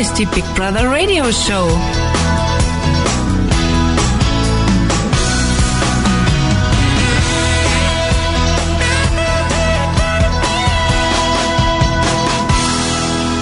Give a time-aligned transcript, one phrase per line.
[0.00, 1.68] ist die Big Brother Radio Show.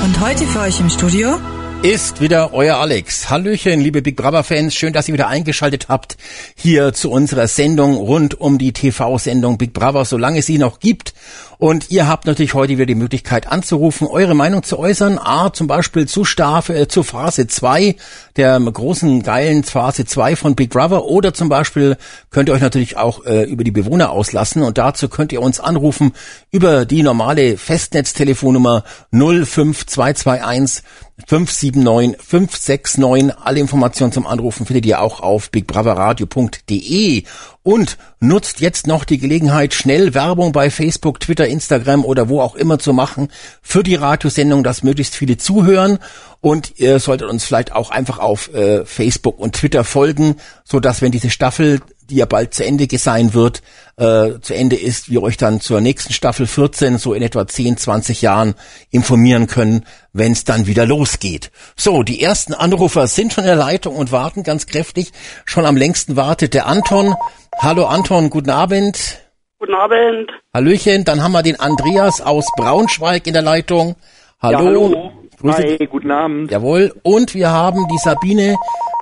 [0.05, 1.39] Und heute für euch im Studio
[1.83, 3.31] ist wieder euer Alex.
[3.31, 4.75] Hallöchen, liebe Big Brother Fans.
[4.75, 6.17] Schön, dass ihr wieder eingeschaltet habt
[6.57, 11.15] hier zu unserer Sendung rund um die TV-Sendung Big Brother, solange es sie noch gibt.
[11.57, 15.19] Und ihr habt natürlich heute wieder die Möglichkeit anzurufen, eure Meinung zu äußern.
[15.19, 17.97] A, zum Beispiel zu Staffel, äh, zu Phase 2,
[18.37, 21.05] der großen, geilen Phase 2 von Big Brother.
[21.05, 21.97] Oder zum Beispiel
[22.31, 24.63] könnt ihr euch natürlich auch äh, über die Bewohner auslassen.
[24.63, 26.13] Und dazu könnt ihr uns anrufen
[26.51, 30.83] über die normale Festnetztelefonnummer 05221
[31.27, 33.35] 579 569.
[33.43, 37.25] Alle Informationen zum Anrufen findet ihr auch auf bigbrotherradio.de
[37.63, 42.55] und nutzt jetzt noch die Gelegenheit, schnell Werbung bei Facebook, Twitter, Instagram oder wo auch
[42.55, 43.29] immer zu machen
[43.63, 45.99] für die Radiosendung, dass möglichst viele zuhören.
[46.41, 51.03] Und ihr solltet uns vielleicht auch einfach auf äh, Facebook und Twitter folgen, so dass
[51.03, 53.61] wenn diese Staffel, die ja bald zu Ende sein wird,
[53.97, 57.77] äh, zu Ende ist, wir euch dann zur nächsten Staffel 14, so in etwa 10,
[57.77, 58.55] 20 Jahren
[58.91, 61.51] informieren können, wenn es dann wieder losgeht.
[61.77, 65.11] So, die ersten Anrufer sind schon in der Leitung und warten ganz kräftig.
[65.45, 67.15] Schon am längsten wartet der Anton.
[67.59, 69.19] Hallo Anton, guten Abend.
[69.59, 70.31] Guten Abend.
[70.55, 73.97] Hallöchen, dann haben wir den Andreas aus Braunschweig in der Leitung.
[74.41, 74.59] Hallo.
[74.59, 75.18] Ja, hallo.
[75.41, 75.77] Grüße.
[75.79, 76.51] Hi, guten Abend.
[76.51, 76.95] Jawohl.
[77.03, 78.57] Und wir haben die Sabine,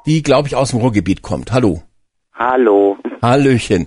[0.05, 1.53] die, glaube ich, aus dem Ruhrgebiet kommt.
[1.53, 1.83] Hallo.
[2.35, 2.99] Hallo.
[3.23, 3.87] Hallöchen.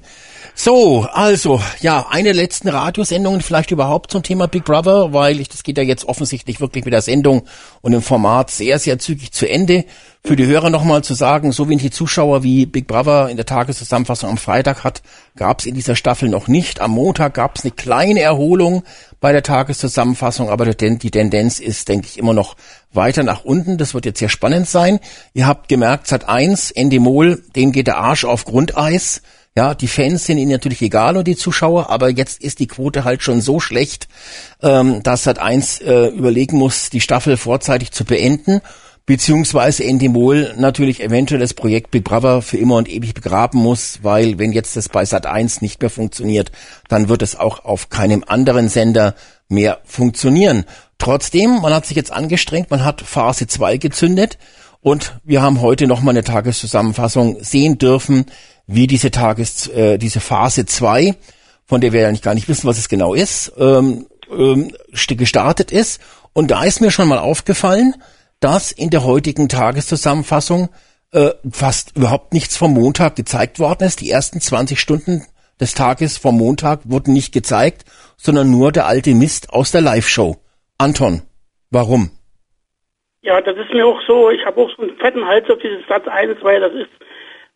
[0.55, 5.63] So, also, ja, eine letzten Radiosendungen vielleicht überhaupt zum Thema Big Brother, weil ich, das
[5.63, 7.43] geht ja jetzt offensichtlich wirklich mit der Sendung
[7.79, 9.85] und im Format sehr, sehr zügig zu Ende.
[10.21, 14.31] Für die Hörer nochmal zu sagen, so wenig Zuschauer wie Big Brother in der Tageszusammenfassung
[14.31, 15.01] am Freitag hat,
[15.37, 16.81] gab es in dieser Staffel noch nicht.
[16.81, 18.83] Am Montag gab es eine kleine Erholung
[19.19, 22.55] bei der Tageszusammenfassung, aber die Tendenz ist, denke ich, immer noch
[22.93, 23.77] weiter nach unten.
[23.77, 24.99] Das wird jetzt sehr spannend sein.
[25.33, 29.21] Ihr habt gemerkt, seit eins, Endemol, denen geht der Arsch auf Grundeis.
[29.55, 33.03] Ja, die Fans sind ihnen natürlich egal und die Zuschauer, aber jetzt ist die Quote
[33.03, 34.07] halt schon so schlecht,
[34.61, 38.61] ähm, dass Sat 1 äh, überlegen muss, die Staffel vorzeitig zu beenden,
[39.09, 44.37] beziehungsweise Endemol natürlich eventuell das Projekt Big Brother für immer und ewig begraben muss, weil
[44.37, 46.51] wenn jetzt das bei Sat 1 nicht mehr funktioniert,
[46.89, 49.15] dann wird es auch auf keinem anderen Sender
[49.47, 50.63] mehr funktionieren.
[50.99, 54.37] Trotzdem, man hat sich jetzt angestrengt, man hat Phase 2 gezündet
[54.79, 58.27] und wir haben heute nochmal eine Tageszusammenfassung sehen dürfen,
[58.67, 61.15] wie diese Tages, äh, diese Phase 2,
[61.65, 65.71] von der wir ja nicht gar nicht wissen, was es genau ist, ähm, ähm, gestartet
[65.71, 65.99] ist.
[66.33, 67.95] Und da ist mir schon mal aufgefallen,
[68.39, 70.69] dass in der heutigen Tageszusammenfassung
[71.11, 74.01] äh, fast überhaupt nichts vom Montag gezeigt worden ist.
[74.01, 75.25] Die ersten 20 Stunden
[75.59, 77.83] des Tages vom Montag wurden nicht gezeigt,
[78.17, 80.37] sondern nur der alte Mist aus der Live-Show.
[80.77, 81.23] Anton,
[81.71, 82.11] warum?
[83.21, 84.29] Ja, das ist mir auch so.
[84.29, 86.89] Ich habe auch so einen fetten Hals auf dieses Satz 1, weil das ist,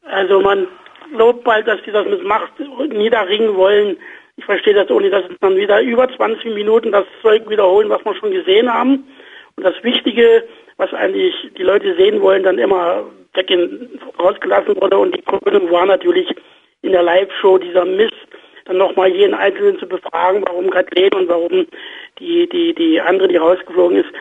[0.03, 0.67] also man
[1.13, 2.51] lobt bald, dass die das mit Macht
[2.89, 3.95] niederringen wollen.
[4.35, 8.15] Ich verstehe das nicht, dass dann wieder über 20 Minuten das Zeug wiederholen, was wir
[8.15, 9.07] schon gesehen haben.
[9.55, 10.43] Und das Wichtige,
[10.83, 14.97] was eigentlich die Leute sehen wollen, dann immer weg in, rausgelassen wurde.
[14.97, 16.27] Und die Krönung war natürlich
[16.81, 18.13] in der Live-Show dieser Mist,
[18.65, 21.65] dann nochmal jeden Einzelnen zu befragen, warum Kathleen und warum
[22.19, 24.13] die, die, die andere, die rausgeflogen ist,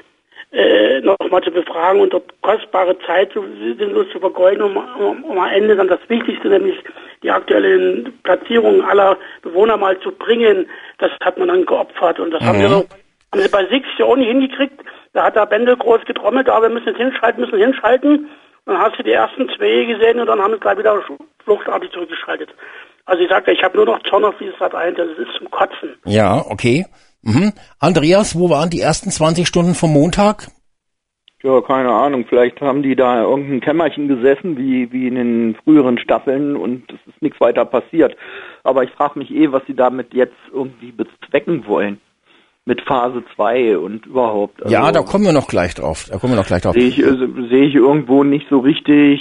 [0.53, 3.45] äh, nochmal zu befragen und dort kostbare Zeit zu,
[3.78, 6.77] sinnlos zu vergeuden, um, um, um am Ende dann das Wichtigste, nämlich
[7.22, 10.69] die aktuellen Platzierungen aller Bewohner mal zu bringen,
[10.99, 12.21] das hat man dann geopfert.
[12.21, 12.47] Und das mhm.
[12.47, 14.78] haben wir haben sie bei Six ja auch nicht hingekriegt.
[15.12, 18.28] Da hat der Bendel groß getrommelt, aber wir müssen jetzt hinschalten, müssen hinschalten.
[18.65, 20.99] Dann hast du die ersten zwei gesehen und dann haben sie gleich wieder
[21.45, 22.50] fluchtartig zurückgeschaltet.
[23.05, 25.51] Also ich sagte, ich habe nur noch Zorn auf dieses Sat 1, das ist zum
[25.51, 25.97] Kotzen.
[26.05, 26.87] Ja, okay.
[27.22, 27.53] Mhm.
[27.78, 30.49] Andreas, wo waren die ersten 20 Stunden vom Montag?
[31.43, 32.25] Ja, keine Ahnung.
[32.28, 37.13] Vielleicht haben die da irgendein Kämmerchen gesessen, wie, wie in den früheren Staffeln und es
[37.13, 38.16] ist nichts weiter passiert.
[38.63, 42.01] Aber ich frage mich eh, was sie damit jetzt irgendwie bezwecken wollen
[42.64, 44.62] mit Phase 2 und überhaupt.
[44.62, 46.06] Also ja, da kommen wir noch gleich drauf.
[46.09, 46.74] Da kommen wir noch gleich drauf.
[46.74, 47.16] Sehe ich, äh,
[47.50, 49.20] sehe ich irgendwo nicht so richtig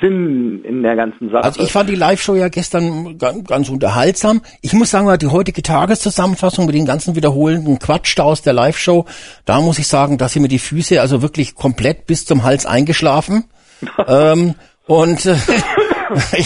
[0.00, 1.44] Sinn in der ganzen Sache.
[1.44, 4.40] Also ich fand die Live-Show ja gestern ganz, ganz unterhaltsam.
[4.62, 9.04] Ich muss sagen, die heutige Tageszusammenfassung mit den ganzen wiederholenden Quatsch da aus der Live-Show,
[9.44, 12.64] da muss ich sagen, dass sie mir die Füße also wirklich komplett bis zum Hals
[12.64, 13.44] eingeschlafen.
[14.06, 14.54] ähm,
[14.86, 15.36] und äh,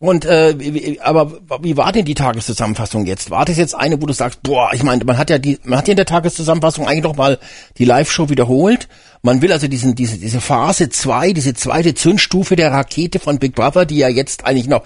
[0.00, 3.30] und äh, aber wie war denn die Tageszusammenfassung jetzt?
[3.30, 5.78] War das jetzt eine, wo du sagst, boah, ich meine, man hat ja die, man
[5.78, 7.38] hat ja in der Tageszusammenfassung eigentlich noch mal
[7.78, 8.88] die Live-Show wiederholt.
[9.22, 13.56] Man will also diesen, diese, diese Phase 2, diese zweite Zündstufe der Rakete von Big
[13.56, 14.84] Brother, die ja jetzt eigentlich noch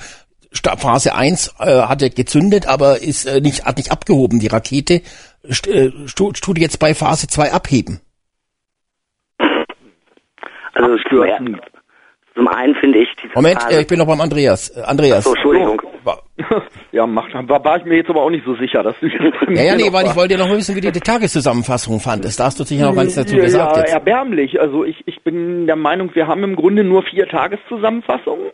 [0.79, 5.03] Phase 1 äh, hat er gezündet, aber ist äh, nicht, hat nicht abgehoben, die Rakete.
[5.51, 8.01] St äh, tut jetzt bei Phase 2 abheben.
[10.75, 11.61] Also zum,
[12.35, 14.71] zum einen finde ich die Moment, Phase, äh, ich bin noch beim Andreas.
[14.77, 15.25] Äh, Andreas.
[15.25, 15.83] So, Entschuldigung.
[16.93, 19.37] Ja, macht, war, war ich mir jetzt aber auch nicht so sicher, dass du jetzt
[19.49, 22.39] Ja, ja, nee, weil ich wollte ja noch wissen, wie du die Tageszusammenfassung fandest.
[22.39, 23.77] Da hast du sicher noch gar nichts dazu ja, gesagt.
[23.77, 23.93] Ja, jetzt.
[23.95, 24.61] erbärmlich.
[24.61, 28.51] Also ich, ich bin der Meinung, wir haben im Grunde nur vier Tageszusammenfassungen.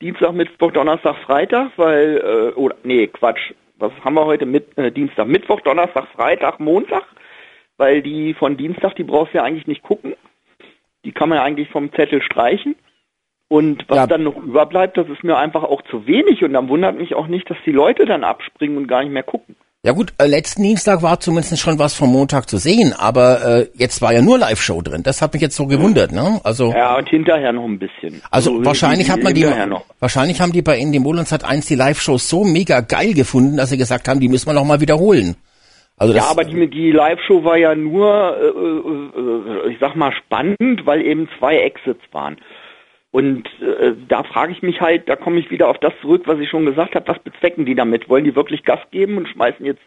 [0.00, 3.52] Dienstag, Mittwoch, Donnerstag, Freitag, weil, äh, oder, nee, Quatsch.
[3.78, 4.46] Was haben wir heute?
[4.46, 7.04] Mit, äh, Dienstag, Mittwoch, Donnerstag, Freitag, Montag.
[7.78, 10.14] Weil die von Dienstag, die brauchst du ja eigentlich nicht gucken.
[11.04, 12.76] Die kann man ja eigentlich vom Zettel streichen.
[13.52, 14.06] Und was ja.
[14.06, 16.42] dann noch überbleibt, das ist mir einfach auch zu wenig.
[16.42, 19.24] Und dann wundert mich auch nicht, dass die Leute dann abspringen und gar nicht mehr
[19.24, 19.56] gucken.
[19.82, 23.66] Ja gut, äh, letzten Dienstag war zumindest schon was vom Montag zu sehen, aber äh,
[23.74, 25.02] jetzt war ja nur Live-Show drin.
[25.02, 26.40] Das hat mich jetzt so gewundert, ne?
[26.44, 28.22] Also ja und hinterher noch ein bisschen.
[28.30, 29.84] Also, also wahrscheinlich hat man die, noch.
[30.00, 33.68] wahrscheinlich haben die bei Indie Molens hat eins die Live-Shows so mega geil gefunden, dass
[33.68, 35.36] sie gesagt haben, die müssen wir noch mal wiederholen.
[35.98, 40.10] Also ja, aber die, die Live-Show war ja nur, äh, äh, äh ich sag mal,
[40.24, 42.38] spannend, weil eben zwei Exits waren.
[43.12, 46.40] Und äh, da frage ich mich halt, da komme ich wieder auf das zurück, was
[46.40, 48.08] ich schon gesagt habe, was bezwecken die damit?
[48.08, 49.82] Wollen die wirklich Gas geben und schmeißen jetzt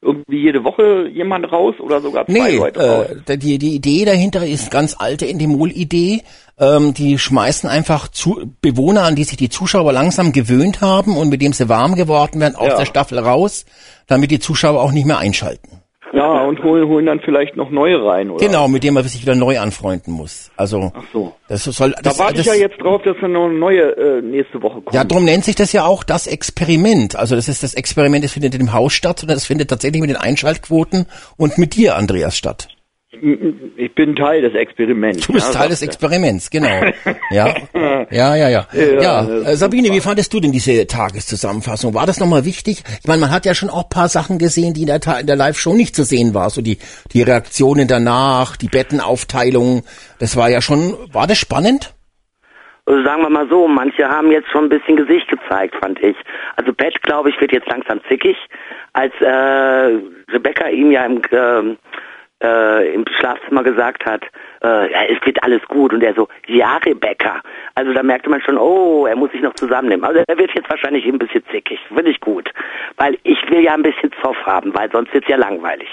[0.00, 3.06] irgendwie jede Woche jemand raus oder sogar zwei nee, Leute raus?
[3.28, 6.22] Äh, die, die Idee dahinter ist ganz alte Endemol-Idee.
[6.58, 11.28] Ähm, die schmeißen einfach zu, Bewohner, an die sich die Zuschauer langsam gewöhnt haben und
[11.28, 12.78] mit dem sie warm geworden werden, aus ja.
[12.78, 13.66] der Staffel raus,
[14.06, 15.79] damit die Zuschauer auch nicht mehr einschalten.
[16.12, 18.44] Ja, und holen, holen dann vielleicht noch neue rein, oder?
[18.44, 20.50] Genau, mit dem man sich wieder neu anfreunden muss.
[20.56, 21.32] Also, Ach so.
[21.48, 23.96] Das soll, das, da warte das, ich ja jetzt drauf, dass dann noch eine neue
[23.96, 24.94] äh, nächste Woche kommt.
[24.94, 27.16] Ja, darum nennt sich das ja auch das Experiment.
[27.16, 30.00] Also das ist das Experiment, das findet in dem Haus statt, sondern das findet tatsächlich
[30.00, 32.68] mit den Einschaltquoten und mit dir, Andreas, statt.
[33.12, 35.26] Ich bin Teil des Experiments.
[35.26, 36.68] Du bist ja, Teil des Experiments, genau.
[37.30, 37.54] ja,
[38.08, 38.66] ja, ja, ja.
[38.72, 39.22] Ja, ja.
[39.22, 41.92] Äh, Sabine, wie fandest du denn diese Tageszusammenfassung?
[41.92, 42.84] War das nochmal wichtig?
[43.00, 45.34] Ich meine, man hat ja schon auch paar Sachen gesehen, die in der, in der
[45.34, 46.50] Live-Show nicht zu sehen war.
[46.50, 46.78] So die,
[47.12, 49.82] die Reaktionen danach, die Bettenaufteilung.
[50.20, 51.92] Das war ja schon, war das spannend?
[52.86, 56.16] Also sagen wir mal so, manche haben jetzt schon ein bisschen Gesicht gezeigt, fand ich.
[56.54, 58.36] Also Pat, glaube ich, wird jetzt langsam zickig,
[58.92, 59.98] als äh,
[60.32, 61.76] Rebecca ihm ja im äh,
[62.42, 64.22] äh, im Schlafzimmer gesagt hat,
[64.62, 65.92] äh, ja, es geht alles gut.
[65.92, 67.40] Und er so, ja, Rebecca.
[67.74, 70.04] Also da merkte man schon, oh, er muss sich noch zusammennehmen.
[70.04, 71.78] Also er wird jetzt wahrscheinlich ein bisschen zickig.
[71.88, 72.50] Finde ich gut.
[72.96, 75.88] Weil ich will ja ein bisschen Zoff haben, weil sonst wird's ja langweilig.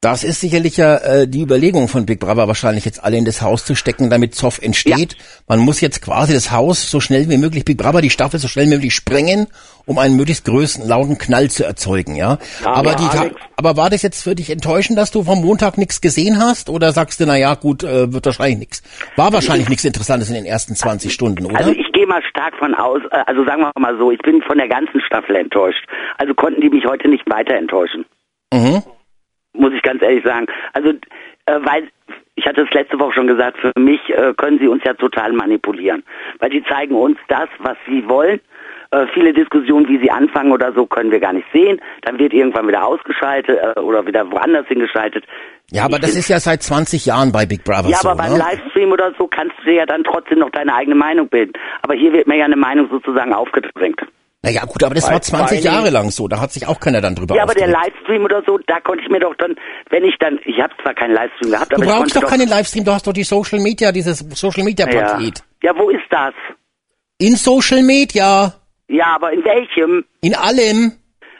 [0.00, 3.42] Das ist sicherlich ja äh, die Überlegung von Big Brother, wahrscheinlich jetzt alle in das
[3.42, 5.14] Haus zu stecken, damit Zoff entsteht.
[5.14, 5.24] Ja.
[5.48, 8.46] Man muss jetzt quasi das Haus so schnell wie möglich, Big Brother die Staffel so
[8.46, 9.48] schnell wie möglich sprengen,
[9.86, 12.38] um einen möglichst größten, lauten Knall zu erzeugen, ja.
[12.62, 13.08] ja aber, die,
[13.56, 16.70] aber war das jetzt für dich enttäuschend, dass du vom Montag nichts gesehen hast?
[16.70, 18.82] Oder sagst du, na ja, gut, äh, wird wahrscheinlich nichts.
[19.16, 21.56] War wahrscheinlich nichts Interessantes in den ersten 20 Stunden, oder?
[21.56, 24.42] Also ich gehe mal stark von aus, äh, also sagen wir mal so, ich bin
[24.42, 25.84] von der ganzen Staffel enttäuscht.
[26.18, 28.04] Also konnten die mich heute nicht weiter enttäuschen.
[28.54, 28.84] Mhm
[29.58, 30.46] muss ich ganz ehrlich sagen.
[30.72, 31.88] Also, äh, weil,
[32.36, 35.32] ich hatte es letzte Woche schon gesagt, für mich äh, können sie uns ja total
[35.32, 36.04] manipulieren.
[36.38, 38.40] Weil die zeigen uns das, was sie wollen.
[38.90, 41.80] Äh, viele Diskussionen, wie sie anfangen oder so, können wir gar nicht sehen.
[42.02, 45.24] Dann wird irgendwann wieder ausgeschaltet äh, oder wieder woanders hingeschaltet.
[45.70, 48.22] Ja, aber ich das ist ja seit 20 Jahren bei Big Brother Ja, so, aber
[48.22, 48.38] beim ne?
[48.38, 51.52] Livestream oder so kannst du dir ja dann trotzdem noch deine eigene Meinung bilden.
[51.82, 54.00] Aber hier wird mir ja eine Meinung sozusagen aufgedrängt.
[54.42, 57.00] Naja, gut, aber das Weil war 20 Jahre lang so, da hat sich auch keiner
[57.00, 59.56] dann drüber Ja, aber der Livestream oder so, da konnte ich mir doch dann,
[59.90, 62.48] wenn ich dann, ich habe zwar keinen Livestream gehabt, aber du brauchst doch, doch keinen
[62.48, 65.42] Livestream, du hast doch die Social Media, dieses Social Media Paket.
[65.62, 65.72] Ja.
[65.72, 66.34] ja, wo ist das?
[67.18, 68.54] In Social Media.
[68.86, 70.04] Ja, aber in welchem?
[70.20, 70.92] In allem.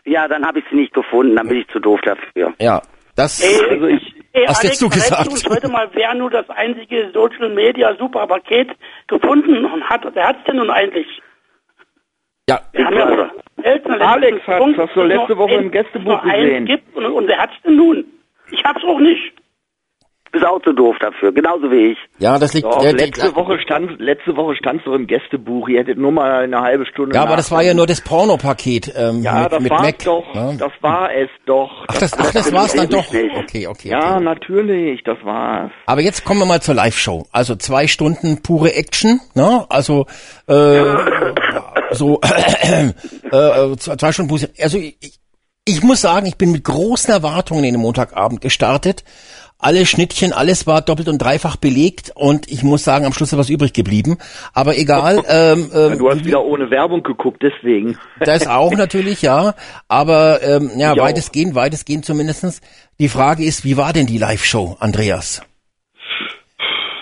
[0.04, 2.52] Ja, dann habe ich sie nicht gefunden, dann bin ich zu doof dafür.
[2.58, 2.82] Ja,
[3.14, 5.28] das ey, also ich ey, hast Alex, jetzt du gesagt.
[5.28, 8.70] Uns heute mal, wer nur das einzige Social Media super Paket
[9.06, 10.02] gefunden hat.
[10.12, 11.06] Wer hat's denn nun eigentlich?
[12.48, 12.60] Ja.
[12.72, 13.30] Wir haben ja
[14.00, 16.66] Alex hat das so letzte Woche im Gästebuch gesehen.
[16.66, 18.04] Gibt und, und wer hat's denn nun?
[18.50, 19.32] Ich hab's auch nicht.
[20.30, 21.98] Bist auch zu doof dafür, genauso wie ich.
[22.18, 22.66] Ja, das liegt.
[22.66, 25.68] Doch, der, letzte Woche stand, letzte Woche stand so im Gästebuch.
[25.68, 27.14] Ihr hättet nur mal eine halbe Stunde.
[27.14, 29.98] Ja, aber das war ja nur das Pornopaket ähm, ja, mit, das mit war Mac.
[30.04, 30.52] Doch, ja?
[30.58, 31.84] Das war es doch.
[31.88, 33.08] Ach, das, ach, das war's dann doch.
[33.08, 33.88] Okay, okay.
[33.88, 34.24] Ja, okay.
[34.24, 35.70] natürlich, das war's.
[35.86, 37.24] Aber jetzt kommen wir mal zur Live-Show.
[37.32, 39.64] Also zwei Stunden pure Action, ne?
[39.70, 40.04] Also
[40.46, 40.52] äh,
[41.92, 42.92] so äh,
[43.72, 44.50] äh, zwei Stunden pure.
[44.60, 45.18] Also ich,
[45.64, 49.04] ich muss sagen, ich bin mit großen Erwartungen in den Montagabend gestartet
[49.58, 53.38] alle Schnittchen, alles war doppelt und dreifach belegt und ich muss sagen, am Schluss ist
[53.38, 54.18] was übrig geblieben.
[54.54, 55.18] Aber egal.
[55.30, 57.98] Ähm, ähm, du hast wieder ohne Werbung geguckt, deswegen.
[58.20, 59.54] Das auch natürlich, ja.
[59.88, 61.56] Aber ähm, ja, ich weitestgehend, auch.
[61.60, 62.60] weitestgehend zumindestens.
[62.98, 65.42] Die Frage ist, wie war denn die Live-Show, Andreas?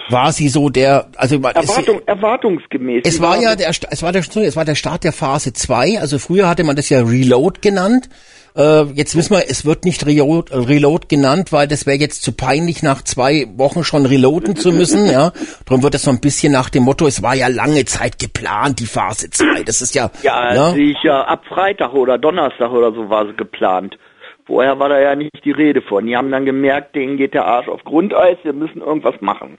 [0.09, 3.03] War sie so der, also Erwartung, es, erwartungsgemäß.
[3.05, 6.01] Es war ja der, es war der, es war der Start der Phase 2.
[6.01, 8.09] Also früher hatte man das ja Reload genannt.
[8.57, 12.33] Äh, jetzt wissen wir, es wird nicht Reload, Reload genannt, weil das wäre jetzt zu
[12.33, 15.07] peinlich, nach zwei Wochen schon reloaden zu müssen.
[15.11, 15.33] ja,
[15.67, 18.81] darum wird das so ein bisschen nach dem Motto: Es war ja lange Zeit geplant,
[18.81, 19.65] die Phase 2.
[19.65, 20.11] Das ist ja.
[20.23, 20.71] Ja, ja?
[20.71, 21.29] sicher.
[21.29, 23.99] Ab Freitag oder Donnerstag oder so war es geplant.
[24.47, 26.07] Vorher war da ja nicht die Rede von.
[26.07, 29.59] Die haben dann gemerkt, denen geht der Arsch auf Grundeis, wir müssen irgendwas machen.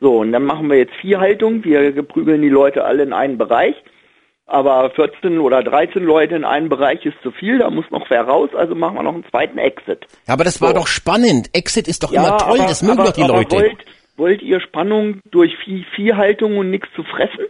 [0.00, 1.64] So, und dann machen wir jetzt vier Haltungen.
[1.64, 3.74] Wir prügeln die Leute alle in einen Bereich.
[4.46, 8.22] Aber 14 oder 13 Leute in einem Bereich ist zu viel, da muss noch wer
[8.22, 10.06] raus, also machen wir noch einen zweiten Exit.
[10.26, 10.74] Ja, aber das war so.
[10.74, 11.48] doch spannend.
[11.54, 13.56] Exit ist doch ja, immer toll, aber, das mögen aber, doch die Leute.
[13.56, 13.84] Wollt,
[14.16, 17.46] wollt ihr Spannung durch Vieh Viehhaltung und nichts zu fressen?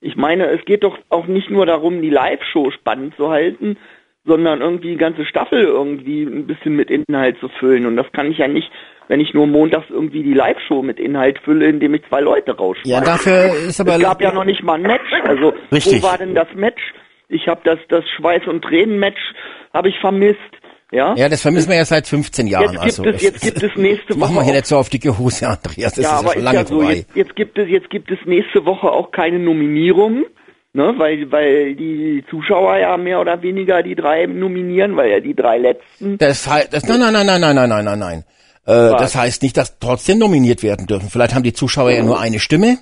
[0.00, 3.78] Ich meine, es geht doch auch nicht nur darum, die Live-Show spannend zu halten,
[4.24, 7.86] sondern irgendwie die ganze Staffel irgendwie ein bisschen mit Inhalt zu füllen.
[7.86, 8.70] Und das kann ich ja nicht
[9.08, 12.90] wenn ich nur montags irgendwie die Live-Show mit Inhalt fülle, indem ich zwei Leute rausschmeiße.
[12.90, 13.96] Ja, dafür ist aber...
[13.96, 15.12] Es gab ja noch nicht mal ein Match.
[15.24, 16.02] Also, Richtig.
[16.02, 16.82] wo war denn das Match?
[17.28, 19.20] Ich habe das, das Schweiß- und Tränen-Match
[19.72, 20.38] habe ich vermisst.
[20.92, 21.14] Ja?
[21.16, 22.72] ja, das vermissen wir ja seit 15 Jahren.
[22.72, 24.18] Jetzt gibt, also, es, jetzt gibt es nächste Woche.
[24.20, 25.94] Machen wir hier nicht so auf dicke Hose, Andreas.
[25.94, 28.10] Das ja, ist aber ja schon lange ja so, jetzt, jetzt, gibt es, jetzt gibt
[28.10, 30.24] es nächste Woche auch keine Nominierungen.
[30.72, 35.34] Ne, weil, weil die Zuschauer ja mehr oder weniger die drei nominieren, weil ja die
[35.34, 36.18] drei letzten.
[36.18, 38.24] Das heißt, das, nein, nein, nein, nein, nein, nein, nein, nein.
[38.66, 41.08] Äh, das heißt nicht, dass trotzdem nominiert werden dürfen.
[41.08, 42.78] Vielleicht haben die Zuschauer ja nur eine Stimme.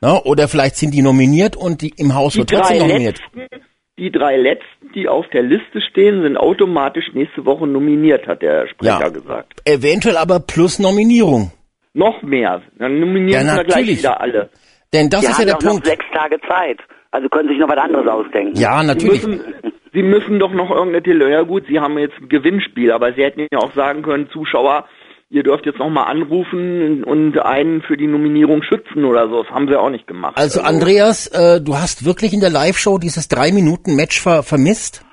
[0.00, 0.22] Ne?
[0.24, 3.18] Oder vielleicht sind die nominiert und die im Haus die wird trotzdem nominiert.
[3.34, 3.62] Letzten,
[3.98, 8.68] die drei letzten, die auf der Liste stehen, sind automatisch nächste Woche nominiert, hat der
[8.68, 9.08] Sprecher ja.
[9.08, 9.60] gesagt.
[9.64, 11.50] Eventuell aber plus Nominierung.
[11.94, 12.62] Noch mehr.
[12.78, 14.50] Dann nominieren ja, wir gleich wieder alle.
[14.92, 15.84] Denn das wir ist ja der Punkt.
[15.84, 16.78] Noch sechs Tage Zeit.
[17.10, 18.56] Also können Sie sich noch was anderes ausdenken.
[18.56, 19.22] Ja, natürlich.
[19.22, 19.54] Sie müssen,
[19.92, 23.22] Sie müssen doch noch irgendeine Tele ja gut, Sie haben jetzt ein Gewinnspiel, aber Sie
[23.22, 24.84] hätten ja auch sagen können, Zuschauer,
[25.30, 29.42] ihr dürft jetzt noch mal anrufen und einen für die Nominierung schützen oder so.
[29.42, 30.36] Das haben sie auch nicht gemacht.
[30.36, 34.42] Also, also Andreas, äh, du hast wirklich in der Live-Show dieses drei Minuten Match ver
[34.42, 35.04] vermisst?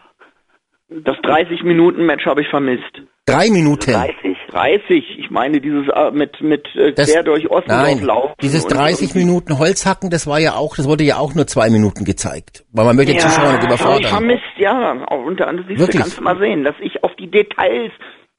[0.88, 3.02] Das 30 Minuten Match habe ich vermisst.
[3.26, 3.92] Drei Minuten.
[3.92, 4.38] 30.
[4.50, 5.04] 30.
[5.18, 8.34] Ich meine dieses äh, mit mit äh, das, quer durch Ossendorf laufen.
[8.42, 12.06] Dieses 30 Minuten Holzhacken, das war ja auch, das wurde ja auch nur zwei Minuten
[12.06, 14.02] gezeigt, weil man möchte ja, Zuschauer nicht überfordern.
[14.02, 15.90] Ich vermisst ja, und dann siehst Wirklich?
[15.90, 17.92] du, kannst du mal sehen, dass ich auf die Details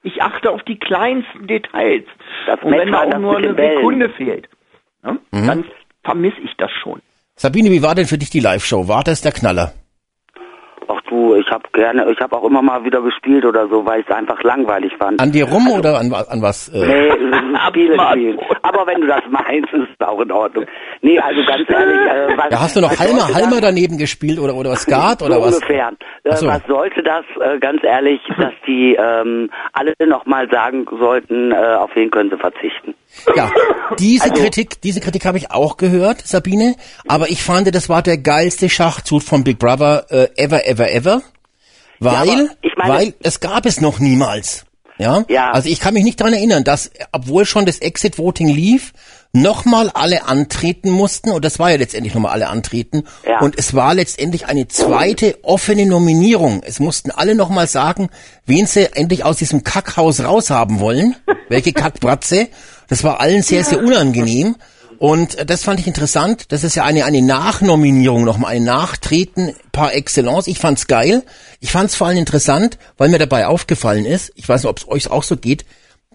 [0.06, 2.04] ich achte auf die kleinsten Details.
[2.46, 4.48] Das und wenn da auch nur eine Sekunde fehlt,
[5.02, 5.46] ne, mhm.
[5.46, 5.64] dann
[6.04, 7.02] vermisse ich das schon.
[7.34, 8.88] Sabine, wie war denn für dich die Live-Show?
[8.88, 9.74] War das der Knaller?
[11.08, 14.06] Du, ich habe gerne, ich habe auch immer mal wieder gespielt oder so, weil ich
[14.08, 15.20] es einfach langweilig fand.
[15.20, 16.68] An dir rum also, oder an, an was?
[16.68, 16.86] Äh?
[16.86, 17.10] Nee,
[17.76, 18.38] Spiele spielen.
[18.62, 20.64] Aber wenn du das meinst, ist es auch in Ordnung.
[21.02, 22.10] Nee, also ganz ehrlich.
[22.10, 25.56] Äh, was, ja, hast du noch Halmer, Halmer daneben gespielt oder oder Skat oder was?
[25.56, 25.92] Ungefähr.
[26.24, 26.46] Äh, so.
[26.46, 31.90] Was sollte das, äh, ganz ehrlich, dass die ähm, alle nochmal sagen sollten, äh, auf
[31.94, 32.94] wen können sie verzichten?
[33.34, 33.50] Ja,
[33.98, 36.76] diese also, Kritik, diese Kritik habe ich auch gehört, Sabine.
[37.08, 41.22] Aber ich fand, das war der geilste Schachzug von Big Brother äh, ever, ever, ever.
[41.98, 44.66] Weil, ja, meine, weil es gab es noch niemals.
[44.98, 45.24] Ja?
[45.28, 45.50] ja.
[45.50, 48.92] Also ich kann mich nicht dran erinnern, dass, obwohl schon das Exit Voting lief,
[49.32, 53.40] nochmal alle antreten mussten, und das war ja letztendlich nochmal alle antreten, ja.
[53.40, 56.62] und es war letztendlich eine zweite offene Nominierung.
[56.64, 58.08] Es mussten alle nochmal sagen,
[58.46, 61.16] wen sie endlich aus diesem Kackhaus raushaben wollen,
[61.48, 62.48] welche Kackbratze.
[62.88, 64.56] Das war allen sehr, sehr unangenehm.
[64.98, 66.52] Und das fand ich interessant.
[66.52, 70.46] Das ist ja eine, eine Nachnominierung, nochmal ein Nachtreten par excellence.
[70.46, 71.22] Ich fand's geil.
[71.60, 74.88] Ich fand's vor allem interessant, weil mir dabei aufgefallen ist, ich weiß nicht, ob es
[74.88, 75.66] euch auch so geht,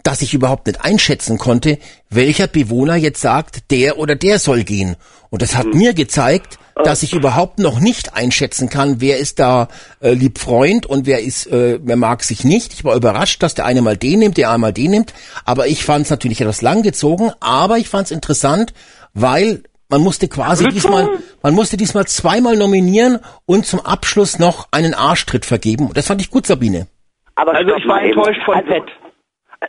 [0.02, 1.78] dass ich überhaupt nicht einschätzen konnte,
[2.10, 4.96] welcher Bewohner jetzt sagt, der oder der soll gehen.
[5.30, 5.78] Und das hat mhm.
[5.78, 9.68] mir gezeigt, dass ich überhaupt noch nicht einschätzen kann, wer ist da
[10.00, 12.72] äh, lieb Freund und wer ist, äh, wer mag sich nicht.
[12.72, 15.14] Ich war überrascht, dass der eine mal den nimmt, der einmal den nimmt.
[15.44, 18.72] Aber ich fand es natürlich etwas langgezogen, aber ich fand es interessant,
[19.14, 21.10] weil man musste quasi diesmal,
[21.42, 25.88] man musste diesmal zweimal nominieren und zum Abschluss noch einen Arschtritt vergeben.
[25.88, 26.86] Und das fand ich gut, Sabine.
[27.34, 28.84] Aber also ich war enttäuscht von also, Pet.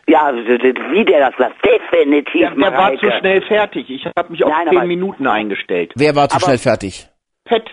[0.07, 2.41] Ja, wie der das lässt, definitiv.
[2.41, 3.89] Ja, der war zu schnell fertig.
[3.89, 5.91] Ich habe mich auf Nein, zehn Minuten eingestellt.
[5.95, 7.07] Wer war zu aber schnell fertig?
[7.45, 7.69] Pet.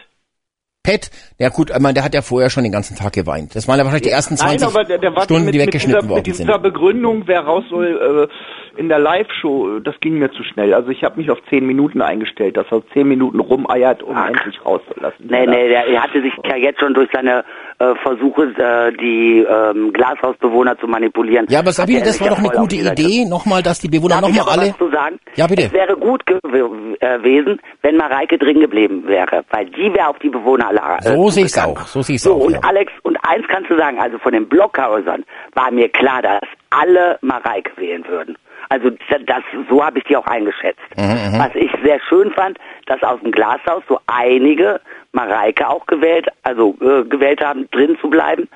[0.82, 3.54] Pet, ja gut, ich meine, der hat ja vorher schon den ganzen Tag geweint.
[3.54, 6.08] Das waren ja wahrscheinlich die ersten 20 Nein, aber der, der Stunden, mit, die weggeschnitten
[6.08, 6.38] worden sind.
[6.38, 10.72] Mit dieser Begründung, wer raus soll äh, in der Live-Show, das ging mir zu schnell.
[10.72, 14.28] Also ich habe mich auf zehn Minuten eingestellt, dass er zehn Minuten rumeiert, um Ach.
[14.28, 15.26] endlich rauszulassen.
[15.28, 17.44] Nee, nee, der hatte sich ja jetzt schon durch seine
[17.78, 21.46] äh, Versuche, äh, die ähm, Glashausbewohner zu manipulieren.
[21.50, 24.70] Ja, aber Sabine, das war doch eine gute Idee, nochmal, dass die Bewohner nochmal alle...
[24.70, 25.20] Was zu sagen?
[25.34, 25.64] Ja, bitte.
[25.64, 30.30] Es wäre gut äh, gewesen, wenn Mareike drin geblieben wäre, weil die wäre auf die
[30.30, 32.46] Bewohner alle äh, So sehe ich auch, so sehe ich so, auch.
[32.46, 32.60] Und ja.
[32.62, 35.22] Alex, und eins kannst du sagen, also von den Blockhausern
[35.52, 38.36] war mir klar, dass alle Mareike wählen würden.
[38.70, 38.90] Also
[39.26, 40.80] das, so habe ich die auch eingeschätzt.
[40.96, 44.80] Mhm, Was ich sehr schön fand, dass aus dem Glashaus so einige
[45.12, 48.48] Mareike auch gewählt, also äh, gewählt haben, drin zu bleiben,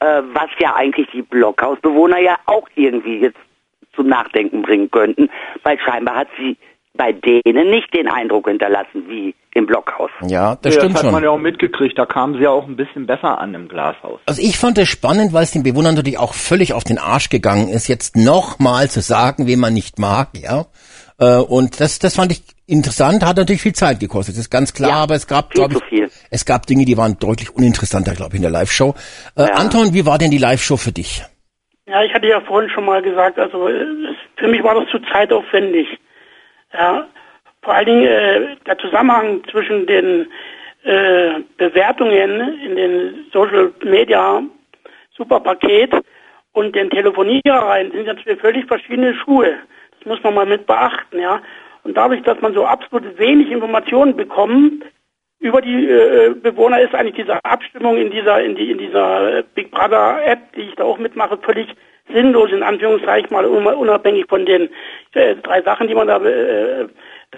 [0.00, 3.38] äh, was ja eigentlich die Blockhausbewohner ja auch irgendwie jetzt
[3.94, 5.30] zum Nachdenken bringen könnten,
[5.62, 6.58] weil scheinbar hat sie
[6.94, 10.10] bei denen nicht den Eindruck hinterlassen wie im Blockhaus.
[10.26, 11.14] Ja, das ja, stimmt das hat schon.
[11.14, 11.98] man ja auch mitgekriegt.
[11.98, 14.20] Da kamen sie ja auch ein bisschen besser an im Glashaus.
[14.26, 17.28] Also ich fand es spannend, weil es den Bewohnern natürlich auch völlig auf den Arsch
[17.28, 20.66] gegangen ist, jetzt nochmal zu sagen, wen man nicht mag, ja.
[21.18, 24.90] Äh, Und das, das fand ich interessant, hat natürlich viel Zeit gekostet, ist ganz klar,
[24.90, 28.36] Ja, aber es gab, glaube ich, es gab Dinge, die waren deutlich uninteressanter, glaube ich,
[28.36, 28.94] in der Live-Show.
[29.36, 29.54] Äh, Ja.
[29.54, 31.22] Anton, wie war denn die Live-Show für dich?
[31.86, 33.84] Ja, ich hatte ja vorhin schon mal gesagt, also äh,
[34.36, 35.86] für mich war das zu zeitaufwendig.
[36.72, 37.06] Ja,
[37.62, 40.26] vor allen Dingen äh, der Zusammenhang zwischen den
[40.84, 44.42] äh, Bewertungen in den Social Media
[45.16, 45.94] Superpaket
[46.52, 49.54] und den Telefoniereien sind zwei völlig verschiedene Schuhe.
[49.98, 51.40] Das muss man mal mit beachten, ja.
[51.84, 54.84] Und dadurch, dass man so absolut wenig Informationen bekommt
[55.40, 59.70] über die äh, Bewohner, ist eigentlich diese Abstimmung in dieser in die in dieser Big
[59.70, 61.68] Brother App, die ich da auch mitmache, völlig
[62.12, 64.68] sinnlos in Anführungszeichen mal un- unabhängig von den
[65.14, 66.86] äh, drei Sachen, die man da äh,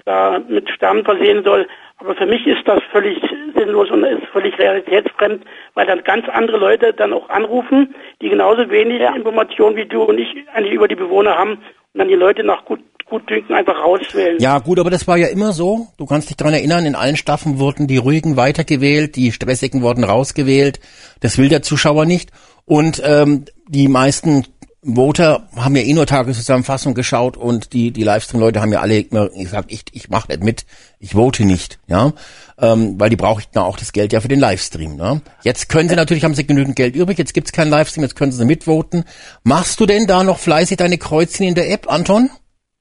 [0.04, 1.66] da mit Sternen versehen soll.
[1.98, 3.16] Aber für mich ist das völlig
[3.56, 8.68] sinnlos und ist völlig realitätsfremd, weil dann ganz andere Leute dann auch anrufen, die genauso
[8.70, 9.00] wenig.
[9.14, 12.64] Informationen wie du und ich eigentlich über die Bewohner haben und dann die Leute nach
[12.64, 14.38] gut Gutdünken einfach rauswählen.
[14.40, 15.88] Ja, gut, aber das war ja immer so.
[15.98, 20.04] Du kannst dich dran erinnern, in allen Staffeln wurden die ruhigen weitergewählt, die stressigen wurden
[20.04, 20.80] rausgewählt.
[21.20, 22.30] Das will der Zuschauer nicht.
[22.64, 24.46] Und ähm, die meisten
[24.84, 29.72] Voter haben ja eh nur Tageszusammenfassung geschaut und die die Livestream-Leute haben ja alle gesagt,
[29.72, 30.66] ich ich mache nicht mit,
[31.00, 32.12] ich vote nicht, ja,
[32.60, 34.96] ähm, weil die brauchten auch das Geld ja für den Livestream.
[34.96, 35.22] Ne?
[35.42, 38.32] Jetzt können sie natürlich, haben sie genügend Geld übrig, jetzt gibt's keinen Livestream, jetzt können
[38.32, 39.04] sie mitvoten.
[39.42, 42.28] Machst du denn da noch fleißig deine Kreuzchen in der App, Anton?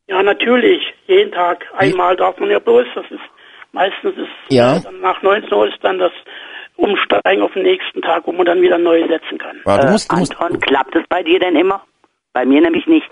[0.08, 0.82] Ja, natürlich.
[1.08, 1.64] Jeden Tag.
[1.78, 2.86] Einmal darf man ja bloß.
[2.96, 3.20] Das ist
[3.72, 4.78] meistens ist Ja.
[4.78, 6.12] äh, nach 19 Uhr ist dann das
[6.76, 9.58] Umsteigen auf den nächsten Tag, wo man dann wieder neu setzen kann.
[9.66, 11.82] Ja, du Äh, musst, du musst, Anton, klappt es bei dir denn immer?
[12.34, 13.10] Bei mir nämlich nicht.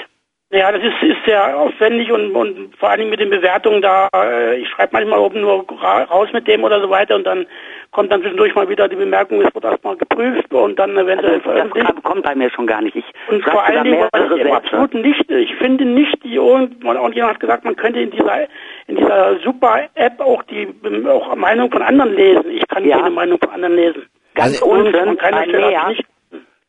[0.54, 4.10] Ja, das ist, ist sehr aufwendig und, und vor allen Dingen mit den Bewertungen da,
[4.14, 7.46] äh, ich schreibe manchmal oben nur ra raus mit dem oder so weiter und dann
[7.92, 11.44] kommt dann zwischendurch mal wieder die Bemerkung, es wird erstmal geprüft und dann eventuell Also,
[11.52, 12.04] das veröffentlicht.
[12.04, 12.98] kommt bei mir schon gar nicht.
[12.98, 17.16] Ich Und vor allen Dingen, mehrere ich absoluten nicht, ich finde nicht, die irgendwann, und
[17.16, 18.42] jemand hat gesagt, man könnte in dieser,
[18.88, 20.68] in dieser super App auch die,
[21.08, 22.52] auch Meinung von anderen lesen.
[22.52, 22.98] Ich kann Ja.
[22.98, 24.06] keine Meinung von anderen lesen.
[24.36, 25.46] Ganz Also- Und unten an keiner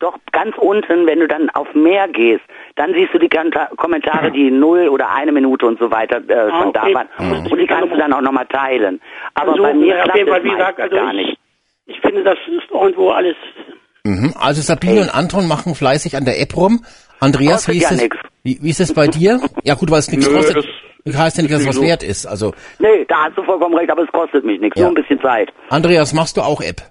[0.03, 2.43] doch ganz unten, wenn du dann auf mehr gehst,
[2.77, 3.29] dann siehst du die
[3.77, 6.95] Kommentare, die null oder eine Minute und so weiter äh, Ah, schon da okay.
[6.95, 7.09] waren.
[7.19, 7.47] Mhm.
[7.53, 9.01] Und die kannst du dann auch nochmal teilen.
[9.35, 11.39] Aber Also, bei mir auf klappt jeden Fall, wie gesagt, also gar ich, nicht.
[11.87, 13.37] ich finde, das ist irgendwo alles.
[14.05, 14.35] Mhm.
[14.39, 16.85] Also Sabine und Anton machen fleißig an der App rum.
[17.21, 18.09] Andreas, wie ist, ja es,
[18.43, 19.41] wie, wie ist es bei dir?
[19.63, 20.67] Ja gut, weil es nichts Nö, kostet.
[21.05, 21.83] das heißt ja nicht, dass es was so.
[21.83, 22.27] wert ist.
[22.27, 24.87] Also Nee, da hast du vollkommen recht, aber es kostet mich nichts, Ja.
[24.89, 25.53] nur ein bisschen Zeit.
[25.69, 26.83] Andreas, machst du auch App?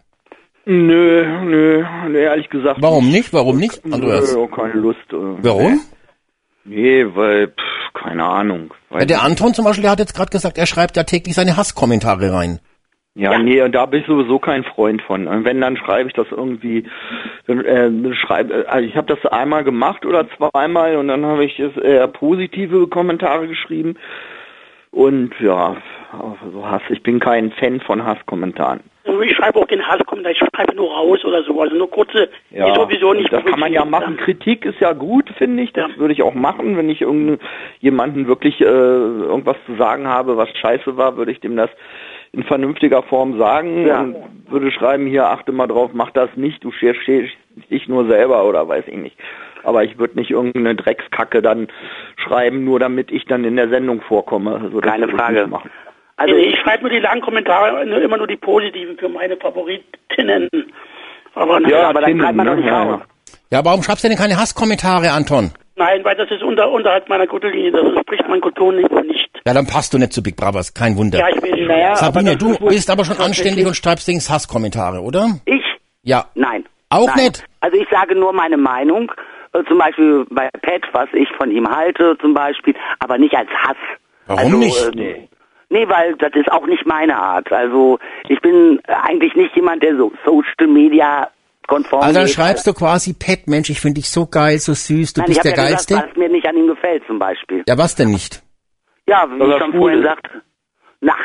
[0.65, 2.82] Nö, nö, nö, ehrlich gesagt.
[2.82, 3.34] Warum nicht?
[3.34, 4.36] Warum nicht, Andreas?
[4.36, 5.00] Nö, keine Lust.
[5.12, 5.80] äh, Warum?
[6.65, 8.74] Nee, weil, pff, keine Ahnung.
[8.91, 9.24] Ja, der.
[9.24, 12.60] Anton zum Beispiel, der hat jetzt gerade gesagt, er schreibt ja täglich seine Hasskommentare rein.
[13.15, 15.28] Ja, nee, und da bin ich sowieso kein Freund von.
[15.28, 16.88] Und wenn, dann schreibe ich das irgendwie,
[17.45, 21.60] dann, äh, schreibe, also ich habe das einmal gemacht oder zweimal und dann habe ich
[21.60, 23.95] es eher positive Kommentare geschrieben.
[24.91, 25.76] Und ja,
[26.54, 26.82] so Hass.
[26.89, 28.82] Ich bin kein Fan von Hasskommentaren.
[29.04, 32.30] Und ich schreibe auch den Hasskommentar, ich schreibe nur raus oder so, also nur kurze,
[32.52, 34.15] Ja, die sowieso nicht das kann man ja machen.
[34.17, 35.74] Kritik ist ja gut, finde ich.
[35.74, 35.97] Das Ja.
[35.97, 40.97] würde ich auch machen, wenn ich irgendjemanden wirklich äh, irgendwas zu sagen habe, was scheiße
[40.97, 41.69] war, würde ich dem das
[42.32, 44.02] in vernünftiger Form sagen Ja.
[44.02, 44.15] und
[44.50, 47.00] würde schreiben, hier achte mal drauf, mach das nicht, du schäst
[47.69, 49.17] dich nur selber oder weiß ich nicht.
[49.63, 51.67] Aber ich würde nicht irgendeine Dreckskacke dann
[52.17, 54.60] schreiben, nur damit ich dann in der Sendung vorkomme.
[54.63, 55.50] Also Keine Frage.
[56.22, 60.50] Also ich schreibe nur die langen Kommentare, nur, immer nur die positiven für meine Favoritinnen.
[61.34, 62.62] Aber nein, Ja, aber dann schreibt man doch ne?
[62.62, 63.02] nicht Ja.
[63.50, 65.52] Ja, warum schreibst du denn keine Hasskommentare, Anton?
[65.76, 68.92] nein, weil das ist unter, unterhalb meiner Gürtellinie, das entspricht mein Kultur nicht.
[68.92, 69.30] nicht.
[69.46, 71.18] Ja, dann passt du nicht zu Big Brothers, kein Wunder.
[71.18, 75.40] Ja, ich will Naja, Sabine, du bist aber schon anständig und schreibst Dings Hasskommentare, oder?
[75.46, 75.64] Ich?
[76.04, 76.26] Ja.
[76.36, 76.66] Nein.
[76.90, 77.26] Auch Nein.
[77.26, 77.46] nicht?
[77.62, 79.12] Also ich sage nur meine Meinung,
[79.54, 83.50] äh, zum Beispiel bei Pat, was ich von ihm halte zum Beispiel, aber nicht als
[83.50, 83.78] Hass.
[84.28, 84.86] Warum also, nicht?
[84.86, 85.30] Äh, nee.
[85.72, 87.52] Nee, weil das ist auch nicht meine Art.
[87.52, 87.98] Also
[88.30, 91.30] ich bin eigentlich nicht jemand, der so Social Media
[91.68, 92.36] konform Also dann geht.
[92.36, 95.36] schreibst du quasi, Pet, Mensch, ich finde dich so geil, so süß, du Nein, ich
[95.38, 95.94] bist der ja Geilste.
[95.96, 97.64] Gesagt, was mir nicht an ihm gefällt zum Beispiel.
[97.68, 98.44] ja, was denn nicht?
[99.08, 100.30] Ja, wie Dass ich er schon vorhin sagte.
[101.10, 101.18] Ach,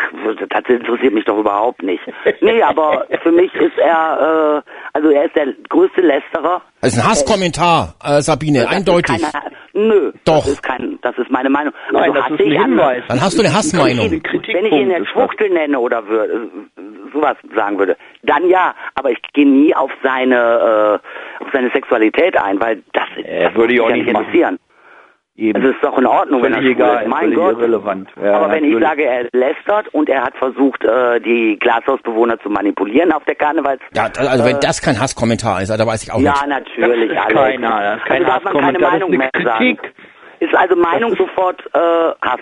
[0.49, 2.01] das interessiert mich doch überhaupt nicht.
[2.41, 6.63] Nee, aber für mich ist er, äh, Also er ist der größte Lästerer.
[6.81, 9.23] Das ist ein Hasskommentar, äh, Sabine, Das ist eindeutig.
[9.23, 10.37] keine- nö, Doch.
[10.45, 11.75] Das ist, kein, das ist meine Meinung.
[11.93, 12.53] Nein, also das ist ein.
[12.63, 13.03] Hinweis.
[13.09, 14.11] Dann hast du eine Hassmeinung.
[14.11, 15.09] Wenn ich, wenn ich ihn jetzt.
[15.11, 16.33] Schwuchtel nenne oder würde,
[16.79, 16.81] äh,
[17.13, 18.75] sowas sagen würde, dann ja.
[18.95, 21.01] Aber ich gehe nie auf seine,
[21.41, 24.25] äh, auf seine Sexualität ein, weil das, Äh, das würde ich auch nicht machen.
[24.25, 24.59] interessieren.
[25.39, 25.57] Eben.
[25.57, 27.09] Also es ist doch in Ordnung, wenn er egal, ist.
[27.09, 27.59] Mein Gott.
[27.59, 28.09] irrelevant.
[28.23, 28.89] Ja, Aber wenn ich natürlich.
[28.89, 33.81] sage, er lästert und er hat versucht, äh, die Glashausbewohner zu manipulieren auf der Karnevals...
[33.95, 36.47] Ja, also wenn äh, das kein Hasskommentar ist, da weiß ich auch Ja, nicht.
[36.49, 37.11] natürlich.
[37.15, 39.19] Das ist keiner, das ist kein also darf man keine Hasskommentar, das ist Meinung eine
[39.19, 39.81] mehr Kritik.
[39.83, 39.93] sagen.
[40.41, 41.79] Ist also Meinung sofort äh,
[42.23, 42.41] Hass.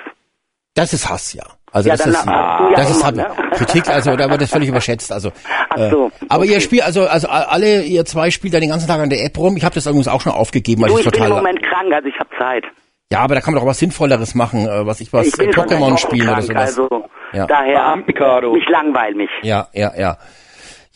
[0.74, 1.44] Das ist Hass, ja.
[1.72, 3.26] Also Ja, das ist, ja das ist immer, ne?
[3.56, 5.10] Kritik, also da wird das völlig überschätzt.
[5.10, 5.32] Also,
[5.70, 6.60] Ach so, aber ihr okay.
[6.60, 9.56] spielt, also also alle ihr zwei spielt da den ganzen Tag an der App rum.
[9.56, 11.30] Ich habe das übrigens auch schon aufgegeben, weil Du, ich ich bin total.
[11.30, 12.64] im Moment krank, also ich habe Zeit.
[13.12, 15.96] Ja, aber da kann man doch was Sinnvolleres machen, äh, was ich was ich Pokémon
[15.98, 16.78] spielen oder sowas.
[16.78, 16.88] Also
[17.32, 17.46] Ja.
[17.46, 18.52] daher, Beamtenkardo.
[18.52, 19.30] mich langweilt mich.
[19.42, 20.18] Ja, ja, ja.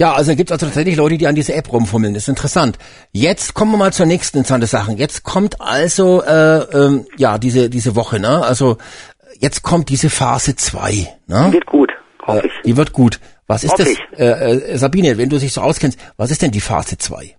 [0.00, 2.14] Ja, also gibt also tatsächlich Leute, die an dieser App rumfummeln.
[2.14, 2.78] Das ist interessant.
[3.10, 4.92] Jetzt kommen wir mal zur nächsten interessante Sache.
[4.92, 8.42] Jetzt kommt also äh, ähm, ja diese diese Woche, ne?
[8.44, 8.78] Also
[9.40, 11.48] jetzt kommt diese Phase 2, ne?
[11.52, 11.92] Wird gut,
[12.24, 12.52] hoffe Äh, ich.
[12.64, 13.18] die wird gut.
[13.48, 13.92] Was ist Hoffe das?
[13.92, 14.00] ich.
[14.18, 14.24] Äh,
[14.72, 17.34] äh, Sabine, wenn du dich so auskennst, was ist denn die Phase 2?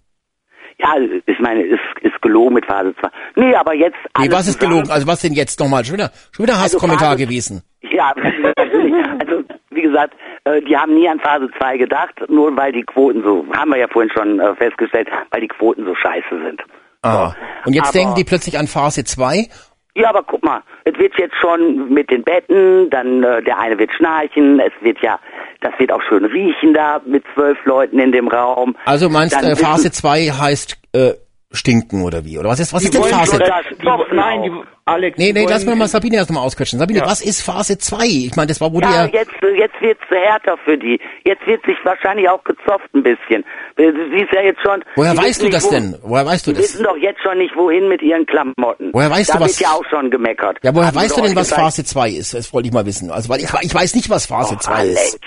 [0.79, 0.95] Ja,
[1.27, 1.79] ich meine, ist,
[2.19, 3.09] ist gelogen mit Phase 2.
[3.35, 4.89] Nee, aber jetzt Nee, was ist gelogen?
[4.89, 5.85] Also was denn jetzt nochmal?
[5.85, 7.63] Schon wieder, schon wieder Also Hasskommentar Phase- gewesen.
[7.81, 8.13] Ja,
[8.57, 8.93] natürlich.
[9.19, 13.23] Also, wie gesagt, äh, die haben nie an Phase 2 gedacht, nur weil die Quoten
[13.23, 16.61] so, haben wir ja vorhin schon äh, festgestellt, weil die Quoten so scheiße sind.
[17.01, 17.33] Ah.
[17.65, 19.47] Und jetzt Aber- denken die plötzlich an Phase 2.
[19.95, 23.77] Ja, aber guck mal, es wird jetzt schon mit den Betten, dann äh, der eine
[23.79, 25.19] wird schnarchen, es wird ja,
[25.61, 28.75] das wird auch schön riechen da mit zwölf Leuten in dem Raum.
[28.85, 31.13] Also meinst äh, Phase 2 heißt äh,
[31.51, 32.37] stinken oder wie?
[32.37, 34.43] Oder was ist was ist Die denn wollen Phase die, Topfen nein, auch.
[34.43, 34.51] die,
[34.85, 36.79] Alex, Nee, die nee, lass mir mal Sabine erst mal ausquetschen.
[36.79, 37.05] Sabine, Ja.
[37.05, 38.05] was ist Phase 2?
[38.05, 40.99] Ich meine, das war, wo Ja, die ja, jetzt, jetzt wird's härter für die.
[41.25, 43.43] Jetzt wird sich wahrscheinlich auch gezopft ein bisschen.
[43.77, 43.83] Du
[44.15, 44.83] siehst ja jetzt schon.
[44.95, 45.95] Woher die weißt du das wo- denn?
[46.03, 46.73] Woher weißt du Die das?
[46.73, 48.89] wissen doch jetzt schon nicht, wohin mit ihren Klamotten.
[48.93, 50.57] Woher weißt da du, was- wird ja auch schon gemeckert.
[50.63, 51.51] Ja, woher Haben weißt sie du denn, doch was.
[51.53, 52.33] Phase 2 ist?
[52.33, 53.09] Das wollte ich mal wissen.
[53.11, 55.19] Also, weil ich, ich weiß nicht, was Phase Och, 2 Alex, ist.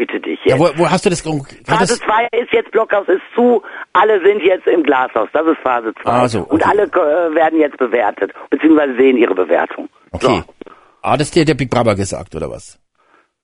[0.00, 0.78] Ich bitte dich Ja, jetzt.
[0.78, 1.20] wo, wo hast du das?
[1.22, 5.28] Phase das 2 ist jetzt Blockhaus ist zu, alle sind jetzt im Glashaus.
[5.32, 6.10] Das ist Phase 2.
[6.10, 6.64] Ah, so, Und okay.
[6.70, 9.88] alle äh, werden jetzt bewertet, beziehungsweise sehen ihre Bewertung.
[10.12, 10.42] okay.
[11.02, 12.80] Ah, das ist dir der Big Brother gesagt, oder was?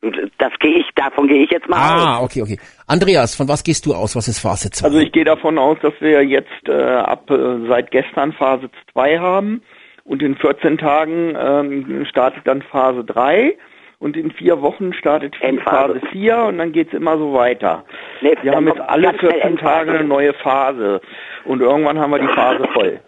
[0.00, 0.08] So.
[0.08, 2.06] Und Das gehe ich, davon gehe ich jetzt mal aus.
[2.06, 2.58] Ah, okay, okay.
[2.86, 4.16] Andreas, von was gehst du aus?
[4.16, 4.86] Was ist Phase 2?
[4.86, 9.18] Also ich gehe davon aus, dass wir jetzt äh, ab äh, seit gestern Phase 2
[9.18, 9.62] haben
[10.04, 13.54] und in 14 Tagen ähm, startet dann Phase 3
[14.00, 15.36] und in vier Wochen startet.
[15.64, 17.84] Phase 4 und dann geht's immer so weiter.
[18.22, 19.74] Nee, Wir haben jetzt alle ganz schnell 14 Endphase.
[19.76, 21.00] Tage eine neue Phase
[21.44, 23.00] und irgendwann haben wir die Phase voll.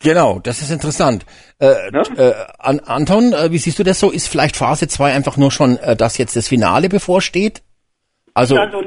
[0.00, 1.26] Genau, das ist interessant.
[1.58, 2.02] Äh, Ne?
[2.16, 4.10] äh, An Anton, äh, wie siehst du das so?
[4.10, 7.62] Ist vielleicht Phase 2 einfach nur schon, äh, dass jetzt das Finale bevorsteht?
[8.34, 8.80] Also, Ja, so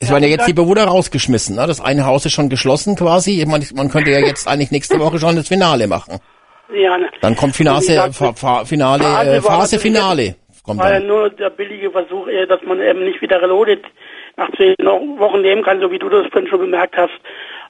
[0.00, 1.54] es werden ja jetzt die Bewohner rausgeschmissen.
[1.54, 1.64] Ne?
[1.68, 3.40] Das eine Haus ist schon geschlossen quasi.
[3.40, 6.18] Ich meine, man könnte ja jetzt eigentlich nächste Woche schon das Finale machen.
[6.74, 7.08] Ja, ne.
[7.20, 10.36] Dann kommt Finale, Fa Fa Finale, Phase äh, Phase Finale.
[10.64, 11.08] Kommt war ja dann.
[11.08, 13.82] nur der billige Versuch, äh, dass man eben nicht wieder reloaded
[14.36, 17.12] nach zehn Wochen nehmen kann, so wie du das vorhin schon bemerkt hast.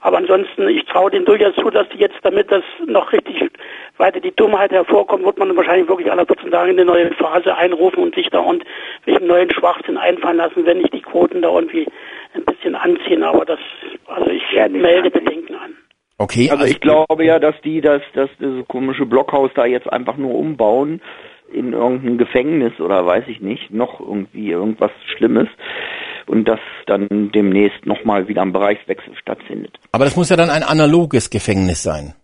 [0.01, 3.51] Aber ansonsten, ich traue denen durchaus zu, dass die jetzt, damit das noch richtig
[3.99, 8.03] weiter die Dummheit hervorkommt, wird man wahrscheinlich wirklich alle 14 Tage eine neue Phase einrufen
[8.03, 8.65] und sich da und
[9.05, 11.87] welchen neuen Schwachsinn einfallen lassen, wenn nicht die Quoten da irgendwie
[12.35, 13.23] ein bisschen anziehen.
[13.23, 13.61] Aber das,
[14.07, 15.11] also ich Ja, melde.
[15.11, 15.77] Bedenken an.
[16.23, 20.17] Okay, Also ich glaube ja, dass die das, das diese komische Blockhaus da jetzt einfach
[20.17, 21.01] nur umbauen
[21.53, 25.49] in irgendein Gefängnis oder weiß ich nicht, noch irgendwie irgendwas Schlimmes
[26.29, 29.77] und dass dann demnächst nochmal wieder ein Bereichswechsel stattfindet.
[29.91, 32.15] Aber das muss ja dann ein analoges Gefängnis sein.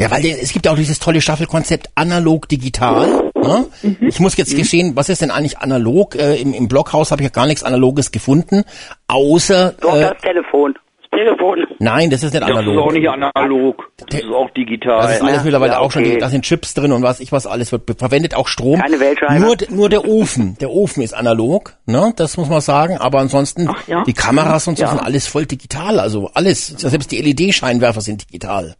[0.00, 3.30] Ja, weil es gibt ja auch dieses tolle Staffelkonzept analog-digital.
[3.34, 3.66] Ne?
[4.00, 6.14] Ich muss jetzt gestehen, was ist denn eigentlich analog?
[6.14, 8.64] Äh, im, Im Blockhaus habe ich ja gar nichts Analoges gefunden,
[9.06, 9.74] außer...
[9.80, 10.78] Doch, Äh, das Telefon.
[11.24, 11.66] Telefon.
[11.78, 12.86] nein, das ist nicht Das ist analog.
[12.86, 15.02] auch nicht analog, das ist auch digital.
[15.02, 16.18] Das ist alles mittlerweile ja, auch schon, okay.
[16.18, 18.80] da sind Chips drin und was ich was alles wird verwendet auch Strom.
[18.80, 19.40] Keine Weltscheibe.
[19.40, 22.12] Nur nur der Ofen, der Ofen ist analog, ne?
[22.16, 24.04] Das muss man sagen, aber ansonsten Ach, ja.
[24.04, 24.90] die Kameras und so Ja.
[24.90, 28.74] sind alles voll digital, also alles, selbst die LED Scheinwerfer sind digital.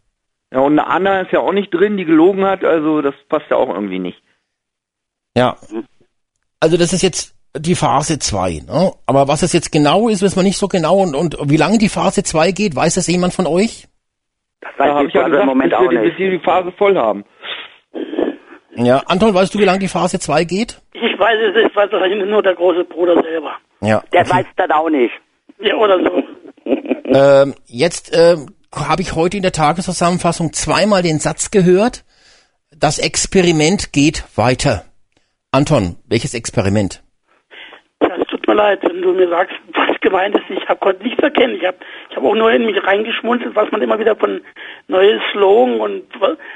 [0.51, 3.45] Ja, und eine Anna ist ja auch nicht drin, die gelogen hat, also das passt
[3.51, 4.17] ja auch irgendwie nicht.
[5.35, 5.57] Ja.
[6.59, 8.91] Also das ist jetzt die Phase 2, ne?
[9.05, 11.77] Aber was es jetzt genau ist, wissen wir nicht so genau und, und wie lange
[11.77, 13.87] die Phase 2 geht, weiß das jemand von euch?
[14.61, 16.05] Das Da weiß habe ich ja also gesagt, im Moment bis, auch wir, die- bis
[16.05, 16.19] nicht.
[16.19, 17.25] wir die Phase voll haben.
[18.75, 20.79] Ja, Anton, weißt du, wie lange die Phase 2 geht?
[20.93, 23.53] Ich weiß es, ich weiß wahrscheinlich nur der große Bruder selber.
[23.81, 24.03] Ja.
[24.13, 25.13] Der weiß das auch nicht.
[25.61, 26.23] Ja, oder so.
[27.11, 32.05] Ähm, jetzt ähm, habe ich heute in der Tageszusammenfassung zweimal den Satz gehört,
[32.69, 34.85] das Experiment geht weiter.
[35.51, 37.01] Anton, welches Experiment?
[38.49, 40.43] Mir leid, wenn du mir sagst, was gemeint ist.
[40.49, 41.53] Ich hab, konnte nichts erkennen.
[41.55, 41.77] Ich habe
[42.09, 44.41] ich hab auch nur in mich reingeschmunzelt, was man immer wieder von
[44.87, 46.03] neuen Slogan und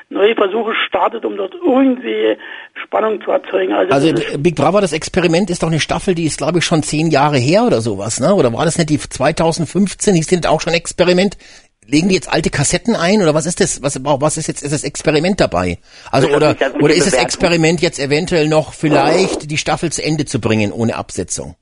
[0.09, 2.35] neue Versuche startet, um dort irgendwie
[2.83, 3.73] Spannung zu erzeugen.
[3.73, 6.81] Also, also Big Brother, das Experiment ist doch eine Staffel, die ist glaube ich schon
[6.81, 8.33] zehn Jahre her oder sowas, ne?
[8.33, 10.15] Oder war das nicht die 2015?
[10.15, 11.37] Die sind auch schon Experiment
[11.85, 13.83] legen die jetzt alte Kassetten ein oder was ist das?
[13.83, 15.77] Was, was ist jetzt ist das Experiment dabei?
[16.09, 20.39] Also oder oder ist das Experiment jetzt eventuell noch vielleicht die Staffel zu Ende zu
[20.39, 21.55] bringen ohne Absetzung?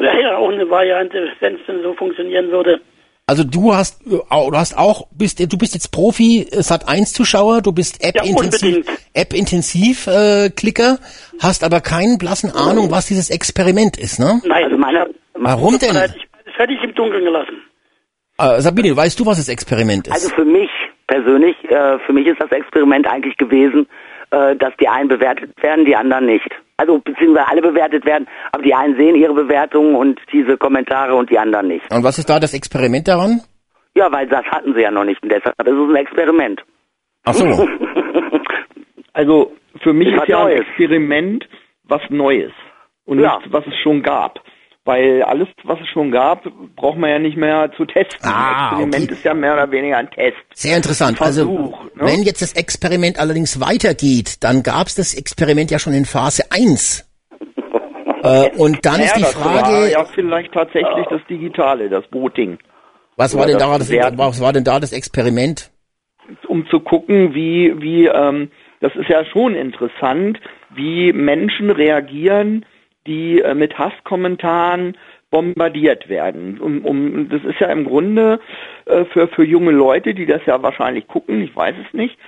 [0.00, 2.80] Das wäre ja auch eine Variante, wenn es denn so funktionieren würde.
[3.26, 7.72] Also du hast du hast auch bist du bist jetzt Profi Sat 1 Zuschauer, du
[7.72, 10.98] bist App ja, intensiv App intensiv äh, Klicker,
[11.40, 14.40] hast aber keinen blassen Ahnung, was dieses Experiment ist, ne?
[14.44, 15.94] Nein, also meine Warum denn?
[15.94, 16.14] Das
[16.56, 17.62] hätte ich im Dunkeln gelassen.
[18.38, 20.14] Äh, Sabine, weißt du, was das Experiment ist?
[20.14, 20.70] Also für mich
[21.06, 23.86] persönlich, äh, für mich ist das Experiment eigentlich gewesen,
[24.30, 26.48] äh, dass die einen bewertet werden, die anderen nicht.
[26.76, 31.30] Also beziehungsweise alle bewertet werden, aber die einen sehen ihre Bewertungen und diese Kommentare und
[31.30, 31.92] die anderen nicht.
[31.92, 33.40] Und was ist da das Experiment daran?
[33.94, 36.62] Ja, weil das hatten sie ja noch nicht und deshalb ist es ein Experiment.
[37.24, 37.44] Ach so.
[39.12, 41.48] also für mich ist ja ein Experiment
[41.84, 42.52] was Neues
[43.04, 43.38] und ja.
[43.38, 44.40] nicht was es schon gab.
[44.84, 46.42] Weil alles, was es schon gab,
[46.74, 48.18] braucht man ja nicht mehr zu testen.
[48.22, 49.12] Ah, Experiment okay.
[49.12, 50.38] ist ja mehr oder weniger ein Test.
[50.54, 51.18] Sehr interessant.
[51.18, 52.00] Versuch, also, ne?
[52.00, 56.44] wenn jetzt das Experiment allerdings weitergeht, dann gab es das Experiment ja schon in Phase
[56.50, 57.06] 1.
[58.22, 59.72] äh, und dann ja, ist die Frage.
[59.72, 62.58] War ja, vielleicht tatsächlich das Digitale, das Voting.
[63.16, 65.70] Was war, denn da das, was war denn da das Experiment?
[66.48, 70.40] Um zu gucken, wie, wie, ähm, das ist ja schon interessant,
[70.74, 72.64] wie Menschen reagieren,
[73.06, 74.96] die äh, mit Hasskommentaren
[75.30, 76.60] bombardiert werden.
[76.60, 78.40] Um, um, das ist ja im Grunde
[78.86, 82.18] äh, für, für junge Leute, die das ja wahrscheinlich gucken, ich weiß es nicht,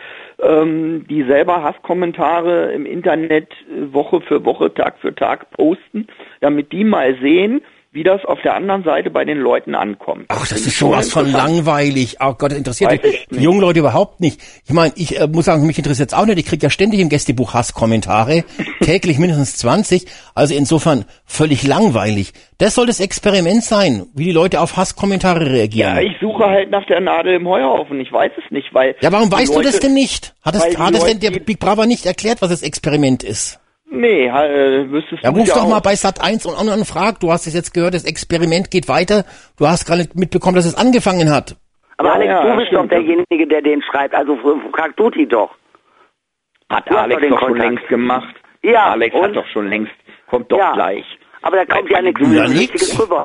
[0.41, 6.07] ähm, die selber Hasskommentare im Internet äh, Woche für Woche, Tag für Tag posten,
[6.41, 7.61] damit die mal sehen,
[7.93, 10.25] wie das auf der anderen Seite bei den Leuten ankommt.
[10.29, 12.17] Ach, das, das ist schon was von langweilig.
[12.21, 13.27] Oh Gott, das interessiert mich.
[13.31, 14.41] Die jungen Leute überhaupt nicht.
[14.65, 16.39] Ich meine, ich äh, muss sagen, mich interessiert es auch nicht.
[16.39, 18.45] Ich kriege ja ständig im Gästebuch Hasskommentare,
[18.81, 20.07] täglich mindestens 20.
[20.35, 22.33] Also insofern völlig langweilig.
[22.57, 25.97] Das soll das Experiment sein, wie die Leute auf Hasskommentare reagieren.
[25.97, 28.01] Ja, ich suche halt nach der Nadel im Heuhaufen.
[28.01, 28.97] Ich weiß es nicht, weil...
[29.03, 30.35] Ja, warum weißt Leute, du das denn nicht?
[30.43, 33.62] Hat es, hat es denn der Big Brother nicht erklärt, was das Experiment ist?
[33.95, 35.69] Nee, äh, wüsstest ja, du ruf ja doch auch.
[35.69, 38.89] mal bei Sat 1 und, und frag, du hast es jetzt gehört, das Experiment geht
[38.89, 39.25] weiter.
[39.59, 41.57] Du hast gerade mitbekommen, dass es angefangen hat.
[41.99, 44.39] Aber ja, Alex, ja, du bist doch derjenige, der den schreibt, also
[44.75, 45.51] frag du die doch.
[46.71, 48.35] Hat du Alex doch, doch schon längst gemacht.
[48.63, 48.93] Ja.
[48.93, 49.23] Alex und?
[49.25, 49.93] hat doch schon längst,
[50.27, 50.73] kommt doch ja.
[50.73, 51.05] gleich.
[51.43, 53.25] Aber da kommt ja nichts ja, Richtiges rüber.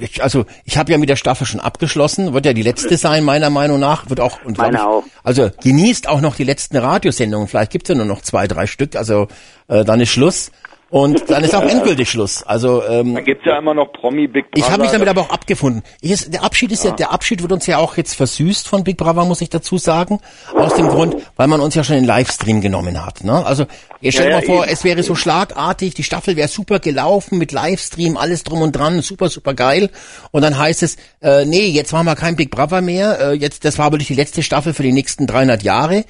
[0.00, 3.24] Ich, also ich habe ja mit der Staffel schon abgeschlossen, wird ja die letzte sein,
[3.24, 4.08] meiner Meinung nach.
[4.10, 5.04] Wird auch, und Meine ich, auch.
[5.22, 7.48] Also genießt auch noch die letzten Radiosendungen.
[7.48, 8.96] Vielleicht gibt's ja nur noch zwei, drei Stück.
[8.96, 9.28] Also
[9.68, 10.50] äh, dann ist Schluss.
[10.90, 12.42] Und dann ist auch endgültig Schluss.
[12.42, 14.64] Also ähm, da gibt's ja immer noch Promi Big Brother.
[14.64, 15.82] Ich habe mich damit aber auch abgefunden.
[16.00, 16.90] Ich der Abschied ist ja.
[16.90, 16.96] ja.
[16.96, 20.20] der Abschied wird uns ja auch jetzt versüßt von Big Brother, muss ich dazu sagen,
[20.54, 23.24] aus dem Grund, weil man uns ja schon in Livestream genommen hat.
[23.24, 23.44] Ne?
[23.44, 23.66] Also
[24.00, 24.72] ihr stellt ja, mal vor, eben.
[24.72, 29.00] es wäre so schlagartig, die Staffel wäre super gelaufen mit Livestream, alles drum und dran,
[29.00, 29.90] super super geil.
[30.30, 33.18] Und dann heißt es, äh, nee, jetzt machen wir kein Big Brother mehr.
[33.20, 36.04] Äh, jetzt, das war aber die letzte Staffel für die nächsten 300 Jahre.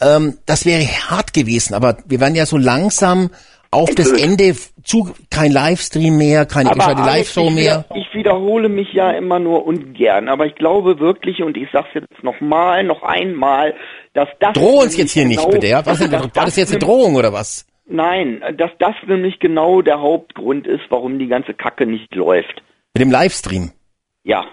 [0.00, 3.30] Ähm, das wäre hart gewesen, aber wir werden ja so langsam
[3.70, 7.84] auf das Ende zu kein Livestream mehr, keine gescheite Live-Show mehr.
[7.94, 12.22] Ich wiederhole mich ja immer nur ungern, aber ich glaube wirklich, und ich sag's jetzt
[12.22, 13.74] nochmal, noch einmal,
[14.14, 14.54] dass das...
[14.54, 15.84] Droh uns jetzt hier genau, nicht, bitte, ja?
[15.84, 17.66] Was denn, war das jetzt eine Drohung oder was?
[17.86, 22.62] Nein, dass das nämlich genau der Hauptgrund ist, warum die ganze Kacke nicht läuft.
[22.94, 23.72] Mit dem Livestream?
[24.24, 24.44] Ja.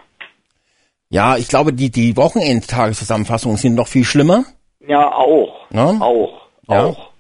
[1.10, 4.46] Ja, ich glaube, die, die Wochenendtageszusammenfassungen sind noch viel schlimmer.
[4.86, 5.68] Ja, auch.
[5.72, 5.90] Ja?
[6.00, 6.48] Auch.
[6.68, 6.86] Ja.
[6.86, 7.15] Auch.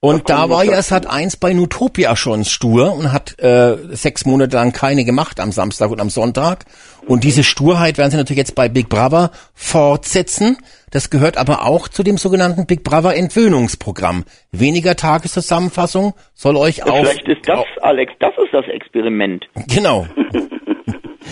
[0.00, 4.54] Und da war ja Sat 1 bei Nutopia schon stur und hat äh, sechs Monate
[4.54, 6.66] lang keine gemacht am Samstag und am Sonntag.
[7.08, 10.56] Und diese Sturheit werden sie natürlich jetzt bei Big Brother fortsetzen.
[10.92, 14.24] Das gehört aber auch zu dem sogenannten Big Brother Entwöhnungsprogramm.
[14.52, 17.00] Weniger Tageszusammenfassung soll euch auch.
[17.00, 19.46] Vielleicht ist das, Alex, das ist das Experiment.
[19.66, 20.06] Genau.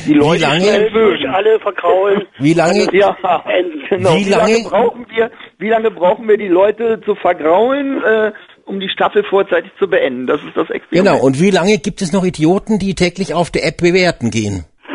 [0.06, 2.22] Die Leute wie lange, alle verkraulen.
[2.38, 2.86] Wie lange?
[2.92, 3.16] Ja,
[3.88, 4.14] genau.
[4.14, 5.30] Wie, wie lange, lange, brauchen wir?
[5.58, 8.02] Wie lange brauchen wir die Leute zu vergraulen?
[8.04, 8.32] Äh,
[8.66, 10.26] um die Staffel vorzeitig zu beenden.
[10.26, 11.08] Das ist das Experiment.
[11.08, 11.24] Genau.
[11.24, 14.64] Und wie lange gibt es noch Idioten, die täglich auf der App bewerten gehen?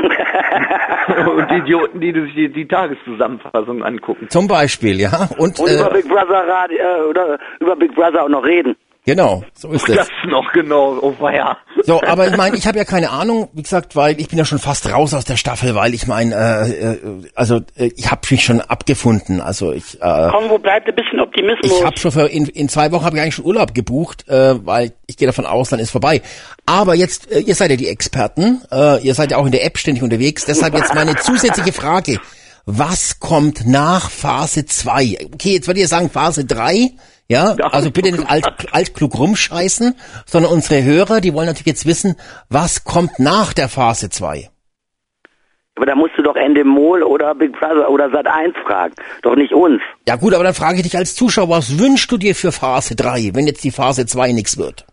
[1.07, 4.27] und Idioten, die sich die, die Tageszusammenfassung angucken.
[4.29, 5.29] Zum Beispiel, ja.
[5.37, 8.75] Und, und äh, über Big Brother Radio, äh, oder über Big Brother auch noch reden.
[9.03, 9.95] Genau, so ist es.
[9.95, 11.57] Das noch genau, oh ja.
[11.83, 14.45] So, aber ich meine, ich habe ja keine Ahnung, wie gesagt, weil ich bin ja
[14.45, 16.99] schon fast raus aus der Staffel, weil ich meine, äh, äh,
[17.33, 19.41] also äh, ich habe mich schon abgefunden.
[19.41, 19.99] Also ich.
[19.99, 21.79] Äh, Komm, wo bleibt ein bisschen Optimismus?
[21.79, 24.63] Ich habe schon für in, in zwei Wochen habe ich eigentlich schon Urlaub gebucht, äh,
[24.63, 26.21] weil ich gehe davon aus, dann ist vorbei.
[26.67, 29.65] Aber jetzt, äh, ihr seid ja die Experten, äh, ihr seid ja auch in der
[29.65, 30.45] App ständig unterwegs.
[30.45, 32.19] Deshalb jetzt meine zusätzliche Frage:
[32.67, 35.29] Was kommt nach Phase 2?
[35.33, 36.91] Okay, jetzt würde ich sagen Phase 3.
[37.31, 42.17] Ja, also bitte nicht alt, altklug rumscheißen, sondern unsere Hörer, die wollen natürlich jetzt wissen,
[42.49, 44.49] was kommt nach der Phase 2?
[45.77, 49.81] Aber da musst du doch Endemol oder Big Brother oder Sat1 fragen, doch nicht uns.
[50.05, 52.97] Ja gut, aber dann frage ich dich als Zuschauer, was wünschst du dir für Phase
[52.97, 54.85] 3, wenn jetzt die Phase 2 nichts wird?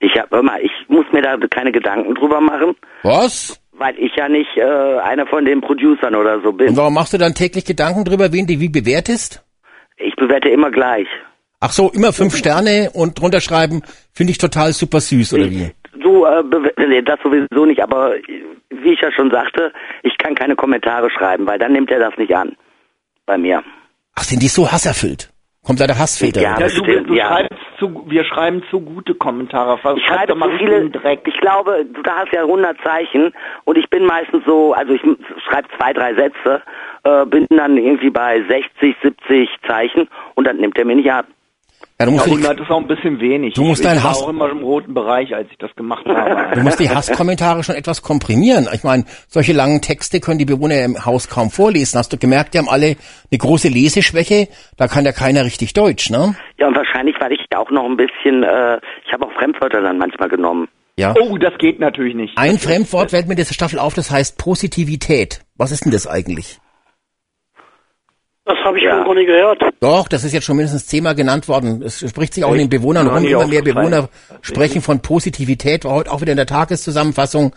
[0.00, 3.60] Ich hab, hör mal, ich muss mir da keine Gedanken drüber machen, Was?
[3.72, 6.70] weil ich ja nicht äh, einer von den Producern oder so bin.
[6.70, 9.44] Und warum machst du dann täglich Gedanken drüber, wen du wie bewertest?
[9.98, 11.08] Ich bewerte immer gleich.
[11.60, 13.82] Ach so, immer fünf Sterne und drunter schreiben,
[14.12, 15.70] finde ich total super süß, oder wie?
[16.00, 16.42] Du, äh,
[16.86, 18.22] nee, das sowieso nicht, aber äh,
[18.70, 22.16] wie ich ja schon sagte, ich kann keine Kommentare schreiben, weil dann nimmt er das
[22.16, 22.56] nicht an.
[23.26, 23.62] Bei mir.
[24.14, 25.30] Ach, sind die so hasserfüllt?
[25.64, 26.40] Kommt da der Hassfilter?
[26.40, 27.26] Ja, Ja, das du, stimmt, du ja.
[27.26, 29.78] schreibst zu, wir schreiben zu gute Kommentare.
[29.82, 31.20] Was Ich schreibe mal so viele, Dreck.
[31.26, 33.32] ich glaube, du da hast ja 100 Zeichen
[33.64, 35.02] und ich bin meistens so, also ich
[35.46, 36.62] schreibe zwei, drei Sätze,
[37.04, 41.26] äh, bin dann irgendwie bei 60, 70 Zeichen und dann nimmt er mir nicht ab.
[42.00, 43.54] Ja, du Ja, musst, die, 100 ist auch ein bisschen wenig.
[43.54, 46.04] Du musst ich deinen war Hass- auch immer im roten Bereich, als ich das gemacht
[46.08, 46.54] habe.
[46.54, 48.68] du musst die Hasskommentare schon etwas komprimieren.
[48.72, 51.98] Ich meine, solche langen Texte können die Bewohner im Haus kaum vorlesen.
[51.98, 52.96] Hast du gemerkt, die haben alle
[53.30, 54.48] eine große Leseschwäche.
[54.76, 56.34] Da kann ja keiner richtig Deutsch, ne?
[56.58, 59.98] Ja, und wahrscheinlich, weil ich auch noch ein bisschen, äh, ich habe auch Fremdwörter dann
[59.98, 60.68] manchmal genommen.
[60.96, 61.14] Ja.
[61.20, 62.36] oh, das geht natürlich nicht.
[62.36, 65.42] Ein Fremdwort fällt mir in dieser Staffel auf, das heißt Positivität.
[65.56, 66.58] Was ist denn das eigentlich?
[68.48, 69.04] Das habe ich Ja.
[69.04, 69.62] noch nie gehört.
[69.80, 71.82] Doch, das ist jetzt schon mindestens zehnmal genannt worden.
[71.82, 73.22] Es spricht sich auch in den Bewohnern rum.
[73.22, 73.60] Immer mehr.
[73.62, 74.08] Bewohner
[74.40, 75.84] sprechen von Positivität.
[75.84, 77.54] War heute auch wieder in der Tageszusammenfassung.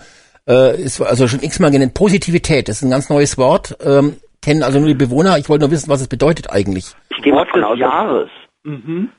[0.49, 1.93] Äh, ist also schon x-mal genannt.
[1.93, 3.77] Positivität, das ist ein ganz neues Wort.
[3.82, 5.38] Ähm, kennen also nur die Bewohner.
[5.38, 6.93] Ich wollte nur wissen, was es bedeutet eigentlich.
[7.15, 8.30] Ich gehe mal Wort von des aus, Jahres.
[8.63, 9.10] Mhm.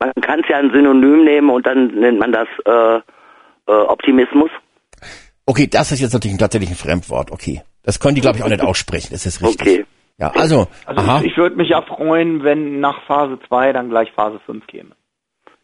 [0.00, 2.96] man kann es ja ein Synonym nehmen und dann nennt man das äh,
[3.70, 4.50] äh, Optimismus.
[5.46, 7.30] Okay, das ist jetzt natürlich ein, tatsächlich ein Fremdwort.
[7.30, 7.62] Okay.
[7.84, 9.08] Das können die, glaube ich, auch nicht aussprechen.
[9.12, 9.60] Das ist richtig.
[9.60, 9.84] Okay.
[10.18, 11.20] Ja, also, Also aha.
[11.20, 14.90] ich, ich würde mich ja freuen, wenn nach Phase 2 dann gleich Phase 5 käme.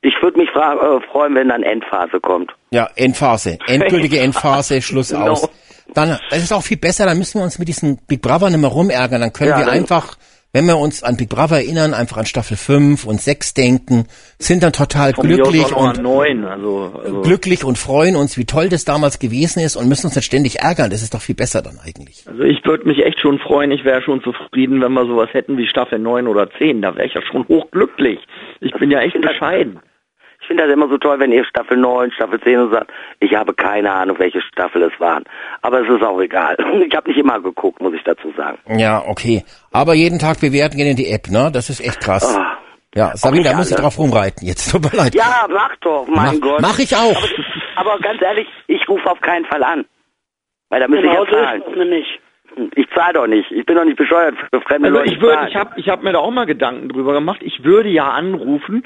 [0.03, 2.53] Ich würde mich äh, freuen, wenn dann Endphase kommt.
[2.71, 3.59] Ja, Endphase.
[3.67, 5.33] Endgültige Endphase, Schluss Genau.
[5.33, 5.49] aus.
[5.95, 8.61] Dann, das ist auch viel besser, dann müssen wir uns mit diesem Big Brother nicht
[8.61, 9.21] mehr rumärgern.
[9.21, 10.17] Dann können Ja, wir dann- einfach,
[10.53, 14.07] wenn wir uns an Big Brother erinnern, einfach an Staffel 5 und 6 denken,
[14.39, 16.45] sind dann total Von glücklich und an 9.
[16.45, 20.17] Also, also glücklich und freuen uns, wie toll das damals gewesen ist und müssen uns
[20.17, 20.91] nicht ständig ärgern.
[20.91, 22.25] Das ist doch viel besser dann eigentlich.
[22.27, 25.57] Also ich würde mich echt schon freuen, ich wäre schon zufrieden, wenn wir sowas hätten
[25.57, 26.83] wie Staffel 9 oder 10.
[26.83, 28.19] Da wäre ich ja schon hochglücklich.
[28.61, 29.79] Ich bin ja echt bescheiden.
[30.51, 33.33] Ich finde das immer so toll, wenn ihr Staffel 9, Staffel 10 und sagt, ich
[33.37, 35.23] habe keine Ahnung, welche Staffel es waren.
[35.63, 36.57] Aber es ist auch egal.
[36.85, 38.59] Ich habe nicht immer geguckt, muss ich dazu sagen.
[38.77, 39.45] Ja, okay.
[39.71, 41.53] Aber jeden Tag bewerten gehen in die App, ne?
[41.53, 42.37] Das ist echt krass.
[42.37, 42.59] Ah.
[42.97, 44.45] Ja, Sabine, da muss ich drauf rumreiten.
[44.45, 45.15] Jetzt tut mir leid.
[45.15, 46.61] Ja, mach doch, mein mach, Gott.
[46.63, 47.23] mach ich auch.
[47.77, 49.85] Aber ganz ehrlich, ich rufe auf keinen Fall an.
[50.69, 51.63] Weil da müsste Genau ich ja zahlen.
[52.75, 53.49] Ich zahle doch nicht.
[53.53, 55.13] Ich bin doch nicht bescheuert für fremde Also Leute.
[55.13, 57.39] ich ich habe ich hab mir da auch mal Gedanken drüber gemacht.
[57.45, 58.83] Ich würde ja anrufen,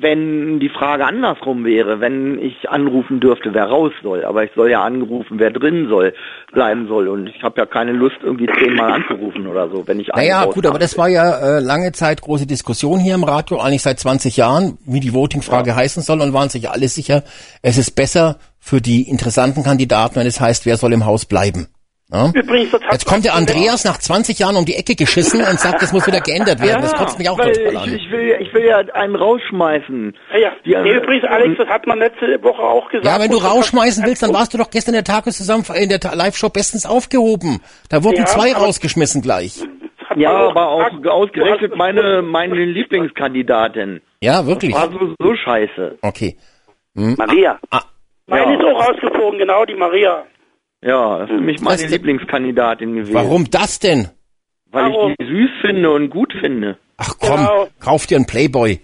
[0.00, 4.24] wenn die Frage andersrum wäre, wenn ich anrufen dürfte, wer raus soll.
[4.24, 6.14] Aber ich soll ja anrufen, wer drin soll,
[6.52, 7.08] bleiben soll.
[7.08, 10.66] Und ich habe ja keine Lust, irgendwie zehnmal anzurufen oder so, wenn ich Naja, gut,
[10.66, 14.36] aber das war ja äh, lange Zeit große Diskussion hier im Radio, eigentlich seit 20
[14.36, 17.24] Jahren, wie die Voting-Frage heißen soll und waren sich alle sicher,
[17.62, 21.66] es ist besser für die interessanten Kandidaten, wenn es heißt, wer soll im Haus bleiben.
[22.10, 22.30] Ja?
[22.34, 25.60] Übrigens, das hat Jetzt kommt der Andreas nach 20 Jahren um die Ecke geschissen und
[25.60, 26.80] sagt, das muss wieder geändert werden.
[26.80, 27.94] das kotzt mich auch weil total ich, an.
[27.96, 30.16] ich, will, ich will ja einen rausschmeißen.
[30.32, 30.52] Ja, ja.
[30.64, 33.04] Die- nee, übrigens, Alex, das hat man letzte Woche auch gesagt.
[33.06, 35.90] Ja, wenn du das rausschmeißen willst, dann warst du doch gestern in der Tageszusammenfassung in
[35.90, 37.60] der Live-Show bestens aufgehoben.
[37.90, 39.60] Da wurden Ja, zwei rausgeschmissen gleich.
[40.16, 44.00] Ja, aber auch ausgerechnet meine, meine Lieblingskandidatin.
[44.22, 44.74] Ja, wirklich.
[44.74, 45.98] War so, so scheiße.
[46.00, 46.36] Okay.
[46.94, 47.58] Maria.
[48.26, 48.58] Meine Ja.
[48.58, 50.24] ist auch rausgeflogen, genau, die Maria.
[50.82, 53.14] Ja, das ist für mich meine Was- Lieblingskandidatin gewesen.
[53.14, 54.08] Warum das denn?
[54.70, 55.10] Weil Warum?
[55.12, 56.76] ich die süß finde und gut finde.
[56.98, 57.68] Ach komm, Genau.
[57.80, 58.80] kauf dir einen Playboy.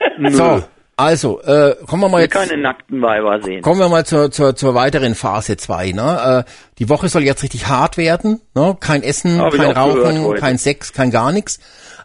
[0.30, 0.62] So,
[0.96, 3.62] also, äh, kommen wir mal will jetzt, keine nackten Weiber sehen.
[3.62, 5.92] kommen wir mal zur, zur, zur weiteren Phase 2.
[5.92, 6.44] Ne?
[6.46, 8.40] Äh, die Woche soll jetzt richtig hart werden.
[8.54, 8.76] Ne?
[8.80, 11.58] Kein Essen, Hab kein Rauchen, kein Sex, kein gar nichts.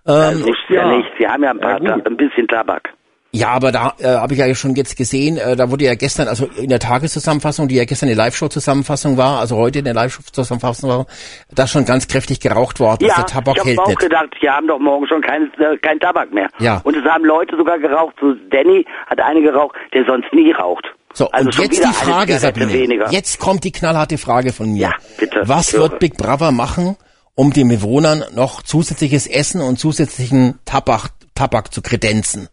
[0.05, 0.97] Ähm, ja, ja.
[0.97, 1.07] nicht.
[1.19, 2.89] Sie haben ja ein paar, Ja, ein bisschen Tabak.
[3.35, 6.27] Ja, aber da äh, habe ich ja schon jetzt gesehen, äh, da wurde ja gestern,
[6.27, 10.89] also in der Tageszusammenfassung, die ja gestern eine Live-Show-Zusammenfassung war, also heute in der Live-Show-Zusammenfassung
[10.89, 11.05] war,
[11.53, 13.03] da schon ganz kräftig geraucht worden.
[13.05, 13.99] Ja, also der Tabak ich habe hält auch nicht.
[13.99, 16.47] gedacht, sie haben doch morgen schon kein, äh, kein Tabak mehr.
[16.59, 16.81] Ja.
[16.83, 18.15] Und es haben Leute sogar geraucht.
[18.21, 20.85] So Danny hat eine geraucht, der sonst nie raucht.
[21.15, 22.71] So, Also und jetzt die Frage, Sabine.
[22.73, 23.11] weniger.
[23.11, 24.81] Jetzt kommt die knallharte Frage von mir.
[24.81, 26.97] Ja, bitte, Was wird Big Brother machen,
[27.35, 32.47] um den Bewohnern noch zusätzliches Essen und zusätzlichen Tabak, Tabak zu kredenzen?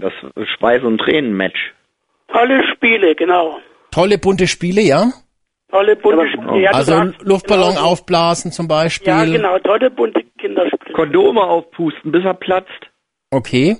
[0.00, 0.12] Das
[0.58, 1.72] Schweiß- und Tränen-Match.
[2.28, 3.58] Tolle Spiele, genau.
[3.90, 5.12] Tolle bunte Spiele, ja?
[5.70, 6.60] Tolle bunte Spiele.
[6.60, 9.08] Ja, Also sagst Luftballon genau aufblasen zum Beispiel.
[9.08, 10.94] Ja, genau, tolle bunte Kinderspiele.
[10.94, 12.90] Kondome aufpusten, bis er platzt.
[13.30, 13.76] Okay.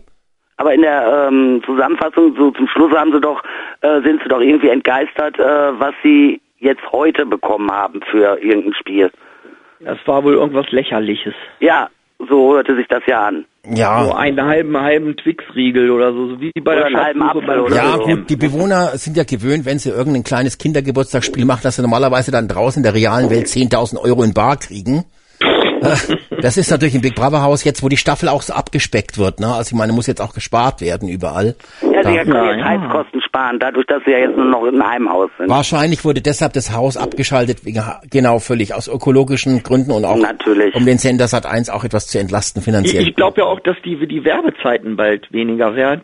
[0.56, 3.42] Aber in der ähm, Zusammenfassung, so zum Schluss haben sie doch,
[3.80, 8.74] äh, sind sie doch irgendwie entgeistert, äh, was sie jetzt heute bekommen haben für irgendein
[8.74, 9.10] Spiel.
[9.80, 11.34] Das war wohl irgendwas Lächerliches.
[11.60, 11.88] Ja,
[12.18, 13.44] so hörte sich das ja an.
[13.74, 14.04] Ja.
[14.04, 17.74] So einen halben, halben Twix-Riegel oder so, so wie bei Oder der halben Apfel oder
[17.74, 18.04] Ja, so.
[18.04, 22.30] gut, die Bewohner sind ja gewöhnt, wenn sie irgendein kleines Kindergeburtstagsspiel machen, dass sie normalerweise
[22.30, 25.04] dann draußen in der realen Welt 10.000 Euro in Bar kriegen.
[26.41, 29.41] Das ist natürlich im Big Brother Haus jetzt, wo die Staffel auch so abgespeckt wird.
[29.41, 29.47] Ne?
[29.47, 31.55] Also ich meine, muss jetzt auch gespart werden überall.
[31.82, 32.64] Ja, sie können Ja, jetzt ja.
[32.64, 35.49] Heizkosten sparen, dadurch, dass sie ja jetzt nur noch in einem Heimhaus sind.
[35.49, 40.74] Wahrscheinlich wurde deshalb das Haus abgeschaltet, wegen, genau, völlig aus ökologischen Gründen und auch Natürlich.
[40.74, 43.07] um den Sender Sat 1 auch etwas zu entlasten Ich, finanziell.
[43.09, 46.03] ich glaube ja auch, dass die, die Werbezeiten bald weniger werden.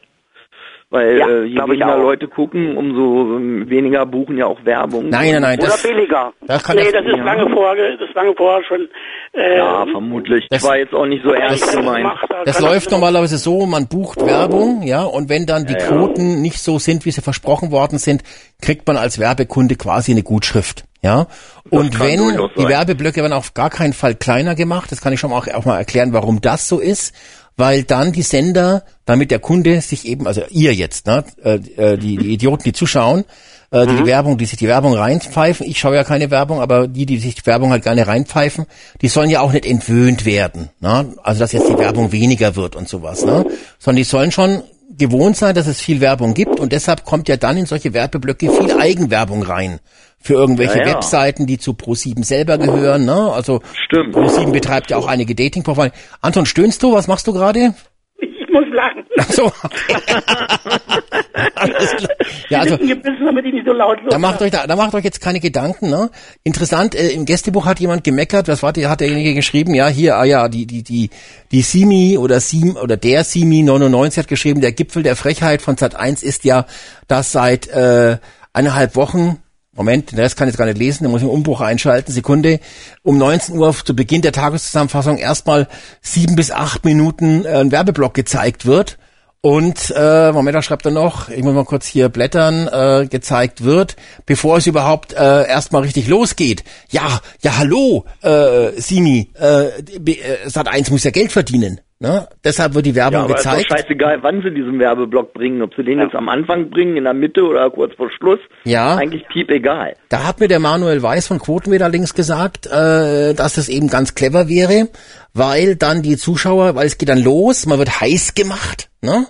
[0.93, 1.97] Weil Ja, äh, je weniger.
[1.99, 3.39] Leute gucken, umso
[3.71, 5.09] weniger buchen ja auch Werbung.
[5.09, 6.33] nein, nein, nein, Oder das, billiger.
[6.49, 8.89] das kann Nee, das, das ist lange vorher, das ist lange vorher schon.
[9.33, 10.47] Äh, Ja, vermutlich.
[10.51, 12.09] Das- Das war jetzt auch nicht so ernst das gemeint.
[12.45, 16.43] Das kann läuft das- normalerweise so, man bucht Werbung, ja, und wenn dann die Quoten
[16.43, 18.25] nicht so sind, wie sie versprochen worden sind,
[18.61, 21.29] kriegt man als Werbekunde quasi eine Gutschrift, ja.
[21.71, 22.19] Und wenn
[22.57, 22.69] die.
[22.69, 25.79] Werbeblöcke werden auf gar keinen Fall kleiner gemacht, das kann ich schon auch, auch mal
[25.79, 27.15] erklären, warum das so ist,
[27.61, 31.97] weil dann die Sender, damit der Kunde sich eben, also ihr jetzt, ne, äh, äh,
[31.97, 33.25] die, die Idioten, die zuschauen,
[33.71, 35.67] äh, die, die Werbung, die sich die Werbung reinpfeifen.
[35.67, 38.67] Ich schaue ja keine Werbung, aber die, die sich die Werbung halt gerne reinpfeifen,
[39.03, 40.71] die sollen ja auch nicht entwöhnt werden.
[40.81, 41.15] Ne?
[41.23, 43.47] Also dass jetzt die Werbung weniger wird und sowas, ne?
[43.79, 44.63] Sondern die sollen schon
[44.97, 48.51] gewohnt sein, dass es viel Werbung gibt und deshalb kommt ja dann in solche Werbeblöcke
[48.51, 49.79] viel Eigenwerbung rein.
[50.23, 50.95] Für irgendwelche Ja, ja.
[50.95, 53.33] Webseiten, die zu Pro7 selber gehören, ne?
[53.33, 54.15] Also Stimmt.
[54.15, 55.93] Pro7 betreibt ja auch einige Dating-Profile.
[56.21, 56.93] Anton, stöhnst du?
[56.93, 57.75] Was machst du gerade?
[58.19, 59.05] Ich muss lachen.
[59.19, 59.95] Ach so, okay.
[61.55, 62.11] Alles klar.
[62.51, 64.95] Ja, also Lippen gebissen, damit ich nicht so laut da macht euch da, da macht
[64.95, 66.11] euch jetzt keine Gedanken, ne?
[66.43, 70.17] Interessant, äh, im Gästebuch hat jemand gemeckert, was war die, hat derjenige geschrieben, ja, hier,
[70.17, 71.11] ah ja, die, die, die,
[71.51, 75.77] die Simi oder Sim, oder der Simi 99 hat geschrieben, der Gipfel der Frechheit von
[75.77, 76.67] Sat 1 ist ja,
[77.09, 78.19] dass seit, äh,
[78.53, 79.39] eineinhalb Wochen,
[79.73, 82.13] Moment, den Rest kann ich jetzt gar nicht lesen, da muss ich einen Umbruch einschalten,
[82.13, 82.59] Sekunde,
[83.03, 85.69] um 19 Uhr zu Beginn der Tageszusammenfassung erstmal
[86.03, 88.99] sieben bis acht Minuten äh, ein Werbeblock gezeigt wird.
[89.43, 93.65] Und äh, Moment, da schreibt er noch, ich muss mal kurz hier blättern, äh, gezeigt
[93.65, 93.97] wird,
[94.27, 96.63] bevor es überhaupt äh, erstmal richtig losgeht.
[96.91, 101.81] Ja, ja, hallo, äh, Simi, äh, äh, Sat1 muss ja Geld verdienen.
[102.03, 102.27] Ne?
[102.43, 103.71] Deshalb wird die Ja, Werbung aber ist doch gezeigt.
[103.71, 105.61] scheißegal, wann sie diesen Werbeblock bringen.
[105.61, 108.39] Ob sie den jetzt am Anfang bringen, in der Mitte oder kurz vor Schluss.
[108.65, 108.97] Ja.
[108.97, 109.95] Eigentlich piep egal.
[110.09, 114.15] Da hat mir der Manuel Weiß von Quotenmeter links gesagt, äh, dass das eben ganz
[114.15, 114.89] clever wäre,
[115.35, 119.27] weil dann die Zuschauer, weil es geht dann los, man wird heiß gemacht, ne?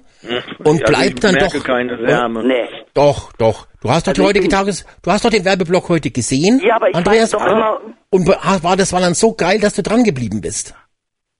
[0.58, 1.64] Und Also bleibt ich dann merke doch.
[1.64, 2.46] keine Wärme.
[2.46, 2.68] Nee.
[2.94, 3.66] Doch, doch.
[3.82, 6.60] Du hast doch die Also heutige ich- Tages, du hast doch den Werbeblock heute gesehen,
[6.64, 7.32] Ja, aber ich Andreas.
[7.32, 10.40] weiß doch immer- und ah, war das war dann so geil, dass du dran geblieben
[10.40, 10.74] bist.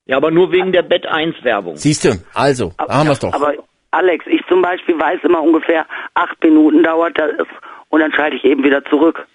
[0.06, 1.76] Ja, aber nur wegen der Bett 1 Werbung.
[1.76, 2.10] Siehst du?
[2.34, 3.32] Also, da haben wir's doch.
[3.32, 3.54] Aber
[3.92, 7.46] Alex, ich zum Beispiel weiß immer ungefähr acht Minuten dauert das
[7.88, 9.26] und dann schalte ich eben wieder zurück.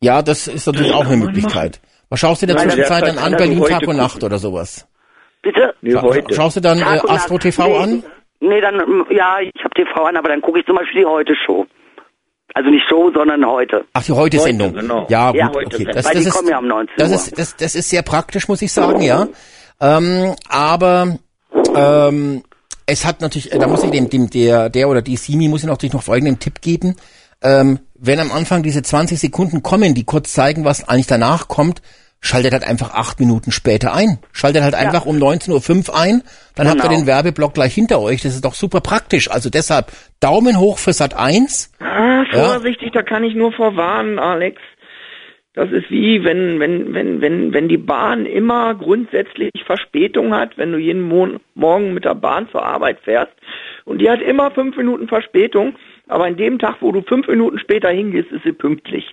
[0.00, 1.80] Ja, das ist natürlich auch eine Möglichkeit.
[2.08, 3.32] Was schaust du in der Nein, Zwischenzeit dann an?
[3.32, 3.96] er Berlin Tag und.
[3.96, 4.86] Nacht oder sowas?
[5.42, 5.74] Bitte?
[5.82, 6.34] Nee, Scha- heute.
[6.34, 7.38] Schaust du dann äh, Astro.
[7.38, 8.02] TV nee, an?
[8.40, 11.66] Nee, dann, ja, ich habe TV an, aber dann gucke ich zum Beispiel die Heute-Show.
[12.54, 13.84] Also nicht Show, sondern heute.
[13.92, 14.72] Ach, die heute Heute, Sendung.
[14.72, 15.06] genau.
[15.10, 15.76] Ja, Ja, gut, heute okay.
[15.78, 15.94] Sendung.
[15.94, 18.02] Das, Weil das die ist, kommen ja um 19 das ist, das, das ist sehr
[18.02, 19.26] praktisch, muss ich sagen, ja.
[19.80, 21.18] Ähm, aber
[21.74, 22.42] ähm,
[22.86, 25.62] es hat natürlich, äh, da muss ich dem, dem der, der oder die Simi muss
[25.62, 26.96] ich natürlich noch folgenden Tipp geben.
[27.42, 31.82] Ähm, wenn am Anfang diese 20 Sekunden kommen, die kurz zeigen, was eigentlich danach kommt,
[32.20, 34.18] schaltet halt einfach acht Minuten später ein.
[34.32, 36.22] Schaltet halt einfach um 19.05 Uhr ein,
[36.56, 36.96] dann habt ihr Genau.
[37.02, 38.22] den Werbeblock gleich hinter euch.
[38.22, 39.30] Das ist doch super praktisch.
[39.30, 41.70] Also deshalb Daumen hoch für Sat 1.
[41.78, 42.48] Ah, Ja.
[42.50, 44.60] vorsichtig, da kann ich nur vorwarnen, Alex.
[45.58, 50.70] Das ist wie, wenn, wenn, wenn, wenn, wenn die Bahn immer grundsätzlich Verspätung hat, wenn
[50.70, 53.32] du jeden Mon Morgen mit der Bahn zur Arbeit fährst
[53.84, 55.74] und die hat immer fünf Minuten Verspätung,
[56.06, 59.04] aber an dem Tag, wo du fünf Minuten später hingehst, ist sie pünktlich.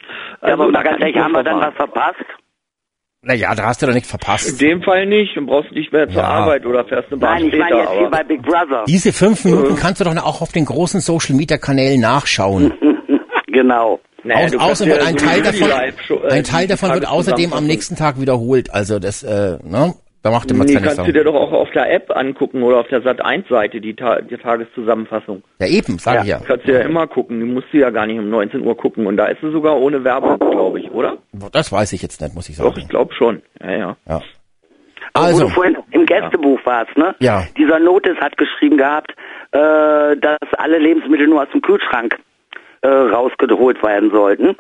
[0.43, 2.25] ja, aber da ganz ehrlich, haben wir dann was verpasst?
[3.23, 4.61] Naja, da hast du doch nichts In verpasst.
[4.61, 6.27] dem Fall nicht, dann brauchst du nicht mehr zur Ja.
[6.27, 8.83] Arbeit oder fährst eine Bahn Nein, ich meine jetzt hier bei Big Brother.
[8.87, 12.71] Diese fünf Minuten kannst du doch auch auf den großen Social Media Kanälen nachschauen.
[13.47, 13.99] genau.
[14.26, 17.53] Naja, kannst außerdem wird ja ein so Teil davon, äh, ein Teil davon wird außerdem
[17.53, 18.73] am nächsten Tag wiederholt.
[18.73, 19.93] Also das, äh, ne?
[20.23, 22.80] Da macht immer Die keine kannst du dir doch auch auf der App angucken oder
[22.80, 25.43] auf der Sat 1 Seite die, Ta die Tageszusammenfassung.
[25.59, 26.39] Ja, eben, sag ich ja.
[26.39, 27.39] Kannst du ja immer gucken.
[27.39, 29.05] Die musst du ja gar nicht um 19 Uhr gucken.
[29.05, 31.19] Und da ist sie sogar ohne Werbung, glaube ich, oder?
[31.51, 32.80] Das weiß ich jetzt nicht, muss ich Doch, sagen.
[32.80, 33.43] ich glaube schon.
[33.61, 33.97] Ja, ja.
[34.09, 34.21] Ja.
[35.13, 37.13] Aber wo Also, du vorhin im Gästebuch warst, ne?
[37.19, 37.43] Ja.
[37.55, 39.11] Dieser Notice hat geschrieben gehabt,
[39.51, 42.17] äh, dass alle Lebensmittel nur aus dem Kühlschrank
[42.86, 44.55] äh, rausgeholt werden sollten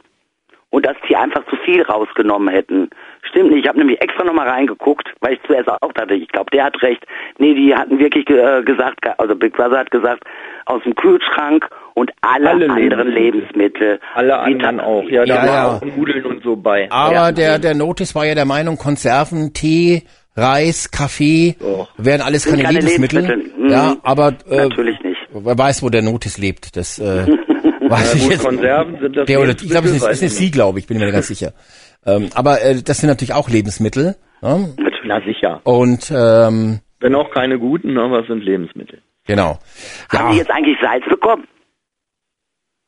[0.71, 2.89] und dass die einfach zu viel rausgenommen hätten.
[3.29, 3.63] Stimmt nicht.
[3.63, 6.81] Ich habe nämlich extra nochmal reingeguckt, weil ich zuerst auch dachte, ich glaube, der hat
[6.81, 7.05] recht.
[7.39, 10.23] Nee, die hatten wirklich äh, gesagt, also Big Brother hat gesagt,
[10.65, 12.75] aus dem Kühlschrank und alle, Alle anderen
[13.07, 13.13] Lebensmittel.
[13.23, 13.99] Lebensmittel.
[14.15, 15.03] Alle anderen auch.
[15.09, 15.67] Ja, da Ja, ja.
[15.77, 16.91] auch Nudeln und so bei.
[16.91, 17.31] aber ja.
[17.31, 20.03] der, der Notice war ja der Meinung, Konserven, Tee,
[20.35, 21.85] Reis, Kaffee Oh.
[21.97, 23.21] wären alles keine, keine Lebensmittel.
[23.21, 23.63] Lebensmittel.
[23.63, 23.69] Mhm.
[23.71, 25.21] Ja, aber äh, Natürlich nicht.
[25.31, 26.75] wer weiß, wo der Notice lebt.
[26.75, 27.25] Das äh,
[27.89, 28.43] weiß ich jetzt.
[28.43, 30.97] Konserven sind das Der oder, ich glaube, es ist, ist eine Sie, glaube ich, bin
[30.99, 31.53] mir ganz sicher.
[32.05, 34.15] Ähm, aber äh, das sind natürlich auch Lebensmittel.
[34.41, 34.75] Ne?
[35.05, 35.61] Na sicher.
[35.63, 39.01] Und ähm, Wenn auch keine guten, aber es sind Lebensmittel.
[39.25, 39.59] genau.
[40.09, 41.47] Haben Ja, die jetzt eigentlich Salz bekommen?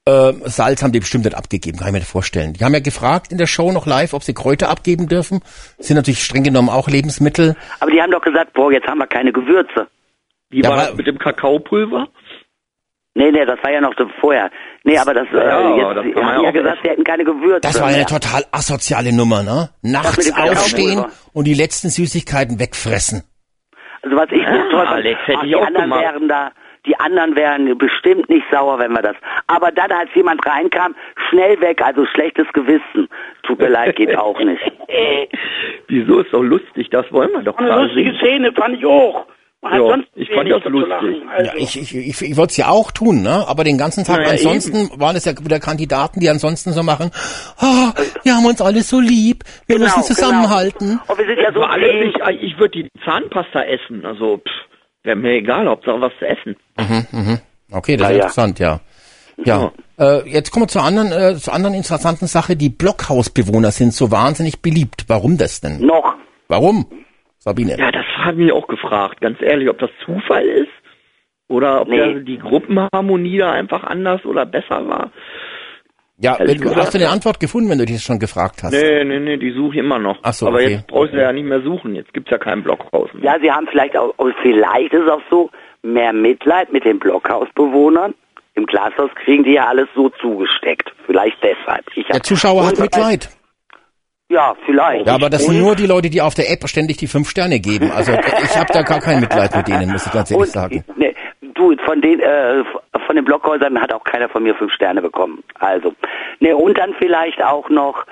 [0.06, 2.54] äh, Salz haben die bestimmt nicht abgegeben, kann ich mir nicht vorstellen.
[2.54, 5.42] Die haben ja gefragt in der Show noch live, ob sie Kräuter abgeben dürfen.
[5.80, 7.56] Sind natürlich streng genommen auch Lebensmittel.
[7.80, 9.88] Aber die haben doch gesagt, boah, jetzt haben wir keine Gewürze.
[10.50, 12.08] Wie Ja, war aber- das mit dem Kakaopulver?
[13.18, 14.52] Nee, nee, das war ja noch so vorher.
[14.84, 17.62] Nee, aber das, Ja, äh, jetzt, das die haben ja gesagt, sie hätten keine Gewürze
[17.62, 19.70] Das war ja eine total asoziale Nummer, ne?
[19.82, 21.04] Nachts aufstehen
[21.34, 23.24] und die letzten Süßigkeiten wegfressen.
[24.04, 26.04] Also was ich Ja, so toll Alex, hätte ach, ich die auch anderen gemacht.
[26.04, 26.52] wären da,
[26.86, 29.16] die anderen wären bestimmt nicht sauer, wenn wir das.
[29.48, 30.96] Aber dann, als jemand reinkam,
[31.30, 33.10] schnell weg, also schlechtes Gewissen.
[33.44, 34.62] Tut mir leid, geht auch nicht.
[35.88, 36.90] Wieso ist doch lustig?
[36.92, 38.20] Das wollen wir doch Eine lustige sehen.
[38.20, 39.26] Szene fand ich auch.
[39.62, 40.90] Man hat Ja, sonst ich fand das lustig.
[40.90, 41.30] lachen.
[41.30, 43.46] Also, Ja, ich ich, ich, ich wollte es ja auch tun, ne?
[43.48, 46.84] Aber den ganzen Tag Na ja, ansonsten waren es ja wieder Kandidaten, die ansonsten so
[46.84, 47.10] machen,
[47.62, 47.90] oh,
[48.24, 51.00] wir haben uns alle so lieb, wir Genau, müssen zusammenhalten.
[51.00, 51.02] Genau.
[51.08, 52.00] Und wir sind ja so alles Team.
[52.06, 54.06] nicht, ich würde die Zahnpasta essen.
[54.06, 54.52] Also, pff,
[55.04, 56.56] wäre mir egal, Hauptsache was zu essen.
[57.72, 58.16] Okay, das ist ja.
[58.22, 58.80] interessant, ja.
[59.44, 59.72] Ja.
[60.00, 62.56] Äh, jetzt kommen wir zur anderen, äh, zur anderen interessanten Sache.
[62.56, 65.06] Die Blockhausbewohner sind so wahnsinnig beliebt.
[65.08, 65.80] Warum das denn?
[65.86, 66.16] Noch.
[66.48, 66.86] Warum?
[67.48, 67.78] Sabine.
[67.78, 69.22] Ja, das habe ich mich auch gefragt.
[69.22, 70.72] Ganz ehrlich, ob das Zufall ist
[71.48, 71.98] oder ob Nee.
[71.98, 75.12] der, die Gruppenharmonie da einfach anders oder besser war.
[76.20, 77.10] Ja, wenn, du gesagt, hast du eine.
[77.10, 78.74] Antwort gefunden, wenn du dich schon gefragt hast?
[78.74, 80.18] Nee, nee, nee, die suche ich immer noch.
[80.24, 80.72] Ach so, Aber okay.
[80.72, 81.96] jetzt brauchst du ja nicht mehr suchen.
[81.96, 83.24] Jetzt gibt's ja kein Blockhaus mehr.
[83.24, 85.52] Ja, sie haben vielleicht auch, vielleicht ist es auch so,
[85.84, 88.14] mehr Mitleid mit den Blockhausbewohnern.
[88.56, 90.92] Im Glashaus kriegen die ja alles so zugesteckt.
[91.06, 91.86] Vielleicht deshalb.
[91.96, 93.30] Ich Der Zuschauer hat Mitleid.
[94.30, 95.08] Ja, vielleicht.
[95.08, 97.30] Ja, aber das Und- sind nur die Leute, die auf der App ständig die fünf
[97.30, 97.92] Sterne geben.
[97.92, 100.84] Also ich habe da gar kein Mitleid mit denen, muss ich ganz ehrlich Und, sagen.
[100.98, 102.64] Nee, du, von den, äh,
[103.06, 105.44] von den Blockhäusern hat auch keiner von mir fünf Sterne bekommen.
[105.60, 105.94] Also,
[106.42, 108.06] nee, und dann vielleicht auch noch,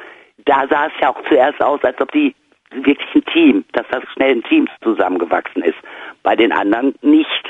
[0.45, 2.34] da sah es ja auch zuerst aus, als ob die
[2.72, 5.78] wirklich ein Team, dass das schnell ein Team zusammengewachsen ist.
[6.24, 7.43] Bei den anderen nicht.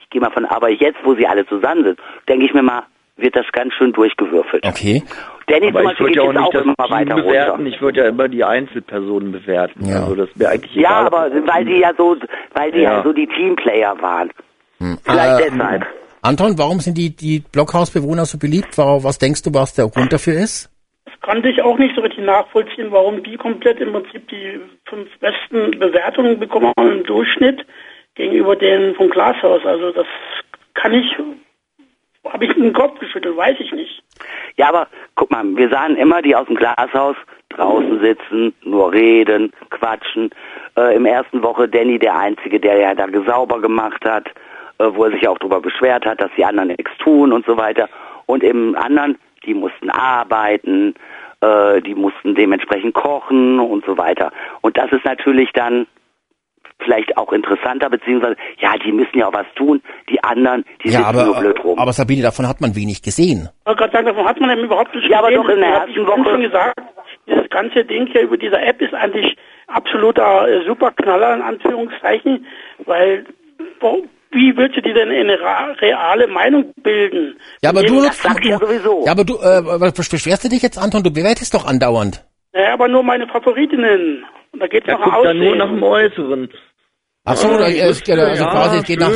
[0.00, 1.98] Ich gehe mal von, aber jetzt, wo sie alle zusammen sind,
[2.28, 2.82] denke ich mir mal,
[3.16, 4.64] wird das ganz schön durchgewürfelt.
[4.66, 5.02] Okay.
[5.46, 7.66] Danny zum Aber ich würde ja auch nicht auch das immer Team weiter bewerten, runter.
[7.66, 9.84] ich würde ja immer die Einzelpersonen bewerten.
[9.86, 10.00] Ja.
[10.02, 11.06] Also das wäre eigentlich Ja, egal.
[11.06, 12.16] aber weil die ja so,
[12.54, 13.02] weil die ja, Ja.
[13.02, 14.30] so die Teamplayer waren.
[15.04, 15.86] Vielleicht Äh, deshalb.
[16.22, 18.76] Anton, warum sind die, die Blockhausbewohner so beliebt?
[18.78, 20.70] Warum, was denkst du, was der Grund dafür ist?
[21.04, 25.08] Das konnte ich auch nicht so richtig nachvollziehen, warum die komplett im Prinzip die fünf
[25.18, 27.64] besten Bewertungen bekommen haben im Durchschnitt
[28.14, 29.64] gegenüber denen vom Glashaus.
[29.64, 30.06] Also das
[30.74, 31.06] kann ich,
[32.30, 34.02] habe ich den Kopf geschüttelt, weiß ich nicht.
[34.56, 37.16] Ja, aber guck mal, wir sahen immer die aus dem Glashaus
[37.50, 40.30] draußen sitzen, nur reden, quatschen.
[40.76, 44.28] Äh, Im ersten Woche Danny der Einzige, der ja da gesauber gemacht hat,
[44.78, 47.56] äh, wo er sich auch darüber beschwert hat, dass die anderen nichts tun und so
[47.56, 47.88] weiter.
[48.26, 50.94] Und im anderen, die mussten arbeiten,
[51.40, 54.32] äh, die mussten dementsprechend kochen und so weiter.
[54.60, 55.86] Und das ist natürlich dann
[56.84, 60.98] vielleicht auch interessanter, beziehungsweise, ja, die müssen ja auch was tun, die anderen, die Ja,
[61.08, 61.78] sitzen nur aber, blöd rum.
[61.78, 63.48] aber Sabine, davon hat man wenig gesehen.
[63.64, 65.42] Aber Gott sei Dank, davon hat man eben überhaupt nicht Ja, aber gesehen.
[65.42, 66.80] doch in der Das ich ersten Woche- schon gesagt,
[67.26, 69.36] dieses ganze Ding hier über diese App ist eigentlich
[69.68, 72.46] absoluter äh, Superknaller in Anführungszeichen,
[72.84, 73.24] weil
[73.80, 75.38] wo, wie willst du dir denn eine
[75.80, 77.36] reale Meinung bilden?
[77.62, 79.04] Ja, aber du, das sag ich ja sowieso.
[79.06, 81.02] ja, aber du, äh, was beschwerst du dich jetzt, Anton?
[81.02, 82.24] Du bewertest doch andauernd.
[82.52, 84.24] Naja, aber nur meine Favoritinnen.
[84.52, 85.58] Und da geht es Der noch guckt dann nur Aussehen.
[85.58, 86.50] nach dem Äußeren.
[87.24, 89.10] Ach so, da, äh, es geht, also Ja, quasi, es geht nach,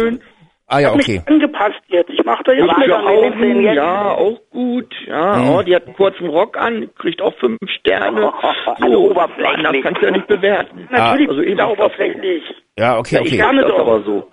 [0.69, 1.13] ah ja, Ich okay.
[1.19, 2.11] mich angepasst jetzt.
[2.11, 3.75] Ich mache da jetzt also, denn Augen, jetzt?
[3.77, 4.95] ja, auch gut.
[5.07, 5.51] Ja, Mhm.
[5.51, 8.33] oh, die hat einen kurzen Rock an, kriegt auch fünf Sterne.
[8.81, 9.63] Also oberflächlich.
[9.63, 10.89] Das kannst du ja nicht bewerten.
[10.91, 11.83] Natürlich also bin ich ich da mach das so.
[11.85, 12.43] oberflächlich.
[12.79, 13.39] Ja, okay, Ich okay.
[13.39, 13.79] mach Gerne das doch.
[13.81, 14.33] aber so.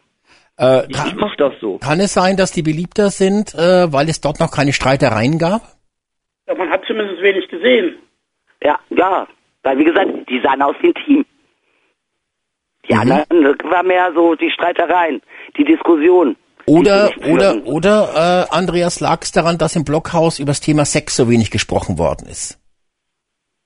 [0.59, 1.77] Äh, Ich, kann, ich mach das so.
[1.79, 5.61] kann es sein, dass die beliebter sind, äh, weil es dort noch keine Streitereien gab?
[6.47, 7.95] Ja, man hat zumindest wenig gesehen.
[8.63, 9.27] Ja, ja.
[9.63, 11.25] Weil wie gesagt, die sahen aus wie ein Team.
[12.89, 15.21] Die anderen äh, war mehr so die Streitereien,
[15.57, 16.35] die Diskussion.
[16.65, 20.85] Oder, die oder, oder, äh, Andreas, lag es daran, dass im Blockhaus über das Thema
[20.85, 22.59] Sex so wenig gesprochen worden ist?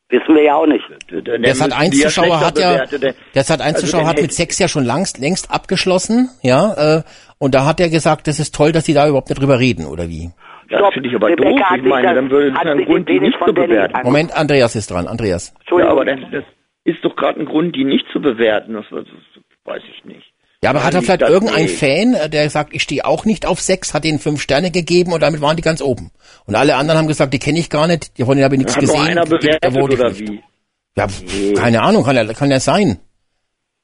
[0.09, 0.83] Wissen wir ja auch nicht.
[1.11, 4.85] Der Sat 1 Zuschauer hat ja, der Sat 1 Zuschauer hat mit Sex ja schon
[4.85, 7.03] langst, längst abgeschlossen, ja, äh,
[7.39, 9.85] und da hat er gesagt, das ist toll, dass sie da überhaupt nicht drüber reden,
[9.85, 10.31] oder wie?
[10.69, 10.93] Das Stopp.
[10.93, 11.77] finde ich aber Rebecca doof.
[11.77, 13.99] Ich meine, das- dann würde es hat einen Grund, die wenig nicht von zu bewerten.
[14.03, 15.49] Moment, Andreas ist dran, Andreas.
[15.53, 15.91] Ja, Entschuldigung.
[15.91, 16.43] aber das, das
[16.87, 18.73] ist doch gerade ein Grund, die nicht zu bewerten.
[18.73, 20.33] Das, das, das weiß ich nicht.
[20.63, 21.67] Ja, aber hat er vielleicht irgendein nee.
[21.67, 25.13] Fan, äh, der sagt, ich stehe auch nicht auf Sex, hat ihnen fünf Sterne gegeben
[25.13, 26.11] und damit waren die ganz oben.
[26.47, 28.59] Und alle anderen haben gesagt, die kenne ich gar nicht, die von denen habe ich
[28.59, 29.01] nichts Hat gesehen.
[29.01, 30.43] einer die- die bewertet ich oder wie?
[30.95, 32.97] Ja, pf, keine Ahnung, kann ja, kann ja sein.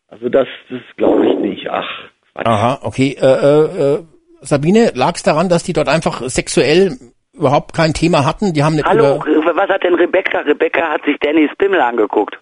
[0.08, 1.68] Also das, das glaube ich nicht.
[1.70, 1.88] Ach,
[2.34, 2.47] Quatsch.
[2.47, 3.16] Aha, okay.
[3.22, 4.04] Äh, äh, äh,
[4.41, 6.97] Sabine, lag es daran, dass die dort einfach sexuell
[7.34, 8.54] überhaupt kein Thema hatten?
[8.54, 10.39] Die haben nicht Hallo, über, was hat denn Rebecca?
[10.39, 12.38] Rebecca hat sich Dannys Pimmel angeguckt.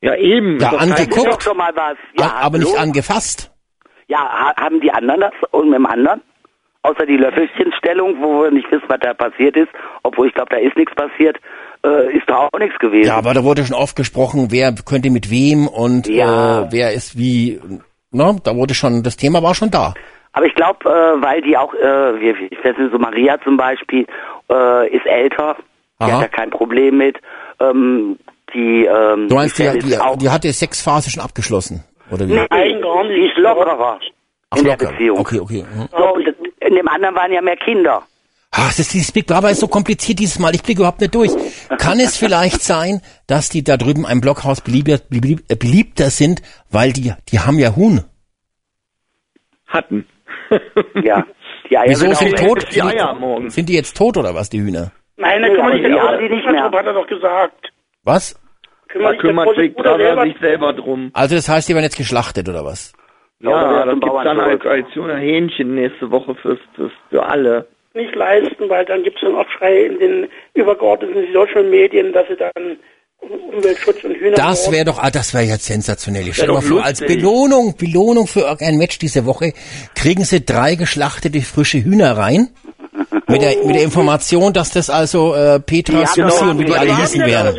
[0.00, 0.58] Ja, eben.
[0.60, 1.26] Ja, kein- angeguckt.
[1.32, 1.96] Doch schon mal was.
[2.18, 2.80] Ja, a- aber nicht hallo?
[2.82, 3.50] angefasst.
[4.08, 6.20] Ja, ha haben die anderen das und mit dem anderen?
[6.82, 9.68] Außer die Löffelchenstellung, wo wir nicht wissen, was da passiert ist,
[10.04, 11.36] obwohl ich glaube, da ist nichts passiert,
[11.84, 13.08] äh, ist da auch nichts gewesen.
[13.08, 16.62] Ja, aber da wurde schon oft gesprochen, wer könnte mit wem und Ja.
[16.62, 17.60] äh, wer ist wie.
[18.12, 18.36] Ne?
[18.44, 19.94] Da wurde schon, das Thema war schon da.
[20.32, 23.56] Aber ich glaube, äh, weil die auch, äh, wie- ich weiß nicht, so Maria zum
[23.56, 24.06] Beispiel,
[24.48, 25.56] äh, ist älter,
[25.98, 26.12] die Aha.
[26.12, 27.16] hat da kein Problem mit.
[27.58, 28.16] Ähm,
[28.56, 32.32] die, ähm, Du meinst, die, die, auch, die hat die Sexphase schon abgeschlossen, oder wie?
[32.32, 33.16] Nein, nicht.
[33.16, 33.98] die ist lockerer
[34.50, 34.92] Ach, in der locker.
[34.92, 35.18] Beziehung.
[35.18, 35.64] Okay, okay.
[35.64, 35.88] mhm.
[35.96, 36.26] So, und
[36.60, 38.02] in dem anderen waren ja mehr Kinder.
[38.52, 40.54] Ah, das ist dieses Big Brother ist so kompliziert dieses Mal.
[40.54, 41.30] Ich blicke überhaupt nicht durch.
[41.78, 46.40] Kann es vielleicht sein, dass die da drüben im Blockhaus beliebter, belieb, beliebter sind,
[46.70, 48.04] weil die, die haben ja Huhn.
[49.66, 50.06] Hatten.
[51.04, 51.24] Ja.
[51.68, 52.66] Die Eier Wieso sind sind tot?
[52.74, 53.50] Die Eier morgen.
[53.50, 54.92] Sind die jetzt tot oder was, die Hühner?
[55.16, 55.82] Nein, da kümmert aber sich
[56.22, 56.62] die die nicht mehr.
[56.62, 57.72] Hat er doch gesagt.
[58.04, 58.36] Was?
[58.96, 60.22] Kümmert Da sich der kümmert Bruder Brother selber.
[60.24, 61.10] sich selber drum.
[61.12, 62.92] Also das heißt, die werden jetzt geschlachtet oder was?
[63.40, 67.66] Ja, Ja, das Bauern dann als, als junger Hähnchen nächste Woche fürs, fürs, für alle.
[67.94, 72.36] nicht leisten, weil dann gibt es einen Aufschrei in den übergeordneten Social Medien, dass sie
[72.36, 72.78] dann
[73.20, 76.28] Umweltschutz und Hühner Das wäre doch, ah, das wäre jetzt sensationell.
[76.28, 77.00] Ich stell mal vor, als.
[77.00, 79.52] Belohnung, Belohnung für irgendein Match diese Woche
[79.94, 82.48] kriegen sie drei geschlachtete frische Hühner rein.
[83.28, 86.96] Mit der, mit der Information, dass das also äh, Petra, Susi und wie die alle
[86.96, 87.54] hießen Schlechte?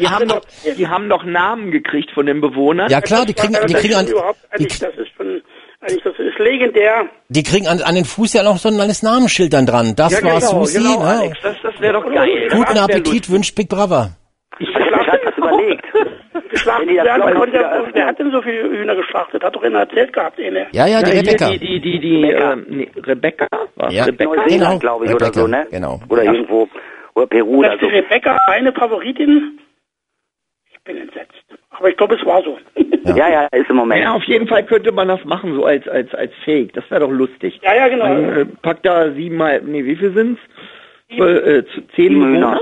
[0.00, 0.40] Die haben doch,
[0.76, 2.90] die haben doch Namen gekriegt von den Bewohnern.
[2.90, 4.12] Ja klar, die kriegen, die kriegen an, die,
[4.50, 5.42] eigentlich, das ist schon,
[5.80, 7.04] eigentlich, das ist legendär.
[7.28, 9.94] die kriegen an, an den Fuß ja noch so ein kleines Namensschild dann dran.
[9.96, 10.78] Das Ja, war genau, Susi.
[10.78, 11.08] genau, ne?
[11.08, 12.48] Alex, das, das wäre doch geil.
[12.52, 14.10] Guten Appetit wünscht Big Brother.
[14.58, 15.84] Ich hab das überlegt.
[16.52, 19.42] Geschlachtet die werden, konnte ja, ja, wer hat denn so viele Hühner geschlachtet?
[19.42, 20.66] Hat doch einer erzählt gehabt, eine.
[20.72, 21.48] Ja, ja, die Ja, Rebecca.
[21.50, 22.52] Die, die, die, die, Rebecca.
[22.52, 23.46] äh, nee, Rebecca?
[23.76, 23.94] Was?
[23.94, 24.04] Ja.
[24.04, 24.44] Rebecca?
[24.46, 24.78] Genau.
[24.78, 25.66] Glaube ich, oder Rebecca, so, ne?
[25.70, 26.00] genau.
[26.10, 26.32] Oder Ja.
[26.32, 26.68] irgendwo,
[27.14, 27.86] oder Peru Das oder ist so.
[27.88, 29.58] Rebecca meine Favoritin.
[30.70, 31.32] Ich bin entsetzt.
[31.70, 32.58] Aber ich glaube, es war so.
[33.16, 34.02] Ja, ja, ist im Moment.
[34.02, 36.72] Ja, auf jeden Fall könnte man das machen, so als, als, als Fake.
[36.74, 37.58] Das wäre doch lustig.
[37.62, 38.08] Ja, ja, genau.
[38.08, 40.40] Man äh, packt da siebenmal, nee, wie viel sind's?
[41.16, 41.64] Zwölf, äh,
[41.96, 42.34] zehn Sieben?
[42.34, 42.60] Hühner.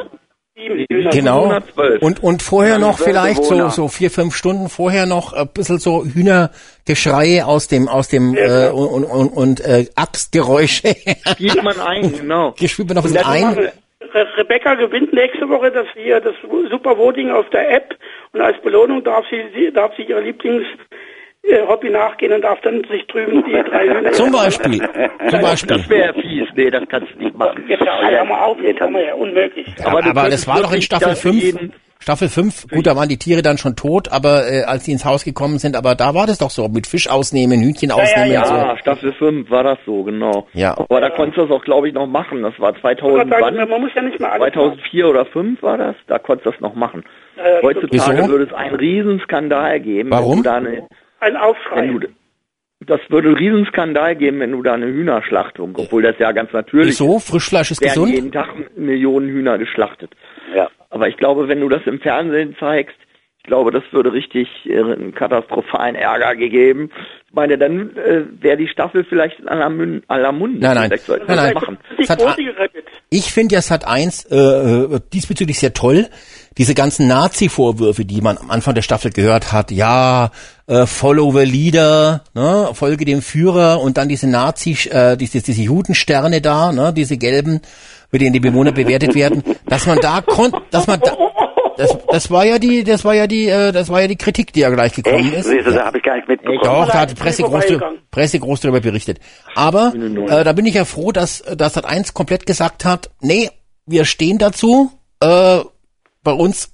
[1.13, 1.45] Genau.
[1.45, 2.03] 112.
[2.03, 6.05] Und, und vorher noch vielleicht so, so vier, fünf Stunden vorher noch ein bisschen so
[6.05, 10.95] Hühnergeschreie aus dem, aus dem, Ja, äh, und, und, und äh, Axtgeräusche.
[11.39, 12.53] Gibt man ein, genau.
[12.59, 13.73] Gespielt man noch ein bisschen ein.
[14.13, 16.35] Re Rebecca gewinnt nächste Woche das hier das
[16.71, 17.95] Super Voting auf der App
[18.33, 20.67] und als Belohnung darf sie, darf sie ihr Lieblings
[21.68, 24.78] Hobby nachgehen und darf dann sich drüben die drei Hühner Zum Beispiel.
[25.28, 25.76] Zum Beispiel.
[25.78, 26.49] Das wäre fies.
[26.55, 27.64] Nee, das kannst du nicht machen.
[27.68, 29.66] Jetzt ja, ja mal auf, jetzt haben wir ja unmöglich.
[29.84, 31.43] Aber, aber das war doch in Staffel da 5.
[31.43, 31.72] jeden-
[32.03, 35.05] Staffel 5, gut, da waren die Tiere dann schon tot, aber äh, als die ins
[35.05, 38.41] Haus gekommen sind, aber da war das doch so, mit Fisch ausnehmen, Hühnchen ausnehmen ja,
[38.41, 38.55] und so.
[38.55, 40.47] Ja, Staffel 5 war das so, genau.
[40.55, 40.74] Ja.
[40.78, 42.41] Aber da konntest du das auch, glaube ich, noch machen.
[42.43, 43.68] Das war Ich 2000, wollte sagen, wann?
[43.68, 45.95] man muss ja nicht mal alles 2004 oder 5 war das?
[46.07, 47.05] Da konntest du das noch machen.
[47.36, 48.28] Ja, ja, Heutzutage Wieso?
[48.30, 50.11] würde es einen Riesenskandal geben.
[50.11, 50.30] Warum?
[50.30, 50.88] Wenn du da eine,
[51.21, 51.87] ein Aufschrei.
[51.87, 52.01] du,
[52.87, 56.89] das würde einen Riesenskandal geben, wenn du da eine Hühnerschlachtung, obwohl das ja ganz natürlich
[56.89, 57.18] Wieso?
[57.18, 58.14] Frischfleisch ist ist, werden gesund?
[58.14, 60.12] jeden Tag Millionen Hühner geschlachtet.
[60.55, 60.68] Ja.
[60.89, 62.97] Aber ich glaube, wenn du das im Fernsehen zeigst,
[63.43, 66.91] ich glaube, das würde richtig äh, einen katastrophalen Ärger gegeben.
[67.27, 70.61] Ich meine, dann äh, wäre die Staffel vielleicht in aller, Mün aller Munde.
[70.61, 70.99] Nein, nein.
[70.99, 71.55] Sollten Nein, nein.
[71.55, 71.79] das machen.
[73.11, 76.07] Ich finde ja Sat 1 äh, äh, diesbezüglich sehr toll.
[76.59, 80.31] Diese ganzen Nazi-Vorwürfe, die man am Anfang der Staffel gehört hat, ja,
[80.67, 85.63] äh, follow the leader, ne, folge dem Führer und dann diese Nazi, äh, diese, diese
[85.63, 87.61] Judensterne da, ne, diese gelben,
[88.11, 91.17] mit denen die Bewohner bewertet werden, dass man da kon dass man da,
[91.77, 94.53] das, das war ja die, das war ja die, äh, das war ja die Kritik,
[94.53, 95.35] die ja gleich gekommen Echt?
[95.39, 95.47] ist.
[95.47, 95.77] Siehst du, Ja.
[95.79, 96.61] da habe ich gar nicht mitbekommen.
[96.63, 97.65] Doch, da hat die Presse groß.
[98.11, 99.19] Presse groß darüber berichtet.
[99.55, 103.49] Aber äh, da bin ich ja froh, dass dass Sat 1 komplett gesagt hat, nee,
[103.87, 104.91] wir stehen dazu.
[105.23, 105.61] Äh,
[106.23, 106.73] bei uns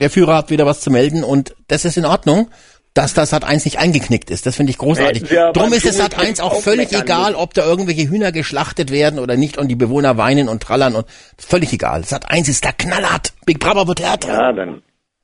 [0.00, 2.48] der Führer hat wieder was zu melden und das ist in Ordnung.
[2.94, 4.44] dass das Sat 1 nicht eingeknickt ist.
[4.44, 5.30] Das finde ich großartig.
[5.30, 8.92] Wir Drum ist es Sat Dschungelcamp 1 auch völlig egal, ob da irgendwelche Hühner geschlachtet
[8.92, 11.06] werden oder nicht und die Bewohner weinen und trallern und
[11.38, 12.04] völlig egal.
[12.04, 13.32] Sat 1 ist da knallhart.
[13.46, 14.28] Big Brother wird härter.
[14.28, 14.82] Ja, dann,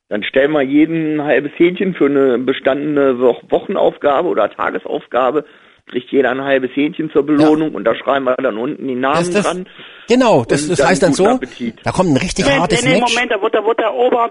[0.09, 5.45] dann stellen wir jeden ein halbes Hähnchen für eine bestandene Wo Wochenaufgabe oder Tagesaufgabe.
[5.91, 9.17] Kriegt jeder ein halbes Hähnchen zur Belohnung und da schreiben wir dann unten die Namen
[9.17, 9.67] Das, das, dran.
[10.09, 11.77] Genau, das, das heißt dann so, Appetit.
[11.85, 13.15] da kommt ein richtig Nee, hartes nee, nee, Match.
[13.15, 14.31] Moment, da wird, da wird der Ober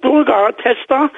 [0.00, 1.10] Bürgertester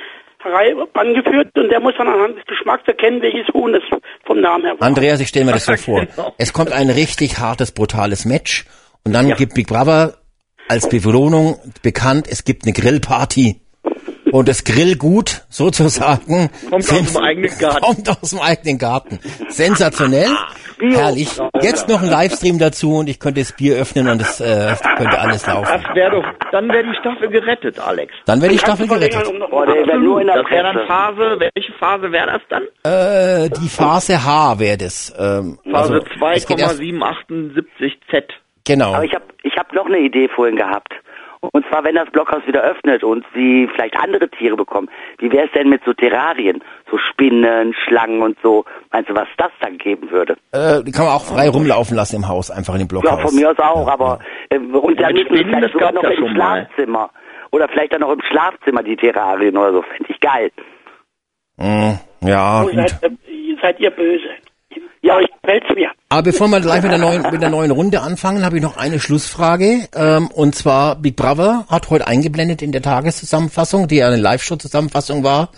[0.95, 3.83] angeführt und der muss dann anhand des Geschmacks erkennen, welches Huhn es
[4.27, 4.87] vom Namen her war.
[4.87, 6.05] Andreas, ich stelle mir das so vor.
[6.05, 6.35] Genau.
[6.37, 8.67] Es kommt ein richtig hartes, brutales Match
[9.05, 10.19] und dann gibt Big Brother
[10.69, 13.61] als Belohnung bekannt, es gibt eine Grillparty.
[14.33, 17.81] Und das Grillgut sozusagen Kommt aus dem eigenen Garten.
[17.85, 19.21] Kommt aus dem eigenen Garten.
[19.49, 20.27] Sensationell.
[20.93, 21.29] herrlich.
[21.63, 25.19] Jetzt noch ein Livestream dazu und ich könnte das Bier öffnen und es äh, könnte
[25.19, 25.69] alles laufen.
[25.85, 28.13] Das wäre doch, dann wäre die Staffel gerettet, Alex.
[28.27, 29.27] Dann wäre die Staffel gerettet.
[29.29, 30.87] um Boah, der wäre nur in der Das wäre dann.
[30.87, 32.63] Phase, welche Phase wäre das dann?
[32.85, 35.13] Äh, die Phase H wäre das.
[35.19, 38.25] Ähm, Phase also, es geht erst- 2,778Z.
[38.67, 38.95] Genau.
[38.95, 40.89] Aber ich habe ich hab noch eine Idee vorhin gehabt.
[41.53, 44.89] Und zwar, wenn das Blockhaus wieder öffnet und sie vielleicht andere Tiere bekommen,
[45.19, 46.63] wie wäre es denn mit so Terrarien?
[46.91, 48.65] So Spinnen, Schlangen und so.
[48.93, 50.37] Meinst du, was das dann geben würde?
[50.53, 53.19] Äh, die kann man auch frei rumlaufen lassen im Haus, einfach in dem Blockhaus.
[53.21, 54.19] Ja, von mir aus auch, aber
[54.51, 56.67] äh, und dann müssen wir vielleicht sogar noch ja im schon mal.
[56.67, 57.11] Schlafzimmer.
[57.51, 59.83] Oder vielleicht dann noch im Schlafzimmer die Terrarien oder so.
[59.83, 60.51] Fände ich geil.
[61.57, 61.93] Mm,
[62.27, 62.75] ja, Oh, gut.
[62.75, 64.29] seid, äh, seid ihr böse.
[65.03, 65.91] Ja, ich fällt's mir.
[66.15, 68.77] Aber bevor wir gleich mit der neuen, mit der neuen Runde anfangen, habe ich noch
[68.77, 69.89] eine Schlussfrage.
[69.97, 75.25] Ähm, und zwar Big Brother hat heute eingeblendet in der Tageszusammenfassung, die ja eine Live-Show-Zusammenfassung
[75.25, 75.49] war,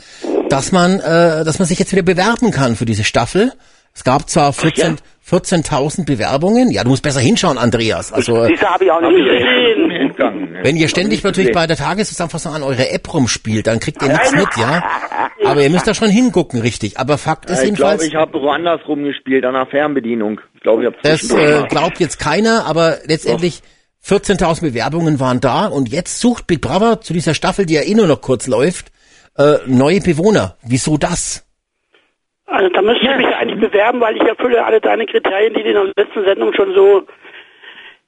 [0.49, 3.53] dass man, äh, dass man sich jetzt wieder bewerben kann für diese Staffel.
[3.97, 6.70] Es gab zwar 14 14.000 Bewerbungen.
[6.70, 8.12] Ja, du musst besser hinschauen, Andreas.
[8.12, 9.90] Also Diese habe ich auch nicht ich gesehen.
[9.90, 10.53] entgangen.
[10.53, 10.59] ne?
[10.62, 14.09] wenn ihr ständig ich natürlich bei der Tageszusammenfassung an eure App rumspielt, dann kriegt ihr
[14.09, 14.84] nichts mit, ja.
[15.44, 17.01] Aber ihr müsst da schon hingucken, richtig.
[17.01, 18.03] Aber Fakt ist Ja, ich jedenfalls.
[18.03, 20.40] glaube, ich habe woanders rumgespielt, an der Fernbedienung.
[20.55, 23.62] Ich glaube, ich habe Das äh, glaubt jetzt keiner, aber letztendlich
[24.07, 27.94] 14.000 Bewerbungen waren da und jetzt sucht Big Brother zu dieser Staffel, die ja eh
[27.94, 28.92] nur noch kurz läuft,
[29.36, 30.57] äh, neue Bewohner.
[30.62, 31.45] Wieso das?
[32.47, 35.68] Also da müsste ich mich eigentlich bewerben, weil ich erfülle alle deine Kriterien, die du
[35.68, 37.03] in der letzten Sendung schon so...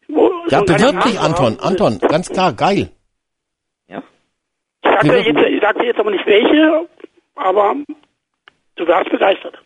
[0.08, 1.58] Wo, Ja, so bewirb dich, Anton.
[1.60, 2.88] Anton, ganz klar, geil.
[3.88, 4.02] ja.
[4.82, 6.86] Ich sagte, bewirb- jetzt, ich sagte jetzt aber nicht welche,
[7.34, 7.74] aber
[8.76, 9.58] du wärst begeistert.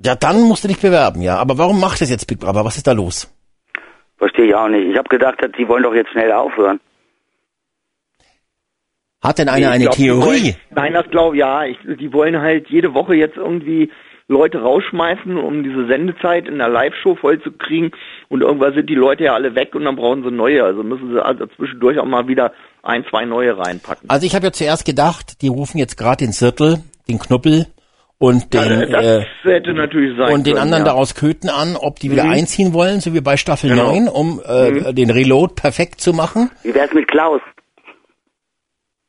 [0.00, 1.36] Ja, dann musst du dich bewerben, ja.
[1.36, 2.64] Aber warum macht das jetzt Big Brother?
[2.64, 3.32] Was ist da los?
[4.16, 4.86] Verstehe ich auch nicht.
[4.88, 6.80] Ich habe gedacht, die wollen doch jetzt schnell aufhören.
[9.22, 10.42] Hat denn Nee, einer ich eine glaub, Theorie?
[10.42, 11.64] Wollen, nein, das glaube ja.
[11.64, 13.90] Ich, die wollen halt jede Woche jetzt irgendwie
[14.28, 17.90] Leute rausschmeißen, um diese Sendezeit in der Live-Show voll zu kriegen.
[18.28, 20.62] Und irgendwann sind die Leute ja alle weg und dann brauchen sie neue.
[20.62, 22.52] Also müssen sie also zwischendurch auch mal wieder
[22.82, 24.08] ein, zwei neue reinpacken.
[24.08, 27.66] Also ich habe ja zuerst gedacht, die rufen jetzt gerade den Zirkel, den Knuppel
[28.18, 30.92] und den das äh, hätte natürlich sein und den anderen ja.
[30.92, 33.92] da aus Köthen an, ob die wieder einziehen wollen, so wie bei Staffel Genau.
[33.92, 36.50] 9, um äh, den Reload perfekt zu machen.
[36.64, 37.40] Wie wär's mit Klaus?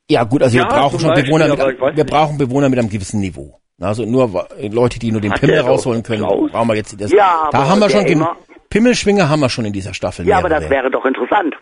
[0.10, 2.90] Ja gut, also Ja, wir brauchen schon Beispiel, Bewohner mit, wir brauchen Bewohner mit einem
[2.90, 3.60] gewissen Niveau.
[3.80, 6.52] Also nur Leute, die nur den Hat Pimmel rausholen können, Klaus?
[6.52, 7.12] brauchen wir jetzt das.
[7.12, 8.36] Ja, da aber haben wir schon immer-
[8.70, 10.28] Pimmelschwinger haben wir schon in dieser Staffel.
[10.28, 11.56] Ja, aber das wäre doch interessant.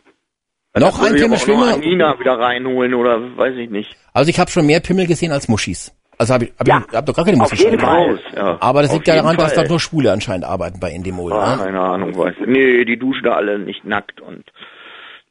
[0.78, 1.78] noch ein Pimmelschwinger.
[1.78, 3.96] Nina wieder reinholen oder weiß ich nicht.
[4.14, 5.94] Also ich habe schon mehr Pimmel gesehen als Muschis.
[6.20, 7.60] Also habe ich, hab Ja, ich hab doch gar keine auf Muschis.
[7.64, 7.88] jeden gesehen.
[7.88, 8.10] Fall.
[8.12, 8.58] Raus, ja.
[8.60, 11.32] Aber das Auf liegt ja jeden daran, dass da nur Schwule anscheinend arbeiten bei Endemol.
[11.34, 11.64] Ah, ne?
[11.66, 12.48] keine Ahnung, weiß ich.
[12.48, 14.44] Nee, die duschen da alle nicht nackt und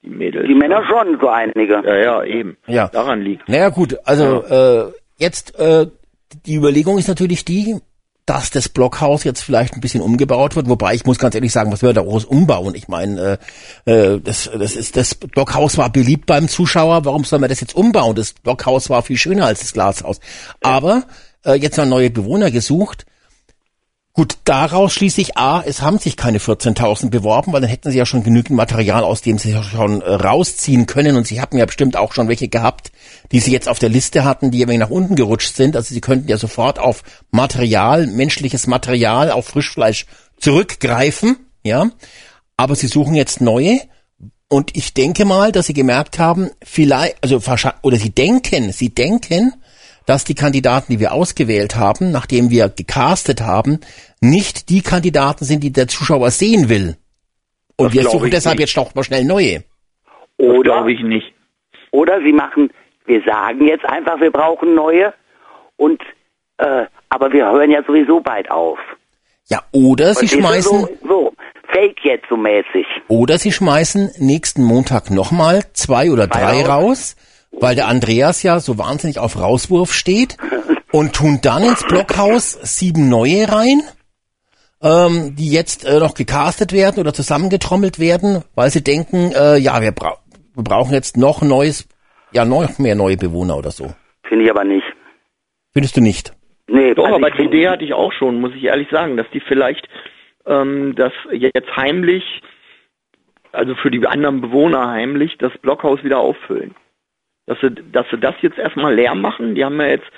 [0.06, 0.46] Mädels.
[0.48, 1.82] Die Männer schon, so einige.
[1.84, 2.56] Ja, ja, eben.
[2.66, 2.88] Ja.
[2.88, 3.48] Daran liegt.
[3.48, 5.86] Naja gut, also äh, jetzt äh,
[6.46, 7.76] die Überlegung ist natürlich die,
[8.26, 11.70] dass das Blockhaus jetzt vielleicht ein bisschen umgebaut wird, wobei ich muss ganz ehrlich sagen,
[11.70, 12.74] was wir da groß umbauen?
[12.74, 13.38] Ich meine,
[13.86, 17.60] äh, äh, das, das ist das Blockhaus war beliebt beim Zuschauer, warum soll man das
[17.60, 18.16] jetzt umbauen?
[18.16, 20.20] Das Blockhaus war viel schöner als das Glashaus.
[20.60, 21.04] Aber
[21.44, 23.06] äh, jetzt haben neue Bewohner gesucht.
[24.16, 27.98] Gut, daraus schließe ich A, es haben sich keine 14.000 beworben, weil dann hätten sie
[27.98, 31.18] ja schon genügend Material, aus dem sie schon äh, rausziehen können.
[31.18, 32.92] Und sie hatten ja bestimmt auch schon welche gehabt,
[33.30, 35.76] die sie jetzt auf der Liste hatten, die wenig nach unten gerutscht sind.
[35.76, 40.06] Also sie könnten ja sofort auf Material, menschliches Material, auf Frischfleisch
[40.38, 41.90] zurückgreifen, ja.
[42.56, 43.82] Aber sie suchen jetzt neue.
[44.48, 47.42] Und ich denke mal, dass sie gemerkt haben, vielleicht, also
[47.82, 49.52] oder sie denken, sie denken,
[50.06, 53.80] dass die Kandidaten, die wir ausgewählt haben, nachdem wir gecastet haben,
[54.20, 56.96] nicht die Kandidaten sind, die der Zuschauer sehen will.
[57.76, 58.68] Und Das wir suchen deshalb nicht.
[58.68, 59.62] jetzt doch mal schnell neue.
[60.38, 61.32] Oder, glaube ich nicht.
[61.90, 62.70] oder sie machen,
[63.06, 65.12] wir sagen jetzt einfach, wir brauchen neue
[65.76, 66.00] und
[66.58, 68.78] äh, aber wir hören ja sowieso bald auf.
[69.48, 70.38] Ja, oder sie Verstehst du?
[70.40, 71.32] schmeißen, so, so
[71.72, 72.86] Fake jetzt so mäßig.
[73.08, 76.68] oder sie schmeißen nächsten Montag nochmal zwei oder Zwei drei raus.
[76.68, 77.16] raus,
[77.52, 80.36] weil der Andreas ja so wahnsinnig auf Rauswurf steht.
[80.92, 83.82] und tun dann ins Blockhaus sieben neue rein,
[84.82, 89.80] ähm, die jetzt äh, noch gecastet werden oder zusammengetrommelt werden, weil sie denken, äh, ja,
[89.80, 90.16] wir, bra
[90.54, 91.88] wir brauchen jetzt noch neues,
[92.32, 93.94] ja, noch mehr neue Bewohner oder so.
[94.26, 94.86] Finde ich aber nicht.
[95.72, 96.32] Findest du nicht?
[96.68, 99.26] Nee, Doch, also aber die Idee hatte ich auch schon, muss ich ehrlich sagen, dass
[99.32, 99.86] die vielleicht
[100.46, 102.24] ähm, das jetzt heimlich,
[103.52, 106.74] also für die anderen Bewohner heimlich, das Blockhaus wieder auffüllen.
[107.46, 109.54] Dass sie, dass sie das jetzt erstmal leer machen.
[109.54, 110.10] Die haben ja jetzt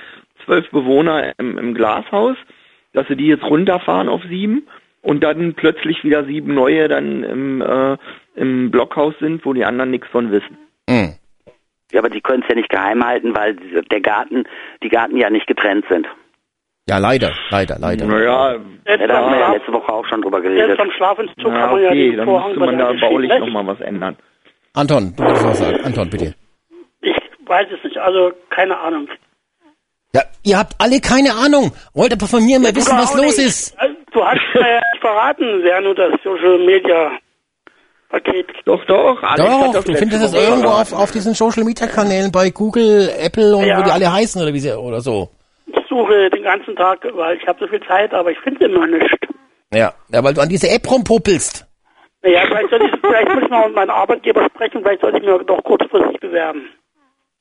[0.44, 2.36] zwölf Bewohner im, im Glashaus,
[2.98, 4.66] dass sie die jetzt runterfahren auf sieben
[5.02, 7.96] und dann plötzlich wieder sieben neue dann im, äh,
[8.34, 10.58] im Blockhaus sind, wo die anderen nichts von wissen.
[10.90, 11.14] Hm.
[11.92, 14.44] Ja, aber die können es ja nicht geheim halten, weil der Garten,
[14.82, 16.06] die Garten ja nicht getrennt sind.
[16.88, 18.06] Ja, leider, leider, leider.
[18.06, 18.54] Naja,
[18.86, 20.80] Ja, da haben wir ja Schlaf- letzte Woche auch schon drüber Jetzt geredet.
[20.80, 23.66] am Schlafenszug na, kann man ja okay, den dann Vorhang müsste man da baulich nochmal
[23.66, 24.16] was ändern.
[24.74, 25.84] Anton, du wolltest was sagen.
[25.84, 26.34] Anton, bitte.
[27.02, 29.08] Ich weiß es nicht, also keine Ahnung.
[30.14, 31.72] Ja, ihr habt alle keine Ahnung.
[31.94, 33.46] Wollt aber von mir mal wissen, Du was los nicht.
[33.46, 33.78] ist.
[33.78, 37.10] Also, Du hast mir ja nicht verraten, wer nur das Social Media
[38.08, 38.46] Paket.
[38.64, 41.86] Doch, doch, Alex hat Doch, das du findest es irgendwo auf, auf diesen Social Media
[41.86, 43.78] Kanälen bei Google, Apple und Ja.
[43.78, 45.28] wo die alle heißen oder wie sie oder so.
[45.66, 48.86] Ich suche den ganzen Tag, weil ich habe so viel Zeit, aber ich finde immer
[48.86, 49.14] nicht.
[49.74, 51.66] Ja, ja, weil du an diese App rumpuppelst.
[52.22, 55.24] Naja, vielleicht, soll ich, vielleicht muss ich mal mit meinem Arbeitgeber sprechen, vielleicht sollte ich
[55.24, 56.70] mir doch kurzfristig bewerben.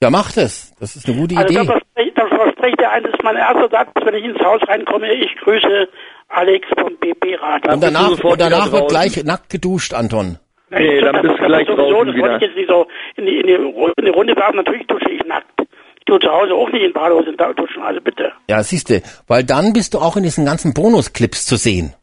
[0.01, 0.73] Ja, mach das.
[0.79, 1.57] Das ist eine gute Also Idee.
[1.57, 4.61] das verspricht, das verspricht der eine, das ist mein erster Satz, wenn ich ins Haus
[4.67, 5.87] reinkomme, ich grüße
[6.29, 7.73] Alex vom BB Radio.
[7.73, 10.37] Und danach, du und danach wird gleich nackt geduscht, Anton.
[10.69, 12.29] Nee, dann bist du das gleich sowieso, draußen Das wieder.
[12.29, 14.85] wollte ich jetzt nicht so in die, in die, Ru- in die Runde werfen, natürlich
[14.87, 15.49] dusche ich nackt.
[15.61, 18.31] Ich tue zu Hause auch nicht in Badehose duschen, also bitte.
[18.49, 21.93] Ja, siehste, weil dann bist du auch in diesen ganzen Bonusclips zu sehen.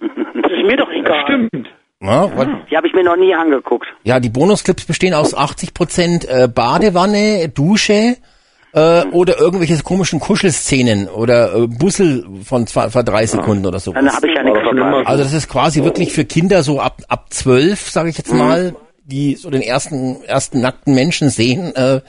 [0.00, 1.22] Das ist mir doch egal.
[1.24, 1.68] Stimmt.
[2.04, 3.86] Ja, weil, Die habe ich mir noch nie angeguckt.
[4.04, 8.16] ja die Bonusclips bestehen aus 80% äh, Badewanne, Dusche
[8.74, 13.92] äh, oder irgendwelche komischen Kuschelszenen oder äh, Bussel von, zwei, von drei Sekunden oder so.
[13.92, 14.60] Dann habe ich ja nichts
[15.06, 18.74] Also das ist quasi wirklich für Kinder so ab ab zwölf, sage ich jetzt mal,
[19.04, 21.74] die so den ersten ersten nackten Menschen sehen.
[21.74, 22.00] Äh,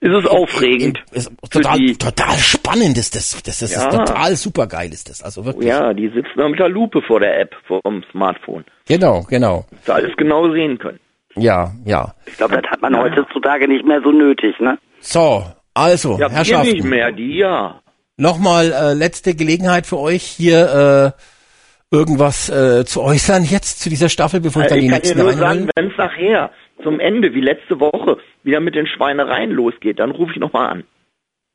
[0.00, 1.02] Ist es aufregend.
[1.12, 3.42] ist Für total die- total spannend ist das.
[3.42, 3.88] Das ist, Ja.
[3.90, 5.22] total super geil ist das.
[5.22, 5.68] Also wirklich.
[5.68, 8.64] Ja, die sitzen da mit der Lupe vor der App, vom Smartphone.
[8.86, 9.64] Genau, genau.
[9.70, 11.00] Dass sie alles genau sehen können.
[11.34, 12.14] Ja, ja.
[12.26, 14.78] Ich glaube, das hat man heutzutage nicht mehr so nötig, ne?
[15.00, 15.44] So,
[15.74, 17.80] also Ja, wir nicht Herrschaften, mehr, die ja.
[18.16, 24.08] nochmal äh, letzte Gelegenheit für euch hier äh, irgendwas äh, zu äußern jetzt zu dieser
[24.08, 26.50] Staffel, bevor ich dann Äh, Ich die kann dir nächsten nur sagen, wenn es nachher
[26.82, 30.84] zum Ende, wie letzte Woche, wieder mit den Schweinereien losgeht, dann rufe ich nochmal an.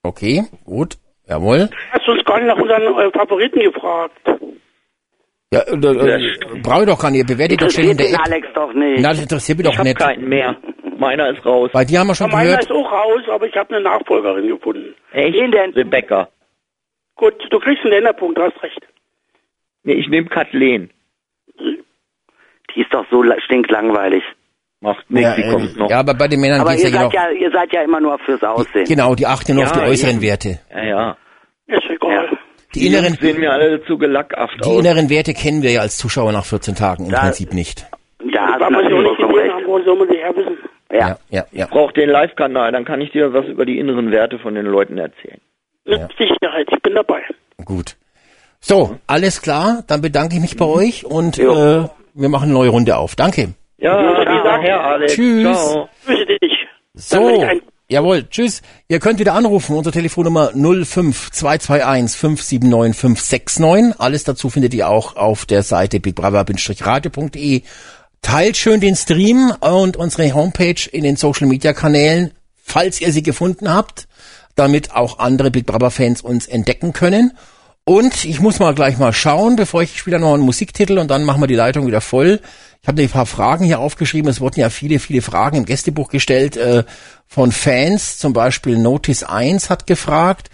[0.04, 1.70] Okay, gut, jawohl.
[1.92, 4.14] Hast du uns gar nicht nach unseren äh, Favoriten gefragt?
[5.54, 7.28] Ja, äh, äh, brauche ich doch gar nicht.
[7.28, 8.22] Bewertet doch ständig in der den App.
[8.26, 9.02] Alex doch nicht.
[9.02, 10.00] Na, das interessiert mich Ich doch habe nicht.
[10.00, 10.56] keinen mehr.
[10.98, 11.70] Meiner ist raus.
[11.74, 12.64] Bei dir haben wir Ja, schon meiner gehört.
[12.64, 14.94] ist auch raus, aber ich habe eine Nachfolgerin gefunden.
[15.12, 15.34] Echt?
[15.34, 15.72] Wen denn?
[15.74, 16.30] Rebecca.
[17.16, 18.80] Gut, du kriegst einen Länderpunkt, du hast recht.
[19.84, 20.90] Nee, ich nehme Kathleen.
[21.60, 24.24] Die ist doch so la- stinklangweilig.
[24.82, 25.90] Macht nichts, Ja, die kommt noch.
[25.90, 27.24] ja, aber bei den Männern Aber geht's ihr ja seid genau.
[27.24, 28.86] ja, ihr seid ja immer nur fürs Aussehen.
[28.86, 30.22] Genau, die achten nur auf die Ja, äußeren eben.
[30.24, 30.60] Werte.
[30.72, 31.18] Ja, ja.
[31.68, 32.12] Ist egal.
[32.32, 32.38] Ja.
[32.74, 34.80] Die inneren, sehen mir alle zu gelackaft die aus.
[34.80, 37.86] inneren Werte kennen wir ja als Zuschauer nach 14 Tagen im Da- Prinzip nicht.
[38.34, 40.58] Da Weil man sie auch nicht gesehen haben, wo soll man sie her wissen?
[40.92, 41.18] Ja.
[41.30, 41.68] ja, ja.
[41.68, 44.98] Brauch den Live-Kanal, dann kann ich dir was über die inneren Werte von den Leuten
[44.98, 45.40] erzählen.
[45.86, 47.22] Mit Sicherheit, ich bin dabei.
[47.66, 47.96] Gut.
[48.60, 49.84] So, alles klar.
[49.88, 51.54] Dann bedanke ich mich bei euch und Jo.
[51.54, 53.16] äh, wir machen eine neue Runde auf.
[53.16, 53.54] Danke.
[53.82, 55.14] Ja, bis nachher, Alex.
[55.14, 55.58] Tschüss.
[55.58, 55.90] Ciao.
[56.06, 56.52] Grüße dich.
[56.94, 57.44] So,
[57.88, 58.62] jawohl, tschüss.
[58.88, 64.00] Ihr könnt wieder anrufen, unsere Telefonnummer 05221 579 569.
[64.00, 67.64] Alles dazu findet ihr auch auf der Seite bigbrother-radio.de.
[68.22, 72.32] Teilt schön den Stream und unsere Homepage in den Social Media Kanälen,
[72.64, 74.08] falls ihr sie gefunden habt,
[74.56, 77.32] damit auch andere Big Brother Fans uns entdecken können.
[77.84, 81.24] Und ich muss mal gleich mal schauen, bevor ich spiele noch einen Musiktitel und dann
[81.24, 82.40] machen wir die Leitung wieder voll.
[82.84, 84.32] Ich habe ein paar Fragen hier aufgeschrieben.
[84.32, 86.84] Es wurden ja viele, viele Fragen im Gästebuch gestellt äh,
[87.28, 88.18] von Fans.
[88.18, 90.50] Zum Beispiel Notice 1 hat gefragt,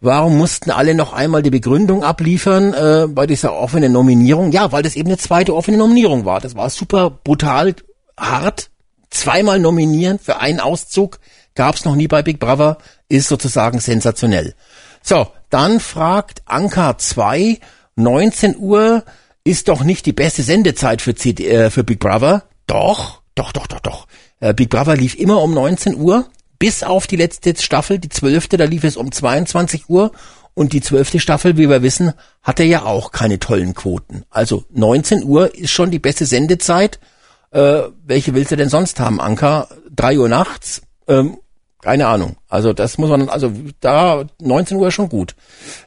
[0.00, 4.52] warum mussten alle noch einmal die Begründung abliefern äh, bei dieser offenen Nominierung?
[4.52, 6.40] Ja, weil das eben eine zweite offene Nominierung war.
[6.40, 7.74] Das war super brutal
[8.18, 8.70] hart.
[9.10, 11.20] Zweimal nominieren für einen Auszug
[11.54, 12.78] gab's noch nie bei Big Brother,
[13.10, 14.54] ist sozusagen sensationell.
[15.02, 17.60] So, dann fragt Anka 2,
[17.96, 19.04] 19 Uhr
[19.46, 22.44] ist doch nicht die beste Sendezeit für, CD, äh, für Big Brother.
[22.66, 24.06] Doch, doch, doch, doch, doch.
[24.40, 26.26] Äh, Big Brother lief immer um 19 Uhr,
[26.58, 30.10] bis auf die letzte Staffel, die zwölfte, da lief es um 22 Uhr.
[30.54, 34.24] Und die zwölfte Staffel, wie wir wissen, hatte ja auch keine tollen Quoten.
[34.30, 36.98] Also 19 Uhr ist schon die beste Sendezeit.
[37.50, 39.68] Äh, welche willst du denn sonst haben, Anka?
[39.94, 40.82] 3 Uhr nachts?
[41.06, 41.36] Ähm,
[41.82, 42.36] Keine Ahnung.
[42.48, 45.34] Also das muss man, also da 19 Uhr schon gut.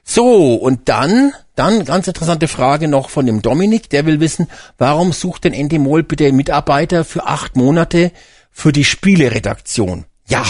[0.04, 5.12] So, und dann, dann ganz interessante Frage noch von dem Dominik, der will wissen, warum
[5.12, 8.12] sucht denn Endemol bitte Mitarbeiter für acht Monate
[8.52, 10.06] für die Spieleredaktion?
[10.28, 10.44] Ja,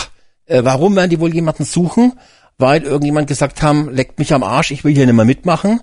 [0.45, 2.19] äh, warum werden die wohl jemanden suchen?
[2.57, 5.81] Weil irgendjemand gesagt haben, leckt mich am Arsch, ich will hier nicht mehr mitmachen.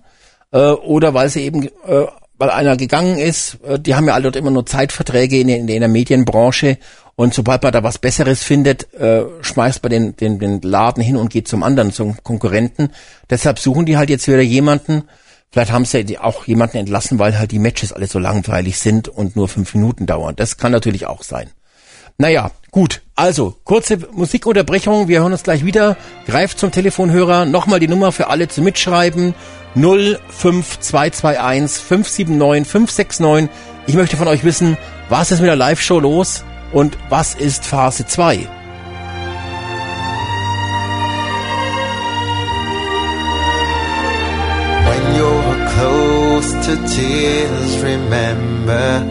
[0.53, 2.07] Äh, oder weil sie eben äh,
[2.39, 5.69] weil einer gegangen ist, äh, die haben ja alle dort immer nur Zeitverträge in, in,
[5.69, 6.79] in der Medienbranche
[7.17, 11.17] und sobald man da was Besseres findet, äh, schmeißt man den, den, den Laden hin
[11.17, 12.91] und geht zum anderen, zum Konkurrenten.
[13.31, 15.05] Deshalb suchen die halt jetzt wieder jemanden,
[15.51, 19.35] vielleicht haben sie auch jemanden entlassen, weil halt die Matches alle so langweilig sind und
[19.35, 20.37] nur fünf Minuten dauern.
[20.37, 21.49] Das kann natürlich auch sein.
[22.19, 23.03] Naja, gut.
[23.15, 25.09] Also, kurze Musikunterbrechung.
[25.09, 25.97] Wir hören uns gleich wieder.
[26.27, 27.47] Greift zum Telefonhörer.
[27.47, 29.35] Nochmal die Nummer für alle zum Mitschreiben.
[29.75, 33.51] 05221 579 569.
[33.87, 34.79] Ich möchte von euch wissen,
[35.11, 36.43] was ist mit der Live-Show los
[36.73, 38.49] und was ist Phase 2?
[44.87, 49.03] When you're close to tears, remember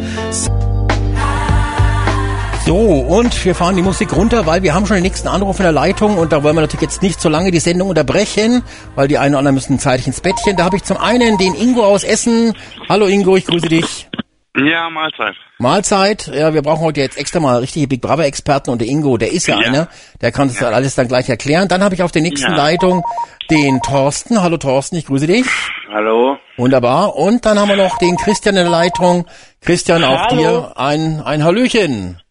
[2.65, 5.63] so, und wir fahren die Musik runter, weil wir haben schon den nächsten Anruf in
[5.63, 8.63] der Leitung und da wollen wir natürlich jetzt nicht so lange die Sendung unterbrechen,
[8.95, 10.57] weil die einen oder anderen müssen zeitig ins Bettchen.
[10.57, 12.53] Da habe ich zum einen den Ingo aus Essen.
[12.89, 14.07] Hallo Ingo, ich grüße dich.
[14.55, 15.35] Ja, Mahlzeit.
[15.57, 16.27] Mahlzeit.
[16.27, 19.31] Ja, wir brauchen heute jetzt extra mal richtige Big Brother Experten und der Ingo, der
[19.31, 19.67] ist ja, ja.
[19.67, 19.87] einer,
[20.21, 20.69] der kann das ja.
[20.69, 21.67] alles dann gleich erklären.
[21.67, 22.57] Dann habe ich auf der nächsten ja.
[22.57, 23.03] Leitung
[23.51, 24.41] den Thorsten.
[24.41, 25.45] Hallo Thorsten, ich grüße dich.
[25.93, 26.37] Hallo.
[26.55, 27.15] Wunderbar.
[27.15, 29.25] Und dann haben wir noch den Christian in der Leitung.
[29.61, 30.37] Christian, auch Hallo.
[30.37, 32.21] dir ein, ein Hallöchen.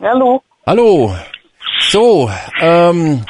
[0.00, 0.42] Hallo.
[0.66, 1.14] Hallo.
[1.90, 2.30] So,
[2.60, 3.24] ähm,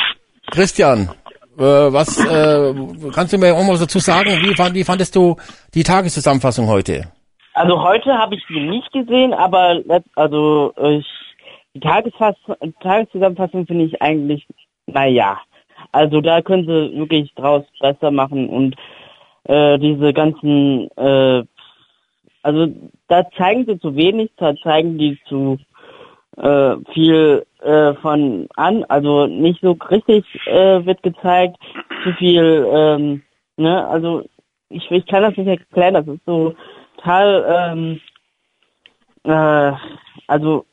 [0.53, 1.11] Christian,
[1.59, 2.75] äh, was äh,
[3.12, 4.31] kannst du mir irgendwas dazu sagen?
[4.43, 5.37] Wie, fand, wie fandest du
[5.75, 7.09] die Tageszusammenfassung heute?
[7.55, 9.80] Also heute habe ich die nicht gesehen, aber
[10.16, 11.07] also ich,
[11.72, 12.34] die Tagesfass
[12.80, 14.44] Tageszusammenfassung finde ich eigentlich,
[14.86, 15.38] naja.
[15.92, 18.74] Also da können sie wirklich draus besser machen und
[19.44, 21.44] äh, diese ganzen, äh,
[22.42, 22.66] also
[23.07, 25.59] da zeigen sie zu wenig, da zeigen die zu
[26.36, 31.57] äh, viel äh, von an, also nicht so richtig äh, wird gezeigt,
[32.02, 33.22] zu viel, ähm,
[33.57, 34.24] ne, also
[34.70, 36.55] ich, ich kann das nicht erklären, das ist so
[37.05, 38.00] total, ähm,
[39.24, 39.72] äh,
[40.26, 40.64] also,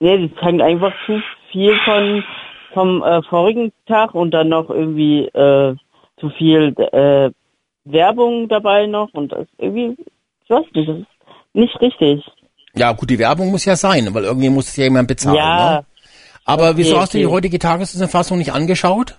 [0.00, 1.20] nee, die zeigen einfach zu
[1.52, 2.24] viel von
[2.72, 5.74] vom äh, vorigen Tag und dann noch irgendwie äh,
[6.20, 7.30] zu viel äh,
[7.84, 9.96] Werbung dabei noch und das irgendwie,
[10.44, 11.06] ich weiß nicht, das ist
[11.52, 12.24] nicht richtig.
[12.76, 15.36] Ja, gut, die Werbung muss ja sein, weil irgendwie muss es ja jemand bezahlen.
[15.36, 15.80] Ja.
[15.80, 15.86] Ne?
[16.44, 19.16] Aber okay, wieso hast du die heutige Tageszusammenfassung nicht angeschaut?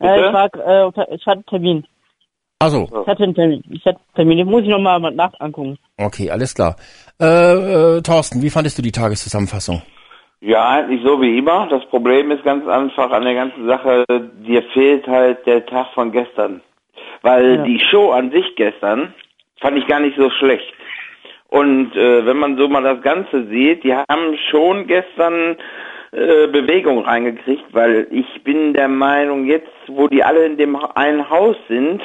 [0.00, 1.86] Äh, ich, war, äh, ich hatte einen Termin.
[2.64, 2.88] Also.
[3.02, 3.62] Ich hatte einen Termin.
[3.70, 4.38] Ich hatte einen Termin.
[4.38, 5.78] Den muss ich nochmal nach angucken.
[5.98, 6.76] Okay, alles klar.
[7.20, 7.26] Äh,
[7.98, 9.82] äh, Thorsten, wie fandest du die Tageszusammenfassung?
[10.40, 11.68] Ja, eigentlich so wie immer.
[11.68, 14.04] Das Problem ist ganz einfach an der ganzen Sache,
[14.46, 16.62] dir fehlt halt der Tag von gestern.
[17.22, 17.62] Weil ja.
[17.64, 19.14] die Show an sich gestern
[19.60, 20.72] fand ich gar nicht so schlecht.
[21.48, 25.56] Und äh, wenn man so mal das Ganze sieht, die haben schon gestern
[26.12, 31.28] äh, Bewegung reingekriegt, weil ich bin der Meinung, jetzt, wo die alle in dem einen
[31.28, 32.02] Haus sind,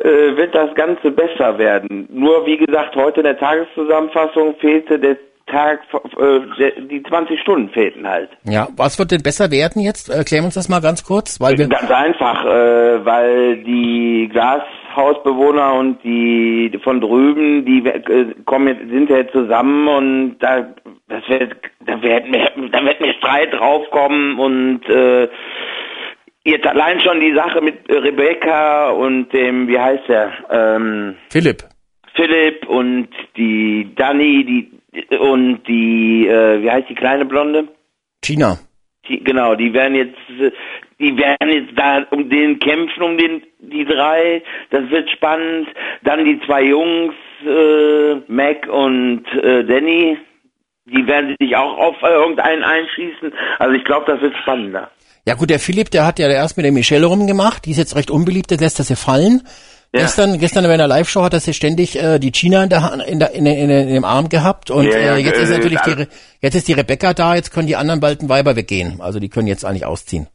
[0.00, 2.08] äh, wird das Ganze besser werden.
[2.10, 5.80] Nur wie gesagt, heute in der Tageszusammenfassung fehlte der Tag,
[6.18, 8.30] äh, die 20 Stunden fehlten halt.
[8.44, 10.08] Ja, was wird denn besser werden jetzt?
[10.08, 11.40] Erklären uns das mal ganz kurz.
[11.40, 14.62] Weil wir ganz einfach, äh, weil die Glas
[14.94, 20.68] Hausbewohner und die von drüben, die äh, kommen jetzt, sind ja jetzt zusammen und da
[21.08, 21.54] das wird
[21.86, 25.28] da wird mir da wird mir Streit draufkommen und äh,
[26.44, 31.64] jetzt allein schon die Sache mit Rebecca und dem wie heißt er ähm, Philipp
[32.14, 37.68] Philipp und die Dani die und die äh, wie heißt die kleine Blonde
[38.24, 38.58] China
[39.08, 40.18] die, genau, die werden jetzt,
[40.98, 44.42] die werden jetzt da um den kämpfen, um den, die drei.
[44.70, 45.68] Das wird spannend.
[46.02, 47.14] Dann die zwei Jungs,
[47.44, 50.18] äh, Mac und äh, Danny,
[50.84, 53.32] die werden sich auch auf äh, irgendeinen einschießen.
[53.58, 54.90] Also ich glaube, das wird spannender.
[55.26, 57.96] Ja gut, der Philipp, der hat ja erst mit der Michelle rumgemacht, die ist jetzt
[57.96, 59.42] recht unbeliebt, der lässt das ja fallen.
[59.92, 60.02] Ja.
[60.02, 63.18] Gestern, gestern in einer Live-Show hat er sich ständig äh, die China in, der, in,
[63.18, 66.06] der, in, in, in dem Arm gehabt und ja, ja, äh, jetzt ist natürlich die,
[66.40, 69.00] jetzt ist die Rebecca da, jetzt können die anderen bald ein Weiber weggehen.
[69.00, 70.28] Also die können jetzt eigentlich ausziehen.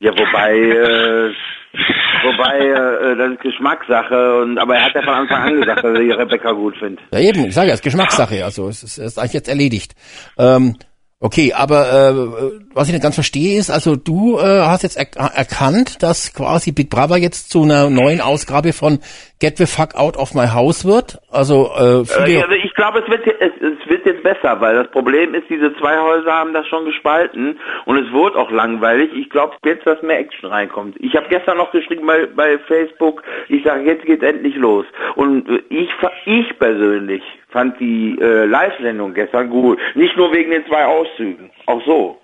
[0.00, 1.32] Ja, wobei, äh,
[2.24, 5.94] wobei, äh, das ist Geschmackssache und aber er hat ja von Anfang an gesagt, dass
[5.96, 7.00] er die Rebecca gut findet.
[7.12, 9.48] Ja eben, ich sage ja, es ist Geschmackssache, also es ist, es ist eigentlich jetzt
[9.48, 9.94] erledigt.
[10.36, 10.76] Ähm,
[11.24, 15.06] Okay, aber äh, was ich nicht ganz verstehe ist, also du äh, hast jetzt er
[15.06, 18.98] erkannt, dass quasi Big Brother jetzt zu einer neuen Ausgabe von
[19.42, 21.18] Get the fuck out of my house wird.
[21.32, 24.76] Also äh, viele, Äh, also ich glaube, es wird, es, es wird jetzt besser, weil
[24.76, 29.10] das Problem ist, diese zwei Häuser haben das schon gespalten und es wurde auch langweilig.
[29.16, 30.94] Ich glaube jetzt, dass mehr Action reinkommt.
[31.00, 34.86] Ich habe gestern noch geschrieben bei, bei Facebook, ich sage, jetzt geht endlich los.
[35.16, 35.90] Und äh, ich,
[36.24, 39.76] ich persönlich fand die äh, Live-Sendung gestern gut.
[39.96, 42.21] Nicht nur wegen den zwei Auszügen, auch so.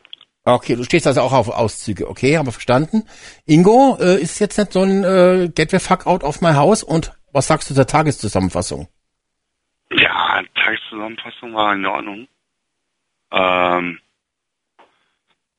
[0.55, 2.09] Okay, du stehst also auch auf Auszüge.
[2.09, 3.05] Okay, haben wir verstanden.
[3.47, 6.83] Ingo, äh, ist jetzt nicht so ein äh, Get the fuck out of my house
[6.83, 8.89] und was sagst du zur Tageszusammenfassung?
[9.91, 12.29] Ja, Tageszusammenfassung war in Ordnung.
[13.31, 13.99] Ähm,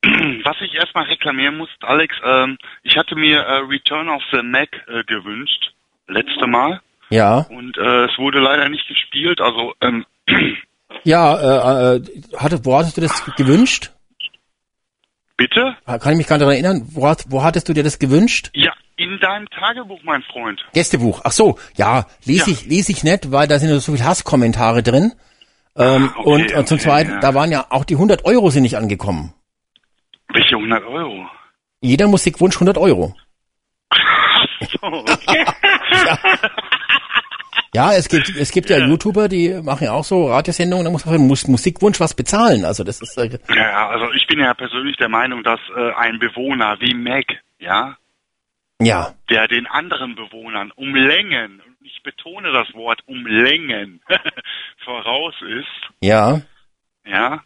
[0.44, 4.70] was ich erstmal reklamieren muss, Alex, ähm, ich hatte mir äh, Return of the Mac
[4.88, 5.72] äh, gewünscht,
[6.08, 6.80] letzte Mal,
[7.10, 10.04] Ja, und äh, es wurde leider nicht gespielt, also ähm,
[11.04, 12.02] ja, äh, äh,
[12.36, 13.92] hatte, wo hattest du das gewünscht?
[15.40, 15.74] Bitte?
[15.86, 16.82] Kann ich mich gar nicht daran erinnern.
[16.92, 18.50] Wo, hat, wo hattest du dir das gewünscht?
[18.52, 20.60] Ja, in deinem Tagebuch, mein Freund.
[20.74, 21.22] Gästebuch.
[21.24, 22.56] Ach so, ja, lese Ja.
[22.56, 25.12] ich, lese ich nicht, weil da sind so viele Hasskommentare drin.
[25.76, 27.20] Ähm, Ah, okay, und, und zum okay, Zweiten, ja.
[27.20, 29.32] da waren ja auch die 100 Euro sind nicht angekommen.
[30.32, 31.26] Welche 100 Euro?
[31.80, 33.14] Jeder Musikwunsch 100 Euro.
[34.60, 35.44] So, okay.
[36.06, 36.18] Ja,
[37.72, 41.14] es gibt, es gibt ja, YouTuber, die machen ja auch so Radiosendungen, da muss man
[41.14, 42.64] für den Mus Musikwunsch was bezahlen.
[42.64, 46.18] Also das ist, äh, ja, also ich bin ja persönlich der Meinung, dass äh, ein
[46.18, 47.26] Bewohner wie Mac,
[47.58, 47.96] ja,
[48.80, 54.00] ja, der den anderen Bewohnern um Längen, und ich betone das Wort um Längen,
[54.84, 56.40] voraus ist, ja,
[57.06, 57.40] ja,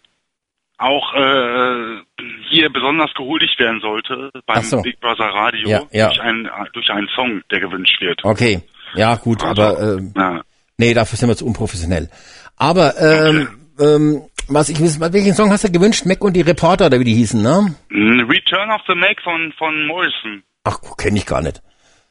[0.79, 2.03] auch äh,
[2.49, 4.81] hier besonders gehuldigt werden sollte beim so.
[4.81, 6.07] Big Brother Radio Ja, ja.
[6.07, 8.25] Durch, einen, durch einen Song, der gewünscht wird.
[8.25, 8.63] okay.
[8.95, 10.41] Ja, gut, Also, aber ähm, ja.
[10.79, 12.09] nee, dafür sind wir zu unprofessionell.
[12.57, 13.49] Aber ähm,
[13.81, 16.07] ähm, was ich wissen, welchen Song hast du gewünscht?
[16.07, 17.75] Mac und die Reporter, oder wie die hießen, ne?
[17.91, 20.43] Return of the Mac von, von Morrison.
[20.65, 21.63] Ach, kenne ich gar nicht.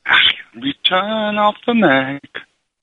[0.06, 0.20] Ach,
[0.62, 2.22] Return of the Mac.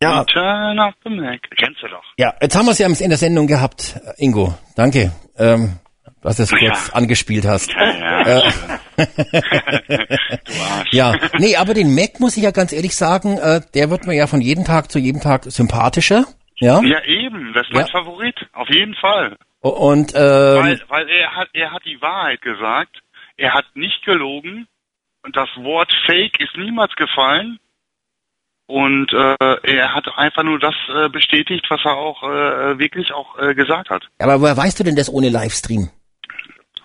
[0.02, 0.20] Ja.
[0.20, 1.40] Return of the Mac.
[1.58, 2.02] Kennst du doch.
[2.16, 4.54] Ja, jetzt haben wir es ja in der Sendung gehabt, äh, Ingo.
[4.76, 5.74] Danke, ähm,
[6.22, 6.94] dass du es kurz Ja.
[6.94, 7.70] angespielt hast.
[7.72, 8.38] Ja, ja.
[8.38, 8.52] Äh.
[9.06, 10.92] Du Arsch.
[10.92, 14.14] Ja, nee, aber den Mac muss ich ja ganz ehrlich sagen, äh, der wird mir
[14.14, 16.24] ja von jedem Tag zu jedem Tag sympathischer.
[16.56, 16.80] Ja.
[16.82, 17.52] Ja, eben.
[17.54, 17.92] Das ist mein Ja.
[17.92, 18.36] Favorit.
[18.52, 19.36] Auf jeden Fall.
[19.60, 22.98] Und ähm, Weil, weil er hat, er hat die Wahrheit gesagt.
[23.36, 24.66] Er hat nicht gelogen.
[25.22, 27.58] Und das Wort Fake ist niemals gefallen.
[28.66, 33.36] Und äh, er hat einfach nur das äh, bestätigt, was er auch äh, wirklich auch
[33.38, 34.04] äh, gesagt hat.
[34.18, 35.90] aber woher weißt du denn das ohne Livestream?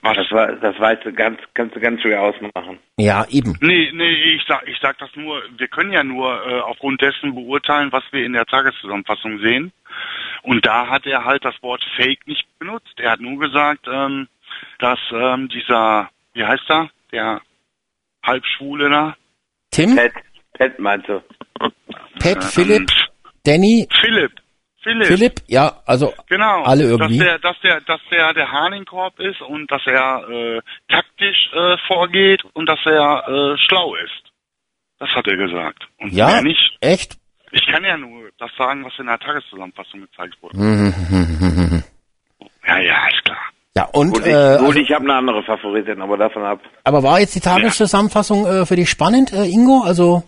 [0.06, 2.78] Ah, das war, das weißt du ganz, kannst du ganz schwer ausmachen.
[2.98, 3.58] Ja, eben.
[3.60, 7.34] Nee, nee, ich sag, ich sag das nur, wir können ja nur äh, aufgrund dessen
[7.34, 9.72] beurteilen, was wir in der Tageszusammenfassung sehen.
[10.44, 12.94] Und da hat er halt das Wort Fake nicht benutzt.
[12.98, 14.28] Er hat nur gesagt, ähm,
[14.78, 17.42] dass ähm, dieser, wie heißt er, der
[18.24, 19.16] Halbschwule da?
[19.72, 20.12] Tim, Pat,
[20.54, 21.24] Pat meinst du?
[22.20, 22.92] Pat, Ähm, Philipp,
[23.44, 24.34] Danny, Philipp.
[24.86, 25.08] Philipp.
[25.08, 26.64] Philipp, ja, also Genau.
[26.64, 27.18] alle irgendwie.
[27.18, 31.76] Dass der, dass der, dass der der Hahnenkorb ist und dass er äh, taktisch äh,
[31.88, 34.32] vorgeht und dass er äh, schlau ist.
[35.00, 35.84] Das hat er gesagt.
[36.00, 36.78] Und ja, mehr nicht.
[36.82, 37.18] echt?
[37.52, 40.58] Ich kann ja nur das sagen, was in der Tageszusammenfassung gezeigt wurde.
[40.58, 41.84] Mhm.
[42.68, 43.38] Ja, ja, ist klar.
[43.78, 46.60] Ja, und Gut, ich, äh, gut, also, ich habe eine andere Favoritin, aber davon ab.
[46.84, 49.84] aber war jetzt die Tageszusammenfassung äh, für dich spannend, äh, Ingo?
[49.86, 50.24] Also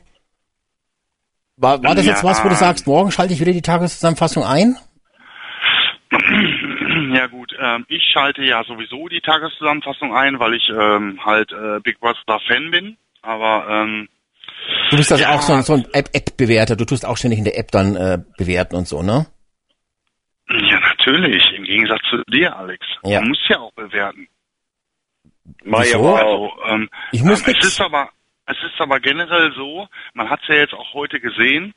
[1.57, 2.29] war, war das jetzt Ja.
[2.29, 4.77] was, wo du sagst, morgen schalte ich wieder die Tageszusammenfassung ein?
[7.13, 11.79] Ja gut, ähm, ich schalte ja sowieso die Tageszusammenfassung ein, weil ich ähm, halt äh,
[11.81, 12.97] Big Brother Fan bin.
[13.21, 14.09] Aber ähm,
[14.89, 15.35] Du bist also Ja.
[15.35, 16.75] auch so ein, so ein App-Bewerter.
[16.75, 19.27] Du tust auch ständig in der App dann äh, bewerten und so, ne?
[20.49, 22.85] ja natürlich, im Gegensatz zu dir, Alex.
[23.03, 23.19] Ja.
[23.19, 24.27] Man muss ja auch bewerten.
[25.63, 26.15] Wieso?
[26.15, 28.09] Also, ähm, Ich muss ähm, es ist aber
[28.47, 31.73] es ist aber generell so, man hat es ja jetzt auch heute gesehen,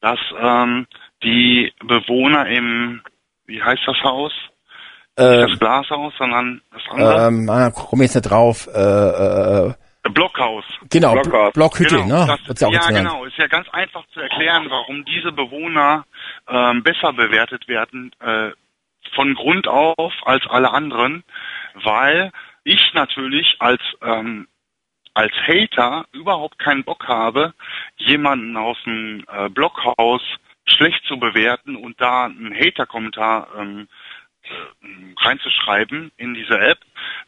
[0.00, 0.86] dass ähm,
[1.22, 3.00] die Bewohner im
[3.46, 4.32] wie heißt das Haus?
[5.16, 8.68] Äh, Nicht das Glashaus, sondern das andere ähm, ah, komm jetzt nicht drauf.
[8.72, 9.74] Äh, äh,
[10.10, 10.64] Blockhaus.
[10.90, 11.52] genau, Blockhaus.
[11.54, 12.26] Blockhütte, Genau, ne?
[12.26, 13.24] das, Wird's ja auch ja genau.
[13.24, 16.04] Ist ja ganz einfach zu erklären, warum diese Bewohner
[16.48, 18.50] ähm, besser bewertet werden äh,
[19.14, 21.24] von Grund auf als alle anderen,
[21.74, 22.30] weil
[22.64, 24.46] ich natürlich als ähm,
[25.18, 27.52] als Hater überhaupt keinen Bock habe,
[27.96, 30.22] jemanden aus dem äh, Blockhaus
[30.64, 33.88] schlecht zu bewerten und da einen Hater-Kommentar ähm,
[34.44, 34.48] äh,
[35.20, 36.78] reinzuschreiben in diese App,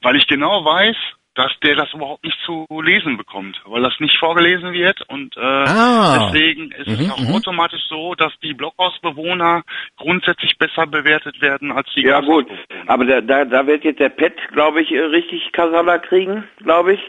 [0.02, 0.94] weil ich genau weiß,
[1.34, 5.40] dass der das überhaupt nicht zu lesen bekommt, weil das nicht vorgelesen wird und äh,
[5.40, 6.30] Ah.
[6.30, 7.34] deswegen ist Mhm, es auch mhm.
[7.34, 9.62] automatisch so, dass die Blockhausbewohner
[9.96, 12.46] grundsätzlich besser bewertet werden als die Ja gut,
[12.86, 16.94] aber da, da, da wird jetzt der Pet, glaube ich, äh, richtig Kasala kriegen, glaube
[16.94, 17.00] ich.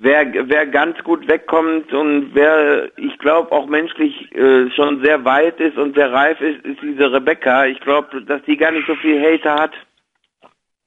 [0.00, 5.60] Wer, wer ganz gut wegkommt und wer, ich glaube, auch menschlich äh, schon sehr weit
[5.60, 7.66] ist und sehr reif ist, ist diese Rebecca.
[7.66, 9.72] Ich glaube, dass die gar nicht so viel Hater hat.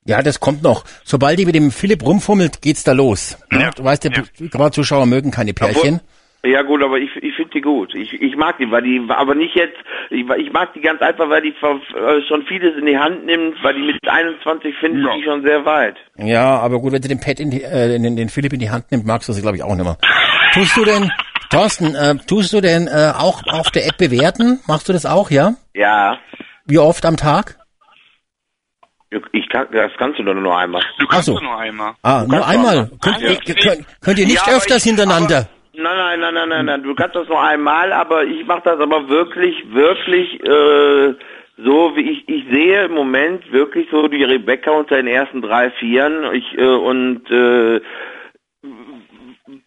[0.06, 0.84] Ja, das kommt noch.
[1.06, 3.38] Sobald die mit dem Philipp rumfummelt, geht's da los.
[3.52, 3.69] Ja.
[3.72, 4.23] Du weißt, der Ja.
[4.52, 6.02] gerade Zuschauer mögen keine Pärchen.
[6.45, 7.95] Ja gut, aber ich, ich finde die gut.
[7.95, 9.78] Ich, ich mag die, weil die, aber nicht jetzt,
[10.10, 13.56] ich, ich mag die ganz einfach, weil die äh, schon vieles in die Hand nimmt,
[13.64, 15.15] weil die mit 21 finde ich Ja.
[15.15, 15.95] die schon sehr weit.
[16.18, 18.70] Ja, aber gut, wenn du den Pet in die, äh, den, den Philipp in die
[18.70, 19.98] Hand nimmt, magst du sie, glaube ich, auch nicht mehr.
[20.53, 21.10] Tust du denn,
[21.49, 24.60] Thorsten, äh, tust du denn äh, auch auf der App bewerten?
[24.68, 25.53] Machst du das auch, ja?
[25.74, 26.18] Ja,
[26.65, 27.57] Wie oft am Tag?
[29.32, 30.82] ich kann, das kannst du doch nur einmal.
[30.99, 31.40] Du kannst Ach so.
[31.40, 31.94] nur einmal.
[32.02, 32.90] Ah, nur einmal.
[33.02, 33.30] Könnt, Ja.
[33.30, 35.38] ihr, könnt, könnt ihr nicht Ja, öfters ich- hintereinander?
[35.38, 36.84] aber- Nein, nein, nein, nein, nein, nein.
[36.84, 41.16] Du kannst das nur einmal, aber ich mache das aber wirklich, wirklich äh,
[41.58, 45.72] so, wie ich ich sehe im Moment wirklich so die Rebecca unter den ersten drei,
[45.72, 46.32] vieren.
[46.34, 47.82] Ich äh, und äh,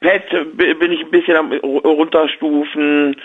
[0.00, 3.16] Pet bin ich ein bisschen am ru- runterstufen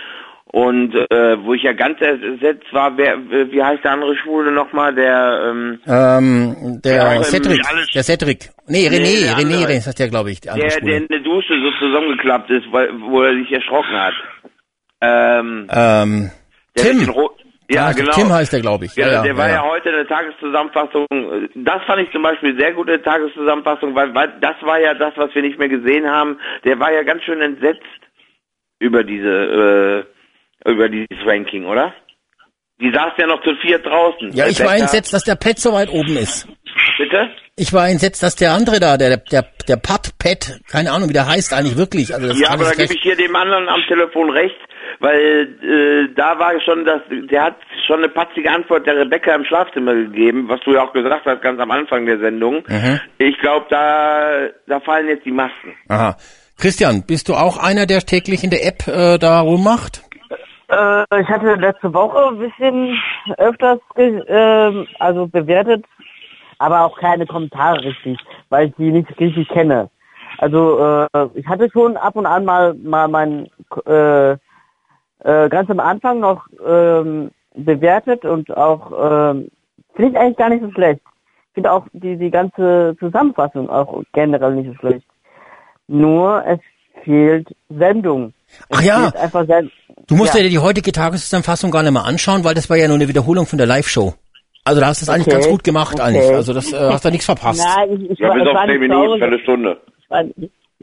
[0.54, 3.18] und äh, wo ich ja ganz ersetzt war, wer,
[3.52, 7.62] wie heißt der andere Schwule nochmal, der ähm, Ähm, der Ja, ähm, Cedric,
[7.96, 8.50] der Cedric.
[8.68, 9.74] Nee, René, Nee, der René, andere.
[9.76, 10.98] das ist der, glaube ich, der andere der, der Schwule.
[10.98, 14.14] in der Dusche so zusammengeklappt ist, weil, wo er sich erschrocken hat.
[15.02, 16.32] Ähm, Ähm,
[16.78, 17.14] der Tim.
[17.70, 18.12] Ja, Ah, genau.
[18.12, 18.96] Tim heißt der, glaube ich.
[18.98, 19.64] Ja, der war ja, ja.
[19.64, 21.06] heute in der Tageszusammenfassung.
[21.56, 24.94] Das fand ich zum Beispiel sehr gut in der Tageszusammenfassung, weil, weil das war ja
[24.94, 26.38] das, was wir nicht mehr gesehen haben.
[26.66, 27.82] Der war ja ganz schön entsetzt
[28.80, 30.11] über diese, äh,
[30.66, 31.94] über dieses Ranking, oder?
[32.80, 34.32] Die saß ja noch zu viert draußen.
[34.34, 36.48] Ja, ich war entsetzt, dass der Pet so weit oben ist.
[36.98, 37.30] Bitte?
[37.56, 41.14] Ich war entsetzt, dass der andere da, der, der, der Pat, Pet, keine Ahnung, wie
[41.14, 42.14] der heißt eigentlich wirklich.
[42.14, 44.58] Also das Ja, aber da gebe ich hier dem anderen am Telefon recht,
[45.00, 47.56] weil äh, da war schon das, der hat
[47.86, 51.42] schon eine patzige Antwort der Rebecca im Schlafzimmer gegeben, was du ja auch gesagt hast,
[51.44, 52.64] ganz am Anfang der Sendung.
[52.68, 53.00] Mhm.
[53.20, 55.76] Ich glaube, da, da fallen jetzt die Masken.
[55.88, 56.18] Aha.
[56.58, 60.04] Christian, bist du auch einer, der täglich in der App äh, da rummacht?
[60.72, 62.98] Äh, ich hatte letzte Woche ein bisschen
[63.38, 65.86] öfters ähm, also bewertet,
[66.60, 68.18] aber auch keine Kommentare richtig,
[68.50, 69.90] weil ich die nicht richtig kenne.
[70.38, 73.50] Also äh, ich hatte schon ab und an mal mal mein
[73.86, 79.52] äh, äh, ganz am Anfang noch ähm, bewertet und auch ähm,
[79.94, 81.02] finde ich eigentlich gar nicht so schlecht.
[81.50, 85.06] Ich finde auch die die ganze Zusammenfassung auch generell nicht so schlecht.
[85.88, 86.60] Nur es
[87.04, 88.34] fehlt Sendung.
[88.70, 89.12] Ach ja.
[89.46, 89.72] Send
[90.08, 90.42] Du musst Ja.
[90.42, 93.46] dir die heutige Tageszusammenfassung gar nicht mal anschauen, weil das war ja nur eine Wiederholung
[93.46, 94.14] von der Live-Show.
[94.64, 95.36] Also da hast du es eigentlich Okay.
[95.38, 96.04] ganz gut gemacht Okay.
[96.04, 96.30] eigentlich.
[96.34, 97.64] Also das äh, hast du nichts verpasst.
[97.64, 99.18] Nein, ich, ich, Ja, war, bis ich auf war 10 nicht zu Minuten, Hause.
[99.20, 99.78] Viertelstunde.
[100.04, 100.24] Ich war,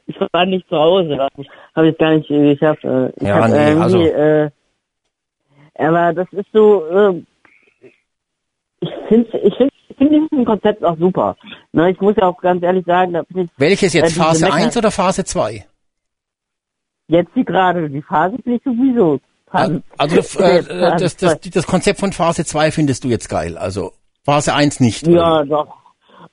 [0.06, 1.28] ich war nicht zu Hause.
[1.76, 2.84] Habe ich gar nicht äh, geschafft.
[2.84, 4.50] Äh, Ich Ja, hab, nee, irgendwie, also- äh,
[5.78, 7.22] aber das ist so, äh,
[8.80, 11.36] ich finde ich find, ich find dieses Konzept auch super.
[11.72, 14.16] Ne, ich muss ja auch ganz ehrlich sagen, da bin ich Welches jetzt?
[14.16, 15.64] Äh, Phase Mecker- 1 oder Phase 2?
[17.08, 19.18] Jetzt die gerade, die Phase finde ich sowieso.
[19.50, 23.28] Phase- Also das, äh, Phase das, das, das Konzept von Phase 2 findest du jetzt
[23.28, 23.56] geil.
[23.58, 23.92] Also
[24.24, 25.06] Phase 1 nicht.
[25.06, 25.68] Ja, doch.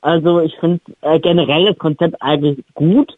[0.02, 3.18] Also ich finde äh, generell das Konzept eigentlich gut.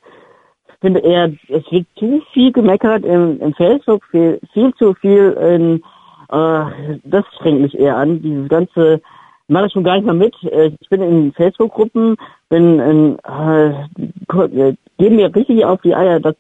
[0.70, 5.32] Ich finde eher, es wird zu viel gemeckert im, im Facebook, viel, viel zu viel
[5.32, 5.84] in,
[6.30, 8.22] äh, das strengt mich eher an.
[8.22, 9.02] Dieses ganze,
[9.48, 10.36] mache ich schon gar nicht mehr mit.
[10.44, 12.16] Äh, Ich bin in Facebook-Gruppen,
[12.50, 16.36] bin in, äh, äh, geben mir richtig auf die Eier, dass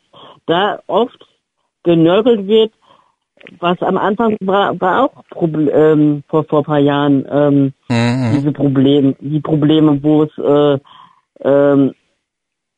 [0.48, 1.19] da oft
[1.84, 2.74] genörgelt wird,
[3.60, 8.34] was am Anfang war, war auch Proble ähm, vor, vor ein paar Jahren, ähm, Mhm.
[8.36, 10.80] diese Probleme, die Probleme, wo es äh,
[11.48, 11.94] ähm,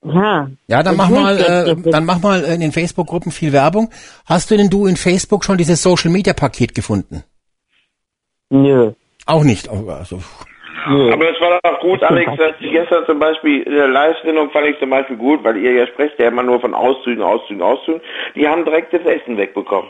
[0.04, 0.50] ja.
[0.68, 3.90] Ja, dann mach mal, äh, dann mach mal in den Facebook-Gruppen viel Werbung.
[4.26, 7.24] Hast du denn du in Facebook schon dieses Social-Media-Paket gefunden?
[8.50, 8.94] Nö.
[9.26, 9.70] Auch nicht.
[9.70, 10.22] Also,
[10.88, 11.12] nö.
[11.14, 14.68] Aber das war doch gut, Alex, dass die gestern zum Beispiel in der Live-Sendung fand
[14.68, 18.02] ich zum Beispiel gut, weil ihr ja sprecht ja immer nur von Auszügen, Auszügen, Auszügen.
[18.36, 19.90] Die haben direkt das Essen wegbekommen.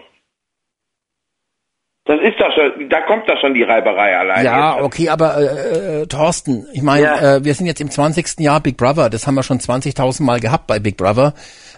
[2.06, 4.44] Das ist doch schon, da kommt doch schon die Reiberei allein.
[4.44, 7.36] ja, okay, aber äh, äh, Thorsten, ich meine, Ja.
[7.36, 8.40] äh, wir sind jetzt im 20.
[8.40, 9.12] Jahr Big Brother.
[9.12, 11.34] Das haben wir schon 20.000 Mal gehabt bei Big Brother.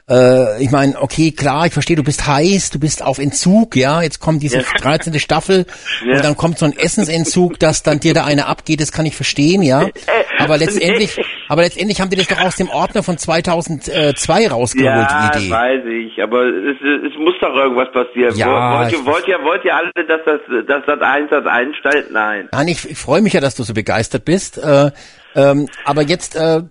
[0.09, 4.01] Äh, ich meine, okay, klar, ich verstehe, du bist heiß, du bist auf Entzug, ja.
[4.01, 4.63] Jetzt kommt diese Ja.
[4.81, 5.19] 13.
[5.19, 5.65] Staffel
[6.05, 6.15] Ja.
[6.17, 8.81] und dann kommt so ein Essensentzug, dass dann dir da eine abgeht.
[8.81, 9.87] Das kann ich verstehen, ja.
[10.39, 15.29] Aber letztendlich, aber letztendlich haben die das doch aus dem Ordner von 2002 rausgeholt, Ja,
[15.35, 15.51] die Idee.
[15.51, 18.35] weiß ich, aber es, es muss doch irgendwas passieren.
[18.35, 22.07] Ja, wollt, ihr, wollt, ihr, wollt ihr alle, dass das, dass das eins das einstellt?
[22.11, 22.49] Nein.
[22.51, 24.57] Nein, ich, ich freue mich ja, dass du so begeistert bist.
[24.57, 24.89] Äh,
[25.35, 26.61] ähm, aber jetzt, äh,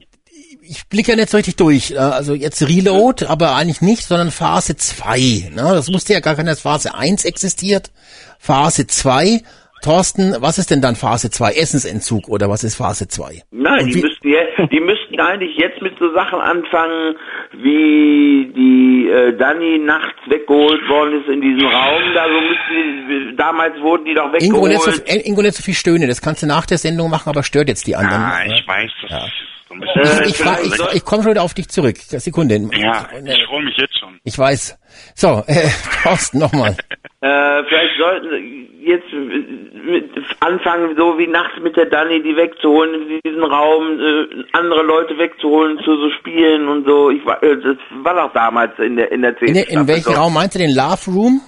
[0.70, 1.90] ich blicke ja nicht so richtig durch.
[1.90, 5.50] Äh, also jetzt Reload, aber eigentlich nicht, sondern Phase 2.
[5.54, 5.56] Ne?
[5.56, 7.90] Das wusste ja gar keiner, dass Phase 1 existiert.
[8.38, 9.40] Phase 2.
[9.82, 11.52] Thorsten, was ist denn dann Phase 2?
[11.52, 13.42] Essensentzug oder was ist Phase 2?
[13.50, 17.16] Nein, die müssten, jetzt, die müssten eigentlich jetzt mit so Sachen anfangen,
[17.54, 22.02] wie die äh, Dani nachts weggeholt worden ist in diesem Raum.
[22.14, 25.26] Da so müssten die, damals wurden die doch Ingo nicht, so, weggeholt.
[25.26, 27.86] Ingo nicht so viel Stöhne, das kannst du nach der Sendung machen, aber stört jetzt
[27.86, 28.20] die anderen.
[28.20, 28.52] Ja, Ja.
[28.54, 29.32] ich weiß, das ist
[29.70, 30.28] so ein Ich, bisschen...
[30.28, 30.60] ich, fra-
[30.90, 31.96] ich, ich komme schon wieder auf dich zurück.
[31.96, 32.56] Sekunde.
[32.72, 34.18] ja, ich freue mich jetzt schon.
[34.24, 34.76] Ich weiß.
[35.14, 35.68] So, äh,
[36.02, 36.76] Thorsten, nochmal.
[37.22, 40.10] Äh, vielleicht sollten sie jetzt mit,
[40.40, 45.16] anfangen, so wie nachts mit der Dani, die wegzuholen in diesen Raum, äh, andere Leute
[45.18, 47.10] wegzuholen zu so Spielen und so.
[47.10, 49.70] Ich war, äh, das war doch damals in der in der In, zehnten der- in
[49.72, 50.20] Staffel welchem so.
[50.20, 51.40] Raum meinst du den Love Room?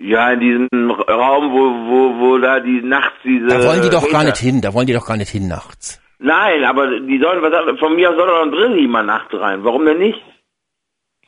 [0.00, 1.58] Ja, in diesem Raum, wo
[1.90, 3.46] wo wo da die nachts diese.
[3.48, 5.48] Da wollen die doch gar Hater- nicht hin, da wollen die doch gar nicht hin
[5.48, 6.00] nachts.
[6.18, 9.62] Nein, aber die sollen was von mir aus soll doch ein Drilli mal nachts rein.
[9.62, 10.18] Warum denn nicht?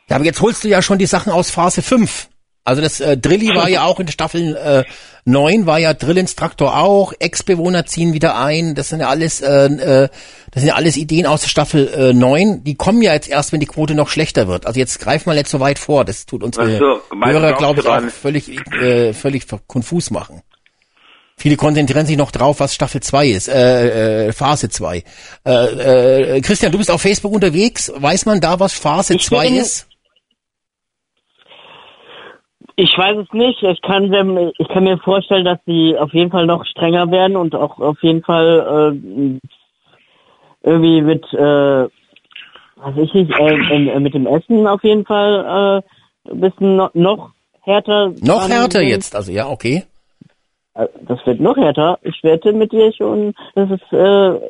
[0.09, 2.29] Ja, aber jetzt holst du ja schon die Sachen aus Phase 5.
[2.65, 4.85] Also das äh, Drilli war ja auch in Staffel äh,
[5.25, 10.09] 9, war ja Drillinstruktor auch, Ex-Bewohner ziehen wieder ein, das sind ja alles, äh, äh,
[10.51, 13.53] das sind ja alles Ideen aus der Staffel äh, 9, die kommen ja jetzt erst,
[13.53, 14.67] wenn die Quote noch schlechter wird.
[14.67, 17.89] Also jetzt greif mal nicht so weit vor, das tut unsere so, Hörer, glaube ich,
[17.89, 20.43] auch völlig, äh, völlig konfus machen.
[21.41, 25.03] Viele konzentrieren sich noch drauf, was Staffel 2 ist, äh, äh, Phase 2.
[25.47, 25.53] Äh,
[26.37, 29.57] äh, Christian, du bist auf Facebook unterwegs, weiß man da, was Phase Ich 2 bin-
[29.57, 29.89] ist?
[32.77, 33.63] Ich weiß es nicht.
[33.63, 37.37] Ich kann, mir- ich kann mir vorstellen, dass sie auf jeden Fall noch strenger werden
[37.37, 39.39] und auch auf jeden Fall äh,
[40.63, 41.85] irgendwie mit, äh,
[42.77, 45.83] weiß ich nicht, äh, äh, mit dem Essen auf jeden Fall
[46.27, 47.31] äh, ein bisschen no, noch
[47.63, 48.13] härter.
[48.21, 48.89] Noch härter sind.
[48.89, 49.85] jetzt, also ja, okay.
[50.81, 51.99] Äh, Das wird noch härter.
[52.03, 54.41] Ich wette mit dir schon, das ist, äh,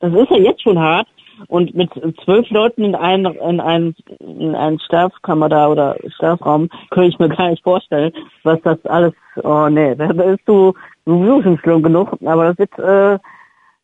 [0.00, 1.06] das ist ja jetzt schon hart.
[1.48, 1.90] Und mit
[2.24, 7.28] zwölf Leuten in einem, in einem, in einem Schlafkammer da oder Schlafraum, könnte ich mir
[7.28, 8.10] gar nicht vorstellen,
[8.42, 9.12] was das alles,
[9.42, 10.72] oh nee, da ist du
[11.04, 12.16] sowieso schon schlimm genug.
[12.24, 13.18] Aber das wird, äh,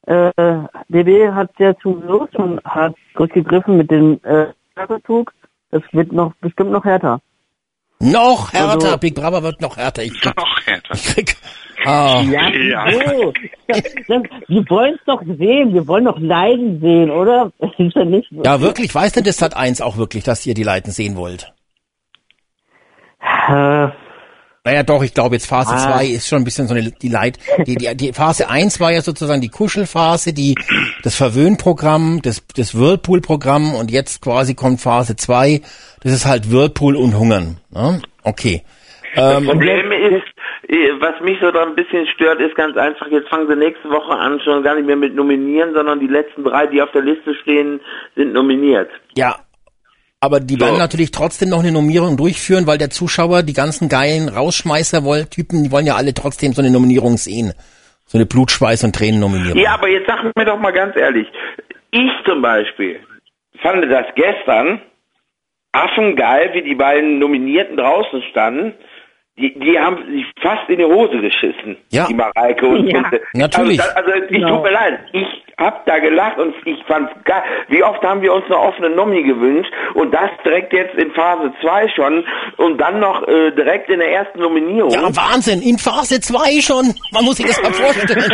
[0.07, 0.59] äh,
[0.89, 5.35] DB hat ja sowieso schon hart zurückgegriffen mit dem, äh, Schlafzug.
[5.70, 7.20] Das wird noch, bestimmt noch härter.
[8.03, 10.03] Noch härter, Also- Big Brother wird noch härter.
[10.03, 10.95] Ich krieg, Noch härter.
[10.95, 11.37] ich krieg,
[11.85, 12.85] ah, Ja, Ja.
[13.69, 17.53] Das, das, wir wollen es doch sehen, wir wollen doch Leiden sehen, oder?
[17.59, 18.43] Das ist ja nicht so.
[18.43, 21.53] ja wirklich, weiß denn das Sat 1 auch wirklich, dass ihr die Leiten sehen wollt?
[24.64, 25.98] Naja, doch, ich glaube jetzt Phase Ah.
[25.98, 27.36] 2 ist schon ein bisschen so eine, die Leid,
[27.66, 30.55] die, die, die Phase 1 war ja sozusagen die Kuschelphase, die,
[31.02, 35.60] das Verwöhnprogramm, das, das Whirlpool-Programm und jetzt quasi kommt Phase 2,
[36.05, 38.01] das ist halt Whirlpool und Hungern, ne?
[38.22, 38.62] Okay.
[39.16, 40.22] Das Ähm, Problem ist,
[40.68, 43.90] äh, was mich so da ein bisschen stört, ist ganz einfach, jetzt fangen sie nächste
[43.90, 47.02] Woche an, schon gar nicht mehr mit nominieren, sondern die letzten drei, die auf der
[47.02, 47.80] Liste stehen,
[48.14, 48.90] sind nominiert.
[49.16, 49.36] Ja.
[50.23, 54.28] Aber die werden natürlich trotzdem noch eine Nominierung durchführen, weil der Zuschauer, die ganzen geilen
[54.28, 57.55] Rausschmeißer-Typen, die wollen ja alle trotzdem so eine Nominierung sehen.
[58.07, 59.59] So eine Blutschweiß- und Tränennominierung.
[59.59, 61.27] Ja, aber jetzt sag mir doch mal ganz ehrlich,
[61.90, 63.01] ich zum Beispiel
[63.62, 64.81] fand das gestern
[65.73, 68.74] affengeil, wie die beiden Nominierten draußen standen.
[69.38, 72.06] Die, die haben sich fast in die Hose geschissen, Ja.
[72.06, 73.02] die Mareike und Ja.
[73.32, 73.80] Natürlich.
[73.82, 74.56] Also, also ich Genau.
[74.56, 75.26] tut mir leid, ich
[75.59, 77.42] hab da gelacht und ich fand's geil.
[77.68, 81.50] Wie oft haben wir uns eine offene Nomi gewünscht und das direkt jetzt in Phase
[81.62, 82.24] 2 schon
[82.59, 84.90] und dann noch äh, direkt in der ersten Nominierung.
[84.90, 86.94] Ja, Wahnsinn, in Phase 2 schon.
[87.12, 88.32] Man muss sich das mal vorstellen.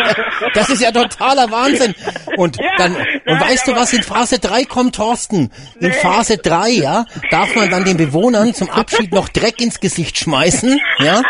[0.54, 1.94] Das ist ja totaler Wahnsinn.
[2.36, 5.50] Und dann, und nein, weißt du, was in Phase 3 kommt, Thorsten?
[5.80, 10.18] In Phase 3, ja, darf man dann den Bewohnern zum Abschied noch Dreck ins Gesicht
[10.18, 11.22] schmeißen, ja?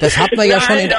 [0.00, 0.92] Das hat man ja schon in,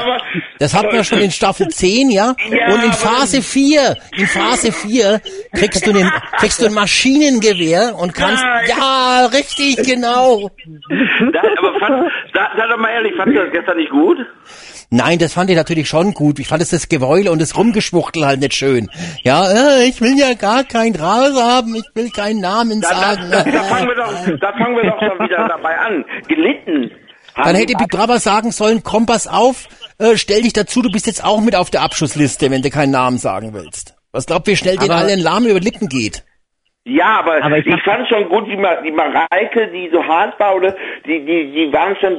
[0.59, 2.35] das hat man schon in Staffel 10, ja?
[2.71, 5.21] Und in Phase 4, in Phase 4
[5.53, 10.49] kriegst du den, kriegst du ein Maschinengewehr und kannst, ja, richtig, genau.
[11.33, 14.17] Da, aber fand, da, sei doch mal ehrlich, fandst du das gestern nicht gut?
[14.89, 16.39] Nein, das fand ich natürlich schon gut.
[16.39, 18.89] Ich fand es das Geweule und das Rumgeschwuchtel halt nicht schön.
[19.21, 22.95] Ja, äh, ich will ja gar kein Raus haben, ich will keinen Namen Da, da,
[22.95, 23.31] sagen.
[23.31, 26.05] da, da, fangen wir doch, da fangen wir doch schon wieder dabei an.
[26.29, 26.91] Gelitten.
[27.43, 29.67] Dann hätte Big Brother sagen sollen, komm, pass auf,
[29.99, 32.91] äh, stell dich dazu, du bist jetzt auch mit auf der Abschussliste, wenn du keinen
[32.91, 33.95] Namen sagen willst.
[34.11, 36.23] Was glaubt, wie schnell den allen Lahmen über die Lippen geht?
[36.85, 40.39] Ja, aber, Aber ich ich, fand schon gut, die, Ma die Mareike, die so hart
[40.39, 40.73] war, oder
[41.05, 42.17] die, die, die waren schon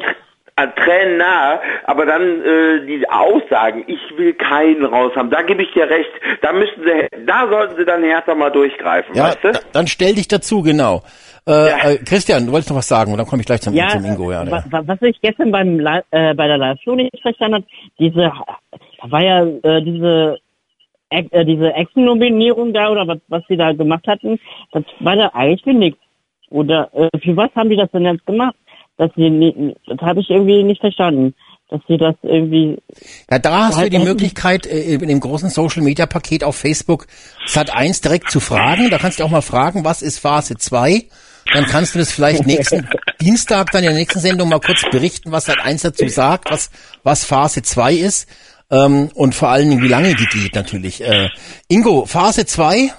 [0.67, 5.73] Tränen nahe, aber dann äh, diese Aussagen, ich will keinen raus haben, da gebe ich
[5.73, 6.11] dir recht,
[6.43, 9.53] da müssten sie, da sollten sie dann härter mal durchgreifen, Ja, weißt du?
[9.53, 11.03] da- dann stell dich dazu, genau.
[11.47, 11.91] Äh, Ja.
[11.91, 14.05] äh, Christian, du wolltest noch was sagen, und dann komme ich gleich zum, Ja, zum
[14.05, 14.31] Ingo.
[14.33, 17.65] Ja, wa- wa- was ich gestern beim äh, bei der Live-Show nicht verstanden habe,
[17.99, 18.31] diese,
[19.01, 20.39] da war ja äh, diese
[21.11, 24.39] Ex- äh, diese Ex-Nominierung da oder was, was sie da gemacht hatten,
[24.73, 25.99] das war da eigentlich für nichts.
[26.51, 28.55] Oder äh, für was haben die das denn jetzt gemacht?
[28.99, 31.35] Dass sie das habe ich irgendwie nicht verstanden.
[31.71, 32.79] dass sie das irgendwie.
[33.31, 37.07] Ja, da hast du die Möglichkeit, äh, in dem großen Social Media Paket auf Facebook
[37.47, 38.91] Sat 1 direkt zu fragen.
[38.91, 41.05] Da kannst du auch mal fragen, was ist Phase 2?
[41.53, 42.89] Dann kannst du das vielleicht nächsten
[43.21, 46.71] Dienstag dann in der nächsten Sendung mal kurz berichten, was Sat 1 dazu sagt, was,
[47.05, 48.29] was Phase 2 ist.
[48.71, 51.01] Ähm, und vor allen Dingen, wie lange die geht natürlich.
[51.01, 51.31] Äh,
[51.69, 52.91] Ingo, Phase 2, äh,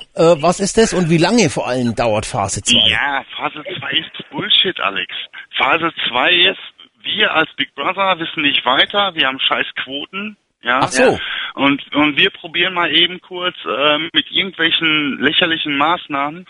[0.41, 2.89] was ist das und wie lange vor allem dauert Phase 2?
[2.89, 5.13] Ja, Phase 2 ist Bullshit, Alex.
[5.57, 6.59] Phase 2 ist,
[7.03, 10.37] wir als Big Brother wissen nicht weiter, wir haben scheiß Quoten.
[10.61, 11.03] Ja, Ach so.
[11.03, 11.17] Ja.
[11.53, 16.45] Und, und wir probieren mal eben kurz ähm, mit irgendwelchen lächerlichen Maßnahmen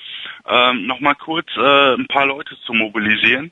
[0.48, 3.52] ähm, nochmal kurz äh, ein paar Leute zu mobilisieren.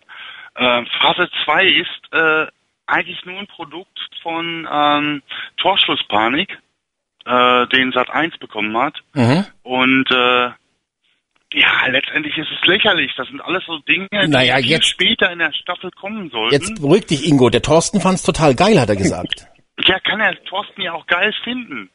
[0.55, 2.47] Äh, Phase 2 ist äh,
[2.87, 5.21] eigentlich nur ein Produkt von ähm,
[5.57, 6.57] Torschlusspanik,
[7.25, 8.95] äh, den Sat 1 bekommen hat.
[9.13, 9.45] Mhm.
[9.63, 10.49] Und äh,
[11.53, 13.13] ja, letztendlich ist es lächerlich.
[13.15, 16.53] Das sind alles so Dinge, die Naja, jetzt- später in der Staffel kommen sollten.
[16.53, 17.49] Jetzt beruhig dich, Ingo.
[17.49, 19.47] Der Thorsten fand's total geil, hat er gesagt.
[19.85, 21.91] Ja, kann er Thorsten ja auch geil finden.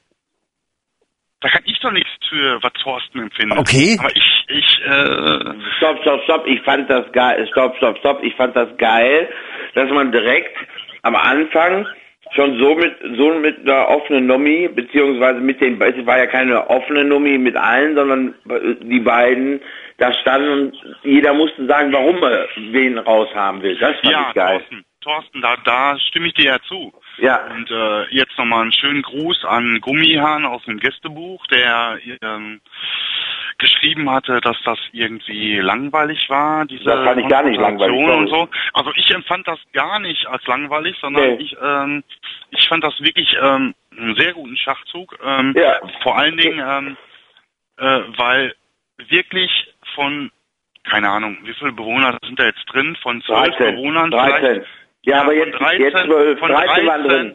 [1.41, 3.59] Da kann ich doch nichts für, was Thorsten empfindet.
[3.59, 3.97] Okay.
[3.99, 6.47] Aber ich, ich, äh, Stopp, stopp, stopp.
[6.47, 7.45] Ich fand das geil.
[7.51, 8.23] Stopp, stopp, stopp.
[8.23, 9.29] Ich fand das geil,
[9.75, 10.57] dass man direkt
[11.03, 11.87] am Anfang
[12.35, 16.69] schon so mit so mit einer offenen Nomi, beziehungsweise mit den, es war ja keine
[16.71, 18.35] offene Nomi mit allen, sondern
[18.83, 19.61] die beiden
[19.99, 23.77] da standen und jeder musste sagen, warum er wen raushaben will.
[23.79, 24.59] Das fand ja, ich geil.
[24.59, 26.93] Thorsten, Thorsten, da, da stimme ich dir ja zu.
[27.19, 27.45] Ja.
[27.47, 32.61] Und äh, jetzt nochmal einen schönen Gruß an Gummihahn aus dem Gästebuch, der ähm,
[33.63, 38.29] geschrieben hatte, dass das irgendwie langweilig war, diese Das fand ich gar nicht langweilig, und
[38.29, 38.49] so.
[38.75, 41.45] Also ich empfand das gar nicht als langweilig, sondern Nee.
[41.45, 42.05] ich, ähm,
[42.51, 45.19] ich fand das wirklich ähm, einen sehr guten Schachzug.
[45.25, 45.81] Ähm, Ja.
[46.03, 46.97] Vor allen Dingen, ähm,
[47.79, 48.55] äh, weil
[49.09, 49.51] wirklich
[49.95, 50.31] von
[50.85, 52.97] keine Ahnung, wie viele Bewohner sind da jetzt drin?
[53.03, 53.77] Von zwölf 13.
[53.77, 54.37] Bewohnern 13.
[54.37, 54.67] vielleicht?
[55.05, 56.39] Ja, aber von jetzt, jetzt 12.
[56.41, 57.35] von 13 waren drin.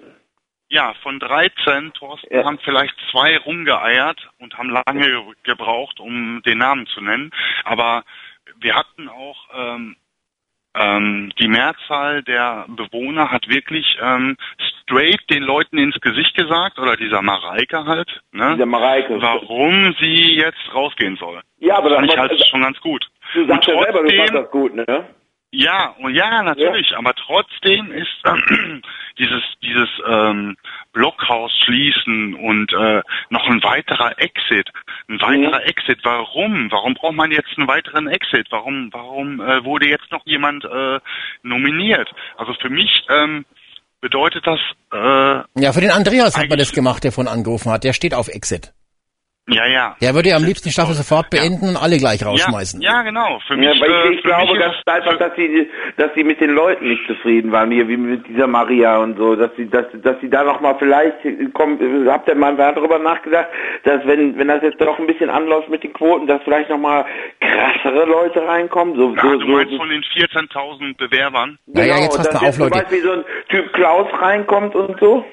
[0.70, 2.44] Ja, von 13, Thorsten, Ja.
[2.44, 7.32] haben vielleicht zwei rumgeeiert und haben lange ge- gebraucht, um den Namen zu nennen.
[7.64, 8.04] Aber
[8.60, 9.96] wir hatten auch ähm,
[10.76, 14.36] ähm, die Mehrzahl der Bewohner hat wirklich ähm,
[14.84, 18.54] straight den Leuten ins Gesicht gesagt, oder dieser Mareike halt, ne?
[18.54, 19.22] Dieser Mareike.
[19.22, 21.42] warum sie jetzt rausgehen soll.
[21.60, 23.08] Ja, aber das fand ich halt schon ganz gut.
[23.34, 25.10] Du Und sagst ja selber, du fandst das gut, ne?
[25.52, 28.82] Ja, und ja, natürlich, aber trotzdem ist ähm,
[29.18, 30.58] dieses dieses ähm,
[30.92, 34.70] Blockhaus schließen und äh, noch ein weiterer Exit,
[35.08, 36.00] ein weiterer Exit.
[36.04, 36.70] Warum?
[36.70, 38.48] Warum braucht man jetzt einen weiteren Exit?
[38.50, 41.00] Warum warum äh, wurde jetzt noch jemand äh,
[41.44, 42.12] nominiert?
[42.36, 43.46] Also für mich ähm,
[44.02, 44.60] bedeutet das
[44.92, 47.86] äh, Ja, für den Andreas hat man das gemacht, der von angerufen hat.
[47.86, 48.74] Der steht auf Exit.
[49.50, 49.96] Ja ja.
[50.02, 52.82] Der würde ja am liebsten die Staffel sofort beenden und alle gleich rausschmeißen.
[52.82, 53.40] Ja, ja, genau.
[53.48, 56.12] Für Ja, mich, weil äh, ich, ich für glaube ganz ist einfach, dass sie, dass
[56.16, 59.52] sie mit den Leuten nicht zufrieden waren, hier, wie mit dieser Maria und so, dass
[59.58, 61.18] sie, dass, dass sie da noch mal vielleicht,
[61.54, 63.48] kommt, habt ihr mal darüber nachgedacht,
[63.84, 66.78] dass wenn, wenn das jetzt doch ein bisschen anläuft mit den Quoten, dass vielleicht noch
[66.78, 67.06] mal
[67.40, 71.58] krassere Leute reinkommen, so, ja, so, du so, meinst so von den 14.000 Bewerbern?
[71.68, 72.80] Ja, ja, jetzt passt dass mal auf, jetzt zum Leute.
[72.80, 75.26] Beispiel so ein Typ Klaus reinkommt und so.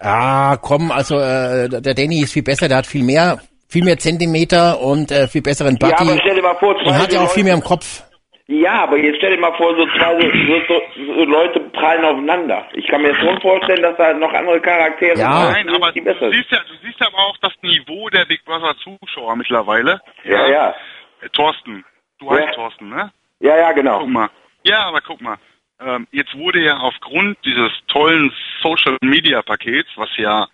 [0.00, 3.38] Ah, komm, also äh, der Danny ist viel besser, der hat viel mehr,
[3.72, 6.90] viel mehr Zentimeter und äh, viel besseren Ja, Buddy aber stell dir mal vor, zwei
[6.90, 8.02] und hat ja auch viel mehr im Kopf.
[8.48, 12.66] Ja, aber jetzt stell dir mal vor, so zwei so, so, so Leute prallen aufeinander.
[12.74, 15.50] Ich kann mir schon vorstellen, dass da noch andere Charaktere Ja.
[15.50, 18.44] Nein, sind, aber die du siehst ja, du siehst aber auch das Niveau der Big
[18.44, 20.00] Brother Zuschauer mittlerweile.
[20.24, 20.74] Ja, ja.
[21.22, 21.84] Äh, Thorsten,
[22.18, 22.40] du Ja.
[22.42, 23.10] heißt Thorsten, ne?
[23.40, 24.00] Ja, ja, genau.
[24.00, 24.28] Guck mal.
[24.64, 25.38] Ja, aber guck mal.
[25.80, 30.46] Ähm, jetzt wurde ja aufgrund dieses tollen Social Media Pakets, was ja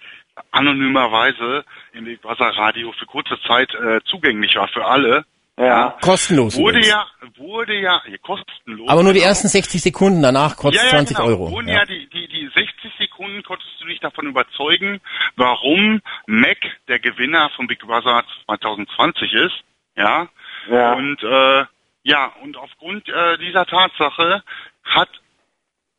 [0.50, 5.24] anonymerweise im Big Brother Radio für kurze Zeit äh, zugänglich war für alle,
[5.58, 5.96] Ja.
[6.00, 6.56] Kostenlos.
[6.56, 6.88] wurde übrigens.
[6.88, 7.06] ja,
[7.36, 8.88] wurde ja, ja kostenlos.
[8.88, 9.28] Aber nur die genau.
[9.30, 11.28] ersten 60 Sekunden, danach kostet ja, ja, 20 genau.
[11.28, 11.50] Euro.
[11.50, 11.78] Wurden Ja.
[11.78, 15.00] ja, die, die, die 60 Sekunden konntest du dich davon überzeugen,
[15.36, 19.64] warum Mac der Gewinner von Big Brother 2020 ist.
[19.96, 20.28] Ja.
[20.70, 20.92] Ja.
[20.92, 21.64] Und äh,
[22.04, 24.42] ja, und aufgrund äh, dieser Tatsache
[24.84, 25.10] hat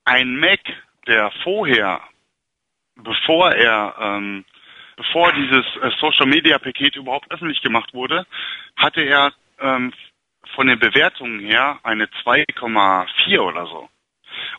[0.05, 0.61] ein Mac,
[1.07, 2.01] der vorher,
[3.03, 4.45] bevor er, ähm,
[4.95, 8.25] bevor dieses äh, Social Media Paket überhaupt öffentlich gemacht wurde,
[8.75, 9.93] hatte er ähm,
[10.55, 13.89] von den Bewertungen her eine 2,4 oder so.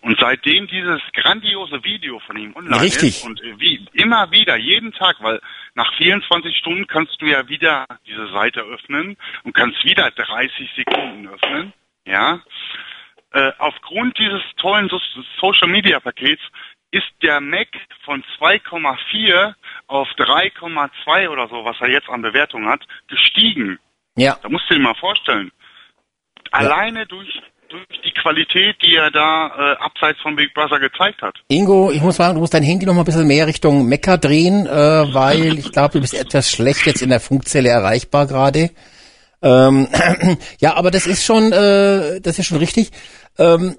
[0.03, 3.17] Und seitdem dieses grandiose Video von ihm online Richtig.
[3.17, 5.41] ist und äh, wie immer wieder, jeden Tag, weil
[5.75, 11.29] nach 24 Stunden kannst du ja wieder diese Seite öffnen und kannst wieder 30 Sekunden
[11.29, 11.73] öffnen,
[12.07, 12.41] ja.
[13.33, 14.99] Äh, aufgrund dieses tollen so
[15.41, 16.43] Social Media Pakets
[16.91, 17.69] ist der Mac
[18.05, 19.55] von 2,4
[19.87, 23.79] auf 3,2 oder so, was er jetzt an Bewertung hat, gestiegen.
[24.17, 24.37] ja.
[24.43, 25.51] Da musst du dir mal vorstellen.
[26.51, 27.41] Alleine durch
[27.71, 31.37] durch die Qualität, die er da äh, abseits von Big Brother gezeigt hat.
[31.49, 34.19] Ingo, ich muss sagen, du musst dein Handy noch mal ein bisschen mehr Richtung Mecker
[34.19, 38.71] drehen, äh, weil ich glaube, du bist etwas schlecht jetzt in der Funkzelle erreichbar gerade.
[39.43, 39.89] Ähm,
[40.61, 42.91] ja, aber das ist schon, äh, das ist schon richtig.
[43.39, 43.77] Ähm,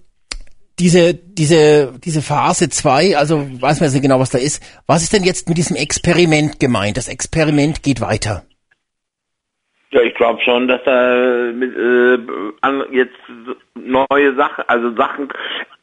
[0.81, 4.63] diese, diese, diese Phase 2, also weiß man jetzt nicht genau, was da ist.
[4.87, 6.97] Was ist denn jetzt mit diesem Experiment gemeint?
[6.97, 8.43] Das Experiment geht weiter.
[9.91, 12.17] Ja, ich glaube schon, dass da mit, äh,
[12.61, 13.13] an, jetzt
[13.75, 15.29] neue Sachen, also Sachen,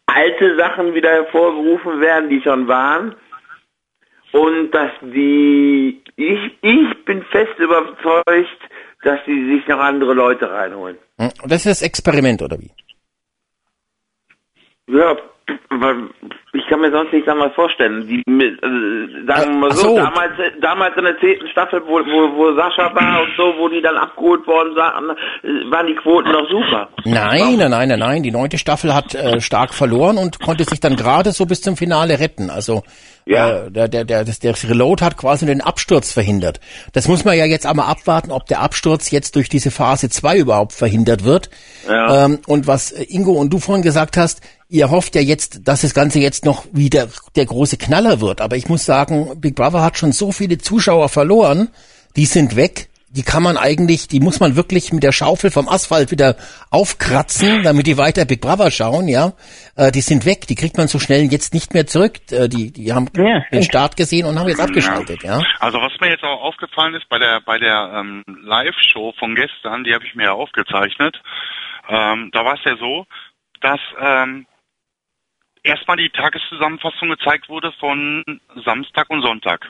[0.06, 3.14] alte Sachen wieder hervorgerufen werden, die schon waren.
[4.32, 8.58] Und dass die, ich, ich bin fest überzeugt,
[9.04, 10.98] dass die sich noch andere Leute reinholen.
[11.18, 11.30] Hm?
[11.42, 12.72] Und das ist das Experiment, oder wie?
[14.88, 15.16] Ja,
[15.70, 15.96] weil
[16.52, 18.06] ich kann mir sonst nichts anderes vorstellen.
[18.06, 19.96] Die, äh, sagen wir mal so, so.
[19.96, 23.80] damals, damals in der zehnten Staffel, wo, wo, wo Sascha war und so, wo die
[23.80, 26.88] dann abgeholt worden waren, äh, waren die Quoten noch super.
[27.04, 28.22] Nein, nein, nein, nein, nein.
[28.22, 31.76] Die neunte Staffel hat äh, stark verloren und konnte sich dann gerade so bis zum
[31.76, 32.50] Finale retten.
[32.50, 32.82] Also
[33.24, 33.64] Ja.
[33.66, 36.60] äh, der, der, der, das, der Reload hat quasi den Absturz verhindert.
[36.92, 40.38] Das muss man ja jetzt einmal abwarten, ob der Absturz jetzt durch diese Phase 2
[40.38, 41.48] überhaupt verhindert wird.
[41.88, 42.24] Ja.
[42.26, 45.80] Ähm, und was äh, Ingo und du vorhin gesagt hast, ihr hofft ja jetzt, dass
[45.82, 48.40] das Ganze jetzt noch wieder der große Knaller wird.
[48.40, 51.68] Aber ich muss sagen, Big Brother hat schon so viele Zuschauer verloren,
[52.16, 52.88] die sind weg.
[53.10, 56.36] Die kann man eigentlich, die muss man wirklich mit der Schaufel vom Asphalt wieder
[56.70, 59.32] aufkratzen, damit die weiter Big Brother schauen, ja.
[59.76, 62.18] Äh, die sind weg, die kriegt man so schnell jetzt nicht mehr zurück.
[62.30, 63.40] Äh, die, die haben Ja.
[63.50, 65.40] den Start gesehen und haben jetzt abgeschaltet, ja.
[65.58, 69.84] Also was mir jetzt auch aufgefallen ist bei der bei der ähm, Live-Show von gestern,
[69.84, 71.16] die habe ich mir ja aufgezeichnet.
[71.88, 73.06] Ähm, da war es ja so,
[73.62, 74.46] dass ähm,
[75.68, 78.24] erstmal die Tageszusammenfassung gezeigt wurde von
[78.64, 79.60] Samstag und Sonntag.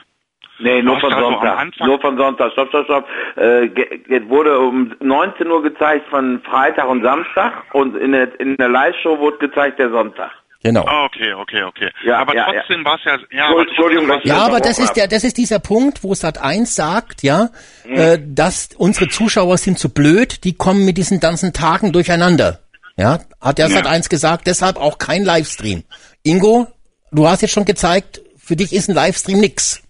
[0.61, 1.71] Nee, nur von also Sonntag.
[1.85, 2.51] Nur von Sonntag.
[2.51, 3.07] Stopp, stopp, stopp.
[3.37, 8.57] Äh, ge- wurde um 19 Uhr gezeigt von Freitag und Samstag und in der, in
[8.57, 10.31] der Live-Show wurde gezeigt der Sonntag.
[10.61, 10.83] Genau.
[10.85, 11.89] Ah, okay, okay, okay.
[12.03, 14.79] Ja, aber ja, trotzdem war es ja, ja, aber Entschuldigung, dass Ja, das aber das
[14.79, 17.47] ist der, das ist dieser Punkt, wo Sat 1 sagt, ja,
[17.85, 22.59] äh, dass unsere Zuschauer sind zu blöd, die kommen mit diesen ganzen Tagen durcheinander.
[22.99, 23.85] Ja, hat der Ja.
[23.85, 25.85] 1 gesagt, deshalb auch kein Livestream.
[26.23, 26.67] Ingo,
[27.13, 29.81] du hast jetzt schon gezeigt, für dich ist ein Livestream nix.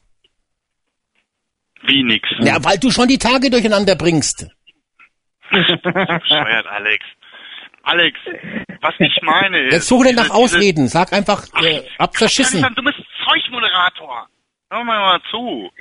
[1.88, 2.30] wie nix.
[2.40, 4.48] Ja, weil du schon die Tage durcheinander bringst.
[5.49, 7.03] Bescheuert, Alex.
[7.81, 8.19] Alex,
[8.81, 9.73] was ich meine ist...
[9.73, 12.61] Jetzt suche denn nach Ausreden, sag einfach, äh, hab verschissen.
[12.76, 14.27] Du bist Zeugmoderator.
[14.69, 15.72] Hör mal mal zu.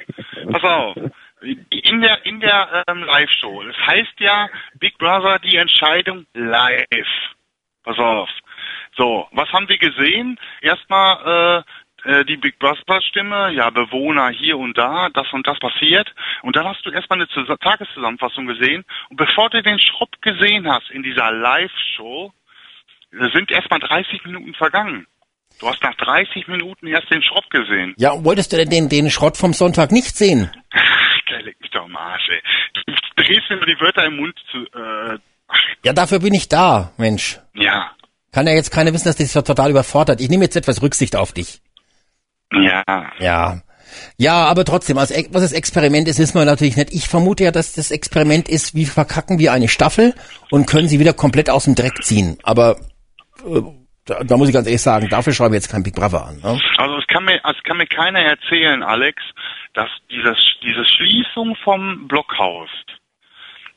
[0.50, 0.96] Pass auf.
[1.40, 3.62] In der, in der ähm, Live-Show.
[3.62, 6.88] Das heißt ja Big Brother die Entscheidung live.
[7.84, 8.28] Pass auf.
[8.96, 10.38] So, was haben wir gesehen?
[10.60, 11.64] Erstmal
[12.04, 16.12] äh, äh, die Big Brother Stimme, ja, Bewohner hier und da, das und das passiert.
[16.42, 18.84] Und dann hast du erstmal eine Zus- Tageszusammenfassung gesehen.
[19.10, 22.32] Und bevor du den Schrott gesehen hast in dieser Live-Show,
[23.32, 25.06] sind erstmal 30 Minuten vergangen.
[25.60, 27.94] Du hast nach 30 Minuten erst den Schrott gesehen.
[27.96, 30.50] Ja, und wolltest du denn den, den Schrott vom Sonntag nicht sehen?
[31.30, 32.42] Geil, leck mich doch am Arsch, ey.
[32.86, 35.18] Du drehst mir die Wörter im Mund zu, äh,
[35.48, 37.38] ach, Ja, dafür bin ich da, Mensch.
[37.54, 37.90] ja,
[38.32, 40.20] Kann ja jetzt keiner wissen, dass dich das total überfordert.
[40.20, 41.60] Ich nehme jetzt etwas Rücksicht auf dich.
[42.52, 42.82] ja.
[43.18, 43.60] Ja.
[44.18, 46.92] Ja, aber trotzdem, ex- was das Experiment ist, wissen wir natürlich nicht.
[46.92, 50.14] Ich vermute ja, dass das Experiment ist, wie verkacken wir eine Staffel
[50.50, 52.36] und können sie wieder komplett aus dem Dreck ziehen.
[52.42, 52.76] Aber
[53.46, 53.62] äh,
[54.04, 56.36] da, da muss ich ganz ehrlich sagen, dafür schreiben wir jetzt kein Big Brother an.
[56.36, 56.60] Ne?
[56.76, 59.22] Also es kann mir, es kann mir keiner erzählen, Alex,
[59.78, 62.68] dass dieses, diese Schließung vom Blockhaus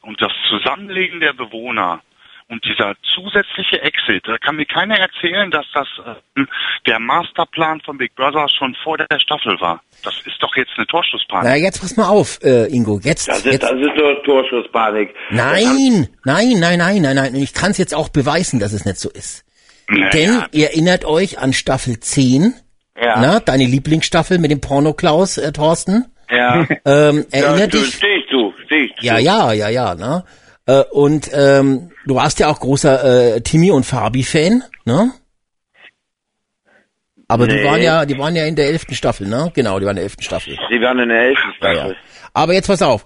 [0.01, 2.01] und das Zusammenlegen der Bewohner
[2.47, 6.41] und dieser zusätzliche Exit, da kann mir keiner erzählen, dass das äh,
[6.87, 9.83] der Masterplan von Big Brother schon vor der Staffel war.
[10.03, 11.47] Das ist doch jetzt eine Torschusspanik.
[11.47, 12.99] Na, jetzt pass mal auf, äh, Ingo.
[13.03, 13.63] Jetzt, Das ist, jetzt.
[13.63, 15.13] das ist nur Torschusspanik.
[15.29, 17.35] Nein, nein, nein, nein, nein, nein.
[17.35, 19.45] Ich kann es jetzt auch beweisen, dass es nicht so ist.
[19.87, 22.55] Naja, Denn ihr erinnert euch an Staffel 10,
[23.01, 23.19] Ja.
[23.19, 26.05] na, deine Lieblingsstaffel mit dem Porno-Klaus, äh, Thorsten.
[26.29, 26.65] Ja.
[26.85, 27.95] Ähm, ja erinnert du, dich?
[27.95, 29.05] steh ich zu, steh ich zu.
[29.05, 30.23] Ja, ja, ja, ja, ne?
[30.67, 35.11] Äh, und ähm, du warst ja auch großer äh, Timmy und Fabi-Fan, ne?
[37.27, 37.65] Aber die Nee.
[37.65, 39.51] waren ja, die waren ja in der elften Staffel, ne?
[39.55, 40.57] Genau, die waren in der elften Staffel.
[40.71, 41.91] Die waren in der elften Ja, Staffel.
[41.91, 41.97] ja.
[42.33, 43.05] Aber jetzt pass auf.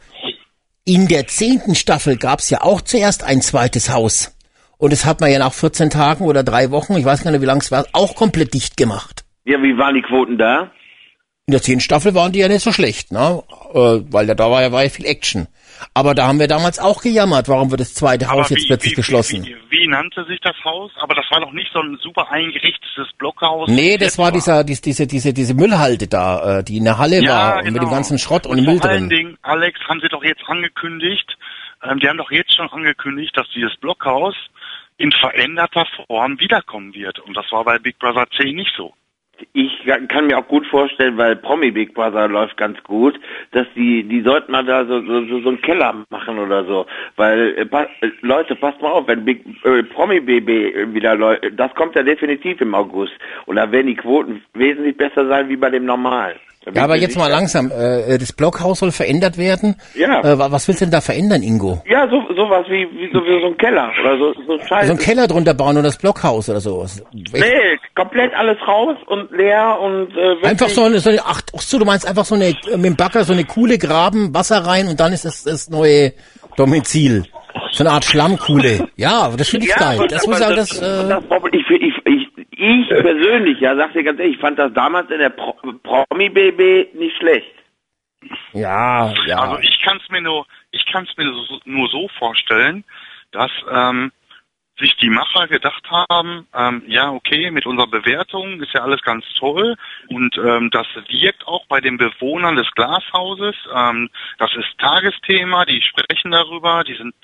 [0.83, 4.35] In der zehnten Staffel gab's ja auch zuerst ein zweites Haus.
[4.77, 7.41] Und das hat man ja nach 14 Tagen oder drei Wochen, ich weiß gar nicht,
[7.41, 9.24] wie lang es war, auch komplett dicht gemacht.
[9.45, 10.71] Ja, wie waren die Quoten da?
[11.47, 13.43] In der zehnten Staffel waren die ja nicht so schlecht, ne?
[13.73, 15.47] Äh, weil da, da war ja, war ja viel Action.
[15.93, 18.67] Aber da haben wir damals auch gejammert, warum wird das zweite Aber Haus jetzt wie-
[18.67, 19.45] plötzlich wie, geschlossen.
[19.45, 20.91] Wie, wie, wie nannte sich das Haus?
[20.99, 23.69] Aber das war doch nicht so ein super eingerichtetes Blockhaus.
[23.69, 26.97] Nee, das jetzt war dieser, dies- diese, diese, diese Müllhalde da, äh, die in der
[26.97, 27.73] Halle Ja, war und genau.
[27.73, 29.17] mit dem ganzen Schrott und, und Müll vor allen drin.
[29.17, 31.37] Dingen, Alex, haben sie doch jetzt angekündigt,
[31.83, 34.33] ähm, die haben doch jetzt schon angekündigt, dass dieses Blockhaus
[34.97, 37.19] in veränderter Form wiederkommen wird.
[37.19, 38.93] Und das war bei Big Brother 10 nicht so.
[39.53, 43.19] Ich kann mir auch gut vorstellen, weil Promi Big Brother läuft ganz gut,
[43.51, 46.85] dass die, die sollten mal da so, so, so einen Keller machen oder so.
[47.15, 51.73] Weil, äh, äh, Leute, passt mal auf, wenn Big, äh, Promi BB wieder läuft, das
[51.75, 53.13] kommt ja definitiv im August.
[53.45, 56.37] Und da werden die Quoten wesentlich besser sein wie bei dem normalen.
[56.73, 57.71] Ja, aber jetzt mal langsam.
[57.71, 59.75] Äh, das Blockhaus soll verändert werden.
[59.93, 60.21] Ja.
[60.21, 61.81] Äh, was willst du denn da verändern, Ingo?
[61.87, 64.87] Ja, so sowas wie, wie, so, wie so ein Keller oder so, so Scheiße.
[64.87, 67.03] So ein Keller drunter bauen oder das Blockhaus oder sowas.
[67.13, 71.61] Nee, komplett alles raus und leer und äh, einfach so eine, so eine ach, ach
[71.61, 74.65] so, du meinst einfach so eine äh, mit dem Bagger so eine coole Graben, Wasser
[74.65, 76.13] rein und dann ist das das neue
[76.57, 77.25] Domizil.
[77.71, 78.87] So eine Art Schlammkuhle.
[78.95, 80.07] Ja, das finde ich ja, geil.
[80.09, 81.93] Das muss ich sagen, das, das, äh, das ich, ich,
[82.65, 85.53] ich, ich persönlich, ja, sag dir ganz ehrlich, ich fand das damals in der Pro
[85.53, 87.53] Promi-BB nicht schlecht.
[88.53, 89.37] Ja, ja.
[89.37, 92.83] Also ich kann es mir nur, ich kann es mir so, nur so vorstellen,
[93.31, 94.11] dass ähm,
[94.77, 99.25] sich die Macher gedacht haben, ähm, ja okay, mit unserer Bewertung ist ja alles ganz
[99.37, 99.75] toll
[100.09, 103.55] und ähm, das wirkt auch bei den Bewohnern des Glashauses.
[103.73, 107.15] Ähm, das ist Tagesthema, die sprechen darüber, die sind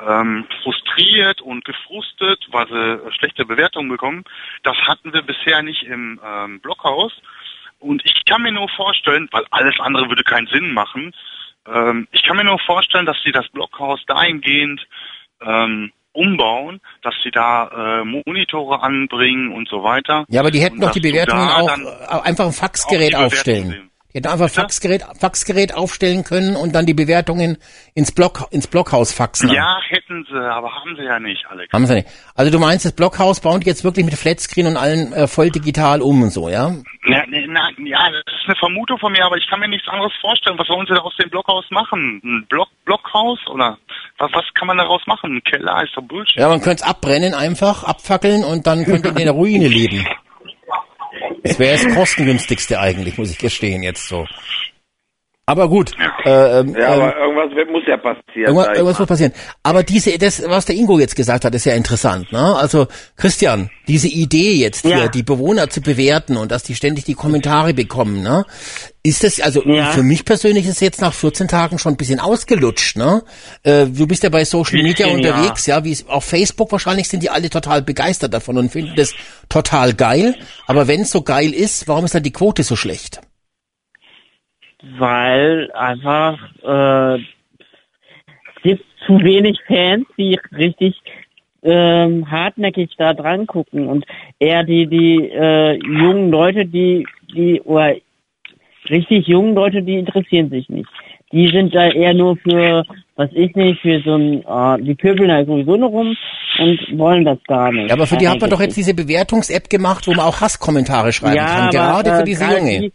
[0.00, 4.24] ähm, frustriert und gefrustet, weil sie schlechte Bewertungen bekommen.
[4.62, 7.12] Das hatten wir bisher nicht im ähm, Blockhaus.
[7.78, 11.12] Und ich kann mir nur vorstellen, weil alles andere würde keinen Sinn machen,
[11.66, 14.80] ähm, ich kann mir nur vorstellen, dass sie das Blockhaus dahingehend
[15.40, 20.24] ähm, umbauen, dass sie da äh, Monitore anbringen und so weiter.
[20.28, 23.90] Ja, aber die hätten doch die Bewertungen auch äh, einfach ein Faxgerät aufstellen.
[24.12, 27.56] Die hätten einfach ein Faxgerät, Faxgerät aufstellen können und dann die Bewertungen
[27.94, 29.48] ins Block, ins Blockhaus faxen.
[29.48, 31.72] Ja, hätten sie, aber haben sie ja nicht, Alex.
[31.72, 32.08] Haben sie nicht.
[32.34, 35.50] Also du meinst, das Blockhaus bauen die jetzt wirklich mit Flatscreen und allen äh, voll
[35.50, 36.72] digital um und so, ja?
[37.06, 39.88] Ja, ne, na, ja, das ist eine Vermutung von mir, aber ich kann mir nichts
[39.88, 40.58] anderes vorstellen.
[40.58, 42.20] Was sollen sie da aus dem Blockhaus machen?
[42.22, 43.78] Ein Block, Blockhaus oder
[44.18, 45.36] was, was kann man daraus machen?
[45.36, 46.36] Ein Keller ist doch Bullshit.
[46.36, 50.06] Ja, man könnte es abbrennen einfach, abfackeln und dann könnte in der Ruine leben.
[51.42, 54.26] Das wäre das kostengünstigste eigentlich, muss ich gestehen jetzt so.
[55.44, 55.90] Aber gut.
[56.24, 58.22] Äh, ähm, Ja, aber ähm, irgendwas wird- muss ja passieren.
[58.46, 59.32] Irgendwas, irgendwas muss passieren.
[59.64, 62.30] Aber diese, das, was der Ingo jetzt gesagt hat, ist ja interessant.
[62.30, 62.38] Ne?
[62.56, 62.86] Also
[63.16, 65.08] Christian, diese Idee jetzt hier, Ja.
[65.08, 68.44] die Bewohner zu bewerten und dass die ständig die Kommentare bekommen, ne?
[69.02, 69.86] Ist das, also Ja.
[69.90, 73.24] für mich persönlich ist jetzt nach 14 Tagen schon ein bisschen ausgelutscht, ne?
[73.64, 77.08] Äh, du bist ja bei Social Media Bisschen, unterwegs, ja, wie es auf Facebook wahrscheinlich
[77.08, 79.12] sind die alle total begeistert davon und finden das
[79.48, 80.36] total geil.
[80.68, 83.20] Aber wenn es so geil ist, warum ist dann die Quote so schlecht?
[84.98, 91.00] Weil einfach äh, es gibt zu wenig Fans, die richtig
[91.62, 94.04] ähm, hartnäckig da dran gucken und
[94.38, 97.94] eher die die äh, jungen Leute, die die oder
[98.90, 100.88] richtig jungen Leute, die interessieren sich nicht.
[101.32, 102.84] Die sind da eher nur für,
[103.16, 106.16] was ich nicht, für so ein, äh, die pöbeln da sowieso nur rum
[106.58, 107.88] und wollen das gar nicht.
[107.88, 111.12] Ja, aber für die hat man doch jetzt diese Bewertungs-App gemacht, wo man auch Hasskommentare
[111.12, 111.70] schreiben Ja, kann.
[111.70, 112.80] Gerade äh, für diese gerade Junge.
[112.80, 112.92] die-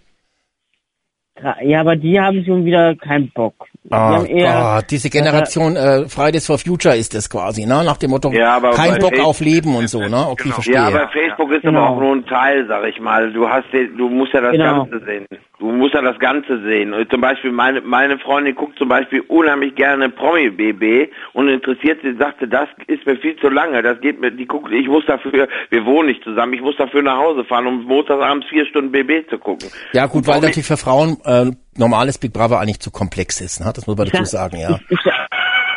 [1.61, 3.53] Ja, aber die haben schon wieder keinen Bock.
[3.83, 7.83] Die Oh eher- Gott, diese Generation äh, Fridays for Future ist das quasi, ne?
[7.85, 10.27] Nach dem Motto, Ja, aber kein Bock Facebook- auf Leben und so, ne?
[10.29, 10.55] Okay, Genau.
[10.55, 10.73] verstehe.
[10.75, 11.79] Ja, aber Facebook ist Genau.
[11.85, 13.31] aber auch nur ein Teil, sag ich mal.
[13.31, 14.83] Du hast den, du musst ja das Genau.
[14.85, 15.25] Ganze sehen.
[15.59, 16.93] Du musst ja das Ganze sehen.
[16.93, 21.99] Und zum Beispiel meine meine Freundin guckt zum Beispiel unheimlich gerne Promi BB und interessiert
[22.03, 23.81] sie, sagte, das ist mir viel zu lange.
[23.81, 27.01] Das geht mir, die guckt, ich muss dafür, wir wohnen nicht zusammen, ich muss dafür
[27.01, 29.69] nach Hause fahren, um montagsabends vier Stunden BB zu gucken.
[29.93, 33.71] ja gut, weil natürlich für Frauen äh, normales Big Brother eigentlich zu komplex ist, ne?
[33.75, 34.79] Das muss man dazu sagen, ja.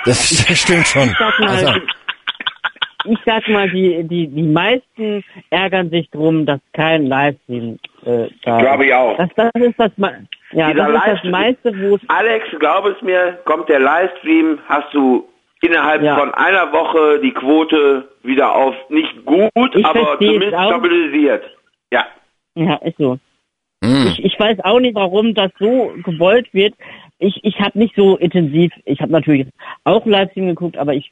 [0.04, 1.08] Das, das stimmt schon.
[1.10, 1.72] ich sag mal, Also,
[3.04, 8.60] ich sag mal, die, die, die meisten ärgern sich drum, dass kein Livestream äh, da
[8.60, 9.16] Glaube ich auch.
[9.16, 9.90] Das, das ist das,
[10.52, 14.58] ja, Dieser das ist das meiste, wo es Alex, glaub es mir, kommt der Livestream,
[14.68, 15.28] hast du
[15.62, 16.16] innerhalb Ja.
[16.18, 21.44] von einer Woche die Quote wieder auf nicht gut, Ich aber zumindest stabilisiert.
[21.92, 22.06] Ja.
[22.54, 23.18] Ja, ist so.
[23.82, 24.06] Mh.
[24.12, 26.74] Ich, ich weiß auch nicht, warum das so gewollt wird.
[27.18, 29.46] Ich, ich habe nicht so intensiv, ich habe natürlich
[29.84, 31.10] auch Livestream geguckt, aber ich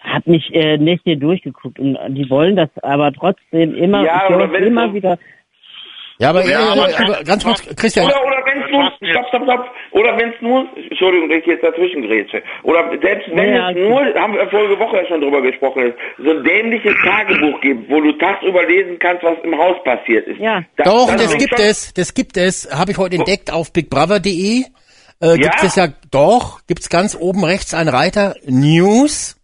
[0.00, 4.94] habe nicht äh, Nächte durchgeguckt und die wollen das aber trotzdem immer, Ja, immer so-
[4.94, 5.18] wieder.
[6.18, 8.84] Ja, aber, Ja, ja, aber- aber, aber ganz kurz, Christian, Oder, oder wenn es nur,
[9.12, 13.28] stopp, stopp, stopp, oder wenn es nur, Entschuldigung, dass ich jetzt dazwischen grätsche, oder selbst
[13.34, 16.94] wenn Ja, es nur, haben wir vorige Woche ja schon drüber gesprochen, so ein dämliches
[17.04, 20.40] Tagebuch gibt, wo du tagsüber lesen kannst, was im Haus passiert ist.
[20.40, 20.62] Ja.
[20.76, 24.64] Da- Doch, das gibt es, das gibt es, habe ich heute entdeckt auf bigbrother.de.
[25.18, 25.66] Äh, gibt Ja?
[25.66, 29.36] es ja, doch, gibt's ganz oben rechts einen Reiter News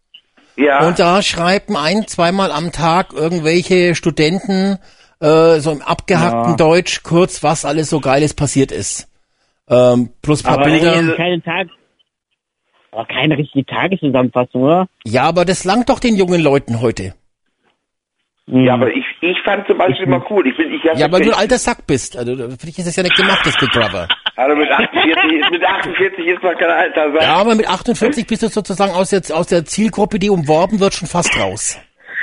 [0.56, 0.86] Ja.
[0.86, 4.78] und da schreiben ein, zweimal am Tag irgendwelche Studenten
[5.22, 6.56] äh, so im abgehackten Ja.
[6.56, 9.08] Deutsch kurz, was alles so Geiles passiert ist.
[9.68, 10.92] Ähm, plus paar Aber Bilder.
[10.92, 11.68] keine, keine Tag,
[12.90, 14.86] aber keine richtige Tageszusammenfassung, oder?
[15.04, 17.14] Ja, aber das langt doch den jungen Leuten heute.
[18.46, 20.46] Ja, aber ich, ich fand zum Beispiel mal cool.
[20.48, 22.16] Ich bin, ich Ja, weil du ein alter Sack bist.
[22.16, 24.08] Also, für dich ist es ja nicht gemacht, das Big Brother.
[24.36, 27.22] also mit 48, mit 48 ist man kein alter Sack.
[27.22, 30.92] Ja, aber mit 48 bist du sozusagen aus der, aus der Zielgruppe, die umworben wird,
[30.92, 31.78] schon fast raus.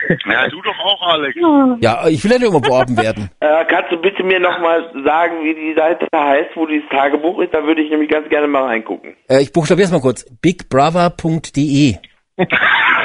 [0.30, 1.36] Ja, du doch auch, Alex.
[1.82, 3.30] Ja, ich will ja nicht umworben werden.
[3.42, 7.54] Äh, kannst du bitte mir nochmal sagen, wie die Seite heißt, wo dieses Tagebuch ist?
[7.54, 9.16] Da würde ich nämlich ganz gerne mal reingucken.
[9.28, 10.26] Äh, ich buchstabiere es mal kurz.
[10.42, 11.96] bigbrother.de.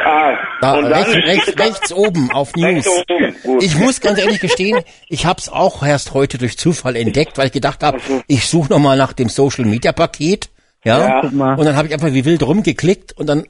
[0.06, 2.86] Ah, Da rechts, rechts, rechts oben auf News.
[2.86, 3.60] Oben.
[3.60, 7.46] Ich muss ganz ehrlich gestehen, ich habe es auch erst heute durch Zufall entdeckt, weil
[7.46, 7.98] ich gedacht habe,
[8.28, 10.50] ich suche noch mal nach dem Social Media Paket,
[10.84, 11.20] ja, Ja.
[11.22, 11.54] Guck mal.
[11.58, 13.44] und dann habe ich einfach wie wild rumgeklickt und dann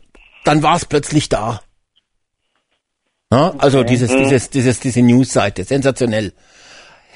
[0.44, 1.60] dann war es plötzlich da.
[3.34, 4.18] Ja, also dieses Mhm.
[4.18, 6.32] dieses dieses diese News-Seite, sensationell.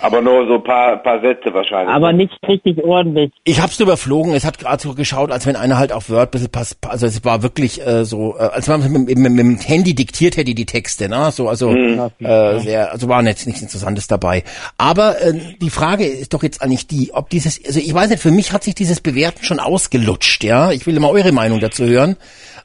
[0.01, 1.93] Aber nur so ein paar, paar Sätze wahrscheinlich.
[1.93, 3.33] Aber nicht richtig ordentlich.
[3.43, 6.31] Ich hab's überflogen, es hat gerade so geschaut, als wenn einer halt auf Word ein
[6.31, 9.39] bisschen pass, also es war wirklich äh, so, äh, als wenn man mit, mit, mit
[9.41, 11.33] dem Handy diktiert hätte die Texte, ne?
[11.33, 12.11] So, also Mhm.
[12.21, 14.45] äh, sehr, also war jetzt nichts Interessantes dabei.
[14.77, 18.23] Aber äh, die Frage ist doch jetzt eigentlich die, ob dieses, also ich weiß nicht,
[18.23, 20.71] für mich hat sich dieses Bewerten schon ausgelutscht, ja.
[20.71, 22.17] Ich will immer eure Meinung dazu hören.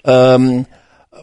[0.06, 0.68] Ähm,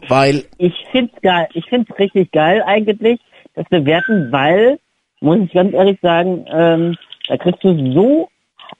[0.07, 1.47] weil, Ich find's geil.
[1.53, 3.19] Ich find's richtig geil eigentlich,
[3.55, 4.79] das Bewerten, weil,
[5.19, 6.95] muss ich ganz ehrlich sagen, ähm,
[7.27, 8.29] da kriegst du so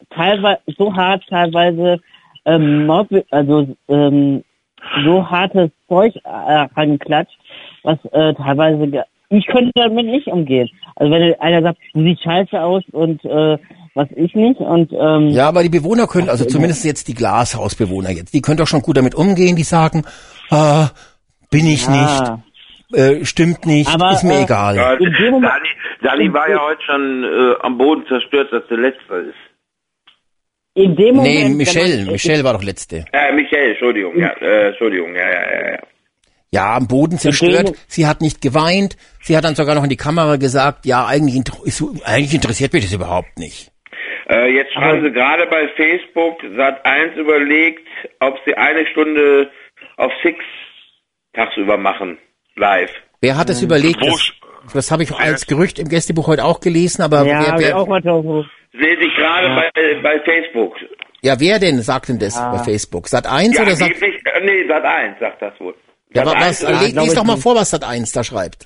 [0.10, 2.00] teilweise, so hart teilweise,
[2.46, 4.44] ähm, Mob, also ähm,
[5.06, 6.30] so hartes Zeug äh,
[6.76, 7.38] ranklatscht,
[7.84, 10.70] was äh, teilweise, ich könnte damit nicht umgehen.
[10.96, 13.58] Also wenn einer sagt, du siehst scheiße aus und äh,
[13.94, 18.12] was ich nicht und ähm, ja, aber die Bewohner können, also zumindest jetzt die Glashausbewohner
[18.12, 20.04] jetzt, die können doch schon gut damit umgehen, die sagen,
[20.52, 20.90] ah,
[21.50, 22.40] bin ich Ja.
[22.92, 24.76] nicht, äh, stimmt nicht, Aber, ist mir äh, egal.
[24.76, 25.70] Ja, Dani,
[26.02, 29.36] Dani war ja heute schon äh, am Boden zerstört, dass der Letzte ist.
[30.74, 31.50] in dem Moment...
[31.50, 33.06] Nee, Michelle, man- Michelle war doch letzte.
[33.12, 35.80] Äh, Michael, Entschuldigung, ja, äh, Entschuldigung, ja, ja, ja, ja.
[36.54, 37.72] Ja, am Boden zerstört.
[37.88, 38.98] Sie hat nicht geweint.
[39.22, 42.84] Sie hat dann sogar noch in die Kamera gesagt, ja, eigentlich, ist, eigentlich interessiert mich
[42.84, 43.72] das überhaupt nicht.
[44.30, 47.88] Äh, jetzt schreiben sie gerade bei Facebook, Sat 1 überlegt,
[48.20, 49.50] ob sie eine Stunde
[50.02, 50.38] auf Six
[51.34, 52.18] tagsüber machen,
[52.56, 52.92] live.
[53.22, 54.02] Wer hat es überlegt?
[54.02, 57.60] Wo Das, das habe ich als Gerücht im Gästebuch heute auch gelesen, aber Ja, wer,
[57.60, 58.02] wer, auch mal.
[58.74, 60.76] Sehe ich gerade bei, bei Facebook.
[61.22, 63.08] ja, wer denn sagt denn das bei Facebook?
[63.08, 65.76] Sat 1 Ja, oder Sat, angeblich, äh, nee, Sat 1 sagt das wohl.
[66.14, 66.36] ja, Sat.
[66.36, 67.44] wa- was, 1, leg, lies doch mal nicht.
[67.44, 68.66] vor, was Sat 1 da schreibt.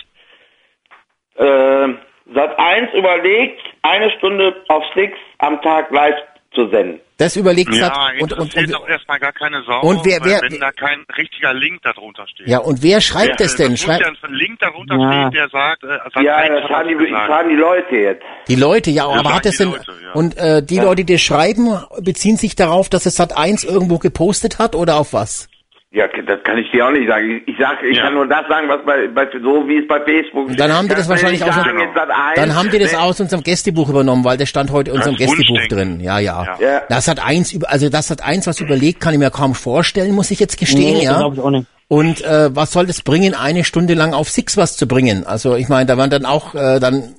[1.38, 1.88] äh,
[2.34, 6.16] Sat 1 überlegt, eine Stunde auf Six am Tag live
[6.54, 7.00] zu senden.
[7.18, 10.32] Das überlegt Ja, Sat und, und, und, doch erstmal gar keine Sau, Und wer- weil
[10.32, 12.46] wer- wenn da kein richtiger Link darunter steht.
[12.48, 13.78] ja, und wer schreibt Wer- das denn?
[13.78, 15.12] Schreibt ja ein Link darunter Ja.
[15.12, 16.24] stehen, der sagt, äh.
[16.24, 18.24] Ja, 1 das fahren die, fahren die Leute jetzt.
[18.50, 20.12] die Leute, ja, aber hat es die denn, Leute, ja.
[20.12, 23.98] und äh, die Leute, die das schreiben, beziehen sich darauf, dass es Sat 1 irgendwo
[23.98, 25.48] gepostet hat oder auf was?
[25.96, 27.38] Ja, das kann ich dir auch nicht sagen.
[27.46, 28.04] Ich, ich sag, ich Ja.
[28.04, 30.90] kann nur das sagen, was bei, bei so wie es bei Facebook Und dann haben
[30.90, 31.92] die das wahrscheinlich auch sagen, 1,
[32.36, 33.00] Dann haben die das ne?
[33.00, 36.02] aus unserem Gästebuch übernommen, weil das stand heute in unserem Gästebuch drin.
[36.02, 36.44] Ja, ja.
[36.44, 36.58] Ja.
[36.60, 36.82] Ja.
[36.90, 40.14] Das hat eins, über- also das hat eins, was überlegt, kann ich mir kaum vorstellen,
[40.14, 41.18] muss ich jetzt gestehen, Nee, ja.
[41.18, 41.66] glaube ich auch nicht.
[41.88, 45.26] Und äh, was soll das bringen, eine Stunde lang auf Six was zu bringen?
[45.26, 47.16] Also ich meine, da waren dann auch äh, dann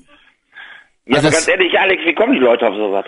[1.06, 3.06] Ja, Also ganz ehrlich, Alex, wie kommen die Leute auf sowas?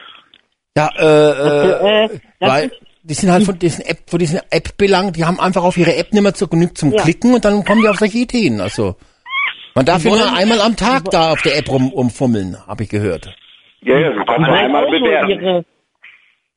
[0.78, 2.08] ja äh, äh, Äh,
[2.40, 2.76] das weil ist-
[3.08, 5.96] die sind halt von diesen App, von diesen App belangt, die haben einfach auf ihre
[5.96, 7.02] App nicht mehr zu genügt zum Ja.
[7.02, 8.60] Klicken und dann kommen die auf solche Ideen.
[8.60, 8.96] Also
[9.74, 12.88] man darf ja nur einmal am Tag da auf der App rum, rumfummeln, habe ich
[12.90, 13.34] gehört.
[13.82, 15.64] Ja, ja, Die nur wollen einmal bewerten.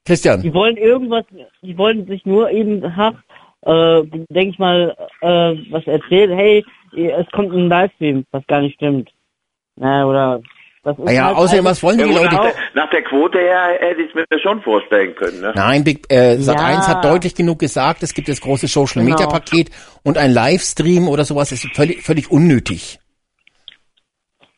[0.05, 0.41] Christian.
[0.41, 1.25] die wollen irgendwas,
[1.61, 3.13] die wollen sich nur eben, ach,
[3.61, 6.65] äh, denke ich mal, äh, was erzählen, hey,
[6.95, 9.11] es kommt ein Livestream, was gar nicht stimmt.
[9.75, 10.41] Na, oder,
[10.83, 12.35] das ist Ah ja, halt außerdem, was wollen Ja, die gut, Leute?
[12.35, 15.41] nach, der, nach der Quote her hätte ich es mir schon vorstellen können.
[15.41, 15.51] Ne?
[15.55, 16.87] Nein, Big, äh, Sat1 Ja.
[16.87, 19.15] hat deutlich genug gesagt, es gibt das große Social Genau.
[19.15, 19.69] Media Paket
[20.03, 22.99] und ein Livestream oder sowas ist völlig, völlig unnötig.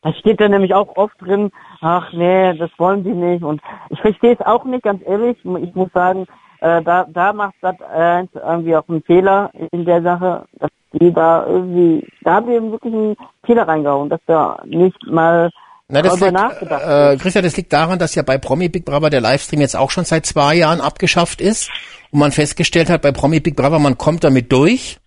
[0.02, 1.50] Da steht da nämlich auch oft drin,
[1.82, 3.44] ach nee, das wollen sie nicht.
[3.44, 5.38] Und ich verstehe es auch nicht, ganz ehrlich.
[5.62, 6.26] Ich muss sagen,
[6.60, 11.12] äh, da, da macht Sat 1 irgendwie auch einen Fehler in der Sache, dass die
[11.14, 15.50] da irgendwie, da haben die eben wirklich einen Fehler reingehauen, dass da nicht mal
[15.90, 17.18] Na, das liegt, äh.
[17.18, 20.06] Christian, das liegt daran, dass ja bei Promi Big Brother der Livestream jetzt auch schon
[20.06, 21.70] seit zwei Jahren abgeschafft ist
[22.12, 24.98] und man festgestellt hat, bei Promi Big Brother, man kommt damit durch.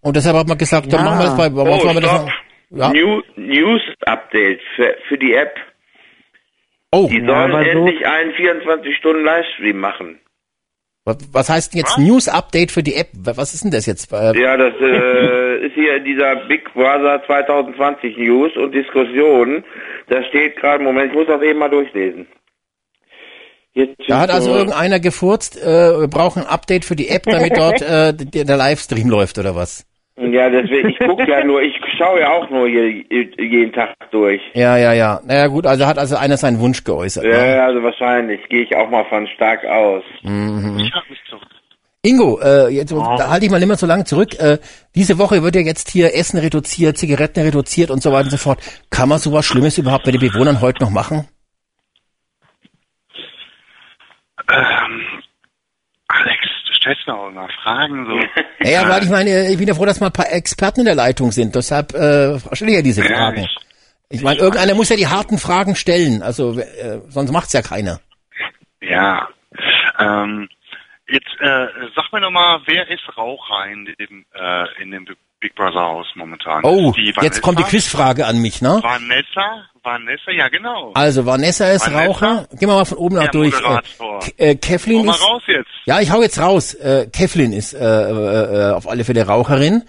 [0.00, 1.10] Und deshalb hat man gesagt, dann Ja.
[1.10, 2.26] machen wir das bei, Oh, machen wir das stopp.
[2.70, 2.92] noch- ja.
[2.92, 5.54] New, News Update für, für die App.
[6.92, 10.18] Oh, Die Ja, sollen aber so- endlich einen 24-Stunden-Livestream machen.
[11.04, 13.08] Was, was heißt denn jetzt News Update für die App?
[13.24, 14.12] Was ist denn das jetzt?
[14.12, 19.64] Äh, Ja, das äh, ist hier dieser Big Brother 2020 News und Diskussion.
[20.08, 22.26] Da steht gerade, Moment, ich muss das eben mal durchlesen.
[23.72, 27.22] Jetzt Da hat also so- irgendeiner gefurzt, äh, wir brauchen ein Update für die App,
[27.24, 29.86] damit dort äh, der Livestream läuft oder was?
[30.16, 34.42] Ja, deswegen, ich gucke ja nur, ich schaue ja auch nur hier jeden Tag durch.
[34.52, 35.20] Ja, ja, ja.
[35.24, 37.24] Naja gut, also hat also einer seinen Wunsch geäußert.
[37.24, 37.30] Ne?
[37.30, 40.04] Ja, also wahrscheinlich, gehe ich auch mal von stark aus.
[40.22, 40.78] Mhm.
[40.78, 41.48] Ich mich zurück.
[42.02, 44.38] Ingo, äh, jetzt da halte ich mal nicht mehr so lange zurück.
[44.38, 44.58] Äh,
[44.94, 48.38] diese Woche wird ja jetzt hier Essen reduziert, Zigaretten reduziert und so weiter und so
[48.38, 48.58] fort.
[48.90, 51.28] Kann man sowas Schlimmes überhaupt bei den Bewohnern heute noch machen?
[54.50, 55.22] Ähm,
[56.08, 56.40] Alex,
[56.80, 58.18] stellst mir auch immer Fragen so.
[58.60, 60.94] Naja, weil ich meine, ich bin ja froh, dass mal ein paar Experten in der
[60.94, 61.54] Leitung sind.
[61.54, 63.44] Deshalb äh, stelle ich ja diese Ja, Fragen.
[63.44, 63.56] ich-
[64.12, 66.22] Ich meine, irgendeiner muss ja die harten Fragen stellen.
[66.22, 68.00] Also äh, sonst macht's ja keiner.
[68.80, 69.28] Ja.
[69.98, 70.48] Ähm,
[71.08, 75.06] jetzt äh, sag mir noch mal, wer ist Raucher in dem äh, in dem
[75.40, 76.62] Big Brother Haus momentan?
[76.64, 76.92] Oh,
[77.22, 77.62] jetzt kommt die?
[77.64, 78.78] Quizfrage an mich, ne?
[78.82, 80.92] Vanessa, Vanessa, ja genau.
[80.94, 82.04] Also Vanessa ist Vanessa?
[82.04, 82.48] Raucher.
[82.50, 83.54] Gehen wir mal von oben nach Der durch.
[83.54, 83.80] Äh,
[84.20, 85.22] K- äh, Kevlin Hau mal ist.
[85.24, 85.70] raus jetzt.
[85.86, 86.74] Ja, ich hau jetzt raus.
[86.74, 89.82] Äh, Kevlin ist äh, äh, äh, auf alle Fälle Raucherin.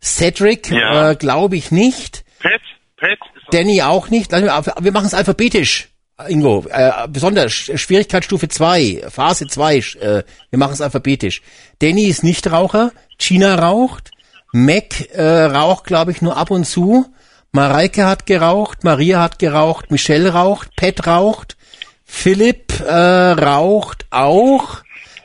[0.00, 1.10] Cedric Ja.
[1.10, 2.24] äh, glaube ich nicht.
[2.40, 2.60] Pat,
[2.96, 3.18] Pat
[3.50, 4.30] Danny auch nicht.
[4.32, 5.88] Wir machen es alphabetisch.
[6.28, 11.42] Ingo, äh, besonders Sch- Schwierigkeitsstufe 2, Phase 2, äh, wir machen es alphabetisch.
[11.80, 14.11] Danny ist nicht Raucher, Gina raucht,
[14.52, 17.06] Mac äh, raucht, glaube ich, nur ab und zu,
[17.52, 21.56] Mareike hat geraucht, Maria hat geraucht, Michelle raucht, Pat raucht,
[22.04, 24.82] Philipp äh, raucht auch,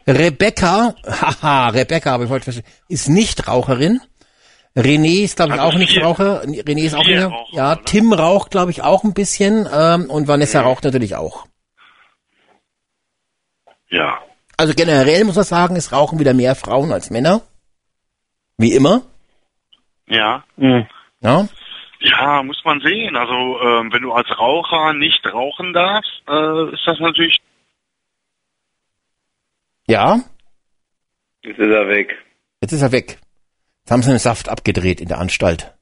[0.07, 4.01] Rebecca, haha, Rebecca, habe ich heute verstanden, ist nicht Raucherin.
[4.77, 6.43] René ist, glaube ich, Also auch nicht Raucher.
[6.43, 7.19] René ist auch nicht.
[7.51, 7.83] Ja, oder?
[7.83, 9.67] Tim raucht, glaube ich, auch ein bisschen.
[9.73, 11.47] Ähm, und Vanessa raucht natürlich auch.
[13.89, 14.19] ja.
[14.55, 17.41] Also generell muss man sagen, es rauchen wieder mehr Frauen als Männer.
[18.57, 19.03] Wie immer.
[20.07, 20.43] Ja.
[21.21, 21.47] Ja.
[21.99, 23.15] Ja, muss man sehen.
[23.15, 27.39] Also ähm, wenn du als Raucher nicht rauchen darfst, äh, ist das natürlich
[29.87, 30.19] Ja.
[31.43, 32.15] Jetzt ist er weg.
[32.61, 33.19] Jetzt ist er weg.
[33.79, 35.73] Jetzt haben sie den Saft abgedreht in der Anstalt.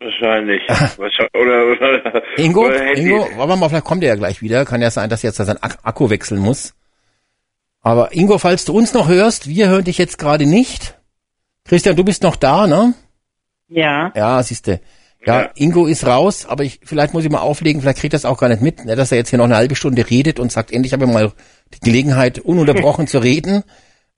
[0.00, 0.62] Wahrscheinlich.
[0.68, 1.34] Wahrscheinlich.
[1.34, 2.94] Oder, oder, Ingo, oder.
[2.94, 4.66] Ingo, wollen wir mal, vielleicht kommt er ja gleich wieder.
[4.66, 6.74] Kann ja sein, dass jetzt sein Ak Akku wechseln muss.
[7.80, 10.98] Aber Ingo, falls du uns noch hörst, wir hören dich jetzt gerade nicht.
[11.66, 12.94] Christian, du bist noch da, ne?
[13.68, 14.12] Ja.
[14.14, 14.80] Ja, siehste.
[15.26, 15.50] Ja, Ja.
[15.54, 18.38] Ingo ist raus, aber ich, vielleicht muss ich mal auflegen, vielleicht kriegt er das auch
[18.38, 20.70] gar nicht mit, ne, dass er jetzt hier noch eine halbe Stunde redet und sagt,
[20.70, 21.32] endlich habe ich mal
[21.72, 23.64] die Gelegenheit, ununterbrochen zu reden.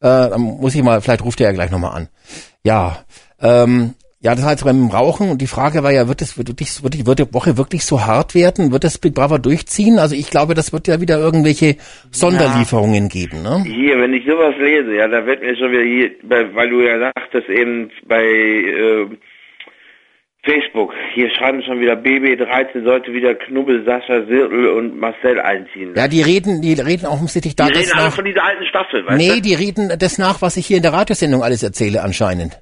[0.01, 2.09] Äh, dann muss ich mal, vielleicht ruft er ja gleich nochmal an.
[2.65, 3.05] Ja,
[3.41, 3.95] ähm,
[4.27, 6.95] ja, das heißt beim Rauchen und die Frage war ja, wird es wird, wirklich- wird,
[6.95, 8.73] die- wird die Woche wirklich so hart werden?
[8.73, 9.99] Wird das Big Brother durchziehen?
[10.01, 11.77] Also ich glaube, das wird ja wieder irgendwelche
[12.11, 13.63] Sonderlieferungen geben, ne?
[13.65, 16.11] Hier, wenn ich sowas lese, ja, da wird mir schon wieder hier,
[16.55, 19.07] weil du ja sagtest eben bei äh,
[20.45, 25.93] Facebook, hier schreiben schon wieder BB13 sollte wieder Knubbel, Sascha, Sirtel und Marcel einziehen.
[25.97, 28.15] Ja, die reden, die reden offensichtlich da die reden alle nach.
[28.15, 29.41] von dieser alten Staffel, weißt Nee, du?
[29.43, 32.61] die reden das nach, was ich hier in der Radiosendung alles erzähle anscheinend.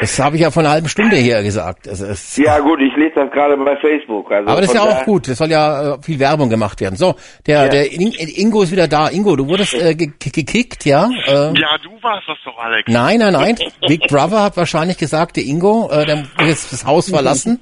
[0.00, 1.88] Das habe ich ja vor einer halben Stunde her gesagt.
[1.88, 4.30] Also es, Ja gut, ich lese das gerade bei Facebook.
[4.30, 5.26] Also aber das ist ja auch gut.
[5.28, 6.96] Das soll ja äh, viel Werbung gemacht werden.
[6.96, 7.14] So,
[7.46, 7.68] der, Ja.
[7.68, 9.08] der In Ingo ist wieder da.
[9.08, 11.08] Ingo, du wurdest äh, ge ge- gekickt, ja?
[11.26, 12.90] Äh, Ja, du warst das doch, Alex.
[12.92, 13.56] Nein, nein, nein.
[13.88, 17.60] Big Brother hat wahrscheinlich gesagt, der Ingo, äh, der muss jetzt das Haus verlassen.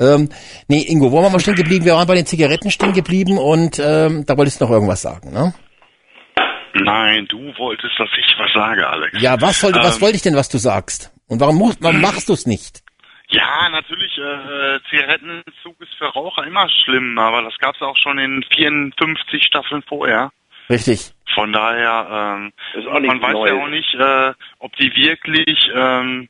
[0.00, 0.28] Ähm,
[0.68, 1.84] nee, Ingo, wo waren wir stehen geblieben?
[1.84, 5.32] Wir waren bei den Zigaretten stehen geblieben und ähm, da wolltest du noch irgendwas sagen,
[5.32, 5.54] ne?
[6.74, 9.20] Nein, du wolltest, dass ich was sage, Alex.
[9.20, 11.12] Ja, was, soll, was Ähm, wollte ich denn, was du sagst?
[11.28, 12.80] Und warum, mu- warum machst du es nicht?
[13.30, 18.42] Ja, natürlich, äh, Zigarettenentzug ist für Raucher immer schlimm, aber das gab's auch schon in
[18.54, 20.30] 54 Staffeln vorher.
[20.70, 21.12] Richtig.
[21.34, 23.62] Von daher, ähm, Das ist auch nichts man weiß ja Neues.
[23.62, 26.28] auch nicht, äh, ob die wirklich, ähm,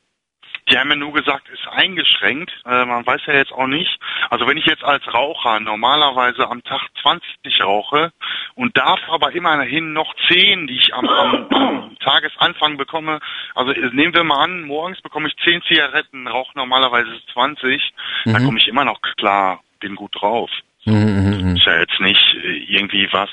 [0.69, 2.51] die haben ja nur gesagt, ist eingeschränkt.
[2.65, 3.99] Äh, man weiß ja jetzt auch nicht.
[4.29, 8.11] Also wenn ich jetzt als Raucher normalerweise am Tag 20 rauche
[8.55, 13.19] und darf aber immerhin noch 10, die ich am, am, am Tagesanfang bekomme,
[13.55, 17.93] also nehmen wir mal an, morgens bekomme ich 10 Zigaretten, rauche normalerweise 20,
[18.25, 20.49] dann komme ich immer noch klar, bin gut drauf.
[20.85, 23.29] Mhm, Ist ja jetzt nicht äh, irgendwie was,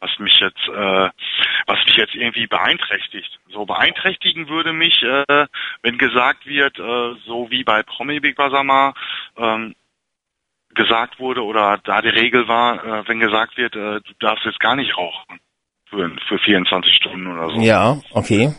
[0.00, 1.10] was mich jetzt, äh,
[1.66, 3.38] was mich jetzt irgendwie beeinträchtigt.
[3.52, 5.46] So beeinträchtigen würde mich, äh,
[5.82, 8.94] wenn gesagt wird, äh, so wie bei Promi Big Brother mal
[9.36, 9.74] ähm,
[10.74, 14.60] gesagt wurde oder da die Regel war, äh, wenn gesagt wird, äh, du darfst jetzt
[14.60, 15.40] gar nicht rauchen
[15.88, 17.60] für, für 24 Stunden oder so.
[17.60, 18.54] Ja, okay.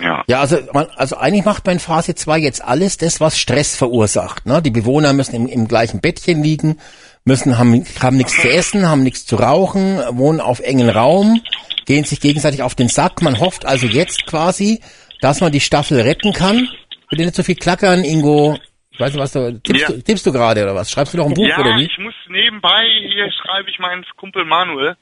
[0.00, 0.24] ja.
[0.26, 3.76] Ja, also, man, also eigentlich macht man in Phase 2 jetzt alles das, was Stress
[3.76, 4.46] verursacht.
[4.46, 4.62] Ne?
[4.62, 6.80] Die Bewohner müssen im, im gleichen Bettchen liegen,
[7.26, 11.42] müssen haben, haben nichts zu essen, haben nichts zu rauchen, wohnen auf engen Raum,
[11.84, 13.20] gehen sich gegenseitig auf den Sack.
[13.20, 14.80] Man hofft also jetzt quasi,
[15.20, 16.68] dass man die Staffel retten kann.
[17.10, 18.56] Bitte nicht so viel klackern, Ingo.
[18.90, 19.88] Ich weiß nicht, was du tippst, Ja.
[19.88, 20.90] du, tippst du gerade oder was?
[20.90, 21.84] Schreibst du noch ein Buch ja, oder wie?
[21.84, 24.96] ich muss nebenbei, hier schreibe ich meinen Kumpel Manuel,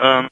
[0.00, 0.28] Ähm,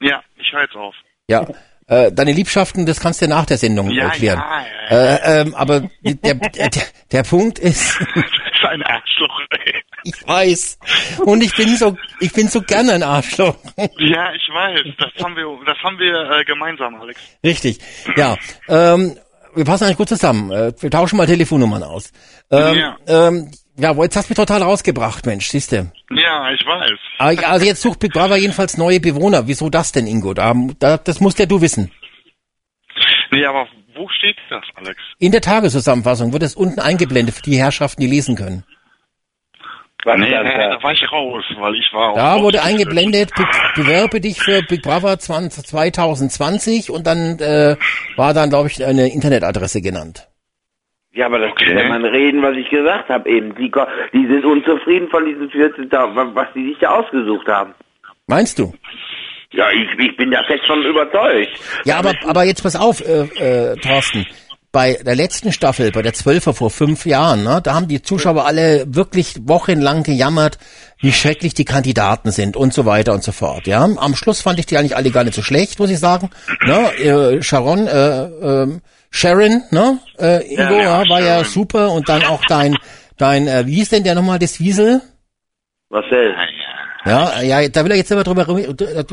[0.00, 0.94] ja, ich höre jetzt auf.
[1.28, 1.46] Ja.
[1.86, 4.42] Äh, deine Liebschaften, das kannst du nach der Sendung Ja, erklären.
[4.90, 6.70] ja, ja, Äh, ähm, aber der, der,
[7.10, 7.98] der Punkt ist,
[8.54, 9.82] ist ein Arschloch, ey.
[10.04, 10.78] ich weiß.
[11.24, 13.56] Und ich bin so, ich bin so gerne ein Arschloch.
[13.98, 14.80] Ja, ich weiß.
[14.98, 17.20] Das haben wir, das haben wir äh, gemeinsam, Alex.
[17.44, 17.78] Richtig.
[18.16, 18.36] Ja.
[18.68, 19.16] Ähm,
[19.54, 20.50] wir passen eigentlich gut zusammen.
[20.50, 22.12] Äh, wir tauschen mal Telefonnummern aus.
[22.50, 22.96] Ähm, Ja.
[23.06, 25.90] ähm, ja, jetzt hast du mich total rausgebracht, Mensch, siehst du.
[26.10, 26.98] Ja, ich weiß.
[27.18, 29.46] Aber- Also jetzt sucht Big Brother jedenfalls neue Bewohner.
[29.48, 30.34] Wieso das denn, Ingo?
[30.34, 31.90] Da, da, das musst ja du wissen.
[33.30, 34.98] Nee, aber wo steht das, Alex?
[35.18, 38.64] In der Tageszusammenfassung wird es unten eingeblendet für die Herrschaften, die lesen können.
[40.04, 40.82] Was Nee, nee, da?
[40.82, 43.44] war ich raus, weil ich war Da auch wurde raus- eingeblendet, be
[43.76, 47.76] bewerbe dich für Big Brother 20, 2020 und dann äh,
[48.16, 50.28] war dann, glaube ich, eine Internetadresse genannt.
[51.12, 51.74] Ja, aber das Okay.
[51.74, 53.54] kann man reden, was ich gesagt habe eben.
[53.54, 53.70] Die,
[54.12, 57.74] die sind unzufrieden von diesen 14.000, wa- was die sich da ausgesucht haben.
[58.26, 58.72] Meinst du?
[59.52, 61.50] Ja, ich, ich bin da fest von überzeugt.
[61.84, 63.22] Ja, aber, aber jetzt pass auf, äh,
[63.72, 64.26] äh, Thorsten.
[64.72, 68.46] Bei der letzten Staffel, bei der Zwölfer vor fünf Jahren, ne, da haben die Zuschauer
[68.46, 70.56] alle wirklich wochenlang gejammert,
[71.00, 73.66] wie schrecklich die Kandidaten sind und so weiter und so fort.
[73.66, 76.30] Ja, am Schluss fand ich die eigentlich alle gar nicht so schlecht, muss ich sagen.
[76.64, 78.80] Ne, äh, Sharon, äh, ähm,
[79.10, 81.44] Sharon, ne, äh, Ingo, Ja, ja, war ja Sharon.
[81.44, 82.78] super und dann auch dein,
[83.18, 85.02] dein, äh, wie hieß denn der nochmal, das Wiesel?
[85.90, 86.34] Marcel.
[87.04, 87.42] Ja, ja.
[87.42, 88.72] Ja, ja, da will er jetzt immer drüber, über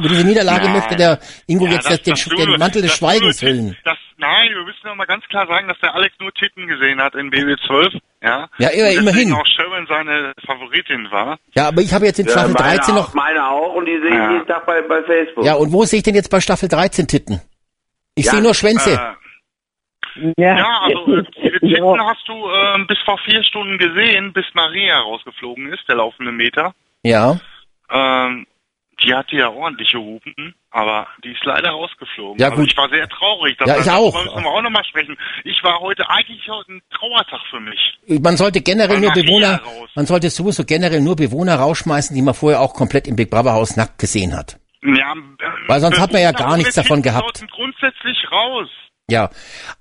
[0.10, 0.74] diese Niederlage Nein.
[0.74, 3.76] möchte der Ingo Ja, jetzt das- den, das den Mantel des Schweigens hüllen.
[3.84, 7.02] Das, nein, wir müssen noch mal ganz klar sagen, dass der Alex nur Titten gesehen
[7.02, 7.99] hat in BB12.
[8.22, 9.34] Ja, Ja, immerhin.
[9.34, 11.40] auch Sharon seine Favoritin war.
[11.56, 13.14] Ja, aber ich habe jetzt in Ja, Staffel meine 13 auch, noch.
[13.14, 14.32] Meine auch und die sehe ich Ja.
[14.34, 15.45] jeden Tag bei, bei Facebook.
[15.45, 17.41] Ja, und wo sehe ich denn jetzt bei Staffel 13 Titten?
[18.16, 18.91] Ich Ja, sehe nur Schwänze.
[18.91, 22.06] Äh, Ja, ja, also äh, Titten ja.
[22.06, 26.74] hast du ähm, bis vor vier Stunden gesehen, bis Maria rausgeflogen ist, der laufende Meter.
[27.03, 27.40] ja.
[27.91, 28.45] Ähm,
[29.03, 32.38] die hatte ja ordentliche Hupen, aber die ist leider rausgeflogen.
[32.40, 32.72] Ja, also gut.
[32.72, 33.57] ich war sehr traurig.
[33.66, 34.11] Ja, ich auch.
[34.14, 35.18] Darüber müssen wir auch nochmal sprechen.
[35.45, 37.98] Ich war heute eigentlich heute ein Trauertag für mich.
[38.22, 39.90] Man sollte generell nur Bewohner, raus.
[39.95, 43.53] man sollte sowieso generell nur Bewohner rausschmeißen, die man vorher auch komplett im Big Brother
[43.53, 44.60] Haus nackt gesehen hat.
[44.82, 45.14] Ja,
[45.68, 47.45] Weil sonst hat man ja gar nichts davon gehabt.
[47.52, 48.70] grundsätzlich raus.
[49.10, 49.30] Ja,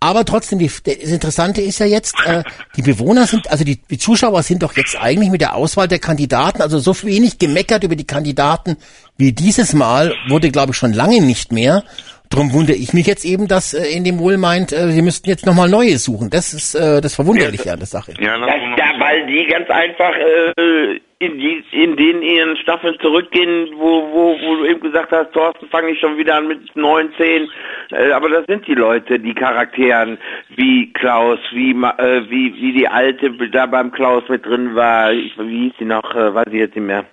[0.00, 2.42] aber trotzdem, die, das Interessante ist ja jetzt, äh,
[2.76, 5.98] die Bewohner sind, also die, die Zuschauer sind doch jetzt eigentlich mit der Auswahl der
[5.98, 8.76] Kandidaten, also so wenig gemeckert über die Kandidaten
[9.16, 11.82] wie dieses Mal wurde, glaube ich, schon lange nicht mehr.
[12.30, 15.28] Drum wundere ich mich jetzt eben, dass äh, in dem Wohl meint, äh, sie müssten
[15.30, 16.28] jetzt nochmal neue suchen.
[16.30, 18.12] Das ist äh, das Verwunderliche an der Sache.
[18.20, 22.96] Ja, Das, ja, mal- weil die ganz einfach äh, in, die, in den ihren Staffeln
[23.00, 26.76] zurückgehen, wo, wo, wo du eben gesagt hast, Thorsten, fange ich schon wieder an mit
[26.76, 27.50] 19.
[27.90, 30.18] Äh, aber das sind die Leute, die Charakteren,
[30.54, 35.12] wie Klaus, wie äh, wie wie die alte da beim Klaus mit drin war.
[35.12, 36.14] Ich, wie hieß sie noch?
[36.14, 37.04] Äh, weiß ich jetzt nicht mehr.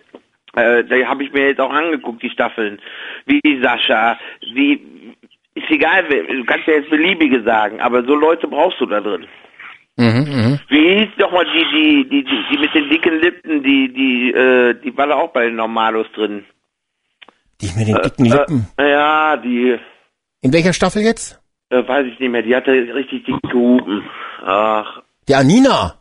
[0.56, 2.80] Äh, da habe ich mir jetzt auch angeguckt, die Staffeln.
[3.26, 4.20] Wie Sascha,
[4.54, 4.82] wie
[5.56, 9.26] ist egal, du kannst ja jetzt beliebige sagen, aber so Leute brauchst du da drin.
[9.98, 10.60] Mhm, mhm.
[10.68, 14.32] Wie hieß doch mal die, die, die, die, die mit den dicken Lippen, die, die,
[14.34, 16.46] äh, die war da auch bei den Normalos drin.
[17.62, 18.68] Die mit den dicken Lippen.
[18.78, 19.78] Äh, ja, die,
[20.42, 21.40] In welcher Staffel jetzt?
[21.70, 24.04] äh, weiß ich nicht mehr, die hatte richtig dicke Hupen.
[24.46, 25.96] Ach, Die Anina.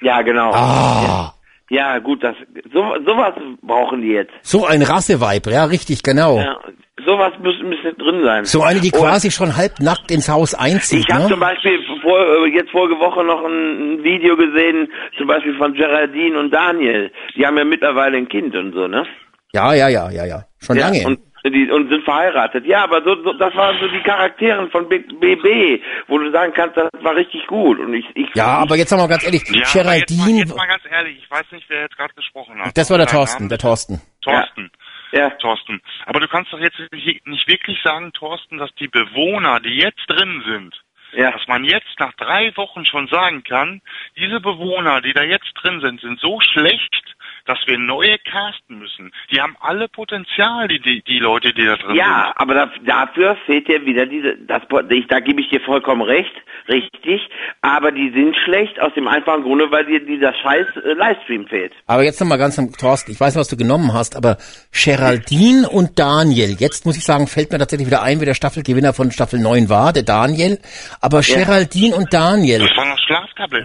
[0.00, 0.50] ja, genau.
[0.52, 1.34] Ah,
[1.70, 2.34] Ja, gut, das,
[2.72, 4.32] so, sowas brauchen die jetzt.
[4.42, 6.38] so ein Rasseweib, ja, richtig, genau.
[6.38, 6.58] Ja,
[7.06, 8.44] sowas muss, müsste drin sein.
[8.46, 11.46] So eine, die Und quasi schon halbnackt ins Haus einzieht, Ich habe zum ne?
[11.46, 16.52] Beispiel vor, äh, jetzt vorige Woche noch ein, Video gesehen, zum Beispiel von Geraldine und
[16.52, 17.10] Daniel.
[17.36, 19.06] Die haben ja mittlerweile ein Kind und so, ne?
[19.52, 20.44] Ja, ja, ja, ja, ja.
[20.60, 21.06] Schon Ja, lange.
[21.06, 22.66] Und, die, und sind verheiratet.
[22.66, 26.52] Ja, aber so, so, das waren so die Charakteren von Big BB, wo du sagen
[26.54, 27.78] kannst, das war richtig gut.
[27.78, 30.56] Und ich, ich ja, aber jetzt mal ganz ehrlich, ja, aber jetzt, mal, Geraldine, jetzt
[30.56, 32.76] mal ganz ehrlich, ich weiß nicht, wer jetzt gerade gesprochen hat.
[32.76, 34.00] das war der Thorsten, der Thorsten.
[34.22, 34.70] Thorsten.
[35.12, 35.80] ja, Thorsten.
[36.06, 40.04] Aber du kannst doch jetzt nicht nicht wirklich sagen, Thorsten, dass die Bewohner, die jetzt
[40.08, 40.83] drin sind,
[41.16, 43.80] ja, dass man jetzt nach drei Wochen schon sagen kann,
[44.16, 47.13] diese Bewohner, die da jetzt drin sind, sind so schlecht,
[47.46, 49.12] dass wir neue casten müssen.
[49.30, 53.36] Die haben alle Potenzial, die, die, die Leute, die da drin ja, aber da, dafür
[53.46, 56.32] fehlt dir wieder diese, das, ich, da gebe ich dir vollkommen recht,
[56.68, 57.20] richtig,
[57.60, 61.72] aber die sind schlecht aus dem einfachen Grunde, weil dir dieser scheiß äh, Livestream fehlt.
[61.86, 64.38] Aber jetzt nochmal ganz am Thorsten, ich weiß nicht, was du genommen hast, aber
[64.72, 68.92] Geraldine und Daniel, jetzt muss ich sagen, fällt mir tatsächlich wieder ein, wer der Staffelgewinner
[68.92, 70.58] von Staffel 9 war, der Daniel.
[71.00, 72.70] Aber Geraldine und Daniel sind.
[72.70, 72.94] Das waren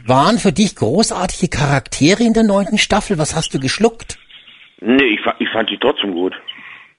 [0.06, 3.18] waren für dich großartige Charaktere in der neunten Staffel.
[3.18, 4.18] Was hast du geschluckt?
[4.82, 6.34] Nee, ich, ich fand die trotzdem gut.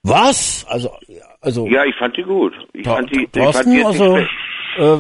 [0.03, 0.65] Was?
[0.69, 0.91] Also,
[1.41, 2.55] also, Ja, ich fand die gut.
[2.73, 4.99] Ich fand die, ich fand die Thorsten, also, äh,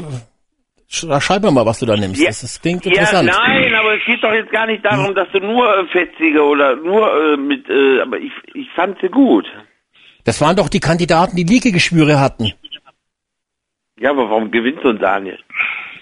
[0.90, 2.20] sch- schreib mir mal, was du da nimmst.
[2.26, 3.30] Das, das klingt ja, interessant.
[3.34, 6.76] nein, aber es geht doch jetzt gar nicht darum, dass du nur äh, fetzige oder
[6.76, 9.46] nur äh, mit, äh, aber ich, ich fand sie gut.
[10.24, 12.52] Das waren doch die Kandidaten, die Liegegeschwüre hatten.
[13.98, 15.38] Ja, aber warum gewinnt so ein Daniel?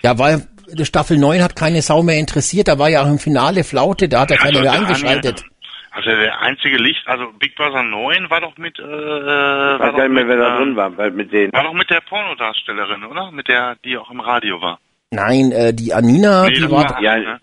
[0.03, 0.47] Ja, weil
[0.83, 2.69] Staffel 9 hat keine Sau mehr interessiert.
[2.69, 5.45] Da war ja auch im Finale Flaute, da hat ja keiner mehr eingeschaltet.
[5.99, 10.09] Also der einzige Licht, also Big Brother 9 war doch mit, äh, war, doch mehr,
[10.09, 11.53] mit, wer da äh, drin war, weil mit denen.
[11.53, 13.33] war doch mit der Pornodarstellerin, oder?
[13.33, 14.79] Mit der, die auch im Radio war.
[15.11, 17.17] Nein, äh, die Anina, Nee, die das war, war acht, ja.
[17.17, 17.41] ne?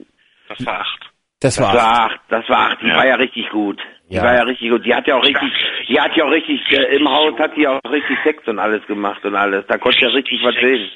[0.48, 1.00] Das war acht.
[1.42, 2.96] das Das war, war acht, das war acht, die Ja.
[2.96, 3.82] war ja richtig gut.
[4.10, 4.24] Die Ja.
[4.24, 4.86] war ja richtig gut.
[4.86, 5.52] Die hat ja auch richtig,
[5.90, 8.86] die hat ja auch richtig, äh, im Haus hat die auch richtig Sex und alles
[8.88, 9.66] gemacht und alles.
[9.68, 10.90] Da konnte ja richtig was sehen.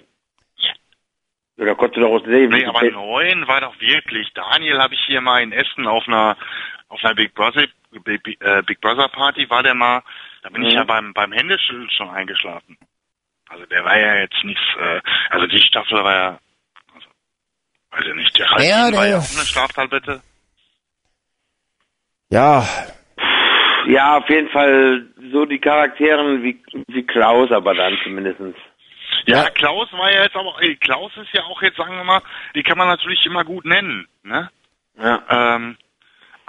[1.58, 2.52] Ja, da konnte doch was sehen.
[2.52, 4.32] Nee, aber neun war doch wirklich.
[4.34, 6.38] Daniel habe ich hier mal in Essen auf einer
[6.90, 7.66] auf einer Big Brother
[8.04, 10.04] Big, äh, Big Brother Party war der mal.
[10.44, 10.78] Da bin ich Mhm.
[10.78, 12.78] ja beim beim Händeschütteln schon eingeschlafen.
[13.50, 14.62] Also der war ja jetzt nichts.
[14.80, 15.02] Äh,
[15.32, 16.40] also die Staffel war ja.
[16.94, 17.08] Also,
[17.92, 18.38] weiß ich nicht.
[18.38, 20.22] Der Ja, Halbchen war der- ja auch eine Schlaftablette.
[22.30, 22.64] ja,
[23.88, 28.56] Ja, auf jeden Fall so die Charakteren wie, wie Klaus, aber dann zumindestens.
[29.26, 29.50] Ja, Ja.
[29.50, 30.56] Klaus war ja jetzt aber.
[30.62, 32.22] Ey, Klaus ist ja auch jetzt sagen wir mal.
[32.56, 34.08] Die kann man natürlich immer gut nennen.
[34.24, 34.50] Ne?
[34.98, 35.24] Ja.
[35.56, 35.78] Ähm,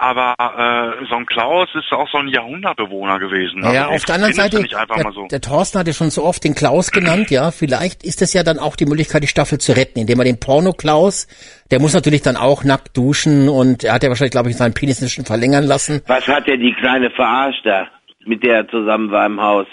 [0.01, 3.61] aber äh, so ein Klaus ist auch so ein Jahrhundertbewohner gewesen.
[3.61, 5.27] ja, Also, auf der anderen Seite, der, so.
[5.27, 8.57] der Thorsten hatte schon so oft den Klaus genannt, ja, vielleicht ist es ja dann
[8.57, 11.27] auch die Möglichkeit, die Staffel zu retten, indem er den Porno-Klaus,
[11.69, 14.73] der muss natürlich dann auch nackt duschen und er hat ja wahrscheinlich, glaube ich, seinen
[14.73, 16.01] Penis nicht schon verlängern lassen.
[16.07, 17.87] Was hat der die kleine verarscht da,
[18.25, 19.67] mit der er zusammen war im Haus?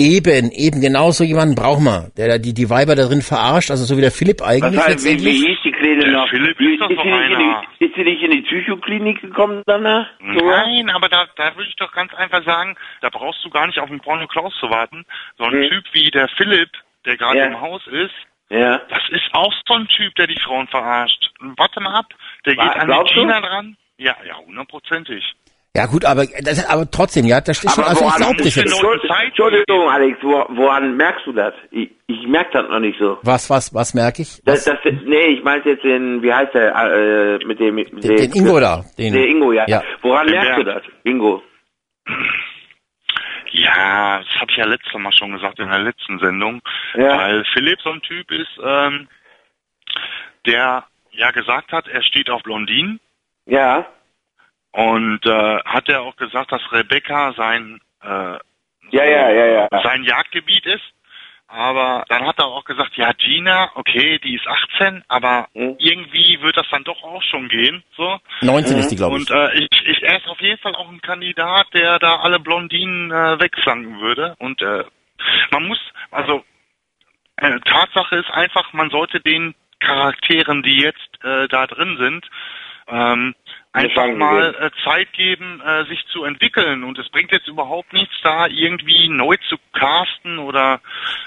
[0.00, 3.72] Eben, eben, genau so jemanden brauchen wir, der da die, die Weiber da drin verarscht,
[3.72, 6.28] also so wie der Philipp Was eigentlich heißt, wie, wie hieß die Kleine Der noch?
[6.30, 7.62] Philipp Wie- ist doch sie so nicht in einer.
[7.80, 10.06] die, ist sie nicht in die Psychoklinik gekommen danach?
[10.20, 13.80] Nein, aber da, da würde ich doch ganz einfach sagen, da brauchst du gar nicht
[13.80, 15.04] auf den Porno Klaus zu warten.
[15.36, 15.68] So ein Mhm.
[15.68, 16.70] Typ wie der Philipp,
[17.04, 17.46] der gerade Ja.
[17.46, 18.14] im Haus ist,
[18.50, 18.78] Ja.
[18.88, 21.32] das ist auch so ein Typ, der die Frauen verarscht.
[21.40, 22.06] Warte mal ab,
[22.46, 23.20] der Wa- geht an die du?
[23.20, 23.76] Gina dran.
[23.96, 25.24] Ja, ja, hundertprozentig.
[25.76, 28.82] Ja gut, aber, das, aber trotzdem, ja, das ist schon, also ich das muss jetzt.
[28.82, 31.54] Entschuldigung, Alex, wo, woran merkst du das?
[31.70, 33.18] Ich, ich merk das noch nicht so.
[33.22, 34.40] Was, was, was merke ich?
[34.44, 38.16] Das, das, nee, ich meine jetzt den, wie heißt der, äh, mit dem, mit Den,
[38.16, 38.84] den Ingo da.
[38.96, 39.66] Den, Der Ingo, ja.
[39.68, 39.82] Ja.
[40.02, 40.84] Woran Den merkst du Bernd.
[40.84, 41.42] das, Ingo?
[43.50, 46.60] Ja, das habe ich ja letztes Mal schon gesagt in der letzten Sendung,
[46.94, 47.18] Ja.
[47.18, 49.08] weil Philipp so ein Typ ist, ähm,
[50.46, 53.00] der ja gesagt hat, er steht auf Blondinen
[53.46, 53.86] Ja.
[54.72, 58.38] Und äh, hat er auch gesagt, dass Rebecca sein äh,
[58.90, 59.68] Ja, ja, ja, ja.
[59.82, 60.84] sein Jagdgebiet ist.
[61.50, 65.76] Aber dann hat er auch gesagt, ja, Gina, okay, die ist 18, aber Mhm.
[65.78, 68.20] irgendwie wird das dann doch auch schon gehen, so.
[68.42, 69.30] 19 ist die, glaube ich.
[69.30, 72.38] Und äh, ich, ich, er ist auf jeden Fall auch ein Kandidat, der da alle
[72.38, 74.36] Blondinen äh, wegflanken würde.
[74.38, 74.84] Und äh,
[75.50, 75.80] man muss,
[76.10, 76.44] also
[77.36, 82.26] äh, Tatsache ist einfach, man sollte den Charakteren, die jetzt äh, da drin sind,
[82.88, 83.34] ähm,
[83.78, 86.84] einfach mal äh, Zeit geben, äh, sich zu entwickeln.
[86.84, 90.80] Und es bringt jetzt überhaupt nichts, da irgendwie neu zu casten oder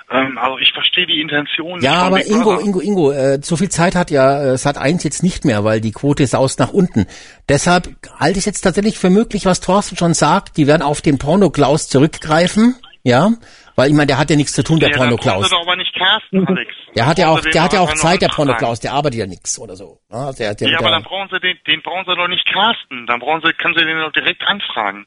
[0.10, 1.82] ähm, also ich verstehe die Intention.
[1.82, 2.60] Ja, aber Ingo.
[2.60, 5.82] Ingo, Ingo, äh, so viel Zeit hat ja äh, Sat 1 jetzt nicht mehr, weil
[5.82, 7.08] die Quote saust nach unten.
[7.50, 11.18] Deshalb halte ich jetzt tatsächlich für möglich, was Thorsten schon sagt, die werden auf den
[11.18, 13.32] Porno-Klaus zurückgreifen, ja,
[13.76, 15.46] weil ich meine, der hat ja nichts zu tun, der ja, Porno-Klaus.
[15.46, 16.72] sie doch aber nicht casten, Alex.
[16.96, 18.48] Der hat ja auch, der hat ja auch Zeit, der anfragen.
[18.48, 20.00] Porno-Klaus, der arbeitet ja nix oder so.
[20.12, 22.46] Ja, der, der, Ja, aber der, dann brauchen sie den, den brauchen sie doch nicht
[22.46, 23.06] casten.
[23.08, 25.06] Dann brauchen sie, können sie den doch direkt anfragen.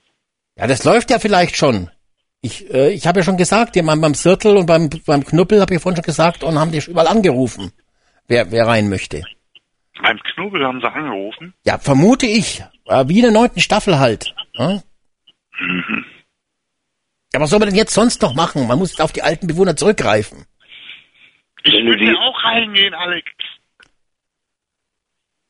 [0.57, 1.91] ja, das läuft ja vielleicht schon.
[2.41, 5.75] Ich, äh, ich habe ja schon gesagt, beim, beim Sirtel und beim, beim Knuppel habe
[5.75, 7.73] ich vorhin schon gesagt und haben die überall angerufen,
[8.29, 9.23] wer, wer rein möchte.
[10.03, 11.55] Beim Knubbel haben sie angerufen.
[11.65, 12.63] Ja, vermute ich.
[12.87, 14.35] Äh, Wie in der neunten Staffel halt.
[14.55, 14.83] Ja?
[17.35, 18.67] Ja, was soll man denn jetzt sonst noch machen?
[18.69, 20.47] Man muss jetzt auf die alten Bewohner zurückgreifen.
[21.65, 23.27] Ich würde die- auch reingehen, Alex.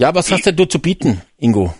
[0.01, 1.74] Ja, was hast denn du zu bieten, Ingo?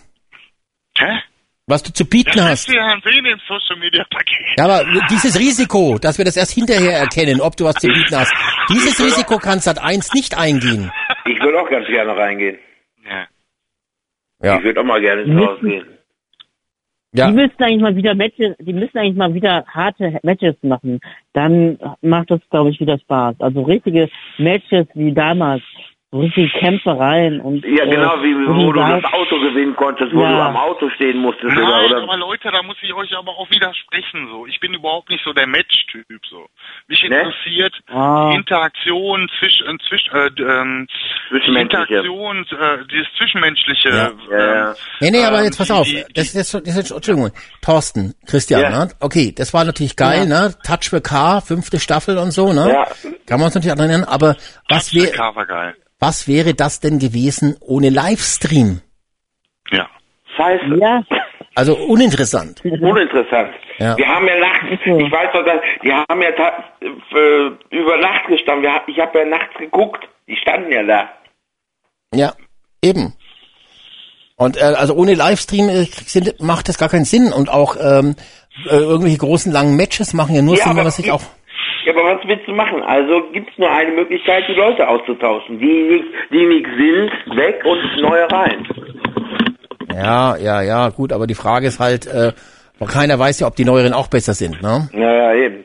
[0.97, 1.21] Hä?
[1.67, 2.67] Was du zu bieten Das hast.
[2.69, 4.57] ja sehen im Social Media Paket.
[4.59, 8.15] Ja, aber dieses Risiko, dass wir das erst hinterher erkennen, ob du was zu bieten
[8.15, 8.31] hast,
[8.69, 10.91] dieses Risiko kann Sat 1 nicht eingehen.
[11.25, 12.59] Ich würde auch ganz gerne reingehen.
[13.09, 13.27] Ja.
[14.43, 14.57] Ja.
[14.59, 15.94] Ich würde auch mal gerne ins Haus gehen.
[17.15, 17.27] Ja.
[17.27, 20.99] Die müssen eigentlich mal wieder Matches, die müssen eigentlich mal wieder harte Matches machen.
[21.33, 23.35] Dann macht das, glaube ich, wieder Spaß.
[23.39, 25.63] Also richtige Matches wie damals.
[26.15, 30.13] So richtige Kämpfereien und Ja, genau, wie, äh, wo die du das Auto gewinnen konntest,
[30.13, 30.29] wo Ja.
[30.31, 33.31] du am Auto stehen musstest Nein, oder, oder aber Leute, da muss ich euch aber
[33.37, 34.29] auch widersprechen.
[34.31, 36.05] So, ich bin überhaupt nicht so der Match-Typ.
[36.29, 36.45] So,
[36.87, 37.17] mich Ne?
[37.17, 38.29] interessiert Ah.
[38.31, 40.87] die Interaktion zwischen, zwischen äh, d- ähm,
[41.31, 41.59] die.
[41.59, 43.89] Interaktion, äh, dieses zwischenmenschliche.
[43.89, 44.11] Ja.
[44.31, 44.69] Ja, ja.
[44.69, 45.85] Ähm, Nee, nee, aber ähm, jetzt pass die- auf.
[45.85, 47.31] die- Das, das, das, das, Entschuldigung.
[47.61, 48.69] Thorsten, Christian, Ja.
[48.85, 48.91] ne?
[49.01, 50.53] Okay, das war natürlich geil, ne?
[50.65, 52.69] Touch for Car, fünfte Staffel und so, ne?
[52.71, 52.85] Ja.
[53.27, 54.37] Kann man uns natürlich erinnern, aber
[54.69, 55.75] was, der wär, Cover geil.
[56.05, 58.81] Was wäre das denn gewesen ohne Livestream?
[59.71, 59.89] Ja.
[60.37, 60.75] Scheiße.
[60.79, 61.03] Ja,
[61.55, 62.61] Also uninteressant.
[62.63, 63.51] Uninteressant.
[63.79, 63.97] Ja.
[63.97, 68.27] Wir haben ja nachts, ich weiß doch, dass, die haben ja ta- äh, über Nacht
[68.27, 68.69] gestanden.
[68.87, 70.03] Ich habe ja nachts geguckt.
[70.27, 71.09] Die standen ja da.
[72.13, 72.33] Ja,
[72.83, 73.13] eben.
[74.37, 77.31] Und äh, also ohne Livestream äh, sind, macht das gar keinen Sinn.
[77.33, 78.15] Und auch ähm,
[78.69, 81.23] äh, irgendwelche großen langen Matches machen ja nur Ja, Sinn, wenn man sich ich- auch.
[81.85, 82.81] Ja, aber was willst du machen?
[82.81, 85.59] Also gibt's nur eine Möglichkeit, die Leute auszutauschen.
[85.59, 88.67] Die nicht, die nicht sind, weg und neue rein.
[89.93, 92.33] Ja, ja, ja, gut, aber die Frage ist halt, äh,
[92.91, 94.89] keiner weiß ja, ob die neueren auch besser sind, ne?
[94.93, 95.63] Naja, eben.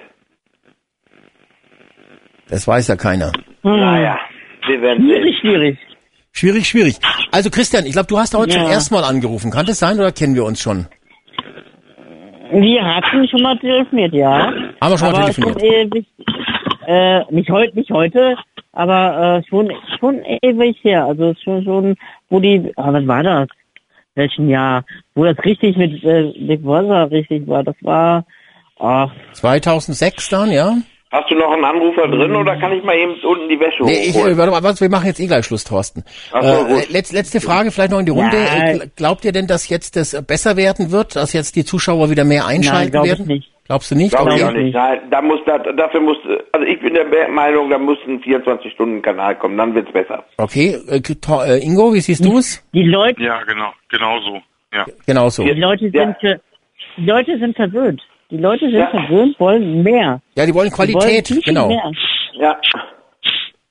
[2.48, 3.32] Das weiß ja keiner.
[3.62, 4.18] Naja,
[4.66, 5.40] wir werden Schwierig, sehen.
[5.40, 5.78] schwierig.
[6.32, 6.97] Schwierig, schwierig.
[7.32, 8.60] Also Christian, ich glaube, du hast heute Ja.
[8.62, 9.51] schon erstmal angerufen.
[9.51, 10.86] Kann das sein oder kennen wir uns schon?
[12.52, 14.47] Wir hatten schon mal telefoniert, ja.
[14.47, 15.60] Haben wir schon mal aber telefoniert?
[15.60, 16.06] Schon ewig,
[16.86, 18.36] äh, nicht heute, nicht heute,
[18.72, 21.05] aber äh, schon schon ewig her.
[21.05, 21.97] Also schon schon,
[22.28, 23.48] wo die, ah, was war das?
[24.14, 24.85] Welchen Jahr?
[25.14, 27.62] Wo das richtig mit äh, Big Brother richtig war.
[27.62, 28.24] Das war,
[28.78, 30.77] ach, 2006 dann, ja?
[31.12, 34.11] Hast du noch einen Anrufer drin oder kann ich mal eben unten die Wäsche Nee,
[34.11, 36.05] ich, äh, warte mal, was, wir machen jetzt eh gleich Schluss, Thorsten.
[36.32, 38.37] Ach so, äh, letz, letzte Frage vielleicht noch in die Runde.
[38.37, 38.45] Ja.
[38.69, 41.65] Äh, gl- Glaubt ihr denn, dass jetzt das äh, besser werden wird, dass jetzt die
[41.65, 43.27] Zuschauer wieder mehr einschalten glaub ich werden?
[43.27, 43.51] nicht.
[43.66, 44.15] Glaubst du nicht?
[44.15, 44.73] Glaube ich auch nicht.
[44.74, 46.16] Nein, da muss, da, dafür muss,
[46.53, 50.24] also ich bin der Meinung, da muss ein 24-Stunden-Kanal kommen, dann wird's besser.
[50.39, 52.65] Okay, äh, äh, Ingo, wie siehst du es?
[52.73, 54.41] die Leute, Ja, genau, genau so.
[54.73, 54.87] Ja.
[55.07, 55.43] Genauso.
[55.43, 56.37] die Leute sind, Ja.
[56.97, 58.01] Leute sind verwöhnt.
[58.31, 58.90] Die Leute sind Ja.
[58.90, 60.20] verwöhnt, wollen mehr.
[60.36, 61.69] Ja, die wollen Die wollen Qualität, viel, viel genau.
[61.69, 61.90] Mehr.
[62.35, 62.57] Ja,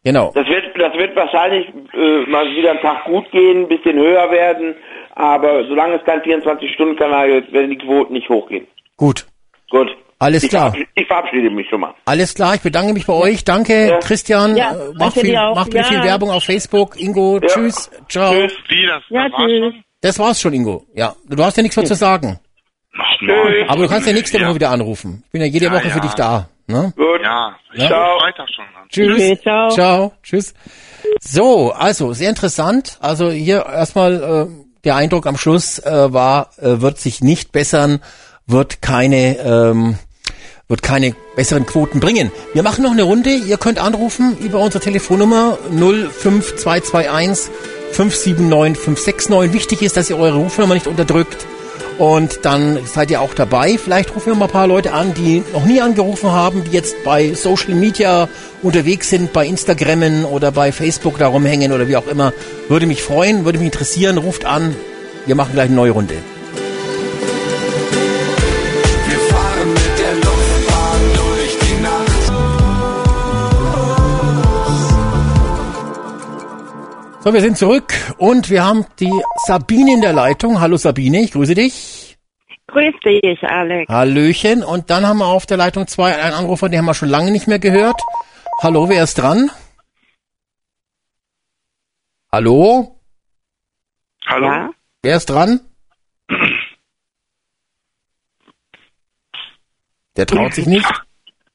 [0.04, 0.32] Genau.
[0.34, 4.32] das wird, das wird wahrscheinlich äh, mal wieder ein Tag gut gehen, ein bisschen höher
[4.32, 4.76] werden,
[5.16, 8.66] aber solange es kein 24-Stunden-Kanal gibt, werden die Quoten nicht hochgehen.
[8.96, 9.26] Gut.
[9.70, 9.90] Gut.
[10.18, 10.72] Alles ich klar.
[10.72, 11.94] verabschiede- Ich verabschiede mich schon mal.
[12.06, 13.44] Alles klar, ich bedanke mich bei euch.
[13.46, 13.98] Danke, Ja.
[14.00, 14.56] Christian.
[14.58, 15.84] Ja, äh, macht viel, macht Ja.
[15.84, 17.00] viel Werbung auf Facebook.
[17.00, 17.90] Ingo, tschüss.
[18.10, 18.34] Ciao.
[18.34, 18.54] Tschüss.
[18.68, 19.84] Wie, das, Ja, das war's schon?
[20.02, 20.84] Das war's schon, Ingo.
[20.94, 22.40] Ja, du hast ja nichts mehr zu sagen.
[22.98, 23.70] Ach, nein.
[23.70, 24.46] Aber du kannst ja nächste Ja.
[24.48, 25.24] Woche wieder anrufen.
[25.26, 26.00] Ich bin ja jede Ja, Woche für ja.
[26.00, 26.50] dich da.
[26.68, 26.94] Ne?
[26.96, 27.22] Gut.
[27.24, 27.90] Ja, ich Ja.
[27.90, 28.20] ja.
[28.20, 28.88] Freitag schon an.
[28.90, 29.14] Tschüss.
[29.16, 29.70] Okay, ciao.
[29.70, 30.14] Ciao.
[30.24, 30.54] Tschüss.
[31.22, 32.98] So, also sehr interessant.
[33.00, 38.02] Also hier erstmal äh, der Eindruck am Schluss äh, war, äh, wird sich nicht bessern,
[38.48, 39.98] wird keine ähm,
[40.68, 42.32] wird keine besseren Quoten bringen.
[42.54, 43.32] Wir machen noch eine Runde.
[43.32, 47.52] Ihr könnt anrufen über unsere Telefonnummer 05221
[47.92, 49.54] 579 569.
[49.54, 51.48] Wichtig ist, dass ihr eure Rufnummer nicht unterdrückt.
[52.00, 53.78] Und dann seid ihr auch dabei.
[53.78, 56.96] Vielleicht rufen wir mal ein paar Leute an, die noch nie angerufen haben, die jetzt
[57.04, 58.30] bei Social Media
[58.64, 62.32] unterwegs sind, bei Instagrammen oder bei Facebook da rumhängen oder wie auch immer.
[62.70, 64.18] Würde mich freuen, würde mich interessieren.
[64.18, 64.76] Ruft an.
[65.26, 66.16] Wir machen gleich eine neue Runde.
[77.22, 79.12] So, wir sind zurück und wir haben die
[79.46, 80.62] Sabine in der Leitung.
[80.62, 82.18] Hallo Sabine, ich grüße dich.
[82.68, 83.92] Grüß dich, Alex.
[83.92, 84.64] Hallöchen.
[84.64, 87.32] Und dann haben wir auf der Leitung zwei einen Anrufer, den haben wir schon lange
[87.32, 88.00] nicht mehr gehört.
[88.62, 89.52] Hallo, wer ist dran?
[92.32, 93.02] Hallo?
[94.26, 94.46] Hallo?
[94.46, 94.70] Ja?
[95.02, 95.60] Wer ist dran?
[100.16, 100.90] Der traut sich nicht.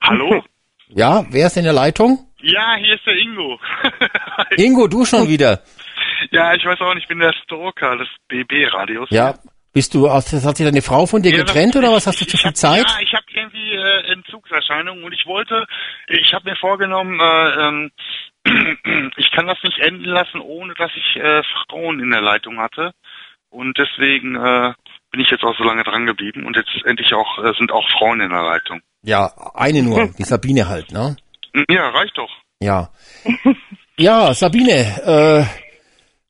[0.03, 0.43] Hallo?
[0.89, 2.34] Ja, wer ist in der Leitung?
[2.45, 3.59] Ja, hier ist der Ingo.
[4.57, 5.63] Ingo, du schon wieder.
[6.31, 9.09] ja, ich weiß auch nicht, ich bin der Stalker des BB-Radios.
[9.11, 9.35] Ja.
[9.73, 12.07] Bist du, hat sich deine Frau von dir Ja, getrennt oder was?
[12.07, 12.85] Hast du zu viel hab, Zeit?
[12.87, 15.67] Ja, ich habe irgendwie äh, Entzugserscheinungen und ich wollte,
[16.07, 17.91] ich habe mir vorgenommen, äh, ähm,
[19.17, 22.93] ich kann das nicht enden lassen, ohne dass ich äh, Frauen in der Leitung hatte.
[23.51, 24.75] Und deswegen äh,
[25.11, 27.89] bin ich jetzt auch so lange dran geblieben und jetzt endlich auch äh, sind auch
[27.99, 28.81] Frauen in der Leitung.
[29.03, 31.17] Ja, eine nur, die Sabine halt, ne?
[31.71, 32.31] Ja, reicht doch.
[32.61, 32.91] Ja.
[33.97, 34.73] Ja, Sabine,
[35.07, 35.45] äh,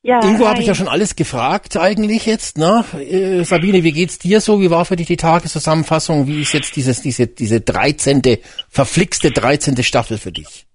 [0.07, 2.85] Ja, Ingo habe ich ja schon alles gefragt eigentlich jetzt, ne?
[2.93, 4.61] Äh, Sabine, wie geht's dir so?
[4.61, 6.27] Wie war für dich die Tageszusammenfassung?
[6.27, 8.21] Wie ist jetzt dieses, diese, diese 13.,
[8.69, 9.81] verflixte 13.
[9.81, 10.67] Staffel für dich?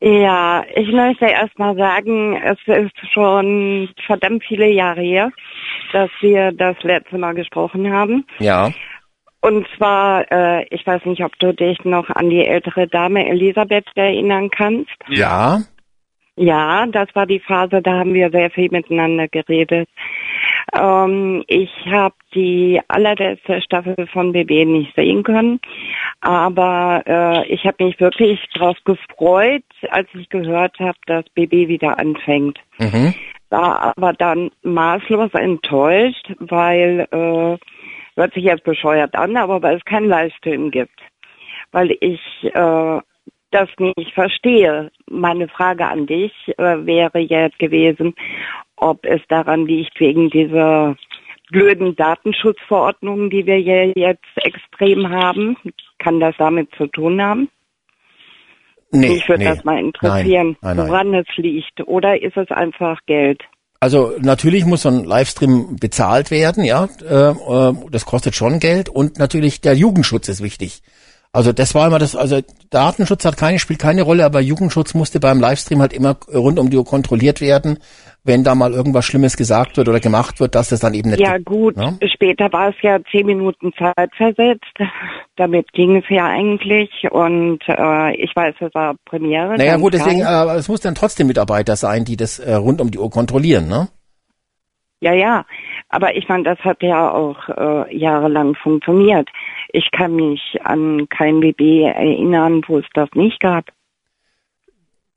[0.00, 5.30] Ja, ich möchte erstmal sagen, es ist schon verdammt viele Jahre her,
[5.92, 8.24] dass wir das letzte Mal gesprochen haben.
[8.40, 8.72] Ja.
[9.42, 13.86] Und zwar, äh, ich weiß nicht, ob du dich noch an die ältere Dame Elisabeth
[13.96, 14.92] erinnern kannst.
[15.08, 15.60] Ja.
[16.36, 19.88] Ja, das war die Phase, da haben wir sehr viel miteinander geredet.
[20.72, 25.60] Ähm, ich habe die allerletzte Staffel von BB nicht sehen können,
[26.20, 31.98] aber äh, ich habe mich wirklich darauf gefreut, als ich gehört habe, dass BB wieder
[31.98, 32.58] anfängt.
[32.78, 33.12] Mhm.
[33.50, 37.58] War aber dann maßlos enttäuscht, weil äh,
[38.16, 41.00] hört sich jetzt bescheuert an, aber weil es keinen Livestream gibt,
[41.70, 43.00] weil ich äh,
[43.50, 44.90] das nicht verstehe.
[45.08, 48.14] Meine Frage an dich äh, wäre jetzt gewesen,
[48.76, 50.96] ob es daran liegt wegen dieser
[51.50, 55.56] blöden Datenschutzverordnungen, die wir jetzt extrem haben.
[55.98, 57.48] Kann das damit zu tun haben?
[58.90, 59.50] Nee, Mich würde nee.
[59.50, 60.88] das mal interessieren, Nein, nein, nein.
[60.88, 61.86] woran es liegt.
[61.86, 63.42] Oder ist es einfach Geld?
[63.82, 66.88] Also natürlich muss so ein Livestream bezahlt werden, ja.
[67.04, 70.84] Äh, äh, das kostet schon Geld und natürlich der Jugendschutz ist wichtig.
[71.34, 75.18] Also das war immer das, also Datenschutz hat keine, spielt keine Rolle, aber Jugendschutz musste
[75.18, 77.78] beim Livestream halt immer rund um die Uhr kontrolliert werden,
[78.22, 81.20] wenn da mal irgendwas Schlimmes gesagt wird oder gemacht wird, dass das dann eben nicht.
[81.20, 81.98] Ja gut, ne?
[82.12, 84.76] später war es ja zehn Minuten Zeit versetzt.
[85.36, 89.56] Damit ging es ja eigentlich und äh, ich weiß, es war Premiere.
[89.56, 92.90] Naja gut, deswegen, aber es muss dann trotzdem Mitarbeiter sein, die das äh, rund um
[92.90, 93.88] die Uhr kontrollieren, ne?
[95.00, 95.44] Ja, ja.
[95.88, 99.28] Aber ich meine, das hat ja auch äh, jahrelang funktioniert.
[99.72, 103.64] Ich kann mich an kein BB erinnern, wo es das nicht gab.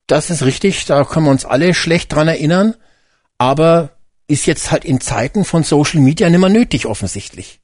[0.07, 2.75] Das ist richtig, da können wir uns alle schlecht dran erinnern,
[3.37, 3.89] aber
[4.27, 7.59] ist jetzt halt in Zeiten von Social Media nicht mehr nötig offensichtlich.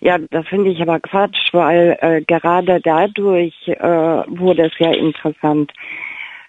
[0.00, 5.72] Ja, das finde ich aber Quatsch, weil äh, gerade dadurch äh, wurde es ja interessant.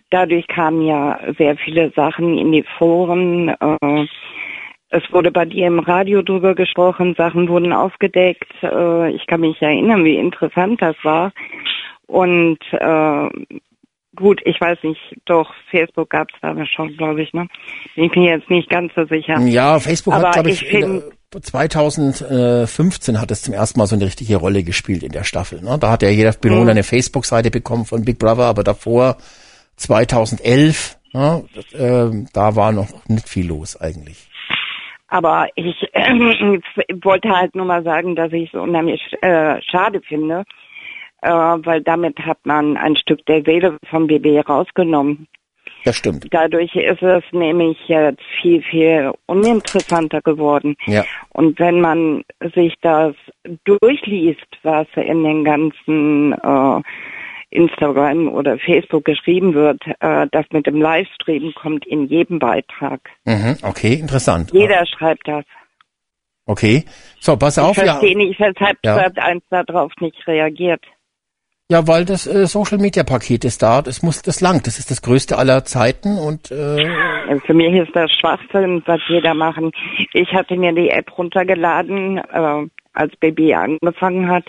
[0.09, 3.49] Dadurch kamen ja sehr viele Sachen in die Foren.
[3.49, 4.05] Äh,
[4.89, 8.51] es wurde bei dir im Radio drüber gesprochen, Sachen wurden aufgedeckt.
[8.63, 11.33] Äh, ich kann mich erinnern, wie interessant das war.
[12.05, 13.29] Und äh,
[14.15, 17.47] gut, ich weiß nicht, doch, Facebook gab es da schon, glaube ich, ne?
[17.95, 19.39] Bin ich mir jetzt nicht ganz so sicher.
[19.41, 21.01] Ja, Facebook aber hat, glaube ich ich, äh,
[21.41, 25.61] 2015 hat es zum ersten Mal so eine richtige Rolle gespielt in der Staffel.
[25.61, 25.77] Ne?
[25.79, 26.69] Da hat ja jeder Bewohner Mhm.
[26.69, 29.17] eine Facebook-Seite bekommen von Big Brother, aber davor
[29.75, 31.43] 2011, ne,
[31.73, 34.27] äh, da war noch nicht viel los eigentlich.
[35.07, 36.13] Aber ich äh,
[37.03, 40.43] wollte halt nur mal sagen, dass ich es unheimlich äh, schade finde,
[41.21, 45.27] äh, weil damit hat man ein Stück der Seele vom BB rausgenommen.
[45.85, 46.27] Das stimmt.
[46.31, 50.75] Dadurch ist es nämlich jetzt viel, viel uninteressanter geworden.
[50.85, 51.05] Ja.
[51.29, 52.23] Und wenn man
[52.55, 53.15] sich das
[53.63, 56.81] durchliest, was in den ganzen äh,
[57.49, 62.99] Instagram oder Facebook geschrieben wird, äh, das mit dem Livestream kommt in jedem Beitrag.
[63.25, 64.51] Mhm, okay, interessant.
[64.51, 65.45] Jeder schreibt das.
[66.45, 66.85] Okay.
[67.19, 67.95] So, pass auf, ich ja.
[67.95, 68.95] verstehe nicht, weshalb Ja.
[68.95, 70.81] Sat 1 darauf nicht reagiert.
[71.69, 74.89] Ja, weil das äh, Social Media Paket ist da, das muss das langt, das ist
[74.89, 79.71] das größte aller Zeiten und äh, Für mich ist das Schwachsinn, was jeder machen.
[80.13, 84.45] Ich hatte mir die App runtergeladen, äh, als Baby angefangen hat,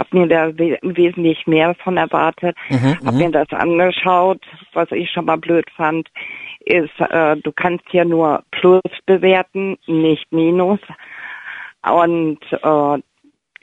[0.00, 4.40] habe mir da we wesentlich mehr von erwartet, Mhm, habe mir das angeschaut.
[4.72, 6.08] Was ich schon mal blöd fand,
[6.64, 10.80] ist, äh, du kannst hier nur Plus bewerten, nicht Minus.
[11.82, 13.02] Und äh,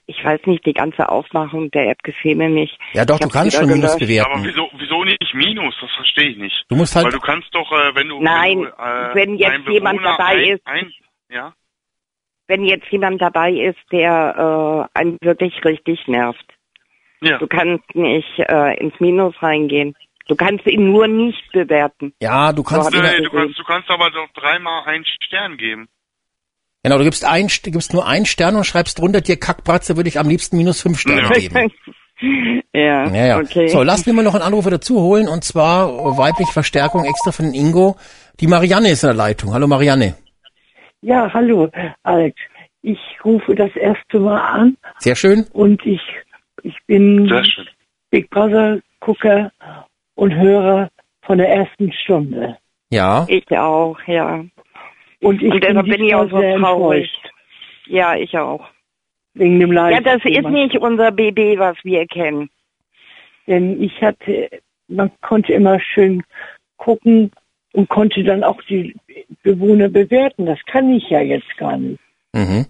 [0.10, 2.78] ich weiß nicht, die ganze Aufmachung der App gefiel mir nicht.
[2.94, 4.32] Ja, doch, du kannst schon Minus bewerten.
[4.32, 5.76] Aber wieso, wieso nicht Minus?
[5.82, 6.66] Das verstehe ich nicht.
[6.70, 8.22] Du musst halt- Weil du kannst doch, äh, wenn du.
[8.22, 10.62] Nein, wenn, du, äh, wenn jetzt jemand dabei ein, ist.
[10.68, 10.92] Ein,
[11.30, 11.54] ja?
[12.48, 16.46] Wenn jetzt jemand dabei ist, der äh, einen wirklich richtig nervt.
[17.22, 17.38] Ja.
[17.40, 19.96] Du kannst nicht äh, ins Minus reingehen.
[20.28, 22.14] Du kannst ihn nur nicht bewerten.
[22.22, 25.88] Ja, du kannst So Nee, du kannst, du kannst aber doch dreimal einen Stern geben.
[26.84, 30.10] Genau, du gibst ein, du gibst nur einen Stern und schreibst drunter dir Kackbratze, würde
[30.10, 31.72] ich am liebsten minus fünf Sterne geben.
[32.74, 33.40] ja, Ja, ja.
[33.40, 33.68] okay.
[33.68, 37.54] So, lass mir mal noch einen Anrufer dazu holen und zwar weibliche Verstärkung extra von
[37.54, 37.98] Ingo.
[38.40, 39.54] Die Marianne ist in der Leitung.
[39.54, 40.16] Hallo Marianne.
[41.02, 41.70] Ja, hallo,
[42.04, 42.40] Alex.
[42.82, 45.46] Ich rufe das erste Mal an Sehr schön.
[45.54, 46.02] und ich,
[46.64, 47.32] ich bin.
[48.10, 49.52] Big Brother Gucker
[50.16, 50.90] und Hörer
[51.22, 52.58] von der ersten Stunde.
[52.90, 53.26] Ja.
[53.30, 54.46] Ich auch, ja.
[55.22, 57.04] Und ich Und deshalb bin ich auch so sehr traurig.
[57.14, 57.34] enttäuscht
[57.88, 58.66] Ja, ich auch.
[59.34, 59.94] Wegen dem Live.
[59.94, 62.50] Ja, das ist nicht unser BB, was wir kennen.
[63.46, 64.50] Denn ich hatte,
[64.88, 66.24] man konnte immer schön
[66.78, 67.32] gucken
[67.74, 68.96] und konnte dann auch die
[69.44, 70.46] Bewohner bewerten.
[70.46, 72.00] Das kann ich ja jetzt gar nicht.
[72.34, 72.66] Mhm.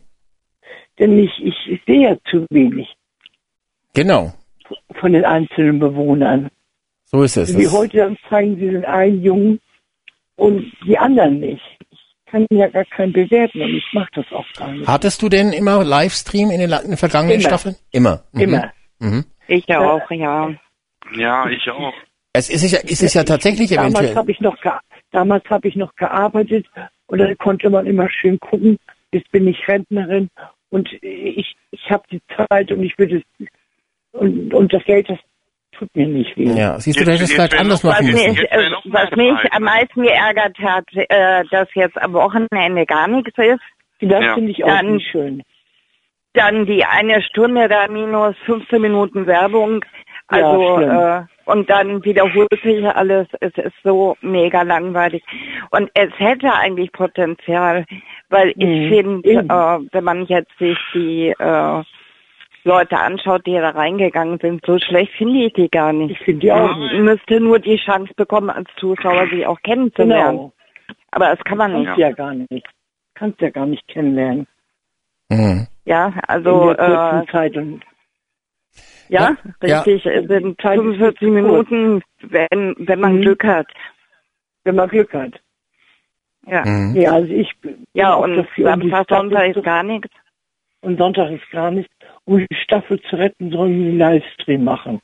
[1.00, 2.88] Denn ich, ich sehe ja zu wenig
[3.94, 4.34] Genau.
[5.00, 6.50] von den einzelnen Bewohnern.
[7.06, 7.58] So ist es.
[7.58, 9.60] Wie heute dann zeigen sie den einen Jungen
[10.36, 11.62] und die anderen nicht.
[11.92, 12.00] Ich
[12.32, 14.88] kann ja gar keinen bewerten und ich mache das auch gar nicht.
[14.88, 17.48] Hattest du denn immer Livestream in den, in den vergangenen Immer.
[17.50, 17.76] Staffeln?
[17.92, 18.24] Immer.
[18.34, 18.42] Mhm.
[18.42, 18.72] Immer.
[19.00, 19.26] Mhm.
[19.48, 20.50] Ich auch, ja.
[21.16, 21.94] Ja, ich auch.
[22.34, 24.16] Es ist, ja, ist es ja tatsächlich Damals eventuell.
[24.16, 24.60] habe ich noch
[25.12, 26.66] damals habe ich noch gearbeitet
[27.08, 28.78] und dann konnte man immer schön gucken.
[29.12, 30.30] Jetzt bin ich Rentnerin
[30.70, 33.22] und ich ich habe die Zeit und ich würde
[34.12, 35.20] und und das Geld das
[35.78, 36.46] tut mir nicht weh.
[36.54, 38.32] Ja, siehst du, Jetzt- du hättest vielleicht anders machen müssen.
[38.32, 39.70] mich, äh, was mich am ne?
[39.70, 43.62] meisten geärgert hat, äh, dass jetzt am Wochenende gar nichts ist.
[44.02, 44.34] Das Ja.
[44.34, 45.44] finde ich auch Dann- nicht schön.
[46.34, 49.84] Dann die eine Stunde da minus 15 Minuten Werbung.
[50.28, 51.28] Also schlimm.
[51.48, 53.28] Äh, und dann wiederholt sich alles.
[53.40, 55.24] Es ist so mega langweilig.
[55.72, 57.86] Und es hätte eigentlich Potenzial,
[58.30, 58.90] Weil ich Mhm.
[58.90, 61.84] finde, äh, wenn man jetzt sich die äh,
[62.66, 66.12] Leute anschaut, die da reingegangen sind, so schlecht finde ich die gar nicht.
[66.12, 70.38] Ich finde die auch Man müsste nur die Chance bekommen, als Zuschauer sie auch kennenzulernen.
[70.38, 70.54] Genau.
[71.12, 71.98] Aber das kann man Kannst nicht.
[72.00, 72.68] ja gar nicht.
[73.16, 74.46] Kannst ja gar nicht kennenlernen.
[75.30, 75.68] Mhm.
[75.86, 77.82] Ja, also in der kurzen äh, Zeit und
[79.10, 79.82] ja, Ja.
[79.82, 80.06] richtig.
[80.06, 81.32] Es sind Zeit ist 45 kurz.
[81.34, 83.22] Minuten, wenn wenn man Mhm.
[83.22, 83.68] Glück hat.
[84.64, 85.34] wenn man Glück hat.
[86.46, 86.64] Ja.
[86.66, 86.96] Mhm.
[86.96, 90.10] Ja, also ich bin Ja, und Samstag, Sonntag ist gar nichts.
[90.82, 91.90] und Sonntag ist gar nicht.
[92.26, 95.02] Um die Staffel zu retten, sollen wir einen Livestream machen.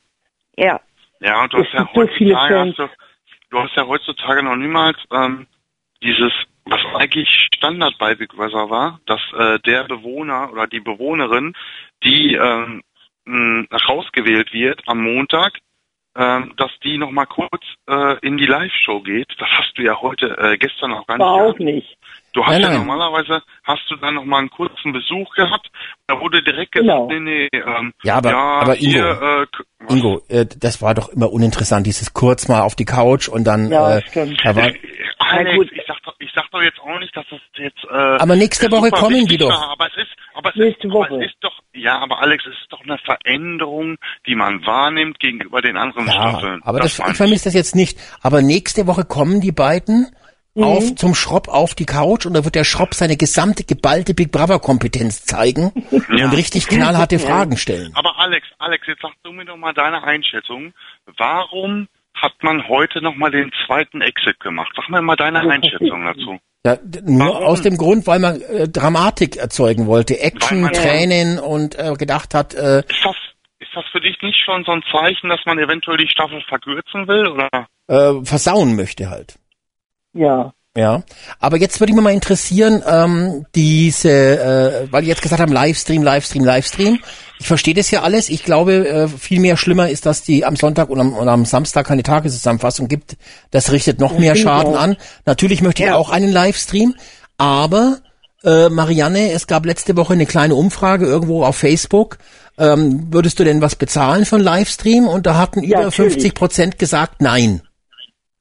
[0.56, 0.80] Ja.
[1.20, 2.78] Ja, und du Es hast ja gibt so viele heutzutage, Fans.
[2.78, 5.46] hast du, du hast ja heutzutage noch niemals ähm,
[6.02, 6.32] dieses,
[6.66, 11.54] was eigentlich Standard bei Big Brother war, dass äh, der Bewohner oder die Bewohnerin,
[12.04, 12.82] die ähm,
[13.24, 15.58] mh, rausgewählt wird am Montag,
[16.16, 19.32] ähm, dass die noch mal kurz äh, in die Live-Show geht.
[19.38, 21.26] Das hast du ja heute, äh, gestern auch gar nicht.
[21.26, 21.60] Gehabt.
[21.60, 21.98] nicht.
[22.34, 22.78] Du hast Nein, ja nein.
[22.78, 25.70] normalerweise, hast du dann noch mal einen kurzen Besuch gehabt.
[26.08, 27.06] Da wurde direkt gesagt, Genau.
[27.08, 29.46] nee, nee, ähm, Ja, aber- aber Ingo, hier,
[29.88, 29.92] äh?
[29.92, 33.70] Ingo, äh, das war doch immer uninteressant, dieses kurz mal auf die Couch und dann,
[33.70, 34.40] Ja, äh, stimmt.
[34.44, 34.64] da war,
[35.18, 35.72] Alex, gut.
[35.72, 37.84] ich sag doch, ich sag doch jetzt auch nicht, dass das jetzt.
[37.88, 39.48] Äh, Aber nächste Woche kommen die doch.
[39.50, 41.14] War, aber es ist, aber es Nächste ist, Woche.
[41.14, 43.96] Aber es ist doch, ja, aber Alex, es ist doch eine Veränderung,
[44.26, 46.60] die man wahrnimmt gegenüber den anderen ja, Staffeln.
[46.64, 47.98] aber das, meine ich vermisse das jetzt nicht.
[48.22, 50.08] Aber nächste Woche kommen die beiden
[50.56, 54.30] auf zum Schropp auf die Couch und da wird der Schropp seine gesamte geballte Big
[54.30, 55.72] Brother Kompetenz zeigen
[56.16, 56.26] Ja.
[56.26, 57.92] und richtig knallharte Fragen stellen.
[57.94, 60.72] Aber Alex, Alex, jetzt sag du mir doch mal deine Einschätzung.
[61.16, 64.72] Warum hat man heute noch mal den zweiten Exit gemacht?
[64.76, 66.38] Sag mir mal deine Einschätzung dazu.
[66.66, 67.42] Ja, nur Warum?
[67.44, 72.32] aus dem Grund, weil man äh, Dramatik erzeugen wollte, Action, man- Tränen und äh, gedacht
[72.32, 73.16] hat, äh, Ist das,
[73.58, 77.06] ist das für dich nicht schon so ein Zeichen, dass man eventuell die Staffel verkürzen
[77.06, 77.50] will, oder?
[77.88, 79.34] äh, versauen möchte halt.
[80.14, 80.52] Ja.
[80.76, 81.04] Ja,
[81.38, 86.02] aber jetzt würde mich mal interessieren, ähm, diese, äh, weil die jetzt gesagt haben, Livestream,
[86.02, 86.98] Livestream, Livestream.
[87.38, 88.28] Ich verstehe das ja alles.
[88.28, 91.44] Ich glaube, äh, viel mehr schlimmer ist, dass die am Sonntag und am, und am
[91.44, 93.16] Samstag keine Tageszusammenfassung gibt.
[93.52, 94.80] Das richtet noch mehr finde ich Schaden auch.
[94.80, 94.96] an.
[95.26, 95.94] Natürlich möchte ich Ja.
[95.94, 96.96] auch einen Livestream,
[97.38, 97.98] aber
[98.42, 102.18] äh, Marianne, es gab letzte Woche eine kleine Umfrage irgendwo auf Facebook.
[102.58, 105.06] Ähm, würdest du denn was bezahlen für einen Livestream?
[105.06, 106.12] Und da hatten Ja, über natürlich.
[106.14, 107.62] 50 Prozent gesagt, nein.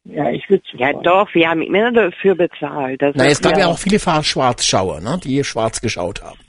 [0.05, 3.01] Ja, ich würde Ja, doch, wir haben immer dafür bezahlt.
[3.01, 6.39] Das Na, ist- es gab ja, auch viele Schwarzschauer, ne, die schwarz geschaut haben.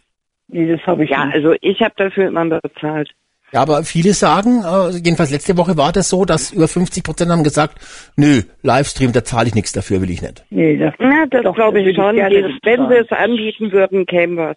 [0.49, 1.37] Nee, das habe ich ja, nicht.
[1.37, 3.11] also ich habe dafür immer bezahlt.
[3.53, 7.31] Ja, aber viele sagen, äh, jedenfalls letzte Woche war das so, dass über 50 Prozent
[7.31, 7.79] haben gesagt,
[8.17, 10.45] nö, Livestream, da zahle ich nichts dafür, will ich nicht.
[10.51, 12.17] Nee, das, Na, das Doch, glaube das ich ich schon.
[12.17, 14.57] gerne Die- Wenn sie es anbieten würden, käme was.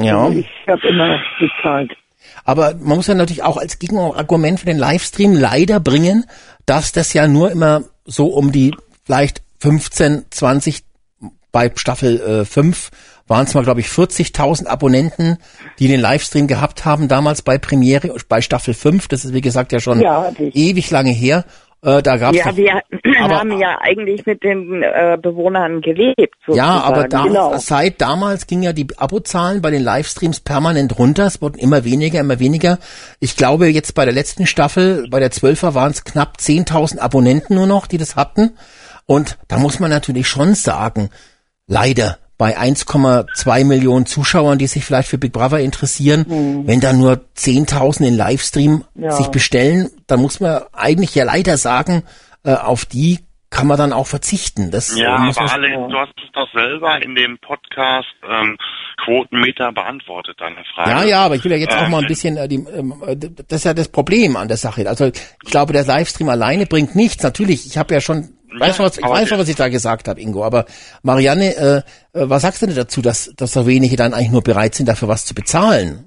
[0.00, 1.92] Ja, ich habe immer bezahlt.
[2.44, 6.24] aber man muss ja natürlich auch als Gegenargument für den Livestream leider bringen,
[6.68, 8.74] dass das ja nur immer so um die
[9.04, 10.84] vielleicht 15, 20
[11.50, 12.90] bei Staffel äh, 5
[13.26, 15.36] waren es mal, glaube ich, 40.000 Abonnenten,
[15.78, 19.08] die den Livestream gehabt haben, damals bei Premiere, bei Staffel 5.
[19.08, 21.44] Das ist, wie gesagt, ja schon Ja, ewig lange her.
[21.82, 22.80] Äh, da gab's Ja, doch, wir
[23.22, 26.34] aber- haben ja eigentlich mit den äh, Bewohnern gelebt.
[26.44, 26.56] Sozusagen.
[26.56, 27.56] Ja, aber da, Genau.
[27.58, 31.26] seit damals ging ja die Abozahlen bei den Livestreams permanent runter.
[31.26, 32.78] Es wurden immer weniger, immer weniger.
[33.20, 37.54] Ich glaube, jetzt bei der letzten Staffel, bei der Zwölfer, waren es knapp 10.000 Abonnenten
[37.54, 38.56] nur noch, die das hatten.
[39.06, 41.10] Und da muss man natürlich schon sagen,
[41.66, 47.20] leider bei 1,2 Millionen Zuschauern, die sich vielleicht für Big Brother interessieren, wenn da nur
[47.36, 49.10] 10.000 in Livestream Ja.
[49.10, 52.04] sich bestellen, dann muss man eigentlich ja leider sagen,
[52.44, 53.18] äh, auf die
[53.50, 54.70] kann man dann auch verzichten.
[54.70, 58.56] Das Ja, äh, muss aber Alex, du hast es doch selber in dem Podcast ähm,
[59.04, 60.90] Quotenmeter beantwortet, deine Frage.
[60.90, 63.02] Ja, ja, aber ich will ja jetzt auch Ähm, mal ein bisschen, äh, die, ähm,
[63.06, 64.86] äh, das ist ja das Problem an der Sache.
[64.88, 67.22] Also ich glaube, der Livestream alleine bringt nichts.
[67.22, 68.28] Natürlich, ich habe ja schon,
[68.58, 70.44] weiß schon, was, ich weiß schon, was ich da gesagt habe, Ingo.
[70.44, 70.66] Aber
[71.02, 74.42] Marianne, äh, äh, was sagst du denn dazu, dass, dass so wenige dann eigentlich nur
[74.42, 76.04] bereit sind, dafür was zu bezahlen?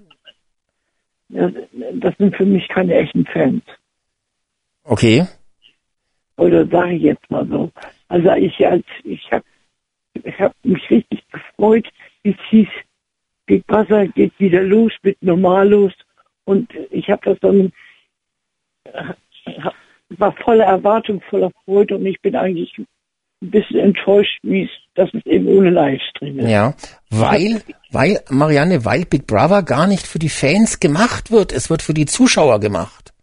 [1.30, 1.52] Das,
[1.96, 3.64] das sind für mich keine echten Fans.
[4.84, 5.26] Okay.
[6.38, 7.72] Oder sage ich jetzt mal so.
[8.08, 9.46] Also ich als ich habe
[10.14, 11.88] ich hab mich richtig gefreut,
[12.24, 12.68] wie es hieß,
[13.46, 15.94] Big Brother geht wieder los mit Normalos
[16.46, 17.72] und ich habe das dann
[18.86, 19.14] äh,
[20.20, 22.88] war voller Erwartung, voller Freude und ich bin eigentlich ein
[23.50, 26.50] bisschen enttäuscht, wie es, dass es eben ohne Livestream ist.
[26.50, 26.74] Ja,
[27.10, 27.62] weil,
[27.92, 31.52] weil, Marianne, weil Big Brother gar nicht für die Fans gemacht wird.
[31.52, 33.14] Es wird für die Zuschauer gemacht.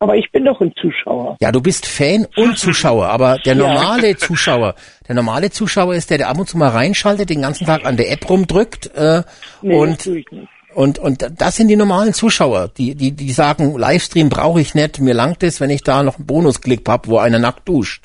[0.00, 1.36] Aber ich bin doch ein Zuschauer.
[1.40, 4.76] Ja, du bist Fan und Zuschauer, aber der normale Zuschauer,
[5.08, 7.96] der normale Zuschauer ist der, der ab und zu mal reinschaltet, den ganzen Tag an
[7.96, 9.22] der App rumdrückt äh,
[9.60, 10.48] Nee, das und tue ich nicht.
[10.78, 15.00] Und und das sind die normalen Zuschauer, die die die sagen, Livestream brauche ich nicht,
[15.00, 18.04] mir langt es, wenn ich da noch einen Bonusklick hab, wo einer nackt duscht.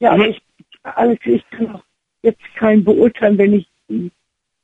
[0.00, 0.42] Ja, aber ich,
[0.82, 1.82] Alex, ich kann doch
[2.22, 3.68] jetzt keinen beurteilen, wenn ich,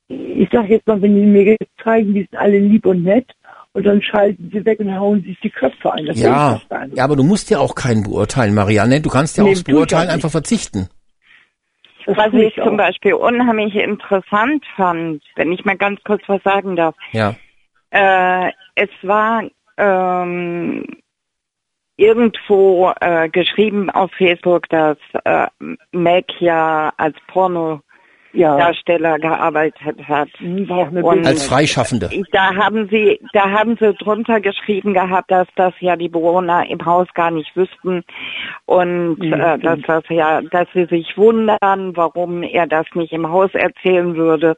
[0.08, 3.30] ich sag jetzt mal, wenn die mir jetzt zeigen, die sind alle lieb und nett
[3.74, 6.06] und dann schalten sie weg und hauen sich die Köpfe ein.
[6.06, 6.60] Das Ja,
[6.94, 9.00] ja, aber du musst ja auch keinen beurteilen, Marianne.
[9.00, 10.88] Du kannst ja Nee, aufs Beurteilen auch einfach verzichten.
[12.06, 12.76] Das Was ich zum auch.
[12.76, 16.94] Beispiel unheimlich interessant fand, wenn ich mal ganz kurz was sagen darf.
[17.12, 17.34] Ja.
[17.90, 19.44] Äh, es war
[19.76, 20.84] ähm,
[21.96, 25.46] irgendwo äh, geschrieben auf Facebook, dass äh,
[25.92, 27.16] Mac ja als
[28.32, 30.28] Pornodarsteller gearbeitet hat.
[30.40, 32.10] Bild- Als Freischaffende.
[32.32, 36.84] da haben sie, da haben sie drunter geschrieben gehabt, dass das ja die Bewohner im
[36.84, 38.04] Haus gar nicht wüssten
[38.66, 43.28] und Ja, äh, dass das ja, dass sie sich wundern, warum er das nicht im
[43.30, 44.56] Haus erzählen würde.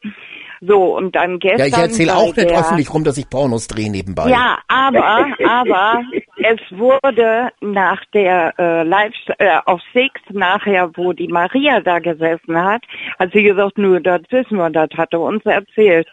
[0.67, 1.59] So und dann gestern.
[1.59, 4.29] Ja, ich erzähle auch nicht der, öffentlich rum, dass ich Pornos drehe nebenbei.
[4.29, 6.03] Ja, aber, aber
[6.37, 12.57] es wurde nach der äh, Live äh, auf Six nachher, wo die Maria da gesessen
[12.57, 12.83] hat,
[13.19, 16.09] hat sie gesagt, nur das wissen wir, das hat er uns erzählt.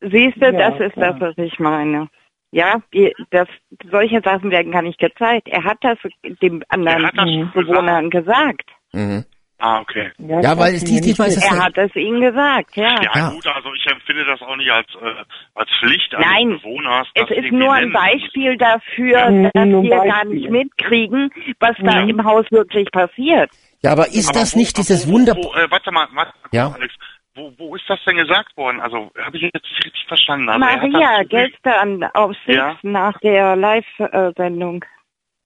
[0.00, 1.12] Siehst du, Ja, das ist klar.
[1.12, 2.08] das, was ich meine.
[2.52, 3.48] Ja, die, das,
[3.90, 5.48] solche Sachen werden gar nicht gezeigt.
[5.48, 5.98] Er hat das
[6.42, 8.70] dem anderen Er das Bewohnern gesagt.
[8.92, 9.24] Mhm.
[9.58, 10.12] Ah, okay.
[10.18, 11.04] Ja, Ja, weil weiß es dies, nicht.
[11.06, 12.94] diesmal ist es Er hat es ihnen gesagt, ja.
[13.02, 13.30] Ja, Ja.
[13.30, 15.24] gut, also ich empfinde das auch nicht als, äh,
[15.54, 17.08] als Pflicht eines Nein, Bewohners.
[17.14, 17.90] Es ist nur ein.
[17.92, 20.34] Beispiel dafür, Ja, dass nur wir gar Beispiel.
[20.34, 22.06] nicht mitkriegen, was da Ja.
[22.06, 23.50] im Haus wirklich passiert.
[23.82, 25.34] Ja, aber ist Aber das wo- nicht dieses wo, Wunder...
[25.36, 26.68] Wo, äh, warte mal, warte Ja.
[26.68, 26.94] mal, Alex.
[27.34, 28.80] Wo, wo ist das denn gesagt worden?
[28.80, 30.46] Also, habe ich jetzt richtig verstanden.
[30.46, 32.78] Maria, gestern auf Six Ja.
[32.82, 34.84] nach der Live-Sendung.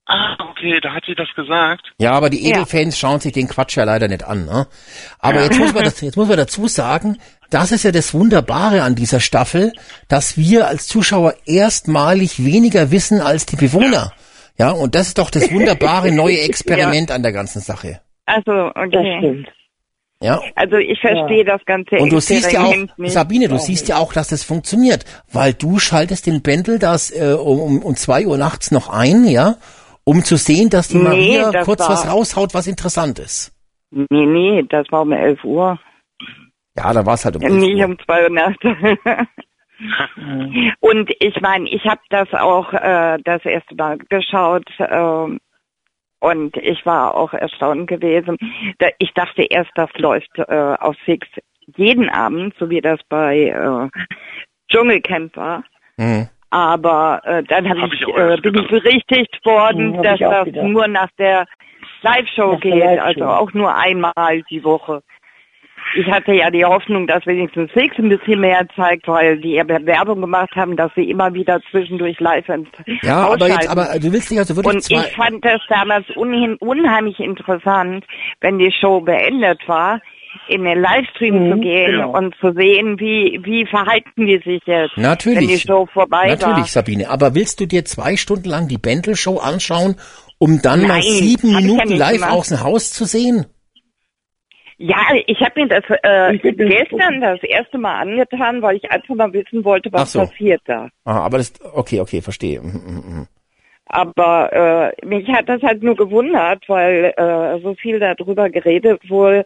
[0.07, 1.93] Ah, okay, da hat sie das gesagt.
[1.99, 2.55] Ja, aber die Ja.
[2.55, 4.45] Edelfans schauen sich den Quatsch ja leider nicht an.
[4.45, 4.67] Ne?
[5.19, 7.17] Aber jetzt muss man das, jetzt muss man dazu sagen,
[7.49, 9.73] das ist ja das Wunderbare an dieser Staffel,
[10.07, 14.13] dass wir als Zuschauer erstmalig weniger wissen als die Bewohner.
[14.57, 18.01] Ja, und das ist doch das wunderbare neue Experiment an der ganzen Sache.
[18.25, 19.17] Also, Das okay.
[19.19, 19.49] stimmt.
[20.21, 20.39] Ja.
[20.55, 23.11] Also ich verstehe das ganze Und du siehst ja auch, nicht.
[23.11, 27.33] Sabine, du siehst ja auch, dass das funktioniert, weil du schaltest den Bändel das äh,
[27.33, 29.55] um, um, um zwei Uhr nachts noch ein, ja,
[30.03, 33.51] um zu sehen, dass die Nee, Maria das kurz war- was raushaut, was interessant ist.
[33.91, 35.79] Nee, nee, das war um 11 Uhr.
[36.77, 37.85] Ja, da war es halt um 11 Nicht Uhr.
[37.85, 38.63] um zwei Uhr nachts.
[40.79, 45.39] Und ich meine, ich habe das auch äh, das erste Mal geschaut ähm,
[46.19, 48.37] und ich war auch erstaunt gewesen.
[48.77, 51.27] Da, ich dachte erst, das läuft äh, auf Six
[51.77, 53.89] jeden Abend, so wie das bei äh,
[54.71, 55.63] Dschungelcamp war.
[55.97, 56.29] Mhm.
[56.51, 60.45] Aber äh, dann hab Hab ich, ich äh, bin ich berichtigt worden, hab dass das
[60.45, 60.67] gedacht.
[60.67, 61.45] nur nach der
[62.01, 63.03] Live-Show Nach der geht, Live-Show.
[63.03, 65.01] also auch nur einmal die Woche.
[65.95, 69.67] Ich hatte ja die Hoffnung, dass wenigstens Six ein bisschen mehr zeigt, weil die ja
[69.67, 72.69] Werbung gemacht haben, dass sie immer wieder zwischendurch live ins
[73.01, 76.09] Ja, aber jetzt, aber du willst dich also wirklich Und zwei, ich fand das damals
[76.15, 78.05] unhin, unheimlich interessant,
[78.41, 79.99] wenn die Show beendet war,
[80.47, 82.17] in den Livestream Mhm, zu gehen genau.
[82.17, 85.39] und zu sehen, wie, wie verhalten die sich jetzt, Natürlich.
[85.39, 86.65] wenn die Show vorbei natürlich, war.
[86.65, 89.95] Sabine, aber willst du dir zwei Stunden lang die Bändel-Show anschauen,
[90.39, 92.31] um dann mal Nein, sieben ich ja Minuten nicht live gemacht.
[92.33, 93.45] aus dem Haus zu sehen?
[94.77, 94.97] Ja,
[95.27, 99.63] ich habe mir das äh, gestern das erste Mal angetan, weil ich einfach mal wissen
[99.63, 100.21] wollte, was so.
[100.21, 100.89] passiert da.
[101.05, 102.61] Ah, aber das, okay, okay, verstehe.
[102.61, 103.27] Mhm, mhm, mhm.
[103.85, 109.43] Aber äh, mich hat das halt nur gewundert, weil äh, so viel darüber geredet wurde,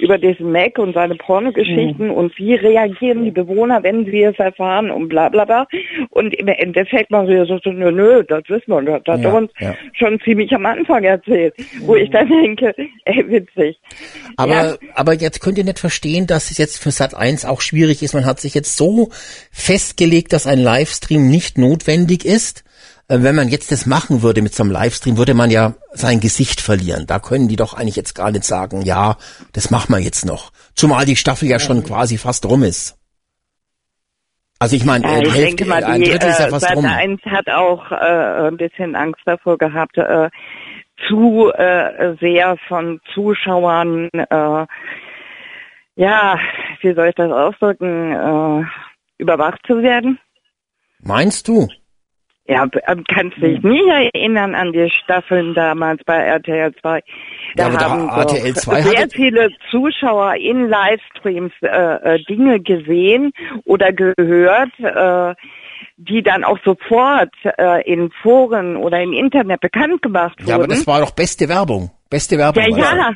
[0.00, 4.90] über diesen Mac und seine Pornogeschichten und wie reagieren die Bewohner, wenn sie es erfahren
[4.90, 5.66] und bla bla bla.
[6.10, 9.50] Und im Endeffekt Maria sagte, nö, nö, das wissen wir, das hat Ja, er uns
[9.58, 9.74] ja.
[9.92, 11.54] schon ziemlich am Anfang erzählt.
[11.80, 13.78] Wo ich dann denke, ey, witzig.
[14.36, 14.76] Aber, Ja.
[14.94, 18.14] aber jetzt könnt ihr nicht verstehen, dass es jetzt für Sat 1 auch schwierig ist.
[18.14, 19.08] Man hat sich jetzt so
[19.50, 22.64] festgelegt, dass ein Livestream nicht notwendig ist.
[23.08, 26.20] Äh, Wenn man jetzt das machen würde mit so einem Livestream, würde man ja sein
[26.20, 27.06] Gesicht verlieren.
[27.06, 29.16] Da können die doch eigentlich jetzt gar nicht sagen, ja,
[29.52, 30.52] das machen wir jetzt noch.
[30.74, 32.96] Zumal die Staffel ja schon quasi fast rum ist.
[34.60, 36.50] Also ich meine, Ja, die ich Hälfte, denke mal, ein die Drittel ist ja äh,
[36.50, 36.84] fast Seite rum.
[36.84, 40.28] 1 hat auch äh, ein bisschen Angst davor gehabt, äh,
[41.06, 44.66] zu äh, sehr von Zuschauern, äh,
[45.94, 46.38] ja,
[46.80, 48.64] wie soll ich das ausdrücken, äh,
[49.18, 50.18] überwacht zu werden.
[51.00, 51.68] Meinst du?
[52.50, 57.02] Ja, ähm, kannst dich nicht erinnern an die Staffeln damals bei RTL 2.
[57.56, 62.24] Da Ja, aber da haben RTL doch 2 sehr viele Zuschauer in Livestreams äh, äh,
[62.24, 63.32] Dinge gesehen
[63.66, 65.34] oder gehört, äh,
[65.96, 70.48] die dann auch sofort äh, in Foren oder im Internet bekannt gemacht wurden.
[70.48, 71.90] Ja, aber das war doch beste Werbung.
[72.10, 72.62] Beste Werbung.
[72.62, 73.10] Ja, ja.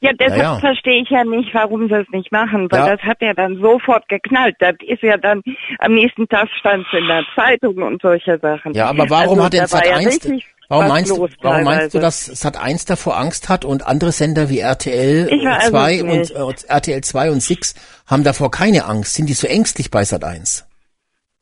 [0.00, 0.58] Ja, deshalb Ja, ja.
[0.60, 2.96] verstehe ich ja nicht, warum sie es nicht machen, weil Ja.
[2.96, 4.54] das hat ja dann sofort geknallt.
[4.60, 5.42] Das ist ja dann,
[5.80, 8.72] am nächsten Tag stand es in der Zeitung und solche Sachen.
[8.74, 11.94] Ja, aber warum also, hat denn Sat ja 1 richtig, Warum meinst, du, warum meinst
[11.94, 15.70] du, dass Sat 1 davor Angst hat und andere Sender wie RTL Ich weiß es
[15.70, 17.74] 2 und äh, RTL 2 und 6
[18.06, 19.14] haben davor keine Angst?
[19.14, 20.65] Sind die so ängstlich bei Sat 1?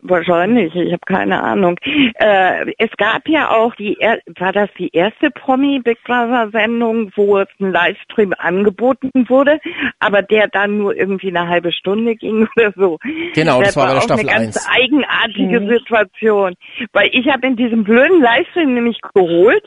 [0.07, 1.79] Wahrscheinlich, ich habe keine Ahnung.
[2.17, 7.11] Äh, es gab ja auch die, er war das die erste Promi Big Brother Sendung,
[7.17, 9.59] wo es ein Livestream angeboten wurde,
[10.01, 12.99] aber der dann nur irgendwie eine halbe Stunde ging oder so.
[13.35, 14.69] Genau, das war bei der Staffel eine ganz 1.
[14.69, 15.69] eigenartige Mhm.
[15.71, 16.55] Situation,
[16.93, 19.65] weil ich habe in diesem blöden Livestream nämlich geholt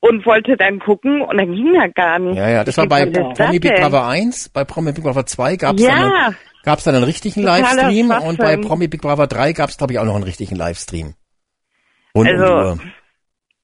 [0.00, 2.36] und wollte dann gucken und dann ging er gar nicht.
[2.36, 3.74] Ja, ja, das war bei das Promi Big?
[3.76, 5.90] Brother 1, bei Promi Big Brother 2 gab es Ja.
[6.26, 8.60] dann, einen- gab's dann einen richtigen Totaler Livestream und bei Schwachsinn.
[8.62, 11.14] Promi Big Brother 3 gab es, glaube ich, auch noch einen richtigen Livestream.
[12.14, 12.78] Rund um die Also, Uhr.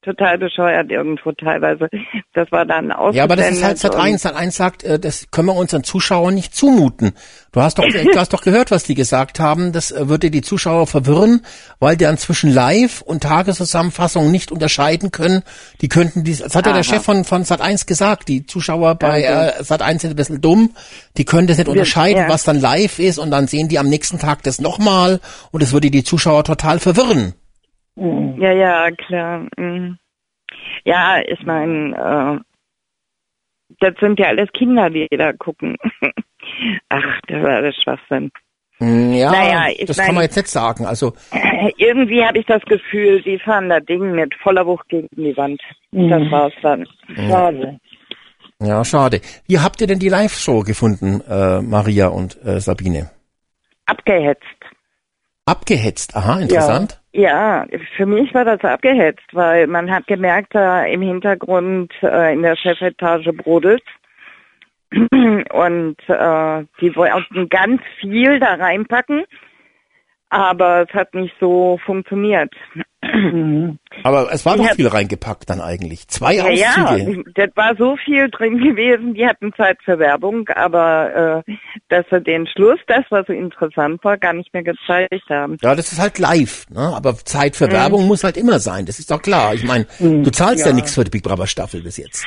[0.01, 1.87] Total bescheuert irgendwo teilweise.
[2.33, 4.21] Das war dann Ja, aber das ist halt Sat 1.
[4.21, 7.11] Sat 1 sagt, äh, das können wir unseren Zuschauern nicht zumuten.
[7.51, 9.73] Du hast doch, du hast doch gehört, was die gesagt haben.
[9.73, 11.41] Das äh, würde die Zuschauer verwirren,
[11.79, 15.43] weil die dann zwischen Live und Tageszusammenfassung nicht unterscheiden können.
[15.81, 16.83] Die könnten dies, das hat ja der Aha.
[16.83, 18.27] Chef von, von Sat 1 gesagt.
[18.29, 19.59] Die Zuschauer bei Okay.
[19.59, 20.71] äh, Sat 1 sind ein bisschen dumm.
[21.17, 22.29] Die können das nicht unterscheiden, ja.
[22.29, 25.19] was dann live ist und dann sehen die am nächsten Tag das nochmal
[25.51, 27.33] und es würde die Zuschauer total verwirren.
[27.95, 29.47] Ja, ja, klar.
[29.57, 29.97] Mhm.
[30.85, 35.75] Ja, ich meine, äh, das sind ja alles Kinder, die da gucken.
[36.89, 38.31] Ach, das war alles Schwachsinn.
[38.77, 40.85] Hm, Ja, Naja, ich das mein- kann man jetzt nicht sagen.
[40.85, 41.13] Also,
[41.77, 45.61] Irgendwie habe ich das Gefühl, die fahren das Ding mit voller Wucht gegen die Wand.
[45.91, 46.09] Mhm.
[46.09, 46.87] Das war's dann.
[47.15, 47.77] Schade.
[48.59, 49.21] ja, schade.
[49.47, 53.11] Wie habt ihr denn die Live-Show gefunden, äh, Maria und äh, Sabine?
[53.85, 54.45] Abgehetzt.
[55.45, 57.01] Abgehetzt, aha, interessant.
[57.13, 57.65] Ja,
[57.97, 62.55] für mich war das abgehetzt, weil man hat gemerkt, da im Hintergrund äh, in der
[62.55, 63.83] Chefetage brodelt.
[64.91, 69.23] Und äh, die wollten ganz viel da reinpacken,
[70.29, 72.53] aber es hat nicht so funktioniert.
[74.03, 76.07] Aber es war doch viel reingepackt dann eigentlich.
[76.07, 77.23] Zwei Ja, ja, Auszüge.
[77.33, 81.53] das war so viel drin gewesen, die hatten Zeit für Werbung, aber äh,
[81.89, 85.57] dass sie den Schluss, das, was so interessant war, gar nicht mehr gezeigt haben.
[85.61, 86.93] Ja, das ist halt live, ne?
[86.95, 87.71] Aber Zeit für Mhm.
[87.71, 88.85] Werbung muss halt immer sein.
[88.85, 89.53] Das ist doch klar.
[89.55, 90.75] Ich meine, du zahlst ja, ja.
[90.75, 92.25] nichts für die Big Brother Staffel bis jetzt.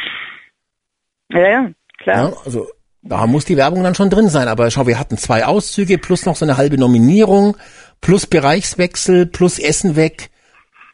[1.30, 2.30] Ja, ja, klar.
[2.30, 2.66] Ja, also
[3.02, 4.48] da muss die Werbung dann schon drin sein.
[4.48, 7.56] Aber schau, wir hatten zwei Auszüge plus noch so eine halbe Nominierung,
[8.00, 10.30] plus Bereichswechsel, plus Essen weg,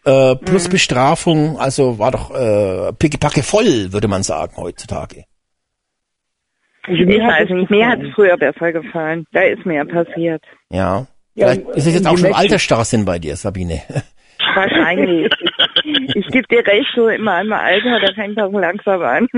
[0.05, 0.73] äh, plus Mhm.
[0.73, 1.59] Bestrafung.
[1.59, 5.25] Also war doch äh, pickepacke voll, würde man sagen heutzutage.
[6.85, 8.09] Also Ich mir hat weiß es nicht, mir hat gefallen.
[8.11, 9.27] es früher besser gefallen.
[9.33, 10.43] Da ist mehr passiert.
[10.71, 11.07] Ja.
[11.35, 13.83] Ja, Vielleicht ist es jetzt auch schon Altersstarrsinn bei dir, Sabine.
[14.55, 15.33] Wahrscheinlich.
[16.15, 19.29] ich gebe dir recht, so in meinem Alter, da fängt das langsam an.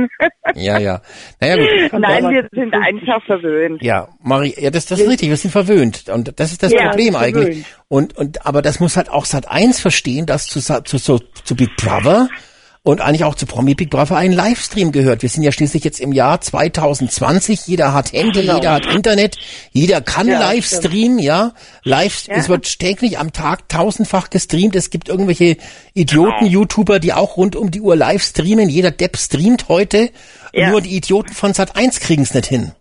[0.55, 1.01] ja, ja.
[1.40, 2.01] Naja, gut.
[2.01, 3.82] Nein, wir sind einfach verwöhnt.
[3.82, 6.09] Ja, Marie, ja, das, das ist richtig, wir sind verwöhnt.
[6.09, 7.36] Und das ist das Ja, Problem verwöhnt.
[7.36, 7.64] eigentlich.
[7.89, 11.18] Und, und, aber das muss halt auch Sat 1 verstehen, dass zu, Sa- zu, zu,
[11.44, 12.28] zu Big Brother
[12.85, 15.23] und eigentlich auch zu Promi Big Brother ein Livestream gehört.
[15.23, 17.69] Wir sind ja schließlich jetzt im Jahr 2020.
[17.69, 19.36] Jeder hat Handy, jeder hat Internet,
[19.70, 20.85] jeder kann Ja, live stimmt.
[20.86, 21.52] streamen, ja.
[21.85, 22.35] Live, Ja.
[22.35, 24.75] es wird täglich am Tag tausendfach gestreamt.
[24.75, 25.57] Es gibt irgendwelche
[25.94, 28.69] Idioten-YouTuber, die auch rund um die Uhr live streamen.
[28.69, 30.11] Jeder Depp streamt heute.
[30.52, 30.70] Ja.
[30.70, 32.73] Nur die Idioten von Sat 1 kriegen es nicht hin.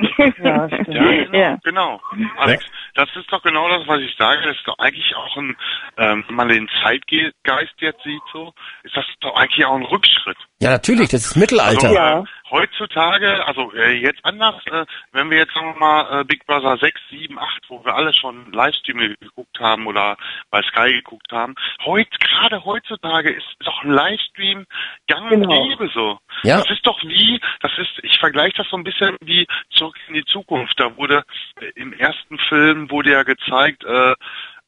[0.42, 1.58] Ja, genau, Ja.
[1.62, 2.00] genau.
[2.38, 2.64] Alex,
[2.94, 4.40] das ist doch genau das, was ich sage.
[4.44, 5.56] Das ist doch eigentlich auch ein,
[5.98, 10.38] ähm, wenn man den Zeitgeist jetzt sieht, so, ist das doch eigentlich auch ein Rückschritt.
[10.60, 11.88] Ja, natürlich, das ist Mittelalter.
[11.88, 12.24] Also, Ja.
[12.50, 16.76] Heutzutage, also äh, jetzt anders, äh, wenn wir jetzt sagen wir mal äh, Big Brother
[16.78, 20.16] 6, 7, 8, wo wir alle schon Livestream geguckt haben oder
[20.50, 21.54] bei Sky geguckt haben,
[21.84, 24.66] heut, gerade heutzutage ist doch ein Livestream
[25.06, 25.68] gang und Genau.
[25.68, 26.18] gäbe so.
[26.42, 26.58] Ja.
[26.58, 30.14] Das ist doch wie, das ist, ich vergleiche das so ein bisschen wie zurück in
[30.14, 30.78] die Zukunft.
[30.78, 31.24] Da wurde
[31.60, 34.14] äh, im ersten Film wurde ja gezeigt, äh,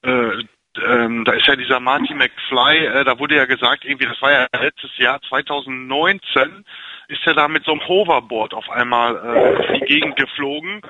[0.02, 0.44] äh,
[0.82, 4.32] ähm, da ist ja dieser Marty McFly, äh, da wurde ja gesagt, irgendwie, das war
[4.32, 6.64] ja letztes Jahr, 2019,
[7.12, 10.80] ist er da mit so einem Hoverboard auf einmal äh, durch die Gegend geflogen.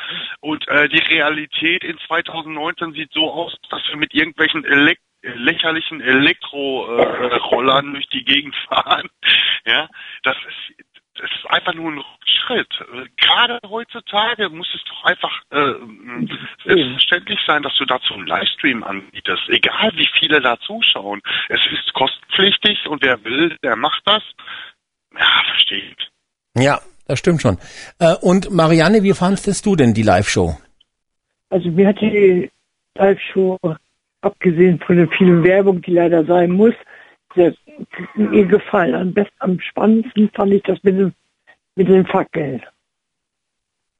[0.40, 6.00] Und äh, die Realität in 2019 sieht so aus, dass wir mit irgendwelchen Elek lächerlichen
[6.00, 9.08] Elektrorollern durch die Gegend fahren.
[9.64, 9.88] Ja,
[10.24, 10.82] das ist
[11.14, 12.68] das ist einfach nur ein Schritt.
[13.16, 15.74] Gerade heutzutage muss es doch einfach äh,
[16.64, 21.20] selbstverständlich sein, dass du dazu einen Livestream anbietest, egal wie viele da zuschauen.
[21.48, 24.22] Es ist kostenpflichtig und wer will, der macht das.
[25.16, 26.11] Ja, verstehe ich.
[26.56, 27.58] Ja, das stimmt schon.
[27.98, 30.56] Äh, und Marianne, wie fandest du denn die Live-Show?
[31.50, 32.50] Also mir hat die
[32.96, 33.58] Live-Show,
[34.20, 36.74] abgesehen von der vielen Werbung, die leider sein muss,
[37.34, 37.54] sehr,
[38.14, 38.94] mir gefallen.
[38.94, 41.12] Am besten, am spannendsten fand ich das mit dem,
[41.76, 42.62] mit den Fackeln.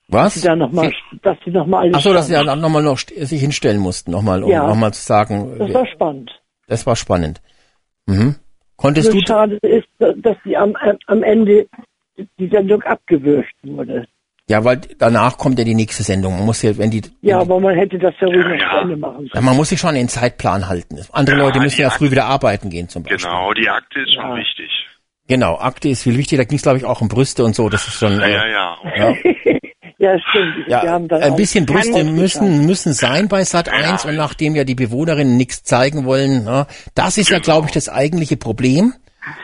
[0.08, 0.34] Was?
[0.34, 1.94] Die da noch mal, dass die nochmal alles.
[1.96, 4.66] Ach so, dass sie dann nochmal noch sich hinstellen mussten, nochmal, um Ja.
[4.66, 5.56] nochmal zu sagen.
[5.58, 6.30] Das wir- war spannend.
[6.66, 7.40] das war spannend.
[8.06, 8.36] Mhm.
[8.76, 11.66] Konntest Nur du, schade ist, dass die am, am Ende
[12.38, 14.06] die Sendung abgewürgt wurde.
[14.48, 16.36] ja, weil danach kommt ja die nächste Sendung.
[16.36, 18.70] Man muss ja, wenn die, Ja, aber man hätte das ja ruhig noch Ja.
[18.70, 20.98] zu Ende machen ja, man muss sich schon den Zeitplan halten.
[21.12, 23.18] Andere Ja, Leute müssen ja Ak- früh wieder arbeiten gehen zum Beispiel.
[23.30, 24.70] Genau, die Akte ist schon wichtig.
[25.28, 26.42] Genau, Akte ist viel wichtiger.
[26.42, 27.68] Da ging es, glaube ich, auch um Brüste und so.
[27.68, 28.76] Das ist schon, Ja, äh, ja, ja.
[28.96, 29.14] ja,
[29.98, 30.56] Ja, stimmt.
[30.66, 34.10] Wir ja haben dann ein bisschen Brüste müssen, müssen sein bei Sat 1 Ja.
[34.10, 37.88] und nachdem ja die Bewohnerinnen nichts zeigen wollen, ja, das ist ja, glaube ich, das
[37.88, 38.94] eigentliche Problem,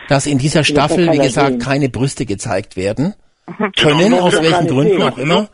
[0.07, 1.59] dass in dieser Staffel, wie gesagt, sehen.
[1.59, 3.13] keine Brüste gezeigt werden
[3.77, 4.21] können, Genau.
[4.21, 5.09] aus welchen Gründen sehen.
[5.09, 5.49] auch immer.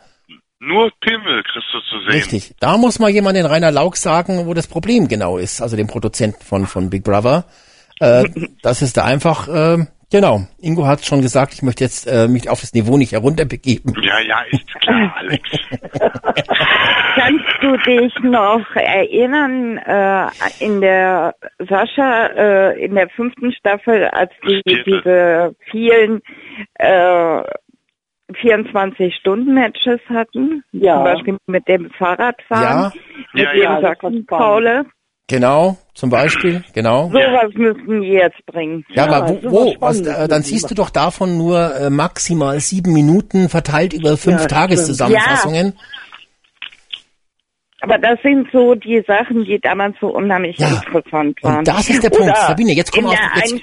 [0.58, 2.12] Nur Pimmel kriegst du zu sehen.
[2.12, 2.54] Richtig.
[2.60, 5.86] Da muss mal jemand den Rainer Lauk sagen, wo das Problem genau ist, also dem
[5.86, 7.44] Produzenten von, von Big Brother.
[8.00, 8.24] Äh,
[8.62, 10.40] das ist da einfach, äh, genau.
[10.60, 13.94] Ingo hat schon gesagt, ich möchte jetzt äh, mich auf das Niveau nicht herunterbegeben.
[14.02, 15.48] Ja, ja, ist klar, Alex.
[17.16, 20.28] Kannst du dich noch erinnern, äh,
[20.60, 26.20] in der Sascha, äh, in der fünften Staffel, als die diese vielen
[26.74, 27.42] äh,
[28.32, 30.62] 24-Stunden-Matches hatten?
[30.72, 30.96] Ja.
[30.96, 32.92] Zum Beispiel mit dem Fahrradfahren,
[33.32, 34.86] mit Ja, dem ja, Sachsen-Paule.
[35.28, 37.08] Genau, zum Beispiel, genau.
[37.10, 38.84] Sowas müssten die jetzt bringen.
[38.90, 41.74] Ja, aber sowas wo, wo was, äh, dann müssen siehst wir du doch davon nur
[41.74, 45.72] äh, maximal sieben Minuten verteilt über fünf Ja, Tageszusammenfassungen.
[47.80, 50.68] Aber das sind so die Sachen, die damals so unheimlich Ja.
[50.86, 51.58] interessant waren.
[51.58, 52.30] Und das ist der Punkt.
[52.30, 53.18] Oder Sabine, jetzt komm in auf-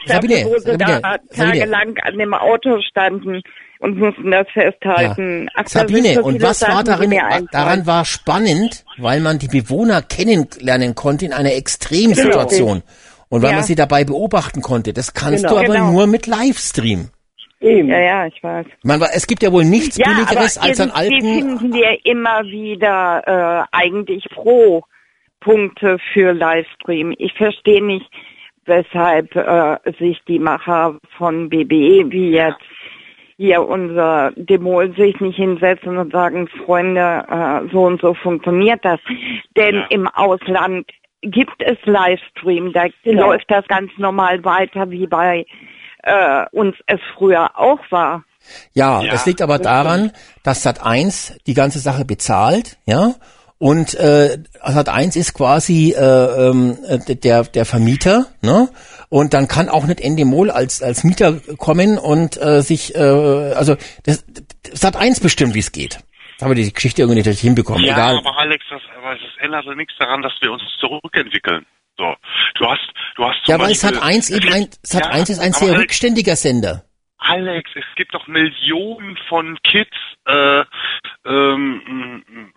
[0.06, 1.02] Sabine, Sabine, Sabine.
[1.36, 3.42] tagelang an dem Auto standen
[3.84, 5.50] und mussten das festhalten.
[5.54, 9.40] Ach, da sind Sabine, so und was war Sachen, darin, daran war spannend, weil man
[9.40, 12.82] die Bewohner kennenlernen konnte in einer Extremsituation.
[13.30, 13.56] Und weil Ja.
[13.58, 14.94] man sie dabei beobachten konnte.
[14.94, 15.56] Das kannst Genau.
[15.56, 15.92] du aber Genau.
[15.92, 17.10] nur mit Livestream.
[17.60, 17.90] Eben.
[17.90, 18.66] Ja, ja, ich weiß.
[18.84, 23.24] Man, es gibt ja wohl nichts Ja, Billigeres als an alten finden wir immer wieder
[23.26, 24.84] äh, eigentlich pro
[25.40, 27.14] Punkte für Livestream.
[27.18, 28.06] Ich verstehe nicht,
[28.66, 32.62] weshalb äh, sich die Macher von BB, wie jetzt
[33.38, 39.00] hier unser Demol, sich nicht hinsetzen und sagen, Freunde, äh, so und so funktioniert das.
[39.58, 39.86] Denn Ja.
[39.90, 40.90] im Ausland
[41.22, 43.28] gibt es Livestream, da Genau.
[43.28, 45.46] läuft das ganz normal weiter, wie bei
[46.04, 48.24] äh, uns es früher auch war.
[48.74, 50.12] Ja, Ja, das liegt aber daran,
[50.44, 53.14] dass Sat 1 die ganze Sache bezahlt, ja.
[53.64, 58.68] Und äh, Sat 1 ist quasi äh, äh, der der Vermieter, ne?
[59.08, 63.78] Und dann kann auch nicht Endemol als als Mieter kommen und äh, sich äh, also
[64.06, 64.26] das,
[64.74, 65.94] Sat 1 bestimmt, wie es geht.
[66.32, 67.86] Jetzt haben wir die Geschichte irgendwie nicht hinbekommen.
[67.86, 68.18] Ja, Egal.
[68.18, 71.66] aber Alex, das, aber das ändert ja nichts daran, dass wir uns zurückentwickeln.
[71.98, 72.14] So,
[72.56, 75.54] du hast, du hast Ja, weil Sat 1 eben ein Sat Ja, 1 ist ein
[75.54, 76.84] sehr Alex, rückständiger Sender.
[77.18, 80.64] Alex, es gibt doch Millionen von Kids äh,
[81.26, 82.52] ähm,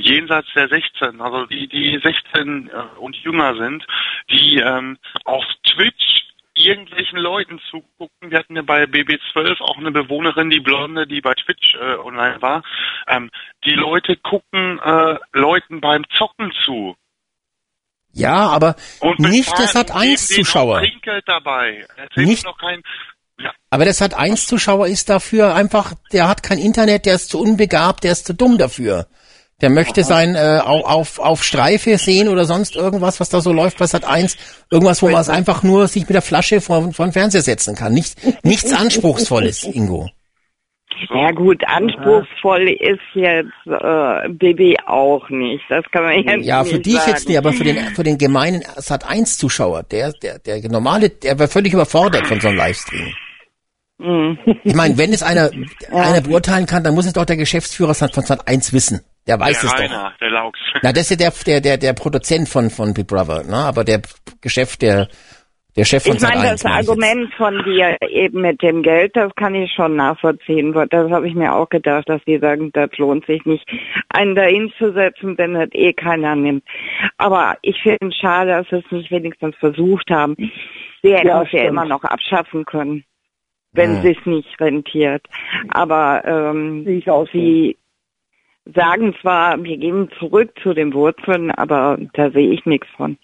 [0.00, 3.84] jenseits der 16, also die die 16 äh, und jünger sind,
[4.30, 8.30] die ähm, auf Twitch irgendwelchen Leuten zugucken.
[8.30, 12.40] Wir hatten ja bei BB12 auch eine Bewohnerin, die Blonde, die bei Twitch äh, online
[12.40, 12.62] war.
[13.06, 13.30] Ähm,
[13.64, 16.96] die Leute gucken äh, Leuten beim Zocken zu.
[18.12, 20.82] Ja, aber Und nicht 1 denen auch Zuschauer.
[21.26, 21.86] Dabei.
[22.16, 22.82] Nicht- doch kein,
[23.38, 27.28] ja, Aber der Sat 1 Zuschauer ist dafür einfach, der hat kein Internet, der ist
[27.28, 29.06] zu unbegabt, der ist zu dumm dafür.
[29.62, 33.78] Der möchte sein äh, auf, auf, Streife sehen oder sonst irgendwas, was da so läuft
[33.78, 34.36] bei Sat 1.
[34.70, 37.74] Irgendwas, wo man es einfach nur sich mit der Flasche vor, vor den Fernseher setzen
[37.74, 37.94] kann.
[37.94, 40.10] Nicht, nichts Anspruchsvolles, Ingo.
[41.14, 45.64] Ja gut, anspruchsvoll ist jetzt äh, BB auch nicht.
[45.68, 47.10] Das kann man jetzt Ja, nicht für dich sagen.
[47.10, 51.10] jetzt nicht, aber für den, für den gemeinen Sat 1 Zuschauer, der, der, der normale,
[51.10, 53.14] der war völlig überfordert von so einem Livestream.
[53.98, 54.38] Mhm.
[54.64, 55.50] Ich meine, wenn es einer,
[55.90, 59.00] einer beurteilen kann, dann muss es doch der Geschäftsführer von Sat 1 wissen.
[59.26, 59.80] Der weiß der es doch.
[59.80, 60.58] Rainer, der Laux.
[60.82, 63.56] Na, das ist ja der, der, der, der Produzent von, von Big Brother, ne?
[63.56, 64.02] Aber der
[64.40, 65.08] Geschäft, der,
[65.76, 69.34] der Chef von Ich meine, Sat.1, das Argument von dir eben mit dem Geld, das
[69.34, 70.72] kann ich schon nachvollziehen.
[70.72, 73.68] Das habe ich mir auch gedacht, dass die sagen, das lohnt sich nicht,
[74.08, 76.64] einen dahin zu setzen, wenn das eh keiner nimmt.
[77.18, 80.36] Aber ich finde es schade, dass sie es nicht wenigstens versucht haben.
[81.02, 83.04] Sie hätten Ja, es ja immer noch abschaffen können,
[83.72, 85.26] wenn sie es nicht rentiert.
[85.68, 86.84] Aber ähm,
[87.32, 87.76] sie
[88.74, 93.18] sagen zwar, wir gehen zurück zu den Wurzeln, aber da sehe ich nichts von.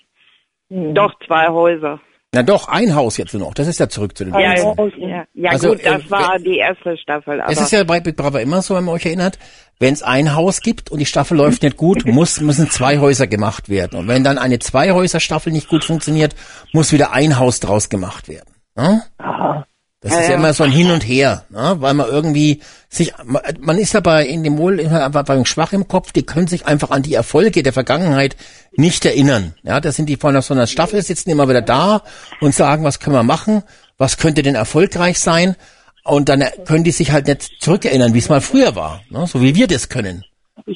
[0.69, 0.95] Mhm.
[0.95, 2.01] Doch zwei Häuser.
[2.35, 3.53] Na doch, ein Haus jetzt nur noch.
[3.53, 6.39] Das ist ja zurück zu den Ein Ja, ja, ja Also, gut, das äh, war
[6.39, 7.43] die erste Staffel.
[7.43, 9.39] Aber Es ist ja bei Big Brother immer so, wenn man euch erinnert,
[9.79, 13.27] wenn es ein Haus gibt und die Staffel läuft nicht gut, muss, müssen zwei Häuser
[13.27, 13.99] gemacht werden.
[13.99, 16.35] Und wenn dann eine Zweihäuser-Staffel nicht gut funktioniert,
[16.73, 18.55] muss wieder ein Haus draus gemacht werden.
[18.77, 19.03] Ne?
[19.19, 19.67] Aha.
[20.03, 21.77] Das ist ja immer so ein Hin und Her, ne?
[21.79, 26.25] weil man irgendwie sich, man ist dabei in dem Wohl einfach schwach im Kopf, die
[26.25, 28.37] können sich einfach an die Erfolge der Vergangenheit
[28.73, 29.55] nicht erinnern.
[29.63, 32.03] Ja, da sind die von so einer Staffel, sitzen immer wieder da
[32.41, 33.63] und sagen, was können wir machen,
[33.97, 35.55] was könnte denn erfolgreich sein
[36.03, 39.29] und dann können die sich halt nicht zurückerinnern, wie es mal früher war, ne?
[39.29, 40.25] so wie wir das können.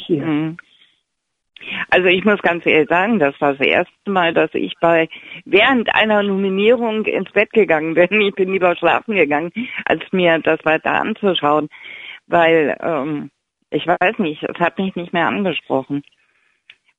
[0.09, 0.57] Mhm.
[1.91, 5.09] Also ich muss ganz ehrlich sagen, das war das erste Mal, dass ich bei
[5.45, 8.09] während einer Nominierung ins Bett gegangen bin.
[8.27, 9.53] Ich bin lieber schlafen gegangen,
[9.85, 11.69] als mir das weiter anzuschauen,
[12.27, 13.31] weil ähm,
[13.71, 16.03] ich weiß nicht, es hat mich nicht mehr angesprochen.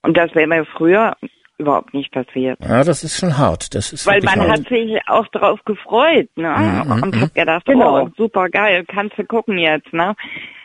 [0.03, 1.17] Und das wäre mir früher
[1.57, 2.59] überhaupt nicht passiert.
[2.61, 3.73] Ja, das ist schon hart.
[3.73, 4.49] Das ist Weil man hart.
[4.51, 6.83] hat sich auch drauf gefreut, ne?
[6.85, 7.21] Mhm, und mhm.
[7.21, 8.03] hat gedacht, Genau.
[8.03, 10.15] oh, super geil, kannst du gucken jetzt, ne?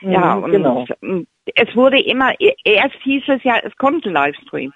[0.02, 0.84] ja, Mhm, und genau.
[1.54, 2.32] es wurde immer,
[2.64, 4.72] erst hieß es ja, es kommt ein Livestream.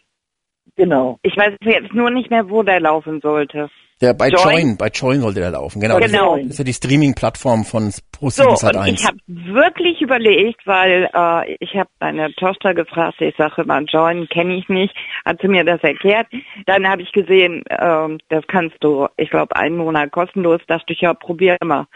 [0.77, 1.19] Genau.
[1.23, 3.69] Ich weiß jetzt nur nicht mehr, wo der laufen sollte.
[4.03, 4.43] Der bei Join?
[4.59, 5.99] Join, bei Join sollte der laufen, genau.
[5.99, 6.37] Genau.
[6.37, 8.93] Das ist ja die Streaming-Plattform von So, Pro7 und Sat1.
[8.93, 14.29] ich habe wirklich überlegt, weil äh, ich habe meine Tochter gefragt, ich sage immer, Join
[14.29, 14.95] kenne ich nicht,
[15.25, 16.27] hat sie mir das erklärt.
[16.67, 21.01] Dann habe ich gesehen, ähm, das kannst du, ich glaube, einen Monat kostenlos, dachte ich,
[21.01, 21.87] ja, probier mal.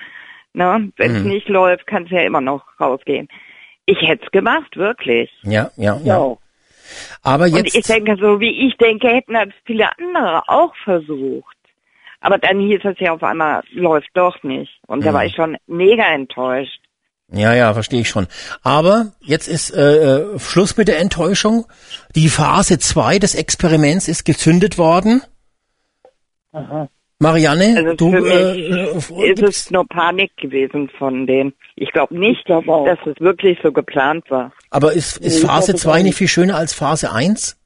[0.55, 0.91] Ne?
[0.97, 1.29] Wenn es Mhm.
[1.29, 3.29] nicht läuft, kannst du ja immer noch rausgehen.
[3.85, 5.31] Ich hätte es gemacht, wirklich.
[5.43, 6.19] Ja, ja, ja.
[6.19, 6.37] Ja.
[7.23, 11.57] Aber Und jetzt, ich denke, so wie ich denke, hätten das viele andere auch versucht.
[12.21, 14.71] Aber dann hieß es ja auf einmal, läuft doch nicht.
[14.87, 15.15] Und da Mhm.
[15.15, 16.81] war ich schon mega enttäuscht.
[17.33, 18.27] ja, ja, verstehe ich schon.
[18.63, 21.67] Aber jetzt ist äh, äh, Schluss mit der Enttäuschung.
[22.15, 25.23] Die Phase 2 des Experiments ist gezündet worden.
[26.53, 26.89] Aha.
[27.23, 31.53] Marianne, Also du für mich äh, äh, ist es nur Panik gewesen von denen.
[31.77, 34.53] Ich glaube nicht, Ich glaub dass es wirklich so geplant war.
[34.71, 36.17] aber ist, ist Nee, Phase glaub es 2 auch nicht nicht.
[36.17, 37.59] viel schöner als Phase 1?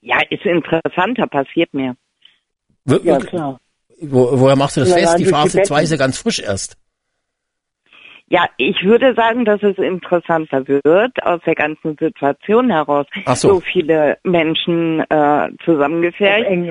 [0.00, 1.94] Ja, ist interessanter, passiert mir.
[2.84, 3.58] Wir- Ja, klar.
[4.02, 5.18] Wo, woher machst du das Ja, fest?
[5.18, 5.84] Die Phase 2 Betten.
[5.84, 6.76] ist ja ganz frisch erst.
[8.32, 13.06] Ja, ich würde sagen, dass es interessanter wird aus der ganzen Situation heraus.
[13.26, 13.58] Ach so.
[13.60, 15.48] viele Menschen äh,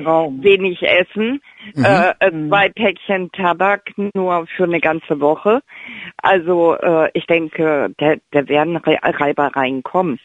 [0.02, 0.42] Raum.
[0.42, 1.42] wenig Essen,
[1.74, 1.84] Mhm.
[1.84, 5.60] äh, äh, zwei Päckchen Tabak nur für eine ganze Woche.
[6.22, 10.18] Also äh, ich denke, da, da werden Re Reibereien kommen.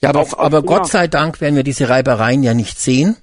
[0.00, 0.62] Ja, aber, Auch- aber.
[0.62, 3.16] Gott sei Dank werden wir diese Reibereien ja nicht sehen,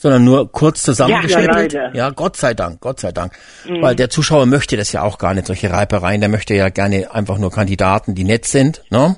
[0.00, 1.72] sondern nur kurz zusammengeschnippelt.
[1.72, 2.10] Ja, Ja.
[2.10, 3.32] Gott sei Dank, Gott sei Dank.
[3.68, 3.82] Mhm.
[3.82, 6.20] Weil der Zuschauer möchte das ja auch gar nicht, solche Reibereien.
[6.20, 8.84] Der möchte ja gerne einfach nur Kandidaten, die nett sind.
[8.90, 9.16] Ne?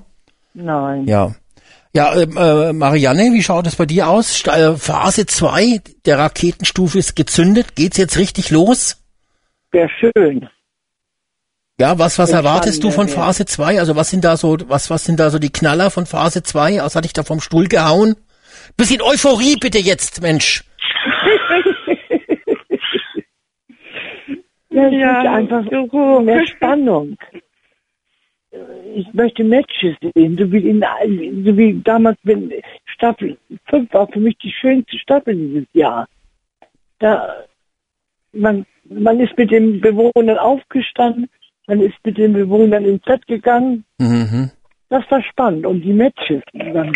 [0.54, 1.06] Nein.
[1.06, 1.34] Ja.
[1.92, 4.42] Ja, ähm, äh, Marianne, wie schaut es bei dir aus?
[4.46, 7.74] Äh, Phase 2 der Raketenstufe ist gezündet.
[7.74, 8.96] Geht's jetzt richtig los?
[9.72, 10.48] Wäre schön.
[11.78, 13.08] Ja, was, was erwartest du von.
[13.08, 13.80] Phase 2?
[13.80, 16.78] Also was sind da so, was, was sind da so die Knaller von Phase 2?
[16.78, 18.16] Was hat dich da vom Stuhl gehauen?
[18.76, 20.64] Bisschen Euphorie bitte jetzt, Mensch.
[24.72, 26.20] Ja, es Ja, ist einfach so.
[26.20, 27.16] mehr Spannung.
[28.94, 30.80] Ich möchte Matches sehen, so wie, in,
[31.44, 32.52] so wie damals, wenn
[32.86, 33.36] Staffel
[33.68, 36.08] 5 war für mich die schönste Staffel dieses Jahr.
[36.98, 37.44] Da,
[38.32, 41.28] man, man ist mit den Bewohnern aufgestanden,
[41.66, 43.84] man ist mit den Bewohnern ins Bett gegangen.
[43.98, 44.50] Mhm.
[44.88, 45.66] Das war spannend.
[45.66, 46.92] Und die Matches, dann,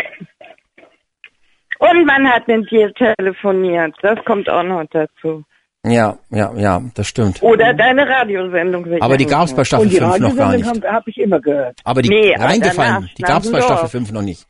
[1.91, 3.95] Und man hat mit dir telefoniert.
[4.03, 5.45] Das kommt auch noch dazu.
[5.87, 7.43] Ja, ja, ja, das stimmt.
[7.43, 8.87] Oder deine Radiosendung.
[9.03, 9.67] Aber die gab's bei angehört.
[9.67, 10.85] Staffel und die 5 noch gar Radiosendung nicht.
[10.87, 11.79] habe hab ich immer gehört.
[11.85, 13.91] Aber die Nee, reingefallen, danach, die gab's dem bei Staffel Dorf.
[13.91, 14.47] 5 noch nicht.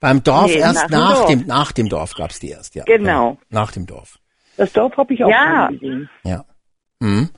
[0.00, 1.26] Beim Dorf Nee, erst nach dem nach Dorf.
[1.30, 2.84] dem, nach dem Dorf gab's die erst, ja.
[2.84, 3.30] Genau.
[3.30, 4.18] Ja, nach dem Dorf.
[4.58, 5.68] Das Dorf habe ich auch Ja.
[5.68, 6.10] gesehen.
[6.24, 6.44] Ja.
[7.00, 7.30] Mhm.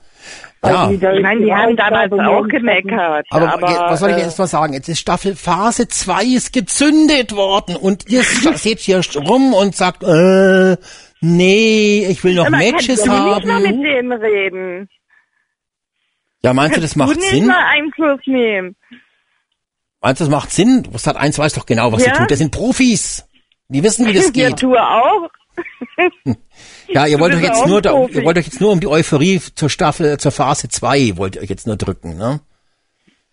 [0.63, 0.89] Ja.
[0.89, 3.25] Ich meine, die haben damals auch gemeckert.
[3.29, 4.73] Aber, Aber, jetzt, was soll ich äh, jetzt mal sagen?
[4.73, 8.23] Jetzt ist Staffel Phase 2 ist gezündet worden und ihr
[8.55, 10.75] seht hier rum und sagt, äh,
[11.21, 13.83] nee, ich will noch aber Matches kannst du nicht mal mit haben.
[13.83, 14.89] denen reden?
[16.43, 17.47] Ja, meinst du, das macht du nicht Sinn?
[17.47, 18.75] mal Einfluss nehmen?
[20.01, 20.87] Meinst du, das macht Sinn?
[20.95, 22.13] Sat 1 weiß doch genau, was Ja?
[22.13, 22.31] sie tut.
[22.31, 23.27] Das sind Profis.
[23.69, 24.59] Die wissen, wie das Ja, geht.
[24.59, 25.29] tue auch.
[26.89, 28.17] Ja, ihr wollt euch jetzt nur, Profi.
[28.19, 31.41] ihr wollt euch jetzt nur um die Euphorie zur Staffel, zur Phase 2 wollt ihr
[31.41, 32.39] euch jetzt nur drücken, ne?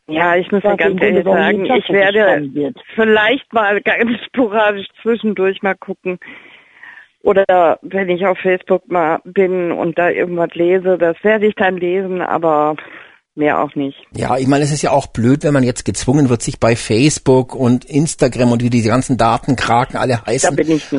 [0.06, 5.74] Ja, ich muss Was ganz ehrlich sagen, ich werde vielleicht mal ganz sporadisch zwischendurch mal
[5.74, 6.18] gucken.
[7.22, 11.78] Oder wenn ich auf Facebook mal bin und da irgendwas lese, das werde ich dann
[11.78, 12.76] lesen, aber
[13.34, 13.96] mehr auch nicht.
[14.16, 16.76] Ja, ich meine, es ist ja auch blöd, wenn man jetzt gezwungen wird, sich bei
[16.76, 20.56] Facebook und Instagram und wie diese ganzen Datenkraken alle heißen,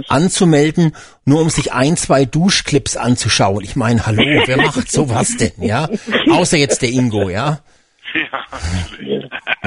[0.10, 3.64] anzumelden, nur um sich ein, zwei Duschclips anzuschauen.
[3.64, 5.90] Ich meine, hallo, wer macht sowas denn, ja?
[6.32, 7.60] Außer jetzt der Ingo, ja?
[8.16, 9.20] Ja,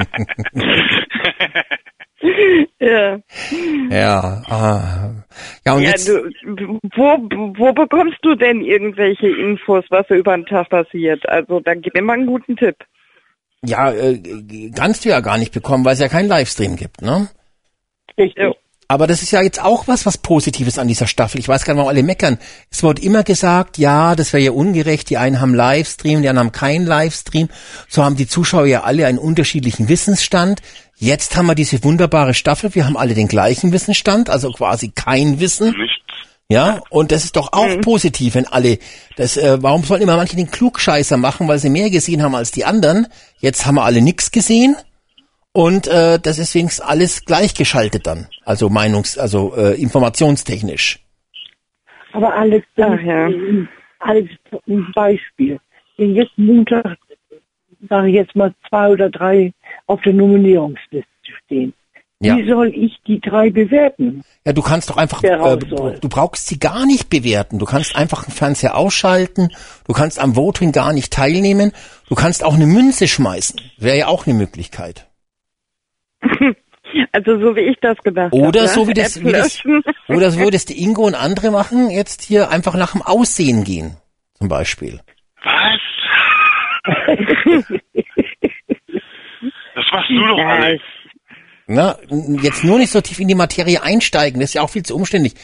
[2.79, 5.25] Ja, ah.
[5.65, 7.17] ja und ja jetzt, du, wo,
[7.57, 11.27] wo bekommst du denn irgendwelche Infos, was so über den Tag passiert?
[11.27, 12.75] Also, dann gib mir mal einen guten Tipp.
[13.65, 17.27] Ja, äh, kannst du ja gar nicht bekommen, weil es ja keinen Livestream gibt, ne?
[18.17, 18.55] Richtig.
[18.91, 21.39] Aber das ist ja jetzt auch was, was Positives an dieser Staffel.
[21.39, 22.39] Ich weiß gar nicht, warum alle meckern.
[22.71, 25.11] Es wird immer gesagt, ja, das wäre ja ungerecht.
[25.11, 27.49] Die einen haben Livestream, die anderen haben keinen Livestream.
[27.87, 30.63] So haben die Zuschauer ja alle einen unterschiedlichen Wissensstand.
[31.01, 32.75] Jetzt haben wir diese wunderbare Staffel.
[32.75, 35.73] Wir haben alle den gleichen Wissensstand, also quasi kein Wissen.
[36.49, 38.79] Ja, und das ist doch auch positiv, wenn alle
[39.15, 42.51] das, äh, warum sollen immer manche den Klugscheißer machen, weil sie mehr gesehen haben als
[42.51, 43.07] die anderen?
[43.39, 44.75] Jetzt haben wir alle nix gesehen
[45.53, 50.99] und äh, das ist wenigstens alles gleichgeschaltet dann, also Meinungs-, also äh, informationstechnisch.
[52.11, 53.29] Aber Alex, Ach, ja.
[53.99, 54.29] Alex,
[54.67, 55.59] ein Beispiel.
[55.97, 56.97] Wenn jetzt Montag,
[57.87, 59.53] sage ich jetzt mal, zwei oder drei
[59.89, 61.07] auf der Nominierungsliste
[61.45, 61.73] stehen.
[62.21, 62.35] Ja.
[62.35, 64.23] Wie soll ich die drei bewerten?
[64.45, 67.59] Ja, du kannst doch einfach, äh, du, brauchst sie gar nicht bewerten.
[67.59, 69.49] Du kannst einfach den Fernseher ausschalten.
[69.87, 71.71] Du kannst am Voting gar nicht teilnehmen.
[72.09, 73.61] Du kannst auch eine Münze schmeißen.
[73.77, 75.07] Wäre ja auch eine Möglichkeit.
[77.11, 78.47] Also, so wie ich das gedacht habe.
[78.47, 78.67] Oder ne?
[78.67, 79.63] so wie das, App wie das,
[80.07, 83.97] oder so die Ingo und andere machen, jetzt hier einfach nach dem Aussehen gehen.
[84.33, 84.99] Zum Beispiel.
[85.43, 85.79] Was?
[89.91, 90.83] Machst du doch, Ja, Alex.
[91.71, 91.97] Na,
[92.41, 94.95] jetzt nur nicht so tief in die Materie einsteigen, das ist ja auch viel zu
[94.95, 95.35] umständlich.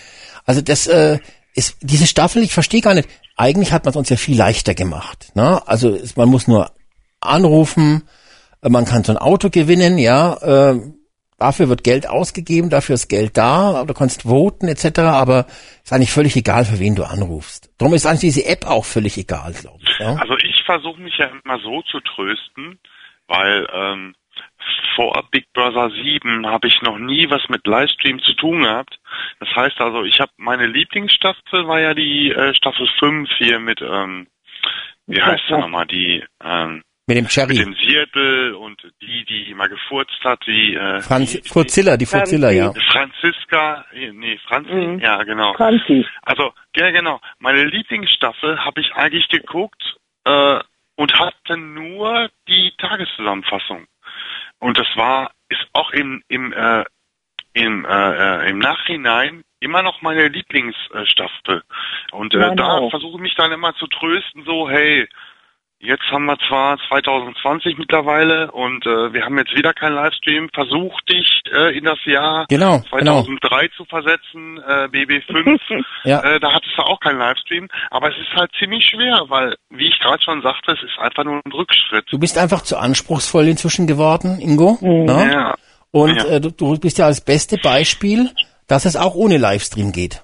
[0.43, 1.19] Also das äh,
[1.53, 3.07] ist diese Staffel, ich verstehe gar nicht.
[3.37, 5.35] Eigentlich hat man es uns ja viel leichter gemacht.
[5.35, 5.61] Ne?
[5.67, 6.71] Also es, man muss nur
[7.21, 8.07] anrufen,
[8.63, 10.33] äh, man kann so ein Auto gewinnen, ja.
[10.71, 10.81] Äh,
[11.37, 14.99] dafür wird Geld ausgegeben, dafür ist Geld da, du kannst voten etc.
[14.99, 15.45] Aber
[15.83, 17.69] ist eigentlich völlig egal, für wen du anrufst.
[17.77, 19.99] Darum ist eigentlich diese App auch völlig egal, glaube ich.
[19.99, 20.15] Ja?
[20.15, 22.79] Also ich versuche mich ja immer so zu trösten,
[23.27, 24.15] weil ähm,
[24.95, 28.99] vor Big Brother 7 habe ich noch nie was mit Livestream zu tun gehabt.
[29.39, 33.81] Das heißt also, ich habe meine Lieblingsstaffel war ja die äh, Staffel 5 hier mit,
[33.81, 34.27] ähm,
[35.07, 37.55] wie heißt sie nochmal, die ähm, Mit dem mit Cherry.
[37.57, 42.49] dem Seattle und die, die immer gefurzt hat, die äh, Franz, die, Furzilla, die Furzilla,
[42.51, 42.71] ja.
[42.91, 44.99] Franziska, äh, nee, Franzi, Mhm.
[44.99, 45.53] ja genau.
[45.53, 46.05] Franzi.
[46.23, 47.19] Also, ja genau.
[47.39, 49.81] Meine Lieblingsstaffel habe ich eigentlich geguckt
[50.25, 50.59] äh,
[50.97, 53.85] und hatte nur die Tageszusammenfassung.
[54.65, 56.85] Und das war, ist auch im, im, äh,
[57.53, 61.61] im, äh, äh, im Nachhinein immer noch meine Lieblingsstaffel.
[62.11, 65.07] Und äh, da versuche ich mich dann immer zu trösten, so, hey,
[65.85, 70.49] jetzt haben wir zwar 2020 mittlerweile und äh, wir haben jetzt wieder keinen Livestream.
[70.53, 73.21] Versuch dich äh, in das Jahr Genau, genau.
[73.23, 75.59] 2003 zu versetzen, äh, BB5.
[76.03, 76.21] Ja.
[76.23, 77.67] äh, da hattest du auch keinen Livestream.
[77.89, 81.23] Aber es ist halt ziemlich schwer, weil, wie ich gerade schon sagte, es ist einfach
[81.23, 82.05] nur ein Rückschritt.
[82.11, 84.77] Du bist einfach zu anspruchsvoll inzwischen geworden, Ingo.
[84.81, 85.31] Ne?
[85.33, 85.55] Ja.
[85.91, 86.25] Und Ja.
[86.25, 88.29] äh, du, du bist ja das beste Beispiel,
[88.67, 90.21] dass es auch ohne Livestream geht.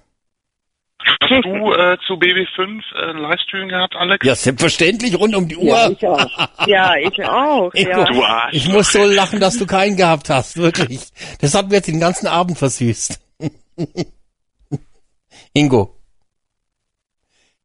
[1.22, 4.26] Hast du äh, zu BB5 äh, einen Livestream gehabt, Alex?
[4.26, 5.68] Ja, selbstverständlich, rund um die Uhr.
[5.78, 6.68] Ja, ich auch.
[6.68, 7.72] Ja, ich auch.
[7.74, 8.06] Ingo, Ja.
[8.06, 8.54] Du Arsch.
[8.54, 11.02] ich muss so lachen, dass du keinen gehabt hast, wirklich.
[11.40, 13.20] Das hat mir jetzt den ganzen Abend versüßt.
[15.54, 15.96] Ingo.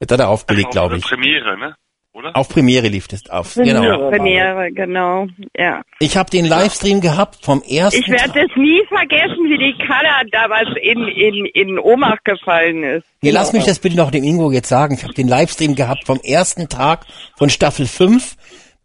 [0.01, 1.05] Jetzt hat er aufgelegt, Auf, glaube ich.
[1.05, 1.75] Premiere, ne?
[2.17, 2.35] Oder?
[2.35, 3.53] Auf Premiere lief das auf.
[3.53, 3.83] Premiere.
[3.83, 4.11] Genau.
[4.11, 5.27] Premiere, genau.
[5.55, 5.83] Ja.
[5.99, 10.09] Ich habe den Livestream gehabt vom ersten Ich werde es nie vergessen, wie die Kalle
[10.33, 13.05] damals in, in, in Ohnmacht gefallen ist.
[13.21, 14.95] Nee, lass mich das bitte noch dem Ingo jetzt sagen.
[14.95, 17.05] Ich habe den Livestream gehabt vom ersten Tag
[17.37, 18.37] von Staffel 5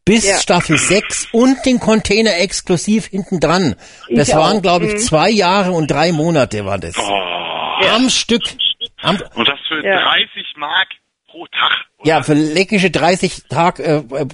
[0.04, 0.38] bis Ja.
[0.38, 3.76] Staffel 6 und den Container exklusiv hinten dran.
[4.10, 6.98] Das Ich waren, glaube ich, zwei Jahre und drei Monate war das.
[6.98, 7.96] Oh.
[7.96, 8.42] Am Stück.
[9.02, 10.02] Am, Und das für Ja.
[10.04, 10.28] 30
[10.58, 10.90] Mark
[11.32, 11.86] pro Tag.
[12.00, 12.10] oder?
[12.10, 14.26] ja, für leckische 30 Tag äh, äh,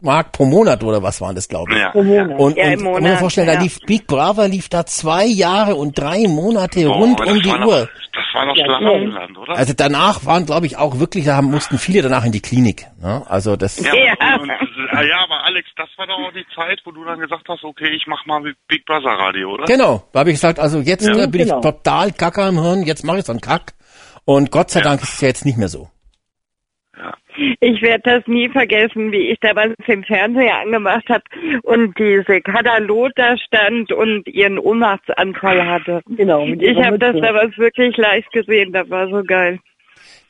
[0.00, 1.78] Mark pro Monat oder was waren das, glaube ich.
[1.78, 1.90] Ja.
[1.90, 2.38] Pro Monat.
[2.40, 3.60] Und, Ja, und im muss man Monat, vorstellen, da ja.
[3.62, 7.56] lief Big Brother lief da zwei Jahre und drei Monate Boah, rund um die Uhr.
[7.58, 9.56] Noch, das war noch Ja, Schlaraffenland, oder?
[9.56, 12.86] Also danach waren, glaube ich, auch wirklich, da haben, mussten viele danach in die Klinik.
[13.02, 13.22] Ne?
[13.28, 13.78] Also das.
[13.84, 14.36] Ja, Ja.
[14.36, 17.18] Und, und, äh, ja, aber Alex, das war doch auch die Zeit, wo du dann
[17.20, 19.64] gesagt hast, okay, ich mach mal Big Brother Radio, oder?
[19.64, 21.56] Genau, da habe ich gesagt, also jetzt Ja, äh, bin genau.
[21.58, 23.74] ich total kacker im Hirn, jetzt mache ich so einen Kack.
[24.24, 25.88] Und Gott sei Dank ist es ja jetzt nicht mehr so.
[27.60, 31.24] Ich werde das nie vergessen, wie ich damals den Fernseher angemacht habe
[31.62, 36.02] und diese Katalog da stand und ihren Ohnmachtsanfall hatte.
[36.08, 36.46] Genau.
[36.46, 39.58] Ich habe das damals wirklich live gesehen, das war so geil.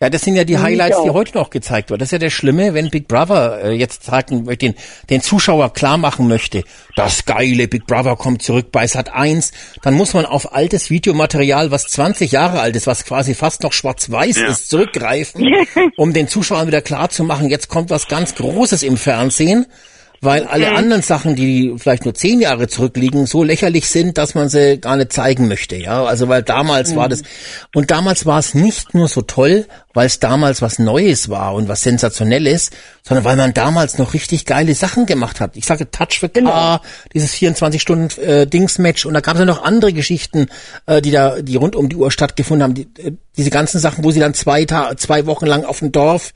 [0.02, 1.98] Ja, das sind ja die Highlights, die heute noch gezeigt werden.
[1.98, 4.74] Das ist ja das Schlimme, wenn Big Brother äh, jetzt sagen, den,
[5.10, 6.64] den Zuschauer klar machen möchte,
[6.96, 11.70] das geile Big Brother kommt zurück bei Sat 1, dann muss man auf altes Videomaterial,
[11.70, 14.46] was 20 Jahre alt ist, was quasi fast noch schwarz-weiß Ja.
[14.48, 15.46] ist, zurückgreifen,
[15.98, 19.66] um den Zuschauern wieder klar zu machen, jetzt kommt was ganz Großes im Fernsehen.
[20.22, 20.76] weil alle Mhm.
[20.76, 24.96] anderen Sachen, die vielleicht nur zehn Jahre zurückliegen, so lächerlich sind, dass man sie gar
[24.98, 25.76] nicht zeigen möchte.
[25.76, 27.10] Ja, also weil damals war Mhm.
[27.12, 27.22] das
[27.74, 31.68] und damals war es nicht nur so toll, weil es damals was Neues war und
[31.68, 32.70] was sensationelles,
[33.02, 35.56] sondern weil man damals noch richtig geile Sachen gemacht hat.
[35.56, 36.80] Ich sage Touch for Car,
[37.12, 40.46] dieses 24 Stunden äh, Dings-Match und da gab es ja noch andere Geschichten,
[40.86, 42.74] äh, die da, die rund um die Uhr stattgefunden haben.
[42.74, 45.90] Die, äh, diese ganzen Sachen, wo sie dann zwei, Ta zwei Wochen lang auf dem
[45.92, 46.32] Dorf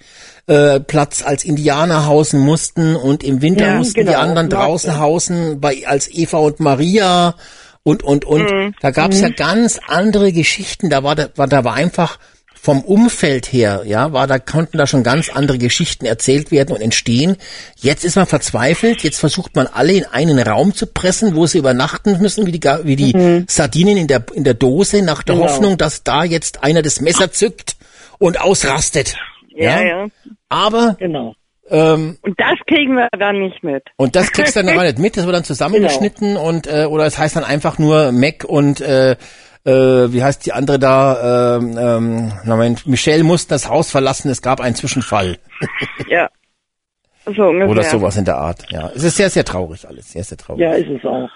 [0.47, 4.59] äh, Platz als Indianer hausen mussten und im Winter Ja, mussten die genau, anderen mag
[4.61, 4.99] draußen ich.
[4.99, 7.35] hausen bei als Eva und Maria
[7.83, 8.75] und und und Mhm.
[8.81, 9.37] da gab es ja Mhm.
[9.37, 10.91] ganz andere Geschichten.
[10.91, 12.19] Da war da war da war einfach
[12.65, 16.81] vom Umfeld her, ja, war da konnten da schon ganz andere Geschichten erzählt werden und
[16.81, 17.37] entstehen.
[17.77, 19.03] Jetzt ist man verzweifelt.
[19.03, 22.63] Jetzt versucht man alle in einen Raum zu pressen, wo sie übernachten müssen, wie die
[22.85, 25.47] wie die Sardinen in der in der Dose nach der Genau.
[25.47, 27.77] Hoffnung, dass da jetzt einer das Messer zückt
[28.19, 29.15] und ausrastet.
[29.55, 30.07] Ja, ja.
[30.49, 31.35] Aber genau.
[31.69, 33.83] ähm, Und das kriegen wir dann nicht mit.
[33.97, 37.05] und das kriegst du dann gar nicht mit, das wird dann zusammengeschnitten und äh, oder
[37.05, 39.17] es heißt dann einfach nur Mac und äh,
[39.65, 41.57] äh, wie heißt die andere da?
[41.57, 45.39] Ähm, ähm, Moment, Michelle musste das Haus verlassen, es gab einen Zwischenfall
[46.09, 46.29] Ja.
[47.27, 47.71] So ungefähr.
[47.71, 48.71] oder sowas in der Art.
[48.71, 50.61] Ja, es ist sehr sehr traurig alles, sehr sehr traurig.
[50.61, 51.31] Ja, ist es auch.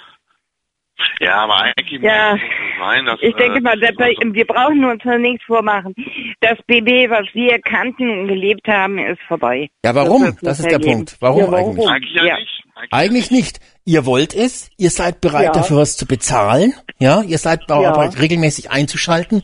[1.21, 2.33] Ja, aber eigentlich Ja.
[2.33, 5.95] muss es sein, dass, Ich denke äh, mal, der, wir brauchen uns nur nichts vormachen.
[6.41, 9.69] Das BB, was wir kannten und gelebt haben, ist vorbei.
[9.85, 10.37] Ja, warum?
[10.43, 10.93] Das nicht ist der.
[10.93, 11.17] Punkt.
[11.21, 11.89] Warum Ja, eigentlich?
[11.89, 12.39] Eigentlich ja, Ja.
[12.39, 12.63] nicht.
[12.75, 13.61] Eigentlich Eigentlich nicht.
[13.85, 15.53] Ihr wollt es, ihr seid bereit Ja.
[15.53, 17.91] dafür was zu bezahlen, ja, ihr seid Ja.
[17.91, 19.43] bereit regelmäßig einzuschalten.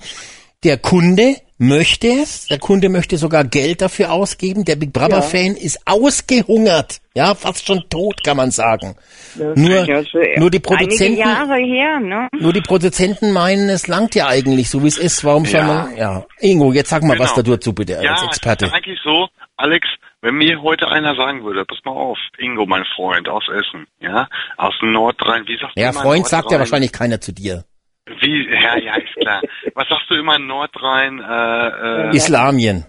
[0.63, 4.65] Der Kunde möchte es, der Kunde möchte sogar Geld dafür ausgeben.
[4.65, 5.23] Der Big Brother Ja.
[5.23, 8.97] Fan ist ausgehungert, ja, fast schon tot, kann man sagen.
[9.37, 12.29] Nur, Ja, so, nur die Produzenten, Jahre her, ne?
[12.39, 15.25] nur die Produzenten meinen, es langt ja eigentlich, so wie es ist.
[15.25, 15.67] Warum soll Ja.
[15.67, 17.55] man, ja, Ingo, jetzt sag mal was Genau.
[17.57, 18.67] dazu bitte Ja, als Experte.
[18.67, 19.87] ist eigentlich so, Alex,
[20.23, 24.29] wenn mir heute einer sagen würde, pass mal auf, Ingo, mein Freund aus Essen, ja,
[24.57, 27.65] aus Nordrhein, wie sagt Ja, Freund sagt ja wahrscheinlich keiner zu dir.
[28.07, 29.41] Wie, ja, ja, ist klar.
[29.75, 32.85] Was sagst du immer Nordrhein, äh, äh, Islamien.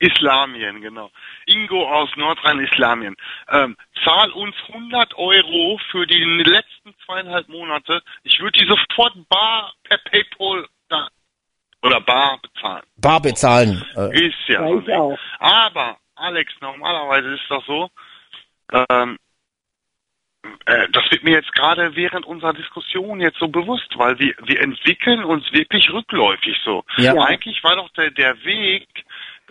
[0.00, 1.10] Islamien, genau.
[1.46, 3.16] Ingo aus Nordrhein-Islamien.
[3.50, 8.02] Ähm, zahl uns 100 Euro für die letzten zweieinhalb Monate.
[8.22, 11.08] Ich würde die sofort bar per Paypal da,
[11.82, 12.82] oder bar bezahlen.
[12.96, 13.84] Bar bezahlen.
[13.94, 14.66] Äh, Ist ja.
[14.66, 15.18] Ja, so auch.
[15.38, 17.90] Aber, Alex, normalerweise ist das so,
[18.72, 19.29] ähm, äh,
[20.92, 25.24] das wird mir jetzt gerade während unserer Diskussion jetzt so bewusst, weil wir, wir entwickeln
[25.24, 26.84] uns wirklich rückläufig so.
[26.96, 27.14] Ja.
[27.14, 28.86] Eigentlich war doch der, der Weg,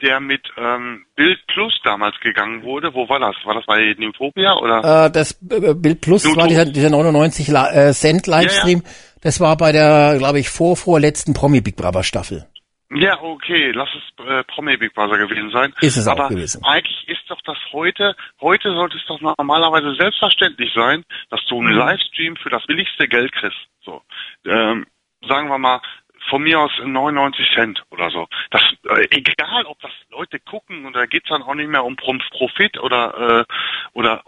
[0.02, 3.36] der mit ähm, Bild Plus damals gegangen wurde, wo war das?
[3.44, 5.06] War das bei Newtopia oder?
[5.06, 6.42] Äh, das äh, Bild Plus YouTube.
[6.42, 8.84] war dieser, dieser 99 La äh, Cent Livestream.
[9.22, 12.45] Das war bei der, glaube ich, vor vorletzten Promi Big Brother Staffel.
[12.92, 15.74] Ja, okay, lass es äh, Promi Big Brother gewesen sein.
[15.80, 16.64] Ist es auch Aber gewesen.
[16.66, 21.74] eigentlich ist doch das heute, heute sollte es doch normalerweise selbstverständlich sein, dass du einen
[21.74, 23.59] Livestream für das billigste Geld kriegst.
[23.82, 24.01] So,
[24.45, 24.88] ähm,
[25.27, 25.82] sagen wir mal,
[26.30, 28.27] von mir aus 99 Cent oder so.
[28.50, 31.95] Das, äh, egal, ob das Leute gucken und da geht's dann auch nicht mehr um
[31.95, 33.53] Profit oder äh,
[33.93, 34.24] oder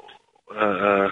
[0.52, 1.10] äh,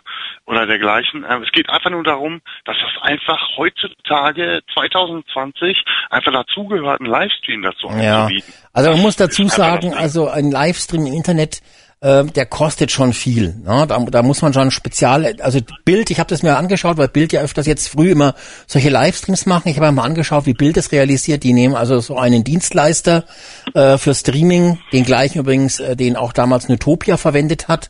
[0.50, 1.24] oder dergleichen.
[1.24, 7.62] Äh, Es geht einfach nur darum, dass das einfach heutzutage 2020 einfach dazugehört, einen Livestream
[7.62, 8.24] dazu Ja.
[8.24, 8.54] anzubieten.
[8.74, 11.62] Also man muss dazu sagen, also ein Livestream im Internet,
[12.02, 13.56] äh, der kostet schon viel.
[13.64, 13.86] Ne?
[13.88, 17.34] Da, da muss man schon spezial, also Bild, ich habe das mir angeschaut, weil Bild
[17.34, 18.36] ja öfters jetzt früh immer
[18.68, 19.68] solche Livestreams machen.
[19.70, 21.44] Ich habe mir mal angeschaut, wie Bild das realisiert.
[21.44, 23.26] Die nehmen also so einen Dienstleister
[23.74, 27.90] äh, für Streaming, den gleichen übrigens, äh, den auch damals Nutopia verwendet hat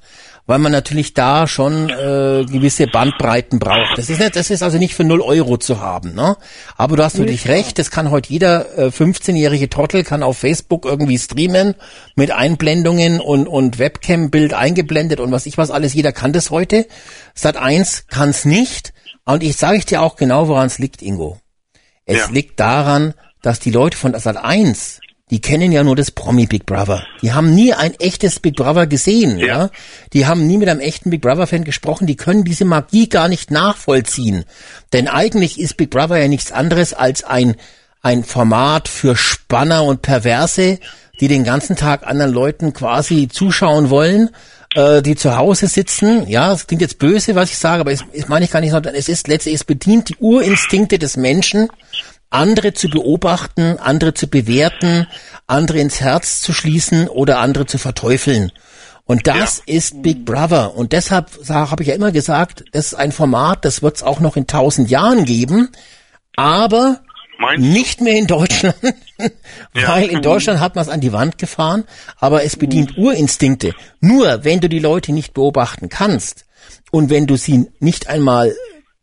[0.49, 3.95] weil man natürlich da schon äh, gewisse Bandbreiten braucht.
[3.99, 6.37] Das ist nicht, das ist also nicht für null Euro zu haben, ne?
[6.75, 10.85] Aber du hast natürlich recht, das kann heute jeder äh, 15-jährige Trottel kann auf Facebook
[10.85, 11.75] irgendwie streamen
[12.15, 15.93] mit Einblendungen und und Webcam-Bild eingeblendet und was ich was alles.
[15.93, 16.87] Jeder kann das heute.
[17.35, 18.91] Sat 1 kann es nicht.
[19.25, 21.37] Und ich sage ich dir auch genau, woran es liegt, Ingo.
[22.05, 22.29] Es Ja.
[22.31, 23.13] liegt daran,
[23.43, 24.99] dass die Leute von Sat 1
[25.31, 27.05] die kennen ja nur das Promi Big Brother.
[27.21, 29.69] Die haben nie ein echtes Big Brother gesehen, ja.
[30.13, 32.07] Die haben nie mit einem echten Big Brother Fan gesprochen.
[32.07, 34.45] Die können diese Magie gar nicht nachvollziehen.
[34.91, 37.55] Denn eigentlich ist Big Brother ja nichts anderes als ein,
[38.01, 40.79] ein Format für Spanner und Perverse,
[41.19, 44.29] die den ganzen Tag anderen Leuten quasi zuschauen wollen,
[44.73, 46.27] äh, die zu Hause sitzen.
[46.27, 48.71] Ja, es klingt jetzt böse, was ich sage, aber es, es meine ich gar nicht,
[48.71, 51.69] sondern es ist letztlich, es bedient die Urinstinkte des Menschen,
[52.29, 55.07] andere zu beobachten, andere zu bewerten,
[55.47, 58.51] andere ins Herz zu schließen oder andere zu verteufeln.
[59.05, 60.75] Und das ist Big Brother.
[60.75, 64.19] Und deshalb habe ich ja immer gesagt, das ist ein Format, das wird es auch
[64.19, 65.69] noch in tausend Jahren geben,
[66.35, 67.01] aber
[67.57, 68.75] nicht mehr in Deutschland,
[69.73, 71.85] weil in Deutschland hat man es an die Wand gefahren,
[72.17, 73.73] aber es bedient Urinstinkte.
[73.99, 76.45] Nur wenn du die Leute nicht beobachten kannst
[76.91, 78.53] Und wenn du sie nicht einmal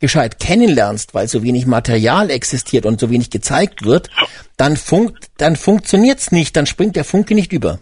[0.07, 4.09] gescheit kennenlernst, weil so wenig Material existiert und so wenig gezeigt wird,
[4.57, 7.81] dann funkt, dann funktioniert's nicht, dann springt der Funke nicht über.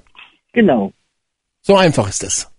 [0.54, 0.92] Genau.
[1.60, 2.50] So einfach ist es.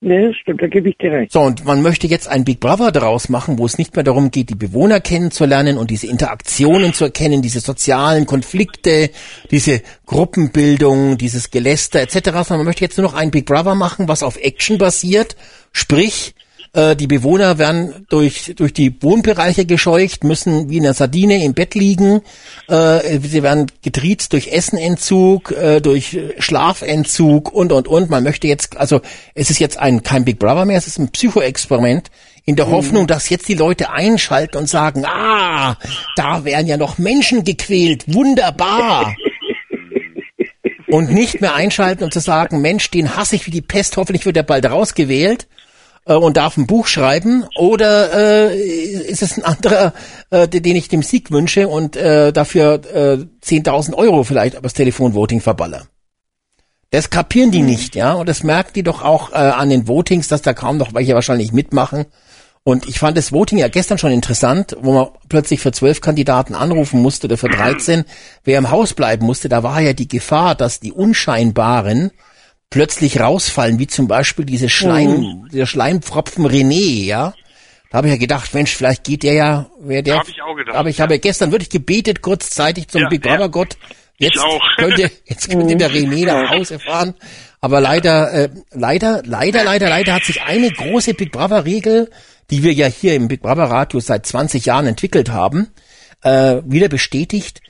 [0.00, 1.32] Ne, stimmt, da gebe ich dir recht.
[1.32, 4.30] So, und man möchte jetzt ein Big Brother daraus machen, wo es nicht mehr darum
[4.30, 9.10] geht, die Bewohner kennenzulernen und diese Interaktionen zu erkennen, diese sozialen Konflikte,
[9.50, 14.06] diese Gruppenbildung, dieses Geläster etc., sondern man möchte jetzt nur noch ein Big Brother machen,
[14.06, 15.34] was auf Action basiert,
[15.72, 16.36] sprich,
[16.72, 21.54] äh, die Bewohner werden durch, durch die Wohnbereiche gescheucht, müssen wie in der Sardine im
[21.54, 22.20] Bett liegen.
[22.68, 28.10] Äh, sie werden getriezt durch Essenentzug, äh, durch Schlafentzug und, und, und.
[28.10, 29.00] Man möchte jetzt, also
[29.34, 32.10] es ist jetzt ein, kein Big Brother mehr, es ist ein Psychoexperiment
[32.44, 35.76] in der Hoffnung, dass jetzt die Leute einschalten und sagen, ah,
[36.16, 39.14] da werden ja noch Menschen gequält, wunderbar.
[40.90, 44.24] Und nicht mehr einschalten und zu sagen, Mensch, den hasse ich wie die Pest, hoffentlich
[44.24, 45.46] wird er bald rausgewählt
[46.08, 49.92] äh, und darf ein Buch schreiben oder äh, ist es ein anderer,
[50.30, 55.40] äh, den ich dem Sieg wünsche und äh, dafür äh, 10.000 Euro vielleicht übers Telefonvoting
[55.40, 55.86] verballer?
[56.90, 60.28] Das kapieren die nicht, ja, und das merken die doch auch äh, an den Votings,
[60.28, 62.06] dass da kaum noch welche wahrscheinlich mitmachen.
[62.64, 66.54] Und ich fand das Voting ja gestern schon interessant, wo man plötzlich für zwölf Kandidaten
[66.54, 68.04] anrufen musste oder für 13,
[68.44, 69.48] wer im Haus bleiben musste.
[69.48, 72.10] Da war ja die Gefahr, dass die Unscheinbaren
[72.70, 75.48] plötzlich rausfallen, wie zum Beispiel diese Schleim, Mhm.
[75.52, 77.34] der Schleimpfropfen René, ja.
[77.90, 80.18] Da habe ich ja gedacht, Mensch, vielleicht geht der ja, wer der.
[80.18, 83.32] Hab ich auch gedacht, Aber ich habe gestern wirklich gebetet, kurzzeitig zum Ja, Big ja.
[83.32, 83.78] Brother Gott.
[84.18, 84.38] Jetzt
[84.78, 87.14] könnte, jetzt könnte der René nach Hause fahren.
[87.60, 92.10] Aber leider, äh, leider, leider, leider, leider hat sich eine große Big Brother Regel,
[92.50, 95.68] die wir ja hier im Big Brother Radio seit 20 Jahren entwickelt haben,
[96.22, 97.60] äh, wieder bestätigt.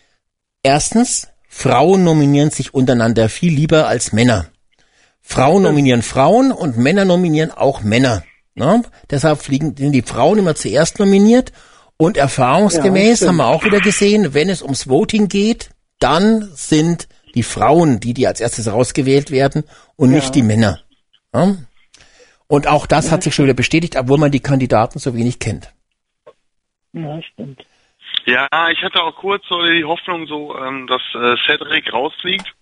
[0.62, 4.46] Erstens, Frauen nominieren sich untereinander viel lieber als Männer.
[5.30, 8.24] Frauen nominieren Frauen und Männer nominieren auch Männer.
[8.54, 8.82] Ne?
[9.10, 11.52] Deshalb fliegen, sind die Frauen immer zuerst nominiert.
[11.98, 17.08] Und erfahrungsgemäß Ja, haben wir auch wieder gesehen, wenn es ums Voting geht, dann sind
[17.34, 19.64] die Frauen, die, die als erstes rausgewählt werden
[19.96, 20.80] und nicht die Männer.
[21.34, 21.66] Ne?
[22.46, 25.74] Und auch das hat sich schon wieder bestätigt, obwohl man die Kandidaten so wenig kennt.
[26.94, 27.66] Ja, stimmt.
[28.24, 32.54] Ja, ich hatte auch kurz so die Hoffnung, so, ähm, dass äh, Cedric rausfliegt.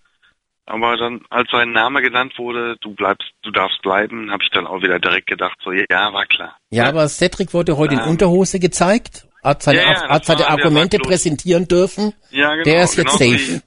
[0.66, 4.66] Aber dann, als sein Name genannt wurde, du bleibst, du darfst bleiben, habe ich dann
[4.66, 6.56] auch wieder direkt gedacht, so, ja, war klar.
[6.70, 8.08] Ja, aber Cedric wurde heute in Ähm.
[8.08, 12.12] Unterhose gezeigt, hat seine, Ja, ja, hat seine Argumente präsentieren dürfen.
[12.30, 12.64] Ja, genau.
[12.64, 13.54] Der ist jetzt genauso safe.
[13.54, 13.62] Wie,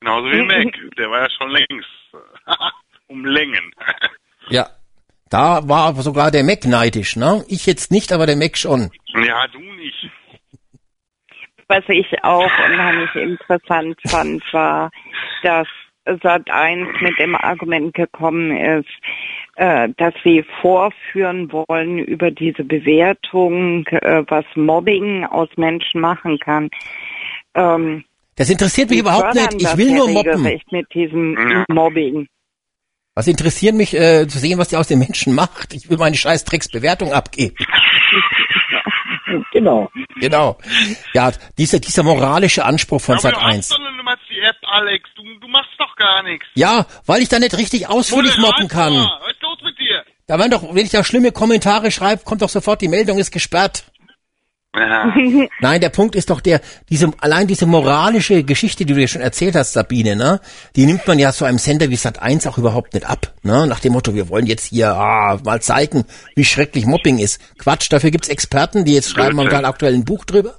[0.00, 0.74] genauso wie Mac.
[0.96, 1.88] Der war ja schon längst.
[3.08, 3.72] um Längen.
[4.48, 4.68] Ja.
[5.28, 7.44] Da war aber sogar der Mac neidisch, ne?
[7.48, 8.92] Ich jetzt nicht, aber der Mac schon.
[9.12, 10.08] ja, du nicht.
[11.66, 14.92] Was ich auch unheimlich interessant fand, war,
[15.42, 15.66] dass
[16.22, 18.88] Sat 1 mit dem Argument gekommen ist,
[19.56, 26.70] äh, dass sie vorführen wollen über diese Bewertung, äh, was Mobbing aus Menschen machen kann.
[27.54, 28.04] Ähm,
[28.36, 29.54] Das interessiert mich sie überhaupt nicht.
[29.60, 30.60] Ich will nur mobben.
[30.70, 31.64] mit diesem.
[31.68, 32.28] Mobbing.
[33.14, 35.72] Was interessiert mich, äh, zu sehen, was die aus den Menschen macht?
[35.72, 37.56] Ich will meine scheiß Drecksbewertung abgeben.
[39.52, 39.90] Genau.
[40.20, 40.56] Genau.
[41.12, 43.78] Ja, dieser, dieser moralische Anspruch von Sat du hast 1.
[44.36, 45.08] die App, Alex.
[45.16, 46.46] Du, du machst doch gar nichts.
[46.54, 48.94] Ja, weil ich da nicht richtig ausführlich mobben kann.
[48.94, 50.04] Was ist los mit dir?
[50.26, 53.30] Da werden doch, wenn ich da schlimme Kommentare schreibe, kommt doch sofort die Meldung, ist
[53.30, 53.84] gesperrt.
[54.74, 55.14] Ja.
[55.60, 59.22] Nein, der Punkt ist doch der, diese, allein diese moralische Geschichte, die du dir schon
[59.22, 60.40] erzählt hast, Sabine, ne,
[60.74, 63.66] die nimmt man ja so einem Sender wie Sat 1 auch überhaupt nicht ab, ne,
[63.66, 67.40] nach dem Motto, wir wollen jetzt hier, ah, mal zeigen, wie schrecklich Mobbing ist.
[67.56, 70.58] Quatsch, dafür gibt's Experten, die jetzt schreiben momentan aktuell ein Buch drüber,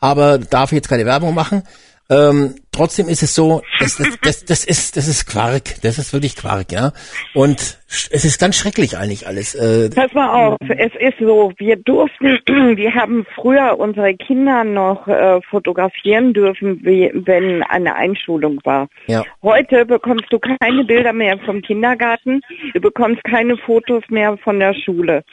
[0.00, 1.62] aber darf jetzt keine Werbung machen.
[2.10, 6.12] Ähm, trotzdem ist es so, das, das, das, das ist, das ist Quark, das ist
[6.12, 6.92] wirklich Quark, ja.
[7.34, 7.58] Und
[7.90, 9.54] sch- es ist ganz schrecklich eigentlich alles.
[9.54, 12.38] Äh, Pass mal auf, es ist so, wir durften,
[12.76, 18.88] wir haben früher unsere Kinder noch äh, fotografieren dürfen, wie, wenn eine Einschulung war.
[19.06, 19.22] ja.
[19.42, 22.40] Heute bekommst du keine Bilder mehr vom Kindergarten,
[22.74, 25.24] du bekommst keine Fotos mehr von der Schule.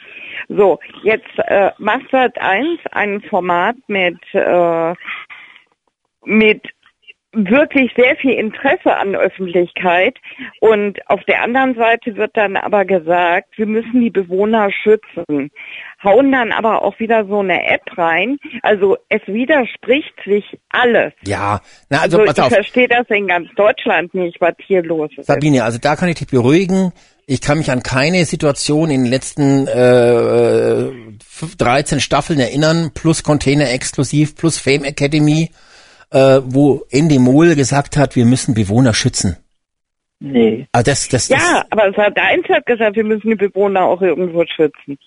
[0.48, 4.94] So, jetzt äh, macht Sat 1 ein Format mit, äh,
[6.26, 6.62] mit
[7.32, 10.16] wirklich sehr viel Interesse an Öffentlichkeit
[10.60, 15.50] und auf der anderen Seite wird dann aber gesagt, wir müssen die Bewohner schützen,
[16.02, 18.38] hauen dann aber auch wieder so eine App rein.
[18.62, 21.12] Also es widerspricht sich alles.
[21.26, 22.52] Ja, na also, Also, pass ich auf.
[22.52, 25.26] verstehe das in ganz Deutschland nicht, was hier los ist.
[25.26, 26.92] Sabine, also da kann ich dich beruhigen.
[27.26, 30.90] Ich kann mich an keine Situation in den letzten äh,
[31.58, 35.50] 13 Staffeln erinnern, plus Container exklusiv, plus Fame Academy,
[36.10, 39.36] äh, wo Endemol gesagt hat, wir müssen Bewohner schützen.
[40.18, 40.66] Nee.
[40.72, 44.00] Also das, das, das, Ja, aber Sat 1 hat gesagt, wir müssen die Bewohner auch
[44.00, 44.98] irgendwo schützen.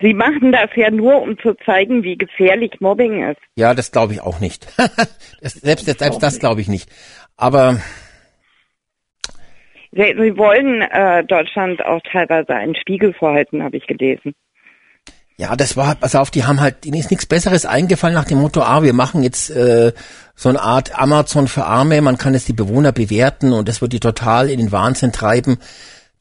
[0.00, 3.40] Sie machen das ja nur, um zu zeigen, wie gefährlich Mobbing ist.
[3.54, 4.66] Ja, das glaube ich auch nicht.
[5.40, 6.90] das, selbst, selbst das glaube ich nicht.
[7.36, 7.76] Aber
[9.92, 14.34] Sie, Sie wollen äh, Deutschland auch teilweise einen Spiegel vorhalten, habe ich gelesen.
[15.42, 18.38] Ja, das war, pass auf, die haben halt, ihnen ist nichts Besseres eingefallen nach dem
[18.38, 19.92] Motto, ah, wir machen jetzt äh,
[20.36, 23.92] so eine Art Amazon für Arme, man kann jetzt die Bewohner bewerten und das wird
[23.92, 25.58] die total in den Wahnsinn treiben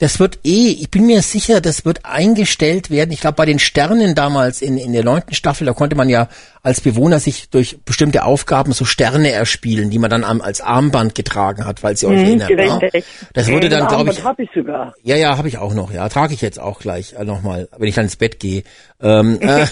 [0.01, 3.11] das wird eh, ich bin mir sicher, das wird eingestellt werden.
[3.11, 6.27] Ich glaube, bei den Sternen damals in, in der neunten Staffel, da konnte man ja
[6.64, 11.14] als Bewohner sich durch bestimmte Aufgaben so Sterne erspielen, die man dann am, als Armband
[11.14, 12.82] getragen hat, weil sie euch Mhm, erinnert.
[12.82, 13.01] Ja?
[13.33, 14.95] Das wurde dann, glaube ich, habe ich sogar.
[15.03, 15.93] ja, ja, habe ich auch noch.
[15.93, 18.64] Ja, trage ich jetzt auch gleich äh, nochmal, wenn ich dann ins Bett gehe.
[19.01, 19.65] Ähm, äh,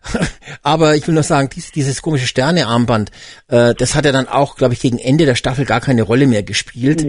[0.62, 3.10] aber ich will noch sagen, dieses, dieses komische Sternearmband,
[3.48, 6.26] äh, das hat ja dann auch, glaube ich, gegen Ende der Staffel gar keine Rolle
[6.26, 7.04] mehr gespielt.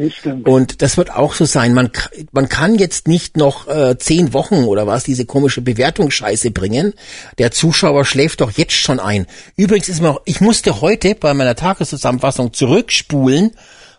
[0.46, 1.74] Und das wird auch so sein.
[1.74, 1.92] Man,
[2.32, 6.94] man kann jetzt nicht noch äh, zehn Wochen oder was diese komische Bewertungsscheiße bringen.
[7.38, 9.26] Der Zuschauer schläft doch jetzt schon ein.
[9.56, 13.52] Übrigens ist mir auch, ich musste heute bei meiner Tageszusammenfassung zurückspulen,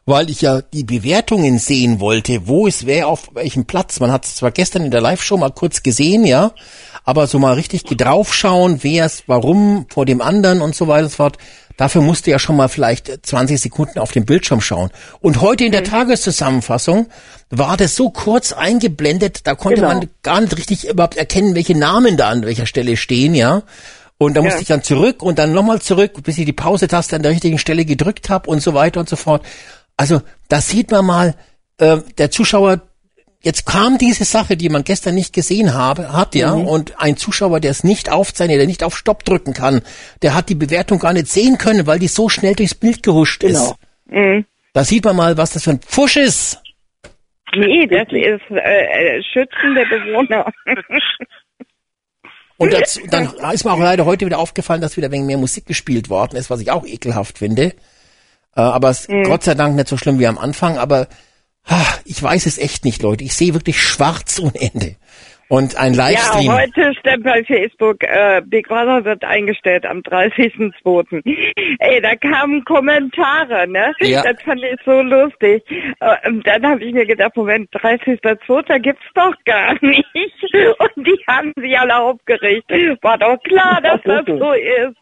[0.07, 4.01] weil ich ja die Bewertungen sehen wollte, wo es wer auf welchem Platz.
[4.01, 6.53] Man hat es zwar gestern in der Live-Show mal kurz gesehen, ja,
[7.05, 11.11] aber so mal richtig draufschauen, wer es, warum vor dem anderen und so weiter und
[11.11, 11.39] so fort.
[11.77, 14.91] Dafür musste ja schon mal vielleicht 20 Sekunden auf den Bildschirm schauen.
[15.21, 17.09] Und heute in der Tageszusammenfassung
[17.51, 19.95] war das so kurz eingeblendet, da konnte Genau.
[19.95, 23.63] man gar nicht richtig überhaupt erkennen, welche Namen da an welcher Stelle stehen, ja.
[24.19, 24.63] Und da musste Ja.
[24.63, 27.85] ich dann zurück und dann nochmal zurück, bis ich die Pause-Taste an der richtigen Stelle
[27.85, 29.45] gedrückt habe und so weiter und so fort.
[29.97, 31.35] Also da sieht man mal,
[31.79, 32.81] äh, der Zuschauer,
[33.45, 36.67] jetzt kam diese Sache, die man gestern nicht gesehen habe, hat, ja, Mhm.
[36.67, 39.83] und ein Zuschauer, der es nicht aufzeichnet, der nicht auf Stopp drücken kann,
[40.23, 43.43] der hat die Bewertung gar nicht sehen können, weil die so schnell durchs Bild gehuscht
[43.43, 43.71] Genau.
[43.71, 43.75] ist.
[44.07, 44.47] Mhm.
[44.73, 46.59] Da sieht man mal, was das für ein Pfusch ist.
[47.57, 50.53] Nee, das ist äh, äh, Schützen der Bewohner.
[52.57, 55.67] Und dazu, dann ist mir auch leider heute wieder aufgefallen, dass wieder wegen mehr Musik
[55.67, 57.75] gespielt worden ist, was ich auch ekelhaft finde.
[58.57, 59.25] Äh, aber es Mhm.
[59.25, 60.79] Gott sei Dank nicht so schlimm wie am Anfang.
[60.79, 61.09] Aber
[62.05, 63.25] ich weiß es echt nicht, Leute.
[63.25, 64.97] Ich sehe wirklich schwarz ohne Ende.
[65.49, 66.47] Und ein Livestream.
[66.47, 71.23] Ja, heute stand bei Facebook, äh, Big Brother wird eingestellt am 30.02.
[71.79, 73.93] Ey, da kamen Kommentare, ne?
[74.01, 74.23] Ja.
[74.23, 75.63] Das fand ich so lustig.
[76.01, 78.79] Äh, und dann habe ich mir gedacht, Moment, 30.02.
[78.81, 80.05] gibt's doch gar nicht.
[80.79, 82.71] Und die haben sich alle aufgeregt.
[83.03, 84.97] War doch klar, dass das so ist.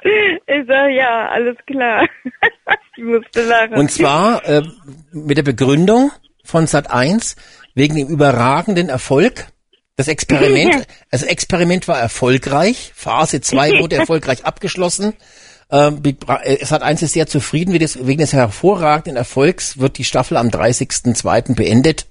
[0.46, 2.04] Ich sag, ja, alles klar.
[2.96, 3.74] ich musste lachen.
[3.74, 4.62] Und zwar äh,
[5.12, 6.10] mit der Begründung
[6.44, 7.36] von Sat 1
[7.74, 9.46] wegen dem überragenden Erfolg.
[9.96, 12.92] Das Experiment, das Experiment war erfolgreich.
[12.94, 15.14] Phase 2 wurde erfolgreich abgeschlossen.
[15.70, 16.02] Ähm,
[16.42, 21.54] äh, Sat 1 ist sehr zufrieden wegen des, hervorragenden Erfolgs wird die Staffel am 30.02.
[21.54, 22.06] beendet.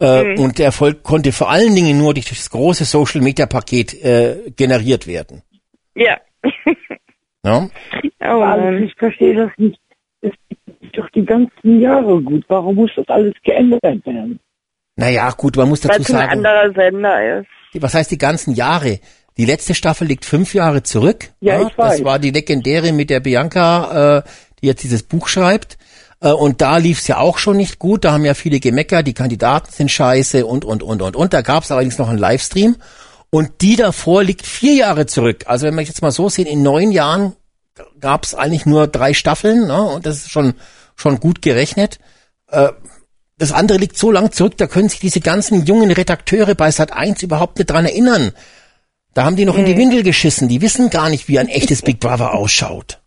[0.00, 0.38] Äh, Mhm.
[0.38, 4.50] Und der Erfolg konnte vor allen Dingen nur durch das große Social Media Paket äh,
[4.56, 5.42] generiert werden.
[5.94, 6.18] ja.
[7.42, 7.70] Ja?
[8.20, 8.82] Oh, Mann.
[8.82, 9.80] ich verstehe das nicht.
[10.20, 10.32] Das
[10.90, 12.44] ist doch die ganzen Jahre gut.
[12.48, 14.40] Warum muss das alles geändert werden?
[14.96, 16.32] Naja, gut, man muss Weil dazu es ein sagen.
[16.32, 17.48] anderer Sender ist.
[17.82, 19.00] Was heißt die ganzen Jahre?
[19.36, 21.30] Die letzte Staffel liegt fünf Jahre zurück.
[21.40, 21.98] Ja, ich weiß.
[21.98, 24.22] Das war die legendäre mit der Bianca, äh,
[24.60, 25.78] die jetzt dieses Buch schreibt.
[26.20, 28.04] Äh, und da lief's ja auch schon nicht gut.
[28.04, 31.32] Da haben ja viele gemeckert, die Kandidaten sind scheiße und, und, und, und, und.
[31.32, 32.76] Da gab's allerdings noch einen Livestream.
[33.30, 35.44] Und die davor liegt vier Jahre zurück.
[35.46, 37.34] Also wenn wir jetzt mal so sehen, in neun Jahren
[38.00, 39.68] gab's eigentlich nur drei Staffeln.
[39.68, 39.80] Ne?
[39.80, 40.54] Und das ist schon,
[41.00, 41.98] schon gut gerechnet.
[42.48, 42.68] Äh,
[43.38, 46.92] das andere liegt so lang zurück, da können sich diese ganzen jungen Redakteure bei Sat
[46.92, 48.32] 1 überhaupt nicht dran erinnern.
[49.14, 50.48] Da haben die noch in die Windel geschissen.
[50.48, 52.98] Die wissen gar nicht, wie ein echtes Big Brother ausschaut.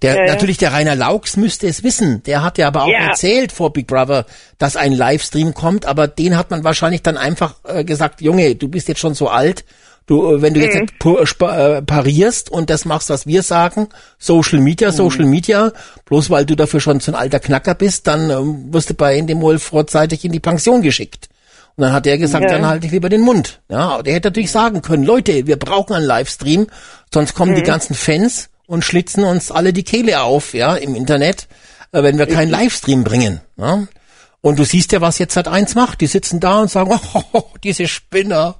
[0.00, 0.26] Der, Ja, ja.
[0.32, 2.22] natürlich der Rainer Laux müsste es wissen.
[2.22, 3.08] Der hat ja aber auch Ja.
[3.08, 4.26] erzählt vor Big Brother,
[4.58, 8.68] dass ein Livestream kommt, aber den hat man wahrscheinlich dann einfach äh, gesagt, Junge, du
[8.68, 9.64] bist jetzt schon so alt.
[10.08, 11.86] Du, äh, wenn du jetzt Mhm.
[11.86, 13.88] parierst und das machst, was wir sagen,
[14.18, 15.72] Social Media, Social Media,
[16.06, 19.16] bloß weil du dafür schon so ein alter Knacker bist, dann ähm, wirst du bei
[19.16, 21.28] Endemol vorzeitig in die Pension geschickt.
[21.76, 22.50] Und dann hat er gesagt, Ja.
[22.50, 23.60] dann halte ich lieber den Mund.
[23.68, 26.66] Ja, der hätte natürlich sagen können, Leute, wir brauchen einen Livestream,
[27.14, 31.46] sonst kommen die ganzen Fans und schlitzen uns alle die Kehle auf, ja, im Internet,
[31.92, 33.40] wenn wir keinen Livestream bringen.
[33.56, 33.86] Ja?
[34.48, 36.00] Und du siehst ja, was jetzt Sat 1 macht.
[36.00, 36.90] Die sitzen da und sagen,
[37.32, 38.54] oh, diese Spinner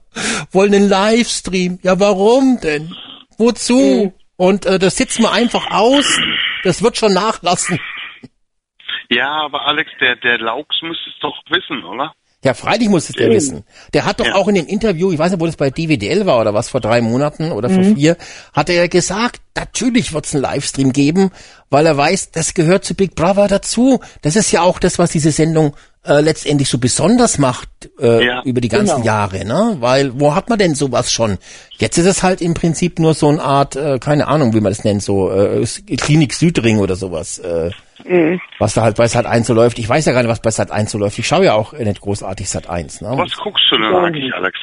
[0.52, 1.78] wollen einen Livestream.
[1.82, 2.94] Ja, warum denn?
[3.38, 4.12] Wozu?
[4.36, 6.20] Und äh, das sitzen wir einfach aus.
[6.62, 7.80] Das wird schon nachlassen.
[9.08, 12.12] Ja, aber Alex, der, der Laux müsste es doch wissen, oder?
[12.44, 13.64] Ja, freilich muss es der wissen.
[13.94, 14.34] Der hat doch Ja.
[14.36, 16.80] auch in dem Interview, ich weiß nicht, wo das bei DWDL war oder was, vor
[16.80, 17.96] drei Monaten oder vor Mhm.
[17.96, 18.16] vier,
[18.52, 21.30] hat er ja gesagt, natürlich wird es einen Livestream geben,
[21.68, 23.98] weil er weiß, das gehört zu Big Brother dazu.
[24.22, 25.74] Das ist ja auch das, was diese Sendung
[26.08, 27.68] äh, letztendlich so besonders macht
[28.00, 28.42] äh, Ja.
[28.44, 29.06] über die ganzen Genau.
[29.06, 29.76] Jahre, ne?
[29.80, 31.38] Weil wo hat man denn sowas schon?
[31.78, 34.72] Jetzt ist es halt im Prinzip nur so eine Art, äh, keine Ahnung, wie man
[34.72, 35.64] das nennt, so äh,
[35.96, 37.70] Klinik Südring oder sowas, äh,
[38.04, 38.40] Mhm.
[38.58, 39.78] was da halt bei Sat 1 so läuft.
[39.78, 41.18] Ich weiß ja gar nicht, was bei Sat 1 so läuft.
[41.18, 43.00] Ich schaue ja auch nicht großartig Sat 1.
[43.00, 43.10] Ne?
[43.16, 44.58] Was guckst du denn eigentlich, Alex?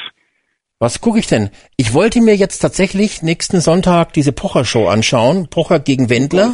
[0.79, 1.51] Was gucke ich denn?
[1.77, 5.47] Ich wollte mir jetzt tatsächlich nächsten Sonntag diese Pocher-Show anschauen.
[5.47, 6.53] Pocher gegen Wendler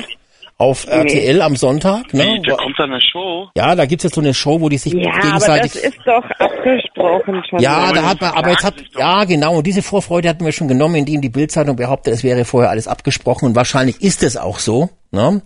[0.62, 2.14] auf RTL am Sonntag.
[2.14, 2.24] Ne?
[2.24, 3.50] Wie, da kommt da eine Show?
[3.58, 5.74] Ja, da gibt's jetzt so eine Show, wo die sich Ja, aber gegenseitig...
[5.74, 7.60] das ist doch abgesprochen schon.
[7.60, 7.94] ja, lange.
[7.96, 10.96] da hat man, aber jetzt hat, ja genau, und diese Vorfreude hatten wir schon genommen,
[10.96, 14.90] indem die Bildzeitung behauptet, es wäre vorher alles abgesprochen und wahrscheinlich ist es auch so,
[15.12, 15.42] ne?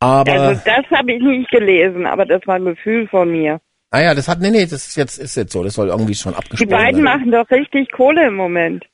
[0.00, 3.60] Aber, Also das habe ich nicht gelesen, aber das war ein Gefühl von mir.
[3.90, 6.14] ah ja, das hat, nee, nee, das ist jetzt, ist jetzt so, das soll irgendwie
[6.14, 7.04] schon Die abgesprochen beiden werden.
[7.04, 8.84] machen doch richtig Kohle im Moment.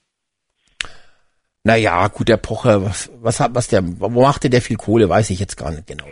[1.68, 5.28] Naja, gut, der Pocher, was, was hat, was der, wo machte der viel Kohle, weiß
[5.28, 6.06] ich jetzt gar nicht genau.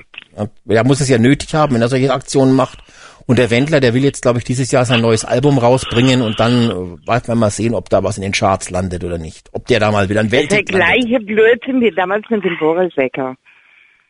[0.66, 2.80] Der muss es ja nötig haben, wenn er solche Aktionen macht.
[3.24, 6.38] Und der Wendler, der will jetzt, glaube ich, dieses Jahr sein neues Album rausbringen und
[6.40, 9.48] dann äh, weiß man mal sehen, ob da was in den Charts landet oder nicht.
[9.52, 12.58] Ob der da mal wieder ein Das ist der gleiche Blödsinn wie damals mit dem
[12.58, 13.34] Boris Becker.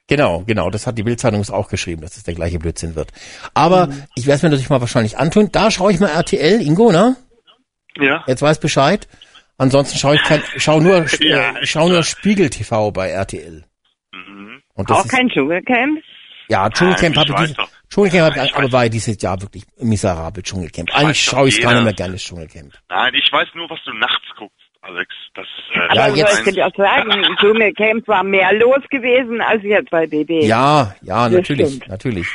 [0.09, 3.13] Genau, genau, das hat die Bildzeitung auch geschrieben, dass es der gleiche Blödsinn wird.
[3.55, 5.51] Aber ich werde es mir natürlich mal wahrscheinlich antun.
[5.53, 7.15] Da schaue ich mal RTL, Ingo, ne?
[8.01, 8.25] Ja.
[8.27, 9.07] Jetzt weiß Bescheid.
[9.59, 13.65] Ansonsten schaue ich kein, schau nur, Ja, äh, schau nur Spiegel TV bei RTL.
[14.13, 14.63] Mhm.
[14.75, 16.01] Und das Auch ist, kein Dschungelcamp?
[16.49, 17.69] ja, Dschungelcamp Nein, habe ich doch.
[17.91, 20.95] Dschungelcamp hab Nein, ich, aber war dieses Jahr wirklich miserabel Dschungelcamp.
[20.95, 22.73] Eigentlich schaue ich gar nicht mehr gerne Dschungelcamp.
[22.89, 25.09] Nein, ich weiß nur, was du nachts guckst, Alex.
[25.35, 28.83] Das, äh, Aber Ja, ja, jetzt- ich könnte auch sagen, im Dschungelcamp war mehr los
[28.91, 30.45] gewesen als jetzt bei BB.
[30.47, 31.89] Ja, ja, Das natürlich, stimmt.
[31.89, 32.27] natürlich.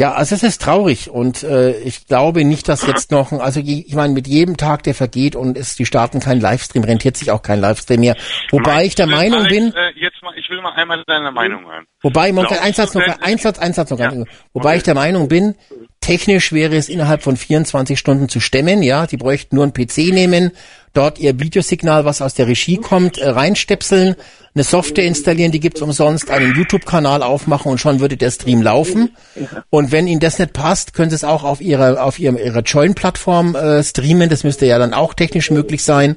[0.00, 3.94] Ja, also es ist traurig und äh, ich glaube nicht, dass jetzt noch, also ich
[3.94, 7.42] meine, mit jedem Tag, der vergeht und es, die starten keinen Livestream, rentiert sich auch
[7.42, 8.16] kein Livestream mehr.
[8.50, 11.86] Wobei ich der Meinung Alex, bin, Äh, jetzt mal, will mal einmal deine Meinung hören.
[12.02, 14.12] wobei, man Glaubst ein Satz du noch, ein Satz, ein Satz noch, Ja.
[14.52, 14.76] wobei Okay.
[14.78, 15.54] ich der Meinung bin,
[16.00, 20.12] technisch wäre es innerhalb von 24 Stunden zu stemmen, ja, die bräuchten nur einen PC
[20.12, 20.50] nehmen,
[20.92, 24.16] dort ihr Videosignal, was aus der Regie kommt, äh, reinstepseln,
[24.54, 29.14] eine Software installieren, die gibt's umsonst, einen YouTube-Kanal aufmachen und schon würde der Stream laufen.
[29.70, 32.62] Und wenn Ihnen das nicht passt, können Sie es auch auf Ihrer auf Ihrem Ihrer
[32.62, 34.28] Join-Plattform äh, streamen.
[34.28, 36.16] Das müsste ja dann auch technisch möglich sein.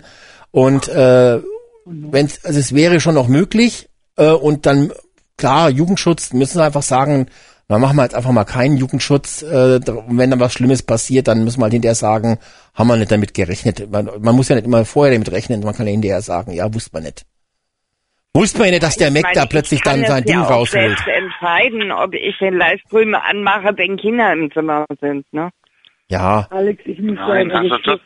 [0.50, 1.40] Und äh,
[1.86, 3.88] wenn also es wäre schon noch möglich
[4.18, 4.92] äh, und dann
[5.38, 7.28] klar Jugendschutz müssen Sie einfach sagen,
[7.68, 9.42] dann machen wir jetzt einfach mal keinen Jugendschutz.
[9.42, 12.38] Äh, und wenn dann was Schlimmes passiert, dann müssen wir halt hinterher sagen,
[12.74, 13.90] haben wir nicht damit gerechnet.
[13.92, 15.62] Man, man muss ja nicht immer vorher damit rechnen.
[15.62, 17.26] Man kann ja hinterher sagen, ja, wusste man nicht.
[18.36, 20.24] Wusste man ja nicht, dass der Ich Mac meine, da ich plötzlich kann dann sein
[20.24, 20.72] Ding ja rausholt.
[20.72, 25.50] selbst entscheiden, ob ich den Livestream anmache, wenn Kinder im Zimmer sind, ne?
[26.10, 28.00] Ja, Alex, ich muss Nein, sagen, also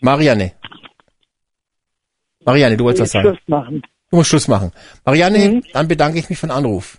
[0.00, 0.52] Marianne.
[2.44, 3.28] Marianne, du wolltest was sagen.
[3.28, 3.82] Schluss machen.
[4.12, 4.72] Du musst Schluss machen.
[5.06, 5.64] Marianne, Mhm.
[5.72, 6.98] dann bedanke ich mich für den Anruf.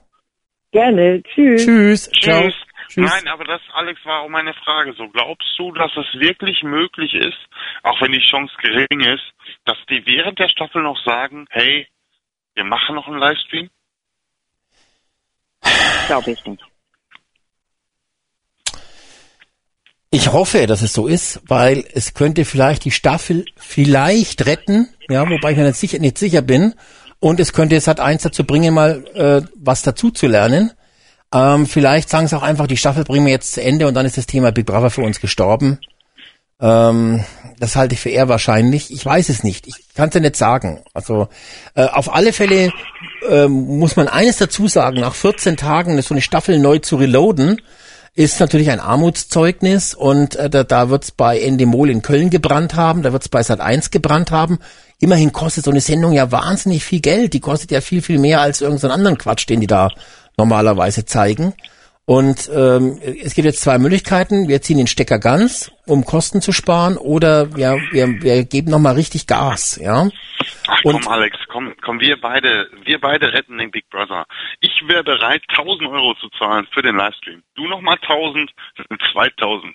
[0.72, 1.22] Gerne.
[1.22, 1.64] Tschüss.
[1.64, 2.10] Tschüss.
[2.10, 2.42] Ciao.
[2.42, 2.56] Tschüss.
[2.90, 3.08] Tschüss.
[3.12, 4.94] Nein, aber das, Alex, war auch meine Frage.
[4.98, 7.38] So, glaubst du, dass es wirklich möglich ist,
[7.84, 9.22] auch wenn die Chance gering ist,
[9.66, 11.88] dass die während der Staffel noch sagen, hey,
[12.56, 13.70] wir machen noch einen Livestream?
[16.08, 16.64] Glaube ich nicht.
[20.10, 25.28] Ich hoffe, dass es so ist, weil es könnte vielleicht die Staffel vielleicht retten, ja,
[25.28, 26.76] wobei ich mir nicht sicher, nicht sicher bin.
[27.24, 30.72] Und es könnte Sat 1 dazu bringen, mal äh, was dazu zu lernen.
[31.34, 34.06] Ähm, vielleicht sagen sie auch einfach, die Staffel bringen wir jetzt zu Ende und dann
[34.06, 35.80] ist das Thema Big Brother für uns gestorben.
[36.60, 37.24] Ähm,
[37.60, 38.92] das halte ich für eher wahrscheinlich.
[38.92, 39.68] Ich weiß es nicht.
[39.68, 40.84] Ich kann es ja nicht sagen.
[40.94, 41.30] Also
[41.76, 42.74] äh, auf alle Fälle
[43.30, 47.62] ähm, muss man eines dazu sagen, nach 14 Tagen so eine Staffel neu zu reloaden,
[48.16, 52.76] ist natürlich ein Armutszeugnis und äh, da, da wird es bei Endemol in Köln gebrannt
[52.76, 54.60] haben, da wird es bei Sat 1 gebrannt haben.
[55.00, 57.34] Immerhin kostet so eine Sendung ja wahnsinnig viel Geld.
[57.34, 59.90] Die kostet ja viel, viel mehr als irgendeinen anderen Quatsch, den die da
[60.38, 61.54] normalerweise zeigen.
[62.06, 64.50] Und ähm, es gibt jetzt zwei Möglichkeiten.
[64.50, 68.96] Wir ziehen den Stecker ganz, um Kosten zu sparen, oder wir, wir, wir geben nochmal
[68.96, 70.10] richtig Gas, ja.
[70.68, 74.26] Ach Und- komm, Alex, komm, komm, wir beide, wir beide retten den Big Brother.
[74.60, 77.42] Ich wäre bereit, 1000 Euro zu zahlen für den Livestream.
[77.56, 79.74] Du nochmal 1000, das sind 2000.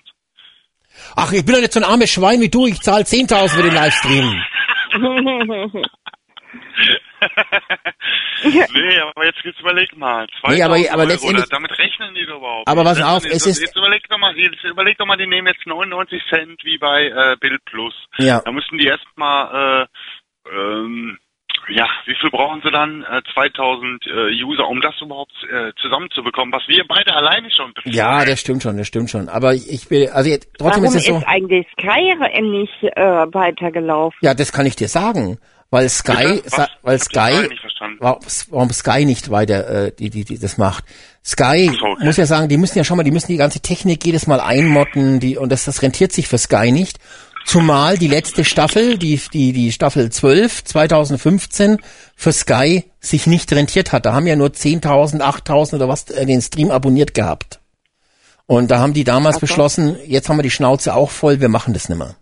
[1.15, 3.63] Ach, ich bin doch nicht so ein armes Schwein wie du, ich zahle 10.000 für
[3.63, 4.39] den Livestream.
[8.43, 10.27] nee, aber jetzt, jetzt überleg mal.
[10.41, 12.67] 2000 Nee, aber- aber letztendlich- da- damit rechnen die überhaupt.
[12.67, 12.99] Aber nicht.
[12.99, 15.47] pass auf, Jetzt- es ist- Jetzt überleg doch mal, jetzt überleg doch mal, die nehmen
[15.47, 17.93] jetzt 99 Cent wie bei äh, Bild Plus.
[18.17, 18.41] Ja.
[18.43, 21.17] Da müssen die erstmal, äh, ähm,
[21.71, 23.03] ja, wie viel brauchen sie dann?
[23.03, 27.95] Äh, 2000 äh, User, um das überhaupt äh, zusammenzubekommen, was wir beide alleine schon bekommen.
[27.95, 29.29] Ja, das stimmt schon, das stimmt schon.
[29.29, 31.23] Aber ich will, also jetzt, trotzdem Warum ist ist, es so.
[31.25, 33.01] eigentlich Sky nicht äh,
[33.33, 34.17] weitergelaufen?
[34.21, 35.37] Ja, das kann ich dir sagen.
[35.71, 36.41] Weil Sky,
[36.81, 37.97] weil Ich Sky, nicht verstanden.
[37.99, 40.83] warum, warum Sky nicht weiter äh, die, die, die das macht.
[41.23, 42.05] Sky so, okay.
[42.05, 44.39] muss ja sagen, die müssen ja schon mal, die müssen die ganze Technik jedes Mal
[44.39, 46.97] einmotten, die und das, das rentiert sich für Sky nicht.
[47.45, 51.77] Zumal die letzte Staffel, die, die, die Staffel 12, 2015,
[52.15, 54.05] für Sky sich nicht rentiert hat.
[54.05, 57.59] Da haben ja nur 10.000, 8.000 oder was äh, den Stream abonniert gehabt.
[58.45, 61.73] Und da haben die damals beschlossen, jetzt haben wir die Schnauze auch voll, wir machen
[61.73, 62.15] das nimmer.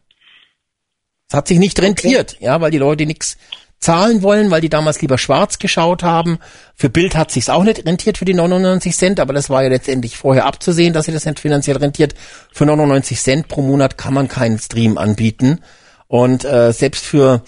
[1.30, 3.38] Es hat sich nicht rentiert, ja, weil die Leute nichts
[3.80, 6.40] zahlen wollen, weil die damals lieber schwarz geschaut haben.
[6.76, 9.70] Für Bild hat sich's auch nicht rentiert für die 99 Cent, aber das war ja
[9.70, 12.16] letztendlich vorher abzusehen, dass sie das nicht finanziell rentiert.
[12.52, 15.60] Für 99 Cent pro Monat kann man keinen Stream anbieten.
[16.08, 17.44] Und äh, selbst für,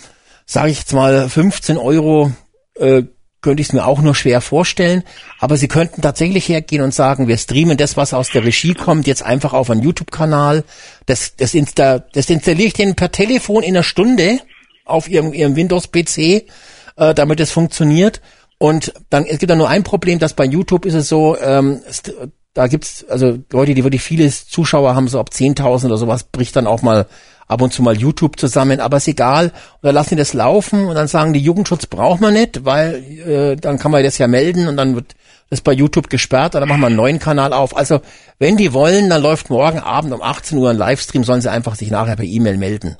[0.46, 2.32] sage ich jetzt mal, 15 Euro
[2.76, 3.04] äh,
[3.42, 5.04] könnte ich es mir auch nur schwer vorstellen.
[5.40, 9.08] Aber sie könnten tatsächlich hergehen und sagen, wir streamen das, was aus der Regie kommt,
[9.08, 10.64] jetzt einfach auf einen YouTube-Kanal.
[11.06, 14.40] Das, das, insta das installiere ich denen per Telefon in einer Stunde
[14.90, 16.18] auf ihrem, ihrem Windows-PC,
[16.98, 18.22] äh, damit es funktioniert.
[18.58, 21.80] Und dann, es gibt da nur ein Problem, dass bei YouTube ist es so, ähm,
[22.54, 26.56] da gibt's also Leute, die wirklich viele Zuschauer haben, so ab 10.000 oder sowas, bricht
[26.56, 27.08] dann auch mal
[27.48, 29.46] ab und zu mal YouTube zusammen, aber ist egal.
[29.46, 29.54] Und
[29.84, 32.96] dann lassen die das laufen und dann sagen die, Jugendschutz braucht man nicht, weil
[33.28, 35.16] äh, dann kann man das ja melden und dann wird
[35.50, 37.76] das bei YouTube gesperrt dann machen wir einen neuen Kanal auf.
[37.76, 38.02] Also
[38.38, 41.76] wenn die wollen, dann läuft morgen Abend um 18 Uhr ein Livestream, sollen sie einfach
[41.76, 42.98] sich nachher per E-Mail melden.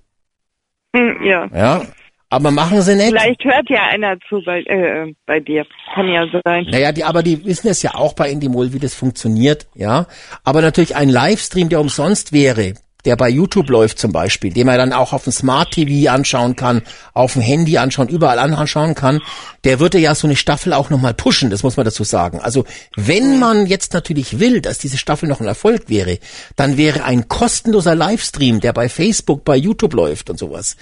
[0.96, 1.48] Hm, ja.
[1.54, 1.82] Ja,
[2.30, 3.10] aber machen sie nicht.
[3.10, 5.66] Vielleicht hört ja einer zu bei, äh, bei dir.
[5.96, 6.68] Kann ja sein.
[6.70, 10.06] Naja, die, aber die wissen es ja auch bei Indimol, wie das funktioniert, ja.
[10.44, 14.78] Aber natürlich ein Livestream, der umsonst wäre, der bei YouTube läuft zum Beispiel, den man
[14.78, 16.82] dann auch auf dem Smart TV anschauen kann,
[17.14, 19.22] auf dem Handy anschauen, überall anschauen kann,
[19.64, 22.40] der würde ja so eine Staffel auch nochmal pushen, das muss man dazu sagen.
[22.40, 26.20] Also wenn man jetzt natürlich will, dass diese Staffel noch ein Erfolg wäre,
[26.56, 30.76] dann wäre ein kostenloser Livestream, der bei Facebook, bei YouTube läuft und sowas,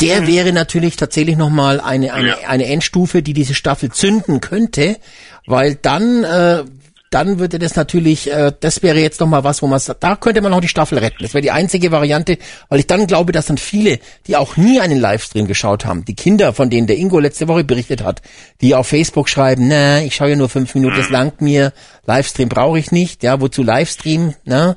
[0.00, 4.98] der wäre natürlich tatsächlich nochmal eine, eine, eine Endstufe, die diese Staffel zünden könnte,
[5.46, 6.64] weil dann, äh,
[7.10, 10.40] dann würde das natürlich, äh, das wäre jetzt nochmal was, wo man sagt, da könnte
[10.40, 11.22] man noch die Staffel retten.
[11.22, 14.80] Das wäre die einzige Variante, weil ich dann glaube, dass dann viele, die auch nie
[14.80, 18.22] einen Livestream geschaut haben, die Kinder, von denen der Ingo letzte Woche berichtet hat,
[18.60, 21.72] die auf Facebook schreiben, na, ich schaue ja nur fünf Minuten, das langt mir,
[22.06, 24.76] Livestream brauche ich nicht, ja, wozu Livestream, ne?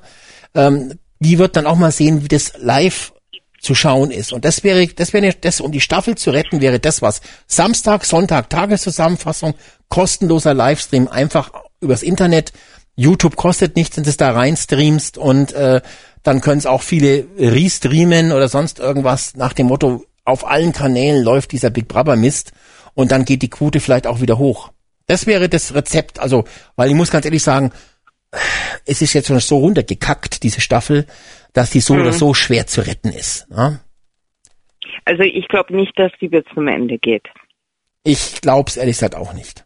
[0.56, 3.12] Ähm, die wird dann auch mal sehen, wie das live
[3.60, 4.32] zu schauen ist.
[4.32, 7.22] Und das wäre, das wäre, das, um die Staffel zu retten, wäre das was.
[7.46, 9.54] Samstag, Sonntag, Tageszusammenfassung,
[9.90, 11.52] kostenloser Livestream, einfach
[11.82, 12.54] übers Internet.
[12.96, 15.82] YouTube kostet nichts, wenn du es da reinstreamst und äh,
[16.24, 21.24] dann können es auch viele restreamen oder sonst irgendwas nach dem Motto, auf allen Kanälen
[21.24, 22.52] läuft dieser Big Brother Mist
[22.94, 24.72] und dann geht die Quote vielleicht auch wieder hoch.
[25.08, 26.44] Das wäre das Rezept, also,
[26.76, 27.72] weil ich muss ganz ehrlich sagen,
[28.86, 31.08] es ist jetzt schon so runtergekackt, diese Staffel,
[31.54, 32.02] dass die so Mhm.
[32.02, 33.48] oder so schwer zu retten ist.
[33.50, 33.80] Ja?
[35.06, 37.28] Also ich glaube nicht, dass die bis zum Ende geht.
[38.04, 39.66] Ich glaub's ehrlich gesagt auch nicht.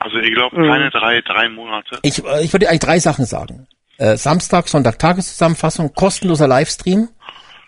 [0.00, 0.68] Also ich glaube Mhm.
[0.68, 1.98] keine drei, drei Monate.
[2.02, 3.68] Ich, äh, ich würde eigentlich drei Sachen sagen.
[3.98, 7.08] Äh, Samstag, Sonntag Tageszusammenfassung, kostenloser Livestream.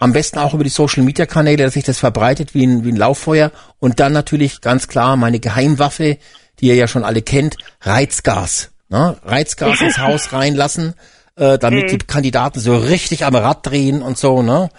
[0.01, 2.89] Am besten auch über die Social Media Kanäle, dass sich das verbreitet wie ein, wie
[2.91, 3.53] ein Lauffeuer.
[3.79, 6.19] Und dann natürlich ganz klar meine Geheimwaffe,
[6.59, 8.73] die ihr ja schon alle kennt, Reizgas.
[8.89, 9.17] Ne?
[9.25, 10.95] Reizgas ins Haus reinlassen,
[11.37, 14.71] äh, damit die Kandidaten so richtig am Rad drehen und so, ne?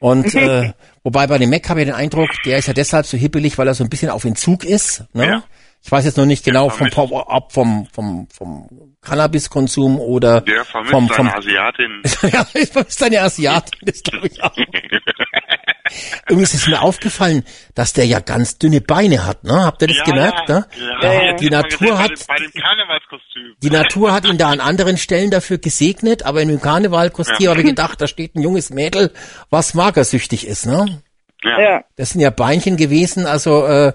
[0.00, 0.72] Und äh,
[1.04, 3.68] wobei bei dem Mac habe ich den Eindruck, der ist ja deshalb so hippelig, weil
[3.68, 5.04] er so ein bisschen auf Entzug ist.
[5.12, 5.26] Ne?
[5.26, 5.44] Ja.
[5.84, 6.94] Ich weiß jetzt noch nicht genau vom, vermisst.
[6.96, 12.02] vom, ob vom, vom, vom Cannabiskonsum oder Der vermisst vom, vom seine Asiatin.
[12.32, 14.56] ja, ich vermisse eine Asiatin, das glaube ich auch.
[16.30, 19.64] Übrigens ist mir aufgefallen, dass der ja ganz dünne Beine hat, ne?
[19.64, 20.66] Habt ihr das ja, gemerkt, ja, ne?
[21.02, 23.54] Ja, ja, die Natur hat bei dem, bei dem Karnevalskostüm.
[23.62, 27.50] die Natur hat ihn da an anderen Stellen dafür gesegnet, aber in dem Karnevalkostüm Ja.
[27.50, 29.12] habe ich gedacht, da steht ein junges Mädel,
[29.50, 31.02] was magersüchtig ist, ne?
[31.42, 31.60] Ja.
[31.60, 31.84] Ja.
[31.96, 33.92] Das sind ja Beinchen gewesen, also äh,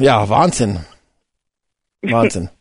[0.00, 0.80] ja, Wahnsinn.
[2.02, 2.48] Wahnsinn.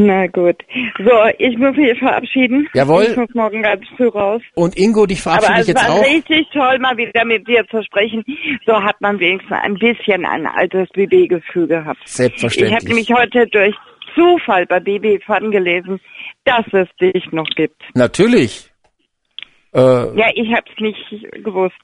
[0.00, 0.56] Na gut.
[0.98, 2.68] So, ich muss mich verabschieden.
[2.72, 3.02] Jawohl.
[3.10, 4.40] Ich muss morgen ganz früh raus.
[4.54, 6.04] Und Ingo, dich Aber verabschiede ich es jetzt war auch.
[6.04, 8.24] richtig toll, mal wieder mit dir zu sprechen.
[8.64, 11.98] So hat man wenigstens ein bisschen ein altes BB-Gefühl gehabt.
[12.04, 12.84] Ich habe Selbstverständlich.
[12.84, 13.74] nämlich heute durch
[14.14, 16.00] Zufall bei BB Fun gelesen,
[16.44, 17.82] dass es dich noch gibt.
[17.94, 18.70] Natürlich.
[19.74, 21.04] Äh, Ja, ich hab's nicht
[21.42, 21.74] gewusst.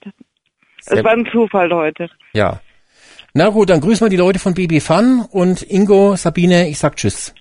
[0.86, 2.08] Es war ein Zufall heute.
[2.32, 2.60] Ja.
[3.36, 6.94] Na gut, dann grüßen wir die Leute von BB Fun und Ingo, Sabine, ich sag
[6.94, 7.34] Tschüss.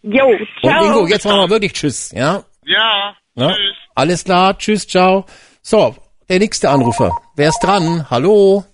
[0.00, 0.82] Jo, Und ciao.
[0.86, 2.42] Ingo, jetzt machen wir wirklich Tschüss, ja?
[2.64, 3.48] Ja, ja?
[3.52, 3.76] tschüss.
[3.94, 5.26] Alles klar, Tschüss, ciao.
[5.60, 5.94] So,
[6.30, 7.10] der nächste Anrufer.
[7.36, 8.06] Wer ist dran?
[8.08, 8.64] Hallo?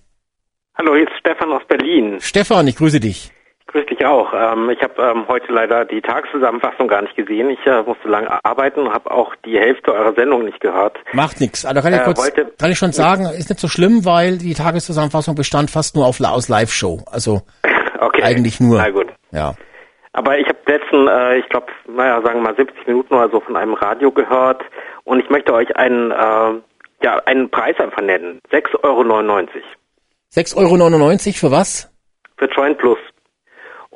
[0.77, 2.17] Hallo, hier ist Stefan aus Berlin.
[2.21, 3.29] Stefan, ich grüße dich.
[3.89, 4.33] Ich auch.
[4.33, 7.49] Ähm, ich habe ähm, heute leider die Tageszusammenfassung gar nicht gesehen.
[7.49, 10.97] Ich äh, musste lange arbeiten und habe auch die Hälfte eurer Sendung nicht gehört.
[11.13, 11.65] Macht nichts.
[11.65, 14.37] Also kann ich Äh, kurz, wollte- kann ich schon sagen, ist nicht so schlimm, weil
[14.37, 17.01] die Tageszusammenfassung bestand fast nur auf, aus Live-Show.
[17.11, 17.41] Also
[17.99, 18.23] Okay.
[18.23, 18.77] eigentlich nur.
[18.77, 19.07] Na gut.
[19.31, 19.53] Ja.
[20.13, 23.39] Aber ich habe letzten, äh, ich glaube, naja, sagen wir mal 70 Minuten oder so
[23.39, 24.61] von einem Radio gehört
[25.03, 26.61] und ich möchte euch einen, äh,
[27.03, 28.39] ja, einen Preis einfach nennen.
[28.51, 29.01] 6,99 Euro
[30.35, 31.91] 6,99 Euro für was?
[32.37, 32.97] für Joint Plus.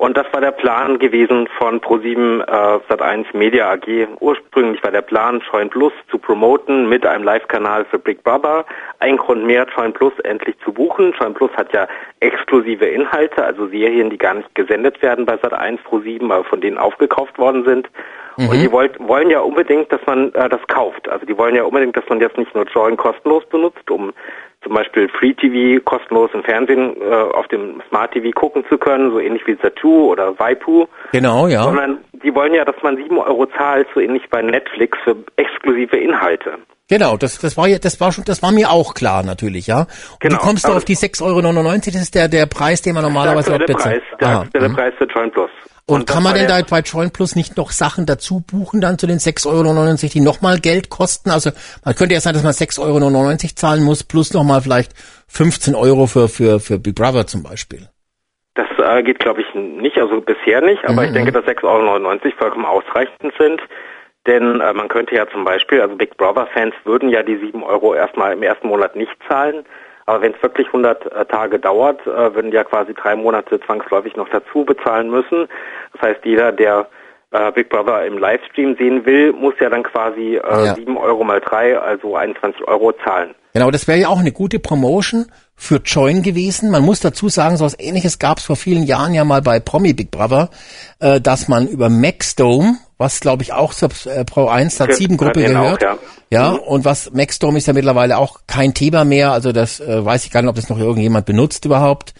[0.02, 4.08] Und das war der Plan gewesen von Pro7 äh, Sat1 Media AG.
[4.18, 8.64] Ursprünglich war der Plan, Joint Plus zu promoten mit einem Live-Kanal für Big Brother.
[8.98, 11.14] Ein Grund mehr, Joint Plus endlich zu buchen.
[11.16, 11.86] Joint Plus hat ja
[12.18, 16.78] exklusive Inhalte, also Serien, die gar nicht gesendet werden bei Sat1 Pro7, aber von denen
[16.78, 17.88] aufgekauft worden sind.
[18.38, 21.08] Und die wollt, wollen ja unbedingt, dass man äh, das kauft.
[21.08, 24.12] Also die wollen ja unbedingt, dass man jetzt nicht nur Join kostenlos benutzt, um
[24.62, 29.10] zum Beispiel Free TV kostenlos im Fernsehen äh, auf dem Smart TV gucken zu können,
[29.10, 30.86] so ähnlich wie Zatu oder Waipu.
[31.12, 31.64] Genau, ja.
[31.64, 35.96] Sondern die wollen ja, dass man 7 Euro zahlt, so ähnlich bei Netflix für exklusive
[35.96, 36.58] Inhalte.
[36.88, 39.80] Genau, das, das war ja, das war schon, das war mir auch klar natürlich, ja.
[39.80, 41.72] Und Genau, wie kommst du auf die 6,99 Euro?
[41.72, 44.02] Das ist der, der Preis, den man normalerweise der dort bezahlt.
[44.02, 44.74] Preis, der aktuelle mhm.
[44.74, 45.50] Preis für Join Plus.
[45.86, 49.06] Und, kann man denn da bei Joint Plus nicht noch Sachen dazu buchen dann zu
[49.06, 51.30] den 6,99 Euro, die nochmal Geld kosten?
[51.30, 51.50] Also
[51.84, 54.92] man könnte ja sein, dass man 6,99 Euro zahlen muss, plus nochmal vielleicht
[55.28, 57.88] 15 Euro für, für, für Big Brother zum Beispiel.
[58.54, 61.64] Das äh, geht, glaube ich, nicht, also bisher nicht, aber Mhm, ich denke, dass 6,99
[61.64, 63.60] Euro vollkommen ausreichend sind.
[64.26, 67.94] Denn äh, man könnte ja zum Beispiel, also Big Brother-Fans würden ja die 7 Euro
[67.94, 69.64] erstmal im ersten Monat nicht zahlen.
[70.06, 73.60] Aber wenn es wirklich 100 äh, Tage dauert, äh, würden die ja quasi drei Monate
[73.60, 75.48] zwangsläufig noch dazu bezahlen müssen.
[75.92, 76.88] Das heißt, jeder, der
[77.30, 80.74] äh, Big Brother im Livestream sehen will, muss ja dann quasi äh, Ja.
[80.74, 83.34] 7 Euro mal drei, also 21 Euro zahlen.
[83.54, 86.70] Genau, das wäre ja auch eine gute Promotion für Join gewesen.
[86.70, 89.60] Man muss dazu sagen, so was ähnliches gab es vor vielen Jahren ja mal bei
[89.60, 90.48] Promi Big Brother,
[91.00, 95.16] äh, dass man über Maxdome, was glaube ich auch zur äh, Pro 1 Sat 7
[95.16, 95.98] Gruppe Genau, gehört, ja.
[96.30, 100.24] ja, und was Maxdome ist ja mittlerweile auch kein Thema mehr, also das äh, weiß
[100.24, 102.14] ich gar nicht, ob das noch irgendjemand benutzt überhaupt.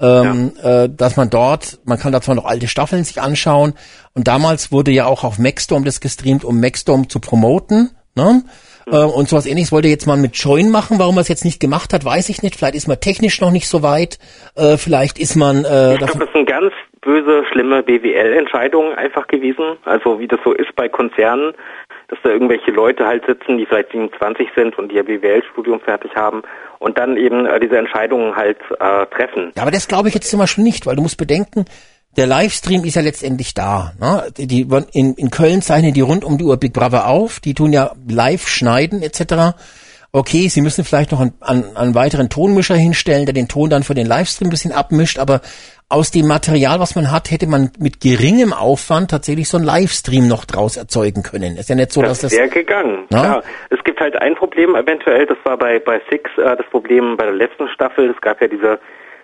[0.00, 3.74] Ähm, äh, dass man dort, man kann da zwar noch alte Staffeln sich anschauen
[4.14, 8.44] und damals wurde ja auch auf Maxdome das gestreamt, um Maxdome zu promoten, ne?
[8.90, 10.98] Äh, und sowas ähnliches wollte jetzt man mit Join machen.
[10.98, 12.56] Warum er es jetzt nicht gemacht hat, weiß ich nicht.
[12.56, 14.18] Vielleicht ist man technisch noch nicht so weit.
[14.54, 16.72] Äh, vielleicht ist man äh, Ich glaube, das sind ganz
[17.08, 19.78] böse, schlimme BWL-Entscheidungen einfach gewesen.
[19.86, 21.54] Also wie das so ist bei Konzernen,
[22.08, 26.42] dass da irgendwelche Leute halt sitzen, die vielleicht 27 sind und ihr BWL-Studium fertig haben
[26.78, 29.52] und dann eben äh, diese Entscheidungen halt äh, treffen.
[29.56, 31.64] Ja, aber das glaube ich jetzt zum Beispiel nicht, weil du musst bedenken,
[32.18, 33.92] der Livestream ist ja letztendlich da.
[33.98, 34.24] Ne?
[34.36, 37.72] Die in, in Köln zeichnen die rund um die Uhr Big Brother auf, die tun
[37.72, 39.56] ja live schneiden etc.
[40.10, 43.82] Okay, sie müssen vielleicht noch einen, einen, einen weiteren Tonmischer hinstellen, der den Ton dann
[43.82, 45.42] für den Livestream ein bisschen abmischt, aber
[45.90, 50.28] aus dem Material, was man hat, hätte man mit geringem Aufwand tatsächlich so einen Livestream
[50.28, 51.56] noch draus erzeugen können.
[51.56, 52.50] Ist ja nicht so, dass das das...
[52.50, 53.06] gegangen.
[53.10, 53.20] Ja?
[53.20, 53.42] Klar.
[53.70, 57.24] Es gibt halt ein Problem eventuell, das war bei, bei Six äh, das Problem bei
[57.24, 58.10] der letzten Staffel.
[58.10, 58.78] Es gab ja diese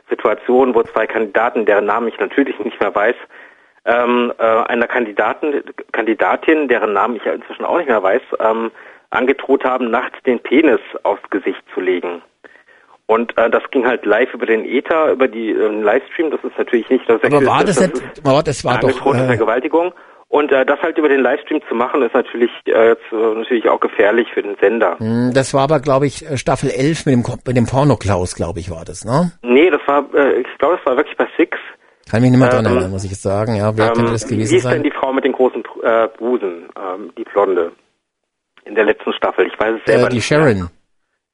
[0.09, 3.17] Situation, wo zwei Kandidaten, deren Namen ich natürlich nicht mehr weiß,
[3.85, 5.63] ähm, äh, einer Kandidaten,
[5.93, 8.71] Kandidatin, deren Namen ich ja inzwischen auch nicht mehr weiß, ähm,
[9.11, 12.23] angedroht haben, nachts den Penis aufs Gesicht zu legen.
[13.07, 16.31] Und äh, das ging halt live über den Ether, über die äh, Livestream.
[16.31, 18.27] Das ist natürlich nicht das Aber war das das nicht...
[18.27, 18.89] Aber das war doch...
[18.89, 19.93] angedrohte Äh, Vergewaltigung.
[20.29, 23.69] Und äh, das halt über den Livestream zu machen, ist natürlich äh, jetzt, äh, natürlich
[23.69, 24.97] auch gefährlich für den Sender.
[24.99, 28.59] mh, das war aber, glaube ich, äh, Staffel 11 mit dem, mit dem Porno-Klaus, glaube
[28.59, 29.33] ich, war das, ne?
[29.43, 31.57] Nee, das war, äh, ich glaube, das war wirklich bei Six.
[32.11, 33.55] Kann mich nicht mehr dran Ähm, erinnern, muss ich jetzt sagen.
[33.55, 34.83] Ja, wer Ähm, könnte das wie gewesen hieß denn sein?
[34.83, 37.73] die Frau mit den großen äh, Busen, ähm, die Blonde,
[38.65, 39.47] in der letzten Staffel?
[39.47, 40.27] Ich weiß es selber Äh, die nicht.
[40.27, 40.69] Sharon.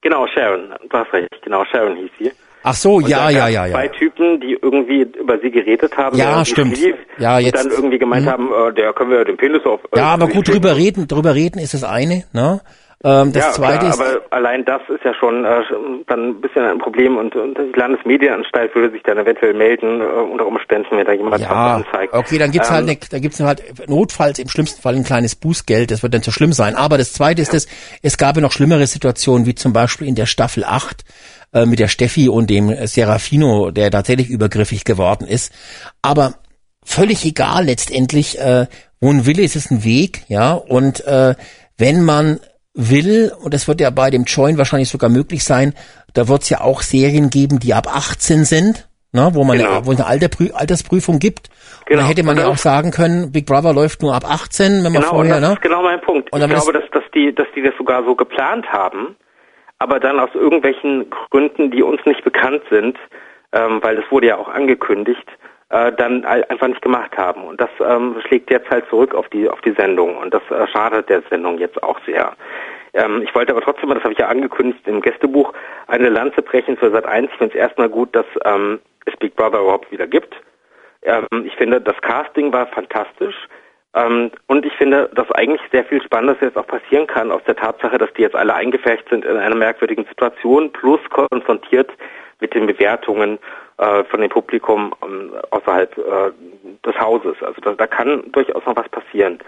[0.03, 0.75] Genau, Sharon.
[0.89, 1.29] Du hast recht.
[1.43, 2.33] Genau, Sharon hieß sie.
[2.63, 3.93] Ach so, Und ja, ja, gab's ja, Zwei ja.
[3.93, 6.17] Typen, die irgendwie über sie geredet haben.
[6.19, 6.77] Ja, stimmt.
[6.77, 8.31] Schlief, Ja, und jetzt- dann irgendwie gemeint Mhm.
[8.31, 9.81] haben, äh, der können wir den Penis auf.
[9.93, 12.61] äh, Ja, aber gut, drüber reden, drüber reden ist das eine, ne?
[13.03, 15.63] Ähm, das ja, zweite klar, ist, aber allein das ist ja schon äh,
[16.07, 20.05] dann ein bisschen ein Problem und, und die Landesmedienanstalt würde sich dann eventuell melden, äh,
[20.05, 22.13] unter Umständen, wenn da jemand ja, anzeigt.
[22.13, 25.35] okay, dann gibt's Ähm, halt, ne, da gibt's halt notfalls im schlimmsten Fall ein kleines
[25.35, 26.75] Bußgeld, das wird dann zu schlimm sein.
[26.75, 27.69] Aber das zweite ist das,
[28.03, 31.03] es gab ja noch schlimmere Situationen, wie zum Beispiel in der Staffel 8
[31.55, 35.55] äh, mit der Steffi und dem Serafino, der tatsächlich übergriffig geworden ist.
[36.03, 36.35] Aber
[36.85, 38.67] völlig egal letztendlich, äh,
[39.01, 41.35] wo ein Wille ist, ist ein Weg, ja, und äh,
[41.79, 42.41] wenn man
[42.89, 45.75] will, und das wird ja bei dem Join wahrscheinlich sogar möglich sein,
[46.15, 49.77] da wird es ja auch Serien geben, die ab 18 sind, ne, wo man Genau.
[49.77, 51.49] eine, wo es eine Alterprü Altersprüfung gibt.
[51.49, 52.01] Und Genau.
[52.01, 54.93] dann hätte man ja Und auch sagen können, Big Brother läuft nur ab 18, wenn
[54.93, 55.55] man Genau, und vorher, das ne?
[55.55, 56.33] ist genau mein Punkt.
[56.33, 59.17] Und ich glaube, dass, dass, die, dass die das sogar so geplant haben,
[59.79, 62.97] aber dann aus irgendwelchen Gründen, die uns nicht bekannt sind,
[63.53, 65.27] ähm, weil das wurde ja auch angekündigt,
[65.71, 67.45] äh, dann ein- einfach nicht gemacht haben.
[67.45, 70.67] Und das ähm, schlägt jetzt halt zurück auf die auf die Sendung und das äh,
[70.69, 72.33] schadet der Sendung jetzt auch sehr.
[72.93, 75.53] Ähm, ich wollte aber trotzdem, das habe ich ja angekündigt im Gästebuch,
[75.87, 77.31] eine Lanze brechen für Sat 1.
[77.31, 80.35] Ich finde es erstmal gut, dass ähm, es Big Brother überhaupt wieder gibt.
[81.03, 83.37] Ähm, ich finde, das Casting war fantastisch.
[83.95, 87.57] Ähm, und ich finde, dass eigentlich sehr viel Spannendes jetzt auch passieren kann aus der
[87.57, 91.91] Tatsache, dass die jetzt alle eingefärbt sind in einer merkwürdigen Situation, plus konfrontiert
[92.41, 93.39] mit den Bewertungen
[93.81, 96.33] äh, von dem Publikum ähm, außerhalb äh,
[96.87, 97.37] des Hauses.
[97.43, 99.39] Also da, da kann durchaus noch was passieren.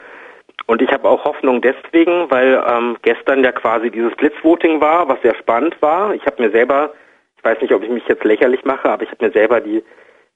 [0.66, 5.20] Und ich habe auch Hoffnung deswegen, weil ähm, gestern ja quasi dieses Blitzvoting war, was
[5.22, 6.14] sehr spannend war.
[6.14, 6.92] Ich habe mir selber,
[7.36, 9.84] ich weiß nicht, ob ich mich jetzt lächerlich mache, aber ich habe mir selber die,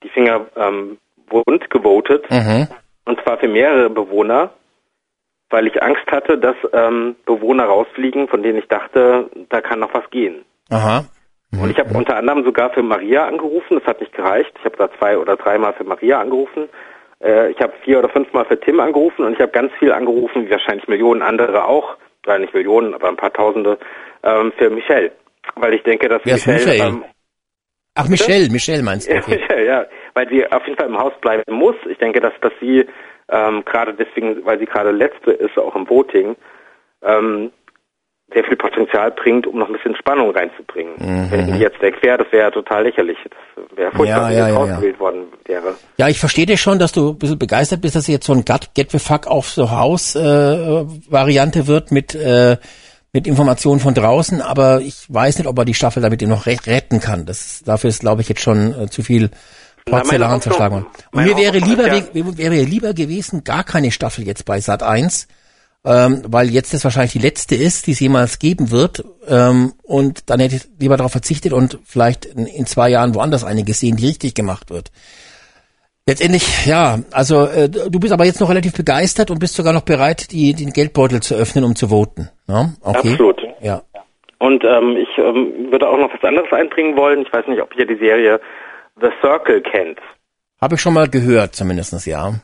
[0.03, 2.31] die Finger ähm, wund gewotet.
[2.31, 2.69] Mhm.
[3.07, 4.51] Und zwar für mehrere Bewohner,
[5.49, 9.95] weil ich Angst hatte, dass ähm, Bewohner rausfliegen, von denen ich dachte, da kann noch
[9.95, 10.45] was gehen.
[10.71, 11.05] Aha.
[11.53, 14.53] Und ich habe unter anderem sogar für Maria angerufen, das hat nicht gereicht.
[14.59, 16.69] Ich habe da zwei oder dreimal für Maria angerufen.
[17.23, 20.47] Äh, ich habe vier oder fünfmal für Tim angerufen und ich habe ganz viel angerufen,
[20.47, 23.79] wie wahrscheinlich Millionen andere auch, oder nicht Millionen, aber ein paar Tausende,
[24.23, 25.13] ähm, für Michelle.
[25.55, 26.89] Weil ich denke, dass Wer ist Michelle, Michelle?
[26.91, 27.05] Ähm,
[27.95, 29.15] Ach, Michelle, Michelle meinst du?
[29.15, 29.39] ja, Okay.
[29.39, 31.77] Michelle, ja, weil sie auf jeden Fall im Haus bleiben muss.
[31.89, 32.85] Ich denke, dass, dass sie
[33.31, 36.37] ähm, gerade deswegen, weil sie gerade letzte ist, auch im Voting,
[37.03, 37.53] ähm,
[38.33, 40.95] sehr viel Potenzial bringt, um noch ein bisschen Spannung reinzubringen.
[41.31, 43.17] Wenn die jetzt weg wäre, das wäre total lächerlich.
[43.55, 45.75] Das wäre furchtbar, Ja, wenn ja, ja, ausgewählt worden wäre.
[45.97, 48.45] Ja, ich verstehe dich schon, dass du ein bisschen begeistert bist, dass jetzt so ein
[48.45, 52.57] Gut Get the Fuck auf so Haus äh, Variante wird mit äh,
[53.13, 56.59] mit Informationen von draußen, aber ich weiß nicht, ob er die Staffel damit noch re
[56.67, 57.25] retten kann.
[57.25, 59.31] Das ist, dafür ist, glaube ich, jetzt schon äh, zu viel
[59.87, 60.87] Porzellan zerschlagen worden.
[61.13, 65.29] Und mir wäre lieber wäre lieber gewesen gar keine Staffel jetzt bei Sat 1,
[65.87, 69.05] ähm, weil jetzt das wahrscheinlich die letzte ist, die es jemals geben wird.
[69.29, 73.45] Ähm, und dann hätte ich lieber darauf verzichtet und vielleicht in, in zwei Jahren woanders
[73.45, 74.91] eine gesehen, die richtig gemacht wird.
[76.09, 79.83] Letztendlich, ja, also äh, du bist aber jetzt noch relativ begeistert und bist sogar noch
[79.83, 82.31] bereit, die, den Geldbeutel zu öffnen, um zu voten.
[82.49, 82.71] Ja?
[82.83, 83.11] Okay.
[83.11, 83.41] Absolut.
[83.61, 83.83] Ja.
[84.39, 87.23] Und ähm, ich ähm, würde auch noch was anderes einbringen wollen.
[87.23, 88.41] Ich weiß nicht, ob ihr die Serie
[89.01, 89.99] The Circle kennt.
[90.61, 92.35] Habe ich schon mal gehört, zumindestens ja.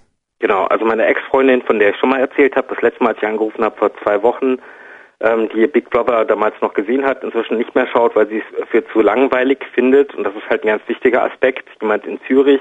[0.42, 3.18] Genau, also meine Ex-Freundin, von der ich schon mal erzählt habe, das letzte Mal, als
[3.18, 4.58] ich angerufen habe, vor zwei Wochen,
[5.20, 8.68] ähm, die Big Brother damals noch gesehen hat, inzwischen nicht mehr schaut, weil sie es
[8.70, 10.12] für zu langweilig findet.
[10.16, 11.68] Und das ist halt ein ganz wichtiger Aspekt.
[11.80, 12.60] Jemand in Zürich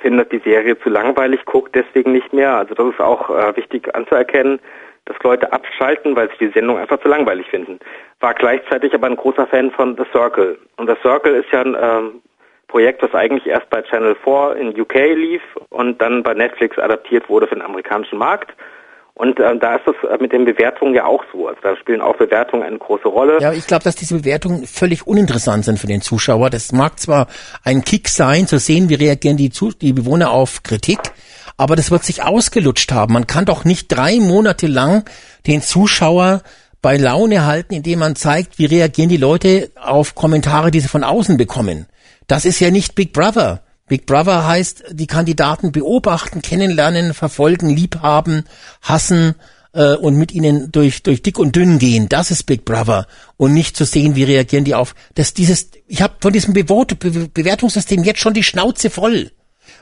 [0.00, 2.54] findet die Serie zu langweilig, guckt deswegen nicht mehr.
[2.54, 4.60] Also das ist auch äh, wichtig anzuerkennen,
[5.06, 7.80] dass Leute abschalten, weil sie die Sendung einfach zu langweilig finden.
[8.20, 10.58] War gleichzeitig aber ein großer Fan von The Circle.
[10.76, 12.22] Und The Circle ist ja ein ähm,
[12.70, 17.28] Projekt, das eigentlich erst bei Channel 4 in UK lief und dann bei Netflix adaptiert
[17.28, 18.52] wurde für den amerikanischen Markt.
[19.14, 21.48] Und äh, da ist es äh, mit den Bewertungen ja auch so.
[21.48, 23.38] Also da spielen auch Bewertungen eine große Rolle.
[23.40, 26.48] Ja, ich glaube, dass diese Bewertungen völlig uninteressant sind für den Zuschauer.
[26.48, 27.26] Das mag zwar
[27.62, 31.00] ein Kick sein, zu sehen, wie reagieren die, Zu die Bewohner auf Kritik,
[31.58, 33.12] aber das wird sich ausgelutscht haben.
[33.12, 35.04] Man kann doch nicht drei Monate lang
[35.46, 36.42] den Zuschauer
[36.80, 41.04] bei Laune halten, indem man zeigt, wie reagieren die Leute auf Kommentare, die sie von
[41.04, 41.86] außen bekommen.
[42.30, 43.64] Das ist ja nicht Big Brother.
[43.88, 48.44] Big Brother heißt, die Kandidaten beobachten, kennenlernen, verfolgen, liebhaben,
[48.82, 49.34] hassen
[49.72, 52.08] äh, und mit ihnen durch durch dick und dünn gehen.
[52.08, 54.94] Das ist Big Brother und nicht zu sehen, wie reagieren die auf.
[55.16, 59.32] Das dieses, ich habe von diesem Bewote, Be Bewertungssystem jetzt schon die Schnauze voll.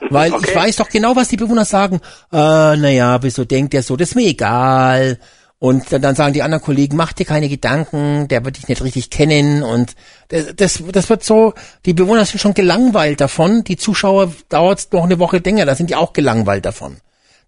[0.09, 1.97] Weil ich weiß doch genau, was die Bewohner sagen.
[2.31, 2.35] Äh,
[2.77, 3.95] naja, wieso denkt der so?
[3.95, 5.19] Das ist mir egal.
[5.61, 8.81] Und dann, dann sagen die anderen Kollegen, mach dir keine Gedanken, der wird dich nicht
[8.81, 9.61] richtig kennen.
[9.61, 9.93] Und
[10.29, 11.53] das, das, das wird so,
[11.85, 13.63] die Bewohner sind schon gelangweilt davon.
[13.65, 16.97] Die Zuschauer dauert noch eine Woche länger, da sind die auch gelangweilt davon.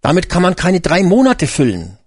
[0.02, 1.98] Damit kann man keine drei Monate füllen.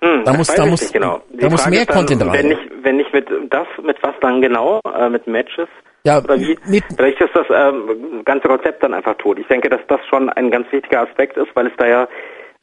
[0.00, 1.20] Hm, Da muss- weiß da ich muss- genau.
[1.40, 2.32] Da muss mehr dann, Content rein.
[2.32, 4.80] Wenn nicht, wenn nicht mit das, mit was dann genau?
[4.96, 5.68] Äh, mit Matches?
[6.06, 6.56] Ja, Oder wie?
[6.96, 9.38] Vielleicht ist das ähm, ganze Konzept dann einfach tot.
[9.38, 12.08] Ich denke, dass das schon ein ganz wichtiger Aspekt ist, weil es da ja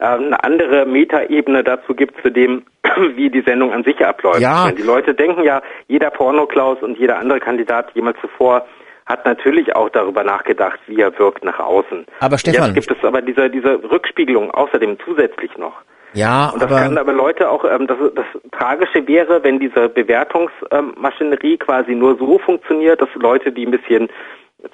[0.02, 2.62] eine andere Metaebene dazu gibt, zu dem,
[3.14, 4.40] wie die Sendung an sich abläuft.
[4.40, 4.64] Ja.
[4.64, 8.66] Meine, Die Leute denken ja, jeder Pornoklaus und jeder andere Kandidat jemals zuvor
[9.06, 12.06] hat natürlich auch darüber nachgedacht, wie er wirkt nach außen.
[12.20, 15.74] Aber Stefan- Jetzt gibt es aber diese, diese Rückspiegelung außerdem zusätzlich noch.
[16.14, 19.88] Ja, Und das aber kann aber Leute auch, ähm, das, das Tragische wäre, wenn diese
[19.88, 24.08] Bewertungsmaschinerie quasi nur so funktioniert, dass Leute, die ein bisschen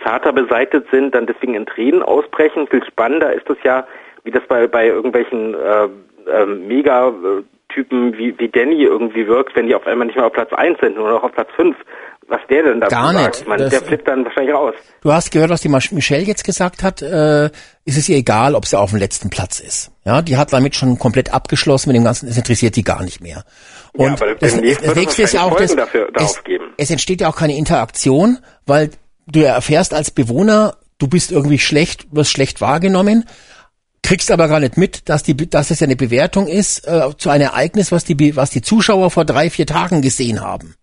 [0.03, 2.67] zarter beseitet sind, dann deswegen in Tränen ausbrechen.
[2.69, 3.87] Viel spannender ist es ja,
[4.29, 5.85] wie das bei, bei irgendwelchen äh,
[6.31, 10.53] äh, Mega-Typen wie, wie Danny irgendwie wirkt, wenn die auf einmal nicht mehr auf Platz
[10.53, 11.75] 1 sind, nur noch auf Platz 5.
[12.31, 13.27] Was der denn dazu Gar sagt?
[13.27, 13.41] nicht.
[13.41, 14.75] Ich meine, der flippt dann wahrscheinlich raus.
[15.01, 17.01] Du hast gehört, was die Mich- Michelle jetzt gesagt hat.
[17.01, 17.47] Äh,
[17.87, 19.91] ist es ihr egal, ob sie auf dem letzten Platz ist.
[20.05, 22.29] Ja, die hat damit schon komplett abgeschlossen mit dem Ganzen.
[22.29, 23.45] Es interessiert die gar nicht mehr.
[23.97, 26.39] Ja, Und aber das, das nächste ist ja auch das, dafür, es,
[26.77, 28.91] es entsteht ja auch keine Interaktion, weil
[29.27, 33.25] du ja erfährst als Bewohner, du bist irgendwie schlecht, wirst schlecht wahrgenommen,
[34.03, 37.31] kriegst aber gar nicht mit, dass die, dass es ja eine Bewertung ist äh, zu
[37.31, 40.75] einem Ereignis, was die, was die Zuschauer vor drei, vier Tagen gesehen haben.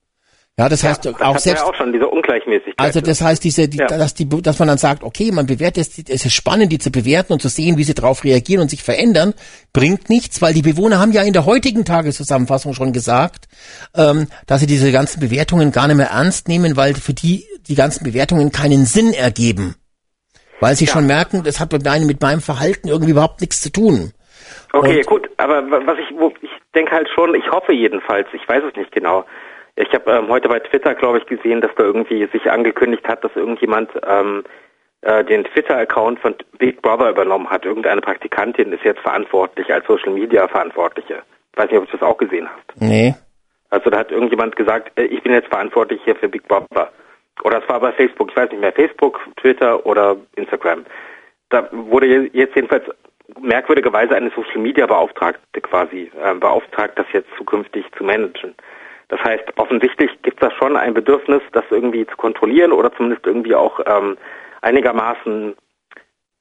[0.57, 1.63] Ja, das heißt das auch hat selbst.
[1.63, 2.75] Ja auch schon diese Ungleichmäßigkeit.
[2.77, 3.87] Also das heißt, diese, die, Ja.
[3.87, 6.91] dass die, dass man dann sagt, okay, man bewertet, es es ist spannend, die zu
[6.91, 9.33] bewerten und zu sehen, wie sie darauf reagieren und sich verändern,
[9.73, 13.49] bringt nichts, weil die Bewohner haben ja in der heutigen Tageszusammenfassung schon gesagt,
[13.95, 17.75] ähm, dass sie diese ganzen Bewertungen gar nicht mehr ernst nehmen, weil für die die
[17.75, 19.75] ganzen Bewertungen keinen Sinn ergeben,
[20.59, 23.71] weil sie schon merken, das hat mit meinem, mit meinem Verhalten irgendwie überhaupt nichts zu
[23.71, 24.11] tun.
[24.73, 28.27] Okay, Und- gut, aber wa- was ich, wo, ich denke halt schon, ich hoffe jedenfalls,
[28.33, 29.25] ich weiß es nicht genau.
[29.77, 33.23] Ich habe ähm, heute bei Twitter, glaube ich, gesehen, dass da irgendwie sich angekündigt hat,
[33.23, 34.43] dass irgendjemand ähm,
[35.01, 37.65] äh, den Twitter-Account von Big Brother übernommen hat.
[37.65, 41.23] Irgendeine Praktikantin ist jetzt verantwortlich als Social Media Verantwortliche.
[41.51, 42.81] Ich weiß nicht, ob du das auch gesehen hast.
[42.81, 43.15] Nee.
[43.69, 46.89] Also da hat irgendjemand gesagt, äh, ich bin jetzt verantwortlich hier für Big Brother.
[47.43, 50.85] Oder es war bei Facebook, ich weiß nicht mehr, Facebook, Twitter oder Instagram.
[51.49, 52.85] Da wurde je- jetzt jedenfalls
[53.41, 58.55] merkwürdigerweise eine Social Media Beauftragte quasi äh, beauftragt, das jetzt zukünftig zu managen.
[59.09, 63.25] Das heißt, offensichtlich gibt es da schon ein Bedürfnis, das irgendwie zu kontrollieren oder zumindest
[63.27, 64.17] irgendwie auch ähm,
[64.61, 65.55] einigermaßen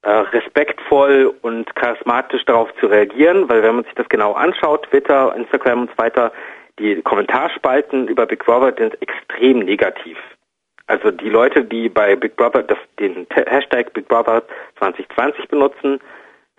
[0.01, 5.35] äh, respektvoll und charismatisch darauf zu reagieren, weil wenn man sich das genau anschaut, Twitter,
[5.35, 6.31] Instagram und so weiter,
[6.79, 10.17] die Kommentarspalten über Big Brother sind extrem negativ.
[10.87, 14.43] Also die Leute, die bei Big Brother das, den Hashtag Big Brother
[14.79, 15.99] 2020 benutzen,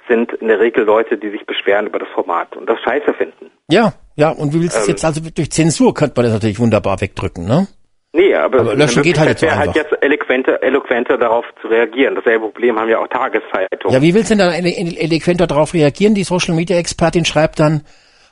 [0.08, 3.50] sind in der Regel Leute, die sich beschweren über das Format und das scheiße finden.
[3.70, 4.92] Ja, ja, und wie willst du es Ähm.
[4.92, 7.66] jetzt, also durch Zensur könnte man das natürlich wunderbar wegdrücken, ne?
[8.12, 9.74] Nee, aber, Aber löschen geht halt nicht so halt einfach.
[9.74, 12.14] jetzt eloquenter, eloquenter darauf zu reagieren.
[12.14, 13.94] Dasselbe Problem haben ja auch Tageszeitungen.
[13.94, 16.14] Ja, wie willst du denn da ele- ele- eloquenter darauf reagieren?
[16.14, 17.82] Die Social Media Expertin schreibt dann,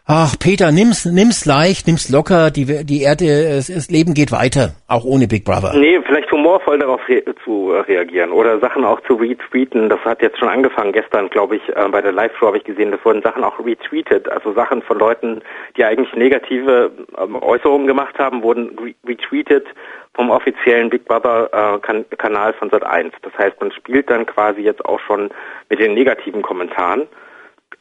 [0.07, 4.75] ach Peter, nimm's, nimm's leicht, nimm's locker, die, die Erde, es, das Leben geht weiter,
[4.89, 5.75] auch ohne Big Brother.
[5.75, 9.89] Nee, vielleicht humorvoll darauf re zu äh, reagieren oder Sachen auch zu retweeten.
[9.89, 10.93] Das hat jetzt schon angefangen.
[10.93, 14.29] Gestern, glaube ich, äh, bei der Live-Show habe ich gesehen, das wurden Sachen auch retweetet.
[14.29, 15.43] Also Sachen von Leuten,
[15.77, 19.67] die eigentlich negative ähm, Äußerungen gemacht haben, wurden re retweetet
[20.15, 23.13] vom offiziellen Big Brother äh, kan Kanal von Sat1.
[23.23, 25.31] Das heißt, man spielt dann quasi jetzt auch schon
[25.69, 27.09] mit den negativen Kommentaren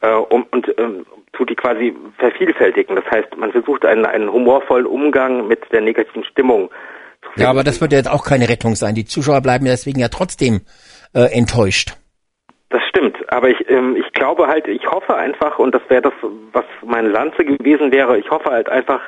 [0.02, 2.96] um, und ähm, tut die quasi vervielfältigen.
[2.96, 6.70] Das heißt, man versucht einen, einen humorvollen Umgang mit der negativen Stimmung
[7.36, 8.94] Ja, aber das wird ja jetzt auch keine Rettung sein.
[8.94, 10.60] Die Zuschauer bleiben ja deswegen ja trotzdem
[11.14, 11.96] äh, enttäuscht.
[12.70, 16.12] Das stimmt, aber ich, ähm, ich glaube halt, ich hoffe einfach, und das wäre das,
[16.52, 19.00] was meine Lanze gewesen wäre, ich hoffe halt einfach,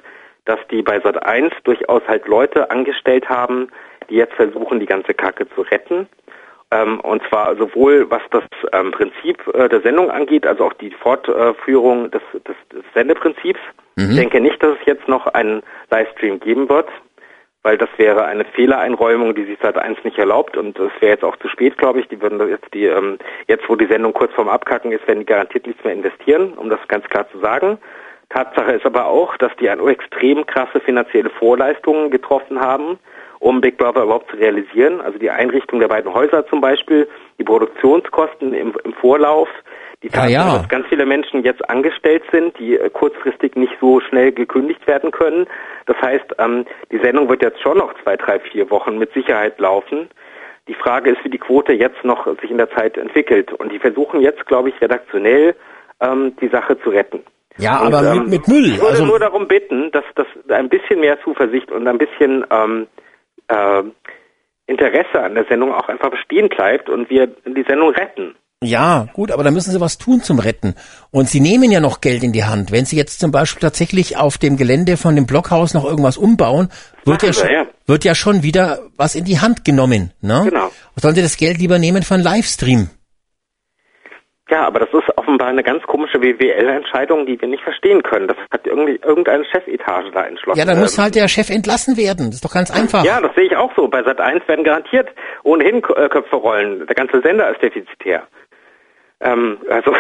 [0.45, 3.69] dass die bei Sat 1 durchaus halt Leute angestellt haben,
[4.09, 6.07] die jetzt versuchen, die ganze Kacke zu retten.
[6.73, 10.91] Ähm, und zwar sowohl was das ähm, Prinzip äh, der Sendung angeht, also auch die
[10.91, 13.61] Fortführung des, des, des Sendeprinzips.
[13.95, 14.11] Mhm.
[14.11, 16.89] Ich denke nicht, dass es jetzt noch einen Livestream geben wird,
[17.63, 21.25] weil das wäre eine Fehlereinräumung, die sich seit eins nicht erlaubt und es wäre jetzt
[21.25, 22.09] auch zu spät, glaube ich.
[22.09, 25.27] Die würden jetzt die ähm, jetzt, wo die Sendung kurz vorm Abkacken ist, werden die
[25.27, 27.79] garantiert nichts mehr investieren, um das ganz klar zu sagen.
[28.31, 32.99] Tatsache ist aber auch, dass die eine extrem krasse finanzielle Vorleistungen getroffen haben,
[33.47, 35.01] um Big Brother überhaupt zu realisieren.
[35.01, 37.09] Also die Einrichtung der beiden Häuser zum Beispiel,
[37.39, 39.49] die Produktionskosten im, im Vorlauf,
[40.03, 40.59] die Tatsache, ja.
[40.59, 45.13] dass ganz viele Menschen jetzt angestellt sind, die äh, kurzfristig nicht so schnell gekündigt werden
[45.13, 45.47] können.
[45.87, 49.61] Das heißt, ähm, die Sendung wird jetzt schon noch zwei, drei, vier Wochen mit Sicherheit
[49.61, 50.09] laufen.
[50.67, 53.53] Die Frage ist, wie die Quote jetzt noch sich in der Zeit entwickelt.
[53.53, 55.55] Und die versuchen jetzt, glaube ich, redaktionell
[56.01, 57.23] ähm, die Sache zu retten.
[57.59, 58.67] Ja, Und, aber ähm, mit, mit Müll.
[58.67, 62.45] Ich würde Also, nur darum bitten, dass, dass ein bisschen mehr Zuversicht und ein bisschen
[62.51, 62.89] ähm,
[63.49, 63.83] äh,
[64.67, 68.35] Interesse an der Sendung auch einfach bestehen bleibt und wir die Sendung retten.
[68.63, 70.75] ja, gut, aber da müssen sie was tun zum Retten.
[71.13, 72.73] Und sie nehmen ja noch Geld in die Hand.
[72.73, 76.69] Wenn sie jetzt zum Beispiel tatsächlich auf dem Gelände von dem Blockhaus noch irgendwas umbauen,
[77.05, 77.67] wird ja, Machen schon, wir, ja.
[77.87, 80.13] wird ja schon wieder was in die Hand genommen.
[80.21, 80.47] Ne?
[80.49, 80.71] Genau.
[80.97, 82.91] Sollen sie das Geld lieber nehmen für einen Livestream?
[84.49, 88.29] Ja, aber das ist offenbar eine ganz komische WWL-Entscheidung, die wir nicht verstehen können.
[88.29, 90.59] Das hat irgendwie irgendeine Chefetage da entschlossen.
[90.59, 92.27] Ja, dann muss Ähm, halt der Chef entlassen werden.
[92.27, 93.05] Das ist doch ganz einfach.
[93.05, 93.89] Ja, das sehe ich auch so.
[93.89, 95.09] Bei Sat 1 werden garantiert
[95.43, 96.87] ohnehin äh, Köpfe rollen.
[96.87, 98.23] Der ganze Sender ist defizitär.
[99.21, 99.95] Ähm, also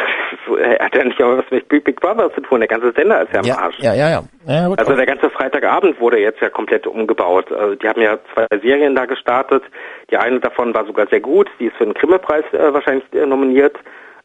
[0.47, 2.61] so, er hat ja nicht auch was mit Big Brother zu tun.
[2.61, 3.79] Der ganze Sender ist ja am ja, Arsch.
[3.79, 4.09] ja, ja.
[4.11, 4.23] ja.
[4.47, 4.79] ja gut.
[4.79, 7.51] Also der ganze Freitagabend wurde jetzt ja komplett umgebaut.
[7.51, 9.63] Also die haben ja zwei Serien da gestartet.
[10.11, 11.49] Die eine davon war sogar sehr gut.
[11.59, 13.77] Die ist für den Grimme-Preis äh, wahrscheinlich äh, nominiert.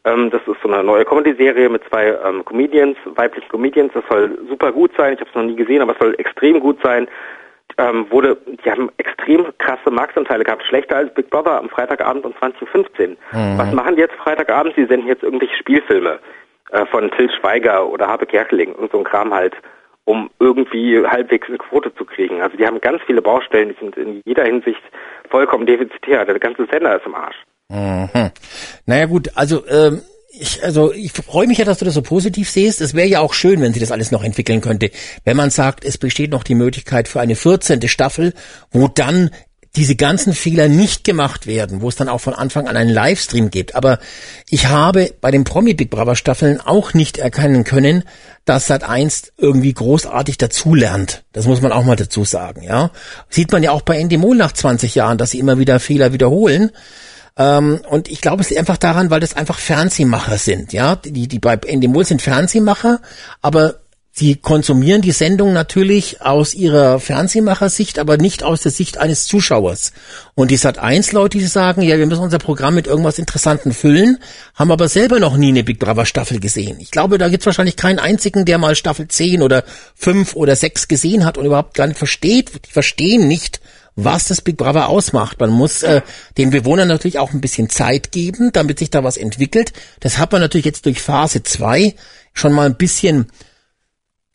[0.06, 3.94] Ähm, das ist so eine neue Comedy-Serie mit zwei ähm, Comedians, weiblichen Comedians.
[3.94, 5.14] Das soll super gut sein.
[5.14, 7.08] Ich habe es noch nie gesehen, aber es soll extrem gut sein.
[7.78, 12.34] Ähm, wurde, die haben extrem krasse Marktanteile gehabt, schlechter als Big Brother am Freitagabend um
[12.34, 13.08] 20.15 Uhr.
[13.32, 13.58] Mhm.
[13.58, 14.76] Was machen die jetzt Freitagabend?
[14.76, 16.20] Sie senden jetzt irgendwelche Spielfilme
[16.72, 19.56] äh, von Till Schweiger oder Habe Kerkeling und so ein Kram halt,
[20.06, 22.42] um irgendwie halbwegs eine Quote zu kriegen.
[22.42, 24.82] Also die haben ganz viele Baustellen, die sind in jeder Hinsicht
[25.30, 26.26] vollkommen defizitär.
[26.26, 27.38] Der ganze Sender ist im Arsch.
[27.72, 28.32] Mhm.
[28.86, 30.02] Naja gut, also ähm,
[30.32, 32.82] ich, also ich freue mich ja, dass du das so positiv siehst.
[32.82, 34.92] Es wäre ja auch schön, wenn sie das alles noch entwickeln könnte.
[35.24, 37.88] Wenn man sagt, es besteht noch die Möglichkeit für eine 14.
[37.88, 38.34] Staffel,
[38.72, 39.30] wo dann
[39.76, 43.52] diese ganzen Fehler nicht gemacht werden, wo es dann auch von Anfang an einen Livestream
[43.52, 43.76] gibt.
[43.76, 44.00] Aber
[44.50, 48.04] ich habe bei den Promi Big Brother Staffeln auch nicht erkennen können,
[48.44, 51.24] dass Sat 1 irgendwie großartig dazulernt.
[51.32, 52.92] Das muss man auch mal dazu sagen, ja.
[53.30, 56.72] Sieht man ja auch bei Endemol nach 20 Jahren, dass sie immer wieder Fehler wiederholen.
[57.38, 60.96] Ähm, und ich glaube, es liegt einfach daran, weil das einfach Fernsehmacher sind, ja.
[60.96, 63.00] Die, die bei Endemol sind Fernsehmacher,
[63.42, 63.82] aber
[64.14, 69.94] Sie konsumieren die Sendung natürlich aus ihrer Fernsehmachersicht, aber nicht aus der Sicht eines Zuschauers.
[70.36, 73.72] Und die Sat 1 Leute, die sagen, ja, wir müssen unser Programm mit irgendwas Interessantem
[73.72, 74.18] füllen,
[74.54, 76.78] haben aber selber noch nie eine Big Brother Staffel gesehen.
[76.82, 79.64] Ich glaube, da gibt es wahrscheinlich keinen einzigen, der mal Staffel 10 oder
[79.96, 83.62] 5 oder 6 gesehen hat und überhaupt gar nicht versteht, die verstehen nicht,
[83.96, 85.40] was das Big Brother ausmacht.
[85.40, 86.02] Man muss äh,
[86.38, 89.74] den Bewohnern natürlich auch ein bisschen Zeit geben, damit sich da was entwickelt.
[90.00, 91.96] Das hat man natürlich jetzt durch Phase 2
[92.34, 93.28] schon mal ein bisschen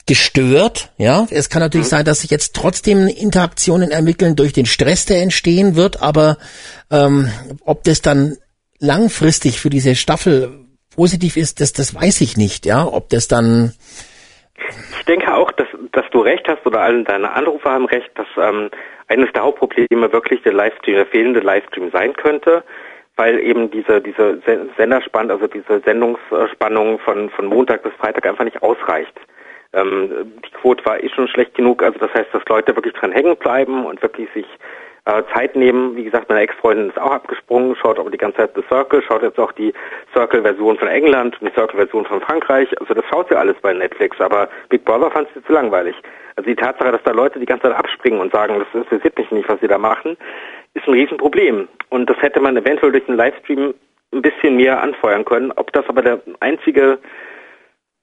[0.06, 0.92] gestört.
[0.98, 1.90] Ja, es kann natürlich mhm.
[1.90, 6.02] sein, dass sich jetzt trotzdem Interaktionen entwickeln durch den Stress, der entstehen wird.
[6.02, 6.38] Aber
[6.90, 7.30] ähm,
[7.64, 8.36] ob das dann
[8.78, 12.66] langfristig für diese Staffel positiv ist, das, das weiß ich nicht.
[12.66, 13.74] Ja, ob das dann
[14.98, 15.65] ich denke auch, dass,
[15.96, 18.70] dass du recht hast oder alle deine Anrufer haben recht, dass ähm,
[19.08, 22.62] eines der Hauptprobleme wirklich der Livestream, der fehlende Livestream sein könnte,
[23.16, 24.40] weil eben diese diese
[24.76, 29.18] Senderspannung, also diese Sendungsspannung von von Montag bis Freitag einfach nicht ausreicht.
[29.72, 33.12] Ähm, die Quote war eh schon schlecht genug, also das heißt, dass Leute wirklich dran
[33.12, 34.46] hängen bleiben und wirklich sich
[35.06, 35.96] äh, Zeit nehmen.
[35.96, 39.22] Wie gesagt, meine Ex-Freundin ist auch abgesprungen, schaut aber die ganze Zeit The Circle, schaut
[39.22, 39.72] jetzt auch die
[40.12, 42.68] Circle-Version von England und die Circle-Version von Frankreich.
[42.80, 45.94] Also das schaut sie alles bei Netflix, aber Big Brother fand sie zu langweilig.
[46.34, 49.30] Also die Tatsache, dass da Leute die ganze Zeit abspringen und sagen, das interessiert mich
[49.30, 50.16] nicht, was sie da machen,
[50.74, 51.68] ist ein Riesenproblem.
[51.88, 53.74] Und das hätte man eventuell durch einen Livestream
[54.12, 55.52] ein bisschen mehr anfeuern können.
[55.52, 56.98] Ob das aber der einzige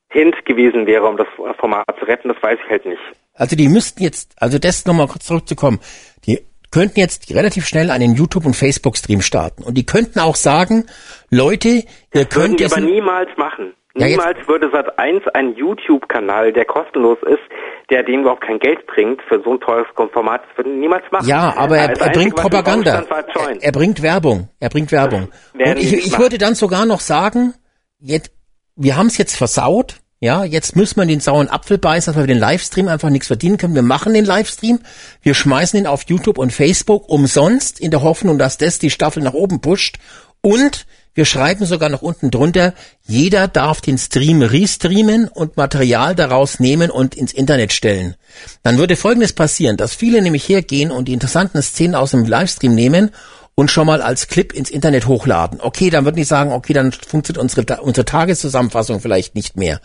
[0.10, 1.28] Hint gewesen wäre, um das
[1.60, 3.02] Format zu retten, das weiß ich halt nicht.
[3.34, 5.80] Also die müssten jetzt, also das nochmal kurz zurückzukommen,
[6.26, 6.40] die
[6.74, 9.64] könnten jetzt relativ schnell einen YouTube- und Facebook-Stream starten.
[9.64, 10.86] Und die könnten auch sagen,
[11.30, 12.76] Leute, ihr das könnt jetzt...
[12.76, 13.74] aber niemals machen.
[13.96, 17.44] Ja, niemals würde Sat1 einen YouTube-Kanal, der kostenlos ist,
[17.92, 21.28] der denen überhaupt kein Geld bringt, für so ein teures Format, das würde niemals machen.
[21.28, 23.04] Ja, aber er, er bringt Propaganda.
[23.08, 24.50] Er, er, bringt Werbung.
[24.60, 25.30] Er bringt Werbung.
[25.54, 27.54] Und ich, ich würde dann sogar noch sagen,
[28.00, 28.32] jetzt,
[28.76, 32.34] wir haben es jetzt versaut, ja, jetzt müssen wir den sauren Apfel beißen, weil wir
[32.34, 33.76] den Livestream einfach nichts verdienen können.
[33.76, 34.80] Wir machen den Livestream,
[35.22, 39.22] wir schmeißen ihn auf YouTube und Facebook umsonst in der Hoffnung, dass das die Staffel
[39.22, 39.98] nach oben pusht.
[40.40, 42.74] Und wir schreiben sogar noch unten drunter,
[43.06, 48.16] jeder darf den Stream restreamen und Material daraus nehmen und ins Internet stellen.
[48.64, 52.74] Dann würde Folgendes passieren, dass viele nämlich hergehen und die interessanten Szenen aus dem Livestream
[52.74, 53.12] nehmen
[53.56, 55.60] und schon mal als Clip ins Internet hochladen.
[55.62, 59.80] Okay, dann würden die sagen, okay, dann funktioniert unsere, unsere Tageszusammenfassung vielleicht nicht mehr.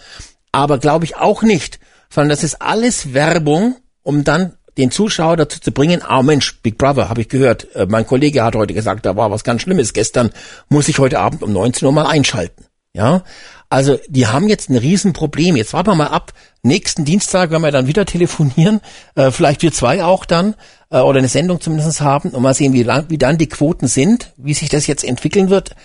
[0.53, 1.79] Aber glaube ich auch nicht,
[2.11, 6.79] sondern das ist alles Werbung, um dann den Zuschauer dazu zu bringen, ah Mensch, Big
[6.79, 9.93] Brother, habe ich gehört, äh, mein Kollege hat heute gesagt, da war was ganz Schlimmes
[9.93, 10.31] gestern,
[10.69, 12.65] muss ich heute Abend um 19 Uhr mal einschalten.
[12.95, 13.23] Ja,
[13.71, 15.57] also die haben jetzt ein Riesenproblem.
[15.57, 16.33] Jetzt warten wir mal ab.
[16.63, 18.81] Nächsten Dienstag werden wir dann wieder telefonieren,
[19.15, 20.55] äh, vielleicht wir zwei auch dann,
[20.91, 23.87] äh, oder eine Sendung zumindest haben und mal sehen, wie, lang, wie dann die Quoten
[23.87, 25.77] sind, wie sich das jetzt entwickeln wird.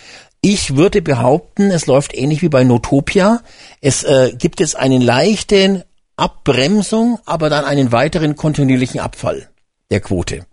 [0.41, 3.41] Ich würde behaupten, es läuft ähnlich wie bei Notopia.
[3.81, 5.83] Es äh, gibt jetzt einen leichten
[6.15, 9.49] Abbremsung, aber dann einen weiteren kontinuierlichen Abfall
[9.89, 10.45] der Quote.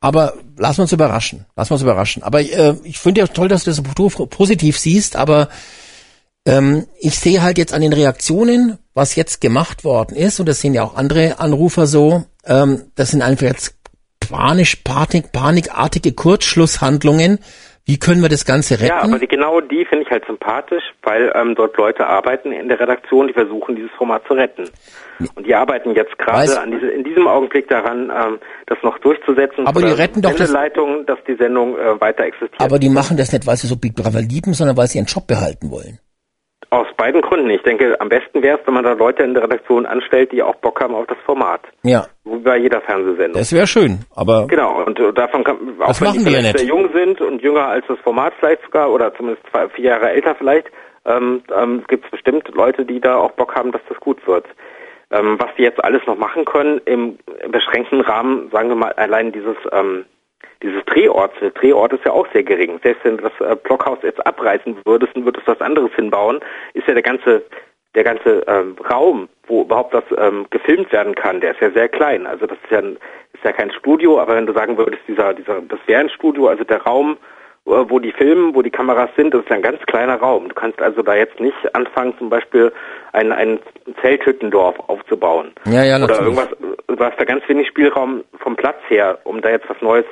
[0.00, 1.46] Aber lass uns überraschen.
[1.56, 2.22] Lass uns überraschen.
[2.22, 5.48] Aber äh, ich finde ja toll, dass du das positiv siehst, aber
[6.46, 10.60] ähm, ich sehe halt jetzt an den Reaktionen, was jetzt gemacht worden ist, und das
[10.60, 13.76] sehen ja auch andere Anrufer so, ähm, das sind einfach jetzt
[14.20, 17.38] panisch, panik, panikartige Kurzschlusshandlungen.
[17.84, 18.86] Wie können wir das Ganze retten?
[18.86, 22.68] Ja, aber die, genau die finde ich halt sympathisch, weil ähm, dort Leute arbeiten in
[22.68, 24.68] der Redaktion, die versuchen, dieses Format zu retten.
[25.34, 29.66] Und die arbeiten jetzt gerade in diesem Augenblick daran, ähm, das noch durchzusetzen.
[29.66, 32.60] Aber die retten doch das Leitung, dass die Sendung äh, weiter existiert.
[32.60, 35.06] Aber die machen das nicht, weil sie so Big Brother lieben, sondern weil sie ihren
[35.06, 36.00] Job behalten wollen.
[36.70, 37.48] Aus beiden Gründen.
[37.50, 40.42] Ich denke, am besten wäre es, wenn man da Leute in der Redaktion anstellt, die
[40.42, 41.60] auch Bock haben auf das Format.
[41.84, 42.06] Ja.
[42.24, 43.34] Wie bei jeder Fernsehsendung.
[43.34, 44.46] Das wäre schön, aber.
[44.48, 47.86] Genau, und äh, davon kann, auch wenn die ja sehr jung sind und jünger als
[47.86, 50.66] das Format vielleicht sogar, oder zumindest zwei, vier Jahre älter vielleicht,
[51.04, 54.46] ähm, ähm, gibt es bestimmt Leute, die da auch Bock haben, dass das gut wird.
[55.12, 58.92] Ähm, was die jetzt alles noch machen können, im, im beschränkten Rahmen, sagen wir mal,
[58.94, 60.04] allein dieses, ähm,
[60.62, 62.80] dieses Drehort, der Drehort ist ja auch sehr gering.
[62.82, 66.40] Selbst wenn du das äh, Blockhaus jetzt abreißen würdest und würdest was anderes hinbauen,
[66.74, 67.42] ist ja der ganze
[67.96, 71.88] der ganze ähm, Raum, wo überhaupt das ähm, gefilmt werden kann, der ist ja sehr
[71.88, 72.26] klein.
[72.26, 72.98] Also das ist ja, ein,
[73.32, 76.48] ist ja kein Studio, aber wenn du sagen würdest, dieser, dieser, das wäre ein Studio,
[76.48, 77.16] also der Raum,
[77.64, 80.48] äh, wo die filmen, wo die Kameras sind, das ist ein ganz kleiner Raum.
[80.48, 82.70] Du kannst also da jetzt nicht anfangen, zum Beispiel
[83.16, 83.58] ein, ein
[84.02, 85.52] Zelthüttendorf aufzubauen.
[85.64, 86.36] Ja, ja, Oder natürlich.
[86.38, 90.04] irgendwas, du hast da ganz wenig Spielraum vom Platz her, um da jetzt was Neues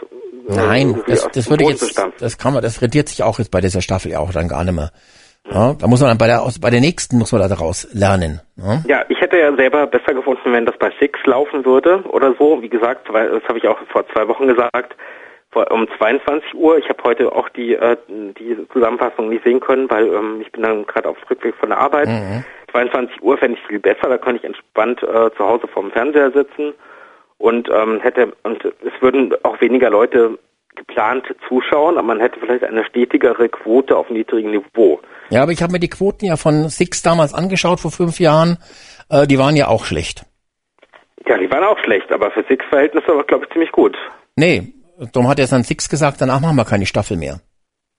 [0.49, 3.51] äh, Nein, das, das würde Boden jetzt, das kann man, das rentiert sich auch jetzt
[3.51, 4.91] bei dieser Staffel ja auch dann gar nicht mehr.
[5.51, 7.87] Ja, da muss man dann bei der, aus- bei der nächsten muss man da daraus
[7.93, 8.41] lernen.
[8.57, 8.83] Ja?
[8.89, 12.63] Ja, ich hätte ja selber besser gefunden, wenn das bei Six laufen würde oder so.
[12.63, 14.97] Wie gesagt, das habe ich auch vor zwei Wochen gesagt,
[15.51, 16.79] vor, um 22 Uhr.
[16.79, 20.63] Ich habe heute auch die, äh, die Zusammenfassung nicht sehen können, weil ähm, ich bin
[20.63, 22.09] dann gerade auf Rückweg von der Arbeit.
[22.75, 26.33] 22 Uhr fände ich viel besser, da kann ich entspannt äh, zu Hause vorm Fernseher
[26.33, 26.75] sitzen
[27.39, 30.39] und ähm, hätte und es würden auch weniger Leute
[30.75, 35.01] geplant zuschauen, aber man hätte vielleicht eine stetigere Quote auf niedrigem Niveau.
[35.31, 38.59] Ja, aber ich habe mir die Quoten ja von Six damals angeschaut vor fünf Jahren.
[39.09, 40.25] Äh, die waren ja auch schlecht.
[41.27, 43.97] Ja, die waren auch schlecht, aber für Six-Verhältnisse war glaube ich ziemlich gut.
[44.35, 44.75] Nee,
[45.13, 47.39] darum hat er dann Six gesagt, danach machen wir keine Staffel mehr.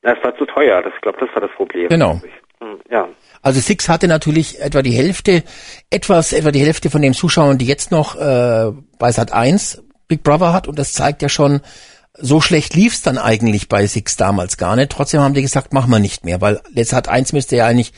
[0.04, 1.88] Ja, es war zu teuer, das, ich glaube, das war das Problem.
[1.88, 2.20] Genau.
[2.60, 3.08] Hm, Ja.
[3.46, 5.44] Also Six hatte natürlich etwa die Hälfte,
[5.92, 10.24] etwas, etwa die Hälfte von den Zuschauern, die jetzt noch äh, bei Sat 1 Big
[10.24, 11.62] Brother hat und das zeigt ja schon,
[12.18, 14.92] so schlecht lief's dann eigentlich bei Six damals gar nicht.
[14.92, 17.94] Trotzdem haben die gesagt, machen wir nicht mehr, weil Sat 1 müsste ja eigentlich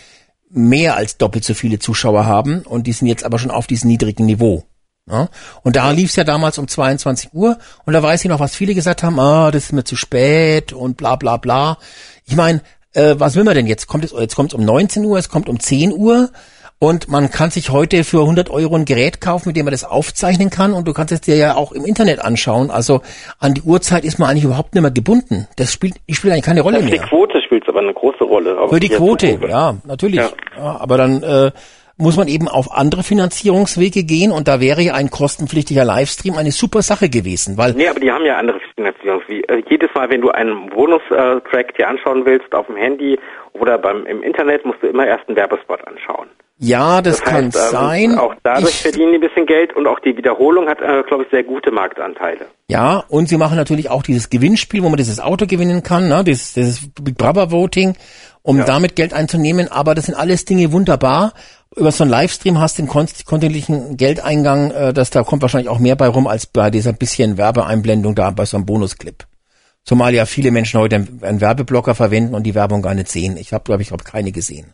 [0.49, 3.89] mehr als doppelt so viele Zuschauer haben und die sind jetzt aber schon auf diesem
[3.89, 4.65] niedrigen Niveau.
[5.09, 5.29] Ja?
[5.63, 8.75] Und da lief's ja damals um 22 Uhr und da weiß ich noch, was viele
[8.75, 11.77] gesagt haben, ah, das ist mir zu spät und bla bla bla.
[12.25, 12.61] Ich meine,
[12.97, 13.87] äh, was will man denn jetzt?
[13.87, 16.29] Kommt es, jetzt kommt es um 19 Uhr, es kommt um 10 Uhr
[16.79, 19.83] und man kann sich heute für 100 Euro ein Gerät kaufen, mit dem man das
[19.83, 22.69] aufzeichnen kann und du kannst es dir ja auch im Internet anschauen.
[22.69, 23.01] Also
[23.39, 25.47] an die Uhrzeit ist man eigentlich überhaupt nicht mehr gebunden.
[25.55, 27.07] Das spielt, ich spielt eigentlich keine Rolle Für die mehr.
[27.07, 28.57] Quote spielt aber eine große Rolle.
[28.69, 30.19] Für die Quote, ja, natürlich.
[30.19, 30.29] Ja.
[30.57, 31.51] Ja, aber dann äh,
[31.97, 36.51] muss man eben auf andere Finanzierungswege gehen und da wäre ja ein kostenpflichtiger Livestream eine
[36.51, 39.23] super Sache gewesen, weil Nee, aber die haben ja andere Finanzierungs.
[39.27, 43.17] Wie, äh, jedes Mal, wenn du einen Bonus-Track dir anschauen willst auf dem Handy
[43.53, 46.27] oder beim im Internet, musst du immer erst einen Werbespot anschauen.
[46.59, 48.17] ja, das, kann heißt, ähm, sein.
[48.17, 51.23] Auch dadurch Ich- verdienen die ein bisschen Geld und auch die Wiederholung hat, äh, glaube
[51.23, 52.45] ich, sehr gute Marktanteile.
[52.67, 56.23] Ja, und sie machen natürlich auch dieses Gewinnspiel, wo man dieses Auto gewinnen kann, ne?
[56.23, 57.95] dieses, dieses Big Brother Voting,
[58.47, 59.67] um damit Geld einzunehmen.
[59.69, 61.33] Aber das sind alles Dinge wunderbar.
[61.75, 65.79] Über so einen Livestream hast du den kontinuierlichen Geldeingang, äh, dass da kommt wahrscheinlich auch
[65.79, 69.25] mehr bei rum als bei dieser bisschen Werbeeinblendung da bei so einem Bonusclip.
[69.83, 73.35] Zumal ja viele Menschen heute einen, Werbeblocker verwenden und die Werbung gar nicht sehen.
[73.35, 74.73] Ich habe, glaube ich, hab keine gesehen.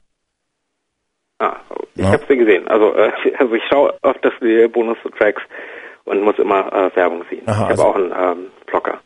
[1.39, 1.55] Ah,
[1.95, 2.11] ich Ja.
[2.11, 2.67] habe sie gesehen.
[2.67, 5.41] Also, äh, also ich schaue oft dass die Bonus-Tracks
[6.05, 7.41] und muss immer äh, Werbung sehen.
[7.47, 8.99] Aha, ich habe also- auch einen ähm, Blocker.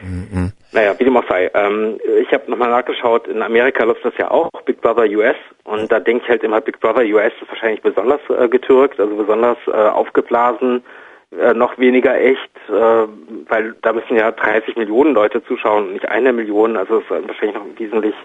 [0.00, 0.52] Mhm.
[0.74, 1.48] Naja, wie dem auch sei.
[1.54, 5.36] Ähm, ich habe nochmal nachgeschaut, in Amerika läuft das ja auch, Big Brother US.
[5.62, 9.14] Und da denke ich halt immer, Big Brother US ist wahrscheinlich besonders äh, getürkt, also
[9.14, 10.82] besonders äh, aufgeblasen,
[11.30, 16.32] äh, noch weniger echt, äh, weil da müssen ja 30 Millionen Leute zuschauen nicht eine
[16.32, 16.76] Million.
[16.76, 18.16] Also es ist wahrscheinlich noch wesentlich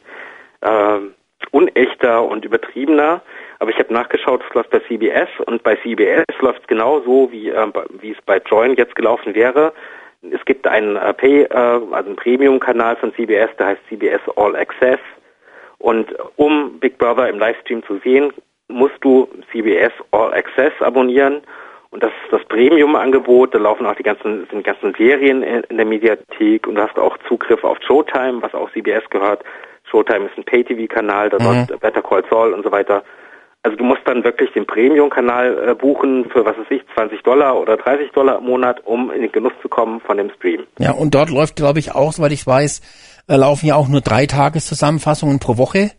[0.61, 0.99] äh,
[1.51, 3.21] unechter und übertriebener.
[3.59, 7.31] Aber ich habe nachgeschaut, es läuft bei CBS und bei CBS läuft es genau so,
[7.31, 7.67] wie, äh,
[8.01, 9.71] wie es bei Join jetzt gelaufen wäre.
[10.21, 14.55] Es gibt einen äh, Pay, äh, also einen Premium-Kanal von CBS, der heißt CBS All
[14.55, 14.99] Access.
[15.77, 18.33] Und um Big Brother im Livestream zu sehen,
[18.67, 21.41] musst du CBS All Access abonnieren.
[21.91, 23.55] Und das ist das Premium-Angebot.
[23.55, 26.81] Da laufen auch die ganzen, sind die ganzen Serien in, in der Mediathek und du
[26.81, 29.43] hast auch Zugriff auf Showtime, was auch CBS gehört.
[29.89, 31.45] Showtime ist ein Pay-TV-Kanal, da Mhm.
[31.45, 33.03] läuft Better Call Saul und so weiter.
[33.61, 37.59] Also du musst dann wirklich den Premium-Kanal äh, buchen für, was weiß ich, 20 Dollar
[37.59, 40.65] oder 30 Dollar im Monat, um in den Genuss zu kommen von dem Stream.
[40.79, 42.81] Ja, und dort läuft, glaube ich, auch, soweit ich weiß,
[43.27, 45.91] äh, laufen ja auch nur drei Tageszusammenfassungen pro Woche.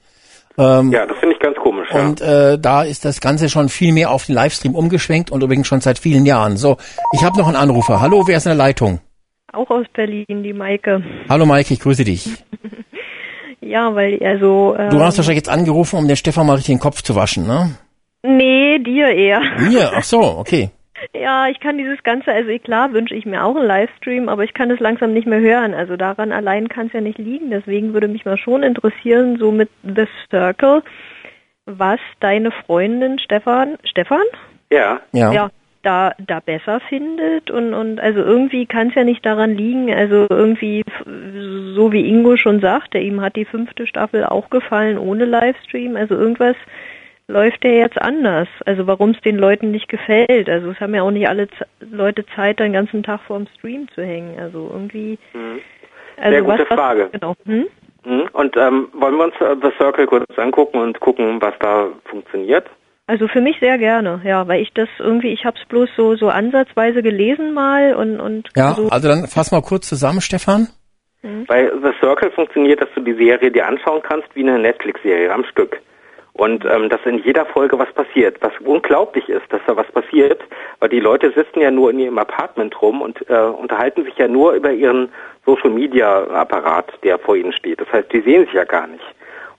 [0.56, 1.88] Ähm, Ja, das finde ich ganz komisch.
[1.92, 2.06] Ja.
[2.06, 5.66] Und äh, da ist das Ganze schon viel mehr auf den Livestream umgeschwenkt und übrigens
[5.66, 6.56] schon seit vielen Jahren.
[6.56, 6.78] So,
[7.12, 8.00] ich habe noch einen Anrufer.
[8.00, 9.00] Hallo, wer ist in der Leitung?
[9.52, 11.02] Auch aus Berlin, die Maike.
[11.28, 12.26] Hallo Maike, ich grüße dich.
[13.60, 14.74] Ja, weil er so.
[14.78, 17.46] Ähm, Du hast wahrscheinlich jetzt angerufen, um den Stefan mal richtig den Kopf zu waschen,
[17.46, 17.70] ne?
[18.22, 19.40] Nee, dir eher.
[19.58, 19.92] Mir?
[19.94, 20.70] Ach so, okay.
[21.14, 24.52] Ja, ich kann dieses Ganze, also klar wünsche ich mir auch einen Livestream, aber ich
[24.52, 25.72] kann es langsam nicht mehr hören.
[25.72, 27.50] Also daran allein kann es ja nicht liegen.
[27.50, 30.82] Deswegen würde mich mal schon interessieren, so mit The Circle,
[31.64, 34.22] was deine Freundin Stefan, Stefan?
[34.70, 35.00] Ja.
[35.12, 35.32] Ja.
[35.32, 35.50] Ja,
[35.82, 40.26] da, da besser findet und, und also irgendwie kann es ja nicht daran liegen, also
[40.28, 40.84] irgendwie,
[41.74, 46.14] so wie Ingo schon sagte, ihm hat die fünfte Staffel auch gefallen ohne Livestream, also
[46.14, 46.56] irgendwas
[47.30, 48.48] läuft ja jetzt anders.
[48.66, 50.48] Also warum es den Leuten nicht gefällt.
[50.48, 53.46] Also es haben ja auch nicht alle Z Leute Zeit, den ganzen Tag vor dem
[53.56, 54.38] Stream zu hängen.
[54.38, 55.18] Also irgendwie.
[56.16, 57.08] Also Sehr gute was, was, Frage.
[57.12, 57.34] Genau.
[57.46, 57.66] Hm?
[58.04, 58.28] Mhm.
[58.32, 62.68] Und ähm, wollen wir uns äh, The Circle kurz angucken und gucken, was da funktioniert?
[63.10, 66.14] Also für mich sehr gerne, ja, weil ich das irgendwie, ich habe es bloß so
[66.14, 68.88] so ansatzweise gelesen mal und und Ja, so.
[68.88, 70.68] also dann fass mal kurz zusammen, Stefan.
[71.22, 71.44] Mhm.
[71.48, 75.42] Weil The Circle funktioniert, dass du die Serie dir anschauen kannst wie eine Netflix-Serie am
[75.42, 75.80] Stück.
[76.34, 80.40] Und ähm, dass in jeder Folge was passiert, was unglaublich ist, dass da was passiert,
[80.78, 84.28] weil die Leute sitzen ja nur in ihrem Apartment rum und äh, unterhalten sich ja
[84.28, 85.08] nur über ihren
[85.46, 87.80] Social-Media-Apparat, der vor ihnen steht.
[87.80, 89.04] Das heißt, die sehen sich ja gar nicht.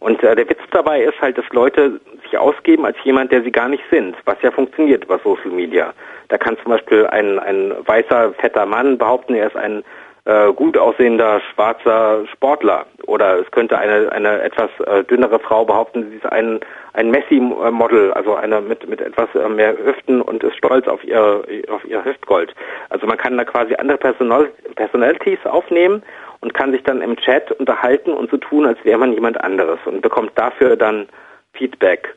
[0.01, 3.51] Und äh, der Witz dabei ist halt, dass Leute sich ausgeben als jemand, der sie
[3.51, 5.93] gar nicht sind, was ja funktioniert über Social Media.
[6.30, 9.83] Da kann zum Beispiel ein, ein weißer, fetter Mann behaupten, er ist ein
[10.25, 12.88] äh, gut aussehender schwarzer Sportler.
[13.05, 16.59] Oder es könnte eine, eine etwas äh, dünnere Frau behaupten, sie ist ein,
[16.93, 21.43] ein Messi-Model, also eine mit, mit etwas äh, mehr Hüften und ist stolz auf ihr,
[21.69, 22.55] auf ihr Hüftgold.
[22.89, 26.01] Also man kann da quasi andere Personal, Personalities aufnehmen
[26.41, 29.79] und kann sich dann im Chat unterhalten und so tun, als wäre man jemand anderes
[29.85, 31.07] und bekommt dafür dann
[31.53, 32.15] Feedback.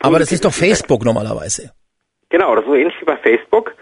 [0.00, 1.72] Aber das ist doch Facebook normalerweise.
[2.30, 3.74] Genau, das ist so ähnlich wie bei Facebook.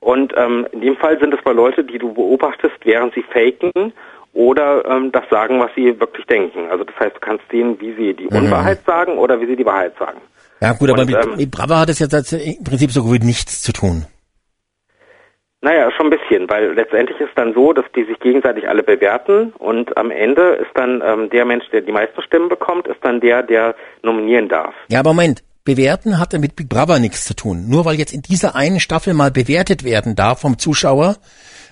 [0.00, 3.92] Und ähm, in dem Fall sind es mal Leute, die du beobachtest, während sie faken
[4.32, 6.68] oder ähm, das sagen, was sie wirklich denken.
[6.70, 8.36] Also das heißt, du kannst sehen, wie sie die Mhm.
[8.44, 10.20] Unwahrheit sagen oder wie sie die Wahrheit sagen.
[10.60, 13.02] Ja gut, aber Und, mit, ähm, mit Brava hat es ja tats- im Prinzip so
[13.02, 14.06] gut nichts zu tun.
[15.66, 19.52] Naja, schon ein bisschen, weil letztendlich ist dann so, dass die sich gegenseitig alle bewerten
[19.58, 23.20] und am Ende ist dann ähm, der Mensch, der die meisten Stimmen bekommt, ist dann
[23.20, 24.72] der, der nominieren darf.
[24.86, 27.68] Ja, aber Moment, bewerten hat ja mit Big Brother nichts zu tun.
[27.68, 31.16] Nur weil jetzt in dieser einen Staffel mal bewertet werden darf vom Zuschauer,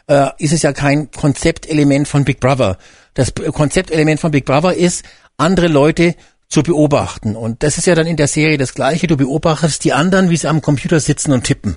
[0.08, 2.78] äh, ist es ja kein Konzeptelement von Big Brother.
[3.14, 5.05] Das Konzeptelement von Big Brother ist,
[5.36, 6.16] andere Leute
[6.48, 7.36] zu beobachten.
[7.36, 9.06] Und das ist ja dann in der Serie das Gleiche.
[9.06, 11.76] Du beobachtest die anderen, wie sie am Computer sitzen und tippen.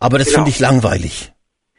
[0.00, 0.38] Aber das Genau.
[0.38, 1.32] finde ich langweilig,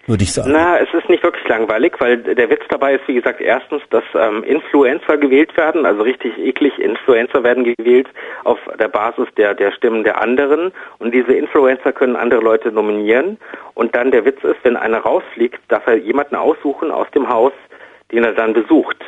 [0.08, 0.52] würde ich sagen.
[0.52, 4.04] Na, es ist nicht wirklich langweilig, weil der Witz dabei ist, wie gesagt, erstens, dass
[4.14, 8.08] ähm, Influencer gewählt werden, also richtig eklig Influencer werden gewählt
[8.44, 13.38] auf der Basis der, der Stimmen der anderen und diese Influencer können andere Leute nominieren
[13.74, 17.54] und dann der Witz ist, wenn einer rausfliegt, darf er jemanden aussuchen aus dem Haus,
[18.12, 19.04] den er dann besucht.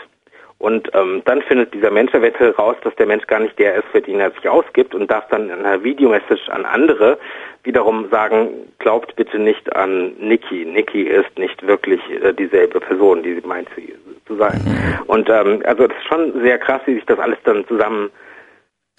[0.59, 3.87] Und ähm, dann findet dieser Mensch eventuell raus, dass der Mensch gar nicht der ist,
[3.91, 7.19] für den er sich ausgibt und darf dann in einer Videomessage an andere
[7.67, 10.65] wiederum sagen, glaubt bitte nicht an Nikki.
[10.65, 13.93] Nikki ist nicht wirklich äh, dieselbe Person, die sie meint sie
[14.25, 14.59] zu sein.
[15.05, 18.09] Und ähm, also das ist schon sehr krass, wie sich das alles dann zusammen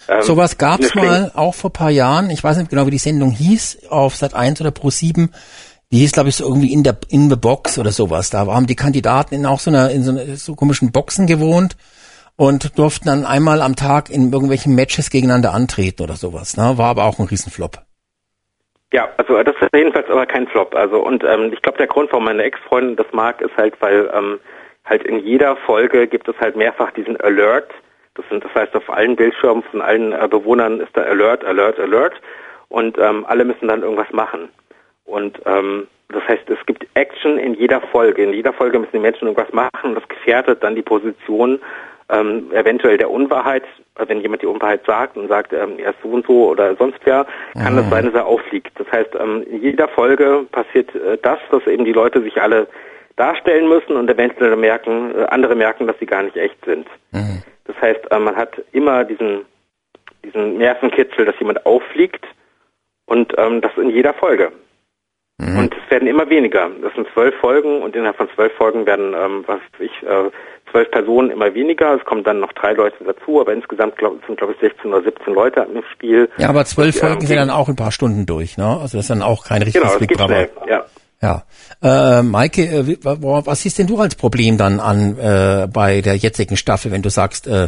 [0.07, 2.29] ähm, Sowas eine Schlinge- mal auch vor paar Jahren.
[2.29, 5.33] Ich weiß nicht genau, wie die Sendung hieß, auf Sat 1 oder Pro 7.
[5.91, 8.29] Die hieß, glaube ich, so irgendwie in der in the Box oder sowas.
[8.29, 11.75] Da haben die Kandidaten in auch so einer in so, einer, so komischen Boxen gewohnt
[12.35, 16.55] und durften dann einmal am Tag in irgendwelchen Matches gegeneinander antreten oder sowas.
[16.55, 16.77] Ne?
[16.77, 17.81] War aber auch ein Riesenflop.
[18.91, 20.73] Ja, also das ist jedenfalls aber kein Flop.
[20.75, 24.09] Also und ähm, ich glaube, der Grund, warum meine Ex-Freundin das mag, ist halt, weil
[24.13, 24.39] ähm,
[24.85, 27.69] halt in jeder Folge gibt es halt mehrfach diesen Alert.
[28.15, 31.79] Das sind, das heißt, auf allen Bildschirmen von allen äh, Bewohnern ist da Alert, Alert,
[31.79, 32.19] Alert
[32.69, 34.49] und ähm, alle müssen dann irgendwas machen.
[35.05, 38.23] Und ähm, das heißt, es gibt Action in jeder Folge.
[38.23, 41.59] In jeder Folge müssen die Menschen irgendwas machen und das gefährdet dann die Position
[42.09, 43.63] ähm, eventuell der Unwahrheit.
[43.95, 46.99] Wenn jemand die Unwahrheit sagt und sagt, ähm, er ist so und so oder sonst
[47.03, 48.71] wer, kann es sein, dass er auffliegt.
[48.79, 52.67] Das heißt, ähm, in jeder Folge passiert äh, das, dass eben die Leute sich alle
[53.17, 56.87] darstellen müssen und eventuell merken, äh, andere merken, dass sie gar nicht echt sind.
[57.65, 59.41] Das heißt, äh, man hat immer diesen,
[60.23, 62.25] diesen Nervenkitzel, dass jemand auffliegt
[63.05, 64.51] und ähm, das in jeder Folge.
[65.57, 66.69] Und es werden immer weniger.
[66.81, 70.29] Das sind zwölf Folgen und innerhalb von zwölf Folgen werden, ähm, was ich, äh,
[70.71, 71.95] zwölf Personen immer weniger.
[71.95, 75.03] Es kommen dann noch drei Leute dazu, aber insgesamt glaub, sind, glaube ich, 16 oder
[75.03, 76.29] 17 Leute im Spiel.
[76.37, 78.57] Ja, aber zwölf Folgen sind dann auch ein paar Stunden durch.
[78.57, 78.65] Ne?
[78.65, 80.27] Also das ist dann auch kein richtiges Genau, Big Brother.
[80.27, 80.85] schnell, ja.
[81.21, 81.43] Ja.
[82.19, 86.55] Äh, Maike, äh, was siehst denn du als Problem dann an äh, bei der jetzigen
[86.55, 87.67] Staffel, wenn du sagst, äh,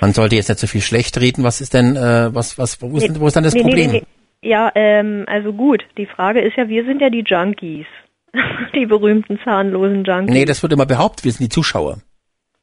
[0.00, 1.44] man sollte jetzt nicht so viel schlecht reden?
[1.44, 3.68] Was ist denn, äh, was, was, wo ist, denn- wo ist dann das Nee, nee,
[3.68, 3.90] Problem?
[3.92, 4.04] nee,
[4.42, 4.48] nee.
[4.50, 5.84] Ja, ähm, also gut.
[5.96, 7.86] Die Frage ist ja, wir sind ja die Junkies.
[8.74, 10.34] die berühmten zahnlosen Junkies.
[10.34, 11.98] Nee, das wird immer behauptet, wir sind die Zuschauer.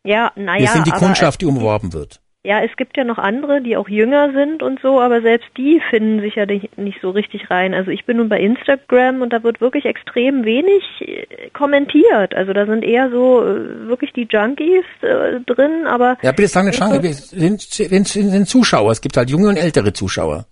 [0.05, 0.61] Ja, naja.
[0.61, 2.21] wir sind die Kundschaft, die umworben wird.
[2.45, 5.81] Ja, es gibt ja noch andere, die auch jünger sind und so, aber selbst die
[5.89, 7.73] finden sich ja nicht, so richtig rein.
[7.73, 12.35] Also ich bin nun bei Instagram und da wird wirklich extrem wenig äh, kommentiert.
[12.35, 16.65] Also da sind eher so äh, wirklich die Junkies äh, drin, aber Ja, bitte sag
[16.65, 18.91] nicht Schranke, wir sind, sind, sind Zuschauer.
[18.91, 20.45] Es gibt halt junge und ältere Zuschauer.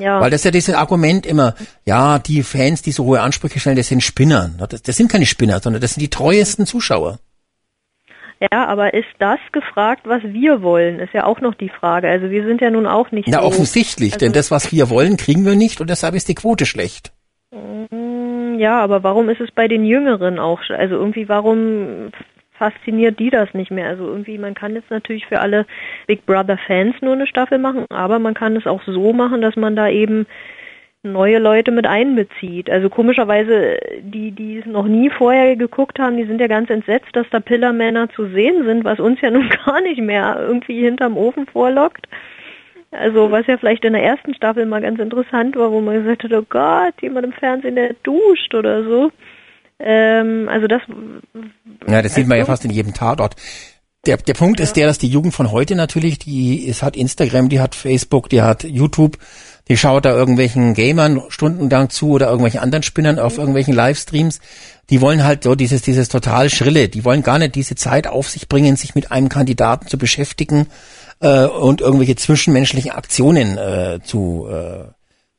[0.00, 0.20] ja.
[0.20, 1.54] Weil das ist ja dieses Argument immer,
[1.84, 4.50] ja, die Fans, die so hohe Ansprüche stellen, das sind Spinner.
[4.68, 7.20] Das, das sind keine Spinner, sondern das sind die treuesten Zuschauer.
[8.40, 11.00] Ja, aber ist das gefragt, was wir wollen?
[11.00, 12.08] Ist ja auch noch die Frage.
[12.08, 13.46] Also wir sind ja nun auch nicht Na, so.
[13.46, 16.66] offensichtlich, also, denn das, was wir wollen, kriegen wir nicht und deshalb ist die Quote
[16.66, 17.12] schlecht.
[17.50, 20.60] Mm, Ja, aber warum ist es bei den Jüngeren auch?
[20.68, 22.10] Also irgendwie, warum
[22.58, 23.88] fasziniert die das nicht mehr?
[23.88, 25.66] Also irgendwie, man kann jetzt natürlich für alle
[26.06, 29.56] Big Brother Fans nur eine Staffel machen, aber man kann es auch so machen, dass
[29.56, 30.26] man da eben
[31.12, 32.70] neue Leute mit einbezieht.
[32.70, 37.08] Also komischerweise, die, die es noch nie vorher geguckt haben, die sind ja ganz entsetzt,
[37.14, 41.16] dass da Pillermänner zu sehen sind, was uns ja nun gar nicht mehr irgendwie hinterm
[41.16, 42.06] Ofen vorlockt.
[42.90, 46.24] Also was ja vielleicht in der ersten Staffel mal ganz interessant war, wo man gesagt
[46.24, 49.10] hat, oh Gott, jemand im Fernsehen, der duscht oder so.
[49.78, 50.82] Ähm, also das.
[51.86, 53.36] Ja, das sieht man ja fast in jedem Tatort.
[54.06, 54.64] Der, der Punkt ja.
[54.64, 58.28] ist der, dass die Jugend von heute natürlich, die es hat Instagram, die hat Facebook,
[58.28, 59.18] die hat YouTube,
[59.68, 64.40] die schaut da irgendwelchen Gamern stundenlang zu oder irgendwelchen anderen Spinnern auf irgendwelchen Livestreams.
[64.90, 66.88] Die wollen halt so dieses, dieses total Schrille.
[66.88, 70.68] Die wollen gar nicht diese Zeit auf sich bringen, sich mit einem Kandidaten zu beschäftigen
[71.20, 74.84] äh, und irgendwelche zwischenmenschlichen Aktionen äh, zu äh,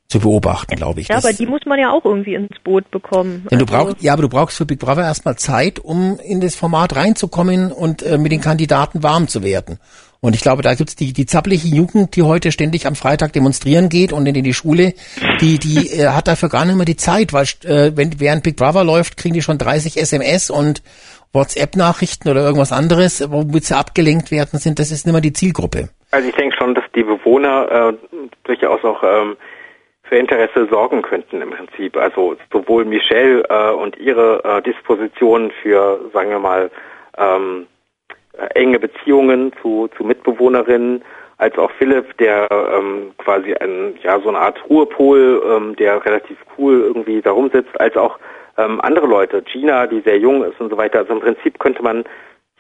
[0.08, 1.10] zu beobachten, glaube ich.
[1.10, 3.46] Ja, das, aber die muss man ja auch irgendwie ins Boot bekommen.
[3.52, 6.40] Denn du also brauchst, ja, aber du brauchst für Big Brother erstmal Zeit, um in
[6.40, 9.80] das Format reinzukommen und äh, mit den Kandidaten warm zu werden.
[10.20, 13.90] Und ich glaube, da gibt's die, die zappliche Jugend, die heute ständig am Freitag demonstrieren
[13.90, 14.94] geht und in die Schule,
[15.42, 18.58] die, die äh, hat dafür gar nicht mehr die Zeit, weil äh, wenn während Big
[18.58, 20.82] Brother läuft, kriegen die schon 30 SMS und
[21.34, 24.80] WhatsApp-Nachrichten oder irgendwas anderes, womit sie abgelenkt werden sind.
[24.80, 25.90] Das ist nicht mehr die Zielgruppe.
[26.12, 29.38] Also ich denke schon, dass die Bewohner äh, durchaus auch ähm,
[30.04, 31.98] für Interesse sorgen könnten im Prinzip.
[31.98, 36.72] Also sowohl Michelle äh, und ihre äh, Disposition für, sagen wir mal,
[37.18, 37.68] ähm,
[38.56, 41.04] enge Beziehungen zu, zu Mitbewohnerinnen,
[41.38, 46.38] als auch Philipp, der ähm, quasi ein, ja, so eine Art Ruhepol, ähm, der relativ
[46.58, 48.18] cool irgendwie da rumsitzt, als auch
[48.58, 51.00] ähm, andere Leute, Gina, die sehr jung ist und so weiter.
[51.00, 52.06] Also im Prinzip könnte man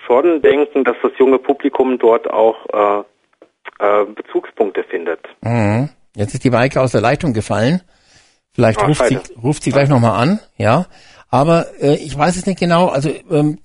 [0.06, 3.04] schon denken, dass das junge Publikum dort auch äh,
[3.80, 5.22] äh, Bezugspunkte findet.
[5.42, 5.90] Mhm.
[6.16, 7.82] Jetzt ist die Maike aus der Leitung gefallen.
[8.54, 10.86] Vielleicht oh, ruft, sie, ruft sie gleich nochmal an, ja.
[11.30, 12.88] Aber äh, ich weiß es nicht genau.
[12.88, 13.60] Also ähm,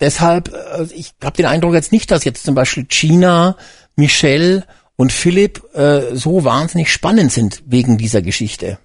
[0.00, 3.56] deshalb, äh, ich habe den Eindruck jetzt nicht, dass jetzt zum Beispiel Gina,
[3.96, 4.64] Michelle
[4.96, 8.78] und Philipp äh, so wahnsinnig spannend sind wegen dieser Geschichte.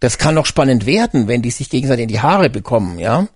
[0.00, 3.26] Das kann noch spannend werden, wenn die sich gegenseitig in die Haare bekommen, ja.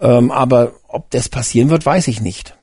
[0.00, 2.54] Ähm, aber ob das passieren wird, weiß ich nicht.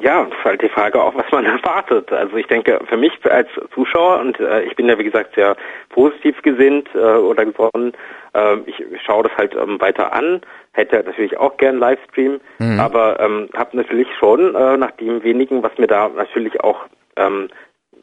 [0.00, 2.12] Ja, ist halt die Frage auch, was man erwartet.
[2.12, 5.56] Also ich denke, für mich als Zuschauer, und äh, ich bin ja wie gesagt sehr
[5.90, 7.92] positiv gesinnt äh, oder geworden,
[8.34, 10.40] äh, ich schaue das halt ähm, weiter an,
[10.72, 12.80] hätte natürlich auch gern Livestream, mhm.
[12.80, 17.48] aber ähm, habe natürlich schon äh, nach dem wenigen, was mir da natürlich auch ähm,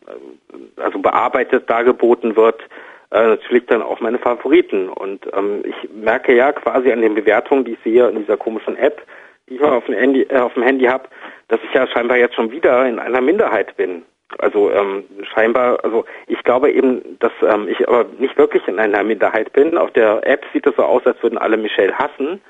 [0.08, 2.62] äh, also bearbeitet dargeboten wird,
[3.12, 4.90] äh, natürlich dann auch meine Favoriten.
[4.90, 8.76] Und ähm, ich merke ja quasi an den Bewertungen, die ich sehe in dieser komischen
[8.76, 9.02] App,
[9.50, 11.08] die ich auf dem Handy, äh, auf dem Handy habe,
[11.48, 14.04] dass ich ja scheinbar jetzt schon wieder in einer Minderheit bin.
[14.40, 19.02] Also ähm, scheinbar, also ich glaube eben, dass ähm, ich aber nicht wirklich in einer
[19.04, 19.78] Minderheit bin.
[19.78, 22.42] Auf der App sieht es so aus, als würden alle Michelle hassen.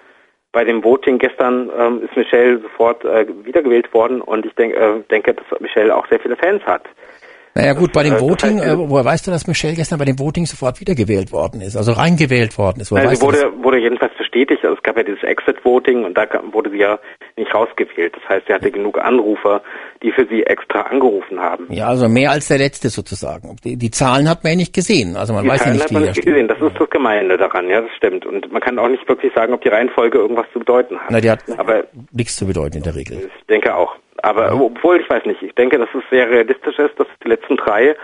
[0.51, 5.01] Bei dem Voting gestern ähm, ist Michelle sofort äh, wiedergewählt worden und ich denk, äh,
[5.11, 6.84] denke, dass Michelle auch sehr viele Fans hat.
[7.58, 10.19] Naja gut, bei dem äh, Voting, äh, woher weißt du, dass Michelle gestern bei dem
[10.19, 12.92] Voting sofort wiedergewählt worden ist, also reingewählt worden ist?
[12.92, 16.69] Woher sie wurde, wurde jedenfalls bestätigt, also es gab ja dieses Exit-Voting und da wurde
[16.69, 17.00] sie ja
[17.36, 18.16] nicht rausgewählt.
[18.16, 19.64] Das heißt, sie hatte genug Anrufer,
[20.03, 21.66] die für sie extra angerufen haben.
[21.69, 23.56] Ja, also mehr als der letzte sozusagen.
[23.64, 25.86] Die, die Zahlen hat man ja nicht gesehen, also man die weiß Zahlen ja nicht,
[25.86, 26.48] hat man wie nicht gesehen.
[26.48, 28.24] Das ist das Gemeine daran, ja, das stimmt.
[28.27, 31.10] Und man kann auch nicht wirklich sagen, ob die Reihenfolge irgendwas zu bedeuten hat.
[31.10, 33.18] Na, die hat Aber nichts zu bedeuten in der Regel.
[33.18, 33.95] Ich denke auch.
[34.24, 37.58] Aber obwohl, ich weiß nicht, ich denke, dass es sehr realistisch ist, dass die letzten
[37.58, 37.96] drei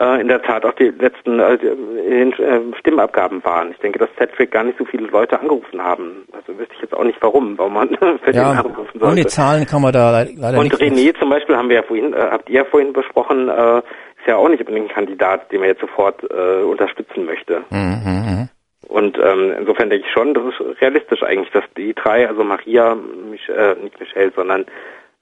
[0.00, 2.32] äh, in der Tat auch die letzten äh, äh,
[2.78, 3.72] Stimmabgaben waren.
[3.72, 6.26] Ich denke, dass Cedric gar nicht so viele Leute angerufen haben.
[6.32, 7.88] Also wüsste ich jetzt auch nicht warum, warum man
[8.24, 9.20] für ja, den anrufen sollte.
[9.20, 10.80] Ohne Zahlen kann man da leider Und nicht.
[10.80, 13.78] Und René zum Beispiel haben wir ja vorhin, äh, habt ihr ja vorhin besprochen, äh,
[13.78, 17.62] ist ja auch nicht unbedingt ein Kandidat, den man jetzt sofort äh, unterstützen möchte.
[17.70, 18.48] Mhm, mhm.
[18.88, 22.96] Und ähm, insofern denke ich schon, das ist realistisch eigentlich, dass die drei, also Maria,
[22.96, 24.66] Mich äh, nicht Michelle, sondern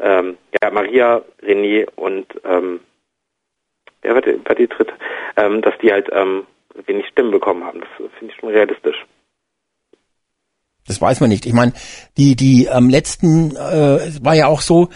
[0.00, 2.80] ähm, ja, Maria, René und ähm,
[4.02, 4.92] wer war die, war die dritte,
[5.36, 6.46] ähm, dass die halt ähm,
[6.86, 7.80] wenig Stimmen bekommen haben.
[7.80, 9.04] Das finde ich schon realistisch.
[10.86, 11.44] Das weiß man nicht.
[11.44, 11.74] Ich meine,
[12.16, 14.88] die die am letzten äh, war ja auch so,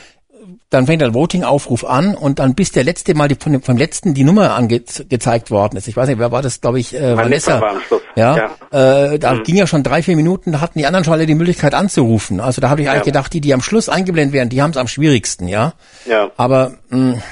[0.70, 3.76] dann fängt der Voting-Aufruf an und dann bis der letzte Mal die, von dem, vom
[3.76, 5.88] letzten die Nummer angezeigt worden ist.
[5.88, 7.60] Ich weiß nicht, wer war das, glaube ich, äh, Vanessa.
[7.60, 8.02] War am Schluss.
[8.16, 8.36] Ja,
[8.72, 9.12] ja.
[9.12, 9.42] Äh, da mhm.
[9.44, 12.40] ging ja schon drei, vier Minuten, da hatten die anderen schon alle die Möglichkeit anzurufen.
[12.40, 13.12] Also da habe ich eigentlich ja.
[13.12, 15.74] gedacht, die, die am Schluss eingeblendet werden, die haben es am schwierigsten, ja.
[16.06, 16.30] Ja.
[16.36, 17.22] Aber mh,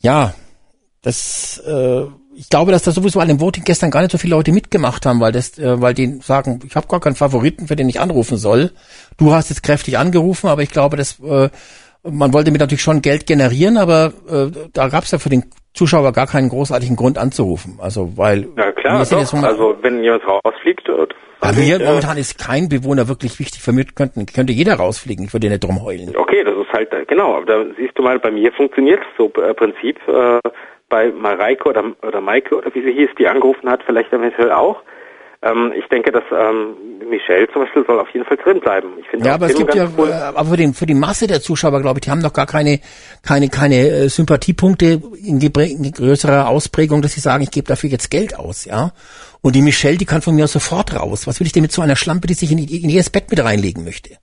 [0.00, 0.34] ja,
[1.02, 2.02] das, äh,
[2.36, 5.06] ich glaube, dass da sowieso an dem Voting gestern gar nicht so viele Leute mitgemacht
[5.06, 7.98] haben, weil das, äh, weil die sagen, ich habe gar keinen Favoriten, für den ich
[7.98, 8.72] anrufen soll.
[9.16, 11.48] Du hast jetzt kräftig angerufen, aber ich glaube, dass äh,
[12.10, 15.44] man wollte mir natürlich schon Geld generieren, aber äh, da gab es ja für den
[15.74, 17.78] Zuschauer gar keinen großartigen Grund anzurufen.
[17.80, 20.88] Also weil ja klar, doch, so also wenn jemand rausfliegt.
[20.88, 21.06] Äh,
[21.40, 23.60] bei mir äh, momentan ist kein Bewohner wirklich wichtig.
[23.60, 25.26] Für mich könnten, könnte jeder rausfliegen.
[25.26, 26.14] Ich würde nicht drum heulen.
[26.16, 27.36] Okay, das ist halt genau.
[27.36, 29.98] Aber da siehst du mal, bei mir funktioniert so äh, Prinzip.
[30.08, 30.40] Äh,
[30.88, 34.82] bei Mareike oder, oder Maike oder wie sie hieß, die angerufen hat, vielleicht eventuell auch.
[35.50, 36.76] Ähm, ich denke, dass ähm,
[37.08, 38.88] Michelle zum Beispiel soll auf jeden Fall drin bleiben.
[39.00, 40.08] Ich finde Ja, aber es gibt ja, cool.
[40.08, 42.46] äh, aber für, den, für die Masse der Zuschauer, glaube ich, die haben doch gar
[42.46, 42.80] keine,
[43.26, 48.10] keine, keine äh, Sympathiepunkte in, in größerer Ausprägung, dass sie sagen, ich gebe dafür jetzt
[48.10, 48.92] Geld aus, ja.
[49.42, 51.26] Und die Michelle, die kann von mir aus sofort raus.
[51.26, 53.42] Was will ich denn mit so einer Schlampe, die sich in, in jedes Bett mit
[53.42, 54.16] reinlegen möchte?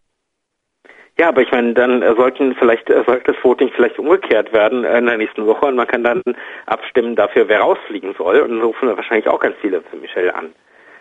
[1.17, 4.83] Ja, aber ich meine, dann äh, sollten vielleicht äh, sollte das Voting vielleicht umgekehrt werden
[4.83, 6.23] äh, in der nächsten Woche und man kann dann
[6.65, 8.39] abstimmen dafür, wer rausfliegen soll.
[8.39, 10.53] Und dann rufen wir wahrscheinlich auch ganz viele für Michelle an.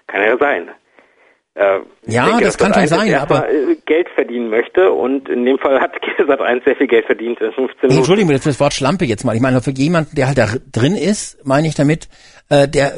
[0.06, 0.68] Kann ja sein.
[1.54, 5.44] Äh, Ja, denke, das kann schon Sat.1 sein, aber- äh, Geld verdienen möchte und in
[5.44, 7.98] dem Fall hat Sat1 sehr viel Geld verdient in 15 Nee, Minuten.
[7.98, 9.34] Entschuldigung, das, das Wort Schlampe jetzt mal.
[9.36, 12.08] Ich meine, für jemanden, der halt da drin ist, meine ich damit,
[12.48, 12.94] äh, der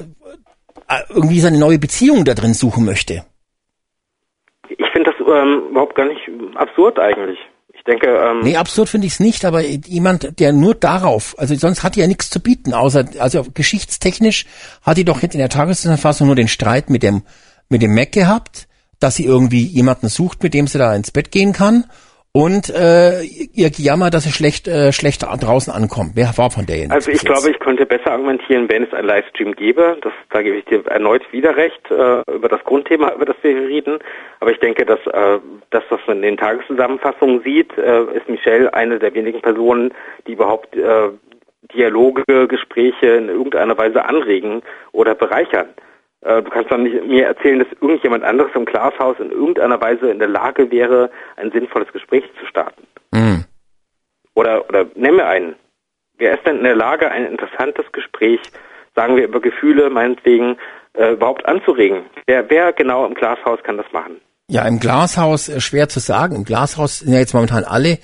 [0.89, 3.25] äh, irgendwie seine neue Beziehung da drin suchen möchte.
[4.69, 6.21] Ich finde das ähm, überhaupt gar nicht
[6.55, 7.39] absurd eigentlich.
[7.87, 11.55] Ich denke, ähm, Nee, absurd finde ich es nicht, aber jemand, der nur darauf, also
[11.55, 14.47] sonst hat die ja nichts zu bieten, außer, also geschichtstechnisch
[14.81, 17.25] hat die doch jetzt in der Tageszusammenfassung nur den Streit mit dem,
[17.69, 18.69] mit dem Mac gehabt,
[19.01, 21.85] dass sie irgendwie jemanden sucht, mit dem sie da ins Bett gehen kann
[22.37, 26.13] und äh, ihr Gejammer, dass sie schlecht, äh, schlecht draußen ankommt.
[26.17, 26.91] Wer war von der?
[26.91, 27.27] Also ich jetzt?
[27.27, 29.99] glaube, ich könnte besser argumentieren, wenn es einen Livestream gäbe.
[30.03, 33.53] Das, da gebe ich dir erneut wieder recht äh, über das Grundthema, über das wir
[33.53, 34.01] hier reden.
[34.41, 35.39] Aber ich denke, dass äh,
[35.71, 39.95] das, was man in den Tageszusammenfassungen sieht, äh, ist Michelle eine der wenigen Personen,
[40.27, 41.11] die überhaupt äh,
[41.73, 45.69] Dialoge, Gespräche in irgendeiner Weise anregen oder bereichern.
[46.25, 50.11] Äh, du kannst doch nicht mir erzählen, dass irgendjemand anderes im Glashaus in irgendeiner Weise
[50.11, 52.83] in der Lage wäre, ein sinnvolles Gespräch zu starten.
[53.13, 53.45] Mhm.
[54.35, 55.55] Oder, oder nenn mir einen.
[56.17, 58.41] Wer ist denn in der Lage, ein interessantes Gespräch,
[58.95, 60.57] sagen wir über Gefühle, meinetwegen,
[60.95, 62.05] äh, überhaupt anzuregen?
[62.27, 64.21] Wer, wer genau im Glashaus kann das machen?
[64.49, 66.37] Ja, im Glashaus äh, schwer zu sagen.
[66.37, 67.99] Im Glashaus sind ja jetzt momentan alle.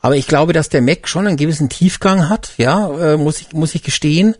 [0.00, 3.52] Aber ich glaube, dass der Mac schon einen gewissen Tiefgang hat, ja, äh, muss ich,
[3.52, 4.36] muss ich gestehen.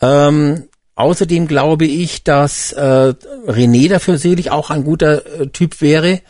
[0.00, 0.67] Ähm,
[0.98, 3.14] außerdem glaube ich, dass äh,
[3.46, 6.20] René dafür sicherlich auch ein guter äh, Typ wäre.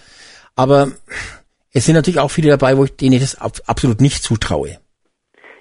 [0.57, 0.89] Aber
[1.73, 4.77] es sind natürlich auch viele dabei, wo ich denen ich das ab, absolut nicht zutraue.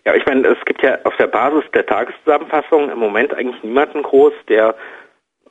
[0.06, 4.04] Ja, ich meine, es gibt ja auf der Basis der Tageszusammenfassung im Moment eigentlich niemanden
[4.04, 4.76] groß, der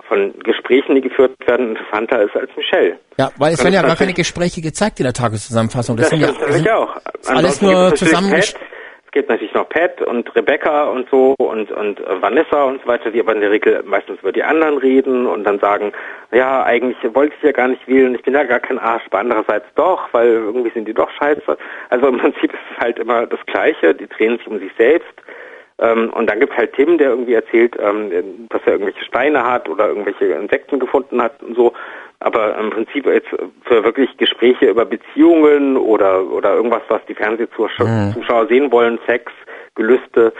[0.09, 2.99] von Gesprächen, die geführt werden, interessanter ist als Michelle.
[3.19, 5.97] Ja, weil es Kann werden ja gar keine Gespräche gezeigt in der Tageszusammenfassung.
[5.97, 6.97] Das, Das sind ja, stimmt natürlich auch.
[6.97, 8.57] ist alles Ansonsten nur gibt
[9.17, 13.21] gibt natürlich noch Pat und Rebecca und so und, und Vanessa und so weiter, die
[13.21, 15.93] aber in der Regel meistens über die anderen reden und dann sagen,
[16.33, 19.21] ja, eigentlich wollte ich ja gar nicht wählen, ich bin ja gar kein Arsch, aber
[19.21, 21.57] andererseits doch, weil irgendwie sind die doch scheiße.
[21.89, 25.15] Also im Prinzip ist es halt immer das Gleiche, die drehen sich um sich selbst.
[25.79, 29.45] Ähm, und dann gibt es halt Tim, der irgendwie erzählt, ähm, dass er irgendwelche Steine
[29.45, 31.73] hat oder irgendwelche Insekten gefunden hat und so.
[32.21, 38.47] Aber im Prinzip jetzt für wirklich Gespräche über Beziehungen oder oder irgendwas, was die Fernsehzuschauer
[38.49, 39.31] sehen wollen, Sex,
[39.75, 40.33] Gelüste,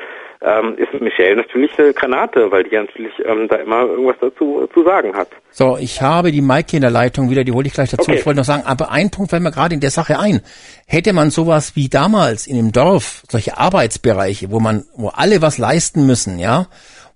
[0.43, 4.85] ähm, ist Michelle natürlich eine Granate, weil die natürlich ähm, da immer irgendwas dazu zu
[4.85, 5.29] sagen hat.
[5.51, 8.11] So, ich habe die Maike in der Leitung wieder, die hole ich gleich dazu.
[8.11, 8.21] Okay.
[8.21, 10.43] Ich wollte noch sagen, aber ein Punkt fällt mir gerade in der Sache ein.
[10.87, 15.59] Hätte man sowas wie damals in dem Dorf, solche Arbeitsbereiche, wo man, wo alle was
[15.59, 16.67] leisten müssen, ja,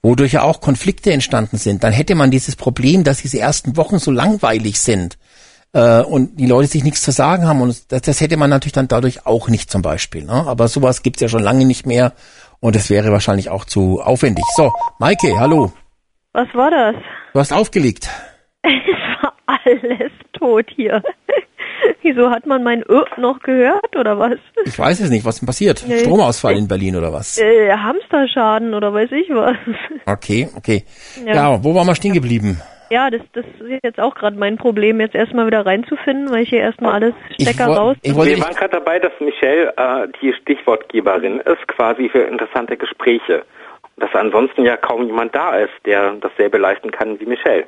[0.02, 3.98] wodurch ja auch Konflikte entstanden sind, dann hätte man dieses Problem, dass diese ersten Wochen
[3.98, 5.18] so langweilig sind
[5.72, 8.72] äh, und die Leute sich nichts zu sagen haben und das, das hätte man natürlich
[8.72, 10.24] dann dadurch auch nicht zum Beispiel.
[10.24, 10.44] Ne?
[10.46, 12.12] Aber sowas gibt's ja schon lange nicht mehr
[12.60, 14.44] und es wäre wahrscheinlich auch zu aufwendig.
[14.56, 15.72] So, Maike, hallo.
[16.32, 16.94] Was war das?
[17.32, 18.08] Du hast aufgelegt.
[18.62, 21.02] Es war alles tot hier.
[22.02, 24.38] Wieso hat man mein Ö noch gehört oder was?
[24.64, 25.84] Ich weiß es nicht, was denn passiert?
[25.86, 25.98] Nee.
[25.98, 27.38] Stromausfall in Berlin oder was?
[27.38, 29.56] Äh, Hamsterschaden oder weiß ich was.
[30.06, 30.84] Okay, okay.
[31.26, 31.34] Ja.
[31.34, 32.60] Ja, wo waren wir stehen geblieben?
[32.90, 36.48] Ja, das, das ist jetzt auch gerade mein Problem, jetzt erstmal wieder reinzufinden, weil ich
[36.48, 37.96] hier erstmal alles Stecker woll- raus.
[38.02, 42.76] ich wollte Wir waren gerade dabei, dass Michelle äh, die Stichwortgeberin ist, quasi für interessante
[42.76, 43.44] Gespräche.
[43.98, 47.66] Dass ansonsten ja kaum jemand da ist, der dasselbe leisten kann wie Michelle.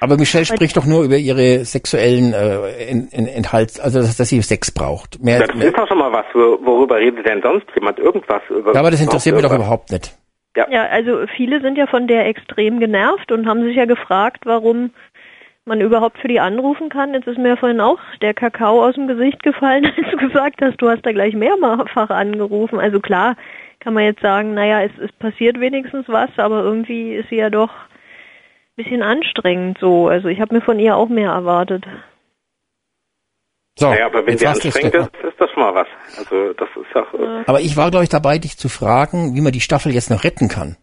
[0.00, 4.28] Aber Michelle spricht doch nur über ihre sexuellen äh, in, in, Enthalts, also dass, dass
[4.28, 5.22] sie Sex braucht.
[5.22, 6.24] Mehr, Ja, das mehr, ist doch schon mal was.
[6.32, 8.42] Wor- Worüber redet denn sonst jemand irgendwas?
[8.48, 10.16] Über ja, aber das interessiert mich doch überhaupt nicht.
[10.56, 10.66] Ja.
[10.70, 14.90] Ja, also viele sind ja von der extrem genervt und haben sich ja gefragt, warum
[15.64, 17.14] man überhaupt für die anrufen kann.
[17.14, 20.78] Jetzt ist mir vorhin auch der Kakao aus dem Gesicht gefallen, als du gesagt hast,
[20.80, 22.80] du hast da gleich mehrfach angerufen.
[22.80, 23.36] Also klar
[23.78, 27.50] kann man jetzt sagen, naja, es, es passiert wenigstens was, aber irgendwie ist sie ja
[27.50, 27.70] doch
[28.82, 30.08] bisschen anstrengend so.
[30.08, 31.84] Also ich habe mir von ihr auch mehr erwartet.
[33.78, 35.86] So, Naja, aber wenn sie anstrengend ist, ist das schon mal was.
[36.18, 37.02] Also das ist ja...
[37.02, 40.10] Äh, Aber ich war, glaube ich, dabei, dich zu fragen, wie man die Staffel jetzt
[40.10, 40.76] noch retten kann.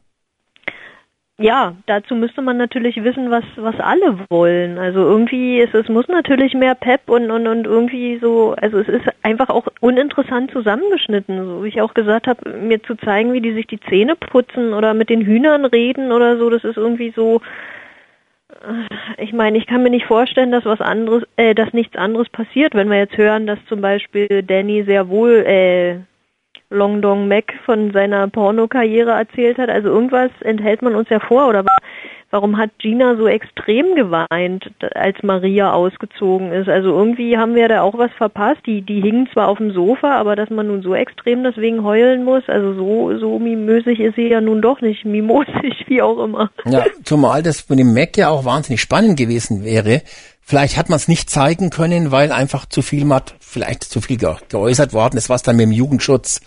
[1.39, 4.79] ja, dazu müsste man natürlich wissen, was was alle wollen.
[4.79, 8.87] Also irgendwie ist es muss natürlich mehr Pep und und und irgendwie so, also es
[8.87, 13.41] ist einfach auch uninteressant zusammengeschnitten, so wie ich auch gesagt habe, mir zu zeigen, wie
[13.41, 17.13] die sich die Zähne putzen oder mit den Hühnern reden oder so, das ist irgendwie
[17.15, 17.41] so
[19.17, 22.75] ich meine, ich kann mir nicht vorstellen, dass was anderes, äh, dass nichts anderes passiert,
[22.75, 25.99] wenn wir jetzt hören, dass zum Beispiel Danny sehr wohl äh,
[26.69, 29.69] Long Dong Mac von seiner Pornokarriere erzählt hat.
[29.69, 31.47] Also irgendwas enthält man uns ja vor.
[31.47, 31.63] Oder
[32.29, 36.67] warum hat Gina so extrem geweint, als Maria ausgezogen ist?
[36.67, 38.61] Also irgendwie haben wir da auch was verpasst.
[38.65, 42.23] Die, die hingen zwar auf dem Sofa, aber dass man nun so extrem deswegen heulen
[42.23, 46.51] muss, also so, so mimösig ist sie ja nun doch nicht, mimosig, wie auch immer.
[46.65, 50.01] Ja, zumal das von dem Mac ja auch wahnsinnig spannend gewesen wäre,
[50.49, 54.15] Vielleicht hat man es nicht zeigen können, weil einfach zu viel hat, vielleicht zu viel
[54.15, 56.39] ge geäußert worden ist, was dann mit dem Jugendschutz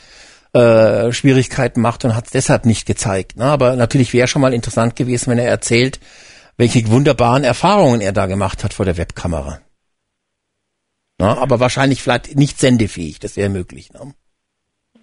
[0.53, 3.37] äh, Schwierigkeiten macht und hat es deshalb nicht gezeigt.
[3.37, 3.45] Ne?
[3.45, 6.01] Aber natürlich wäre schon mal interessant gewesen, wenn er erzählt,
[6.57, 9.61] welche wunderbaren Erfahrungen er da gemacht hat vor der Webkamera.
[11.19, 11.39] Ne?
[11.39, 13.91] Aber wahrscheinlich vielleicht nicht sendefähig, das wäre möglich.
[13.93, 14.15] Ne?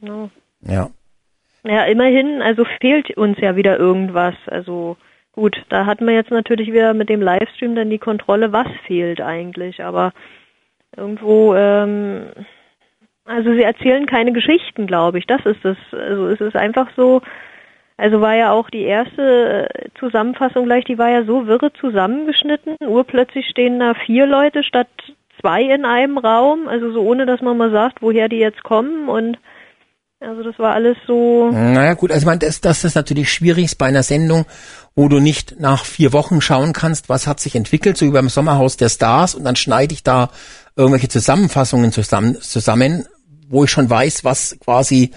[0.01, 0.29] Ja.
[0.61, 0.89] ja.
[1.63, 4.35] Ja, immerhin, also fehlt uns ja wieder irgendwas.
[4.45, 4.95] Also
[5.37, 9.21] Gut, da hat man jetzt natürlich wieder mit dem Livestream dann die Kontrolle, was fehlt
[9.21, 10.11] eigentlich, aber
[10.95, 12.31] irgendwo, ähm,
[13.27, 15.27] also sie erzählen keine Geschichten, glaube ich.
[15.27, 15.77] Das ist es.
[15.91, 17.21] Also es ist einfach so,
[17.97, 22.77] also war ja auch die erste äh, Zusammenfassung gleich, die war ja so wirre zusammengeschnitten.
[22.85, 24.87] Urplötzlich stehen da vier Leute statt
[25.41, 29.09] zwei in einem Raum, also so ohne dass man mal sagt, woher die jetzt kommen
[29.09, 29.37] und
[30.19, 31.51] also das war alles so.
[31.51, 34.45] Naja gut, also ich meine, das, das ist natürlich schwierig bei einer Sendung,
[34.95, 38.29] wo du nicht nach vier Wochen schauen kannst, was hat sich entwickelt, so wie beim
[38.29, 40.31] Sommerhaus der Stars und dann schneide ich da
[40.75, 43.05] irgendwelche Zusammenfassungen zusammen, zusammen
[43.49, 45.11] wo ich schon weiß, was quasi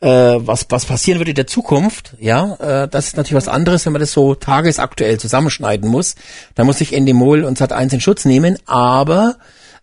[0.00, 2.54] äh, was was passieren wird in der Zukunft, ja,
[2.84, 6.14] äh, das ist natürlich was anderes, wenn man das so tagesaktuell zusammenschneiden muss.
[6.54, 9.36] Da muss ich Endemol und Sat1 in Schutz nehmen, aber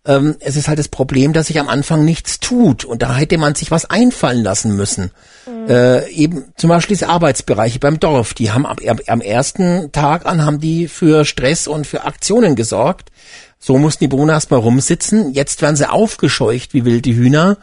[0.05, 3.37] ähm, es ist halt das Problem, dass sich am Anfang nichts tut und da hätte
[3.37, 5.11] man sich was einfallen lassen müssen.
[5.45, 5.69] Mhm.
[5.69, 10.43] Äh, eben zum Beispiel diese Arbeitsbereiche beim Dorf, die haben am, am ersten Tag an
[10.43, 13.11] haben die für Stress und für Aktionen gesorgt.
[13.59, 15.33] So mussten die Bewohner erstmal rumsitzen.
[15.33, 17.57] Jetzt werden sie aufgescheucht wie wilde Hühner.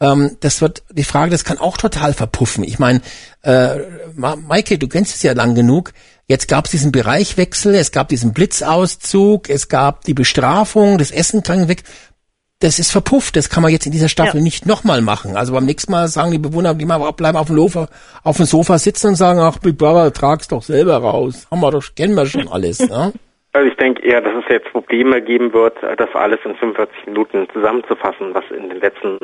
[0.00, 2.64] Ähm, das wird die Frage, das kann auch total verpuffen.
[2.64, 3.00] Ich meine,
[3.42, 3.76] äh,
[4.16, 5.92] Maike, du kennst es ja lang genug.
[6.26, 11.42] Jetzt gab es diesen Bereichwechsel, es gab diesen Blitzauszug, es gab die Bestrafung, das Essen
[11.42, 11.82] klang weg.
[12.60, 14.42] Das ist verpufft, das kann man jetzt in dieser Staffel ja.
[14.42, 15.36] nicht nochmal machen.
[15.36, 17.88] Also beim nächsten Mal sagen die Bewohner, die mal bleiben auf dem, Lofa,
[18.24, 21.46] auf dem Sofa sitzen und sagen, ach, Big Brother, trag's doch selber raus.
[21.50, 22.80] Haben wir doch, kennen wir schon alles.
[22.80, 23.12] Ne?
[23.54, 27.48] Also ich denke eher, dass es jetzt Probleme geben wird, das alles in 45 Minuten
[27.52, 29.18] zusammenzufassen, was in den letzten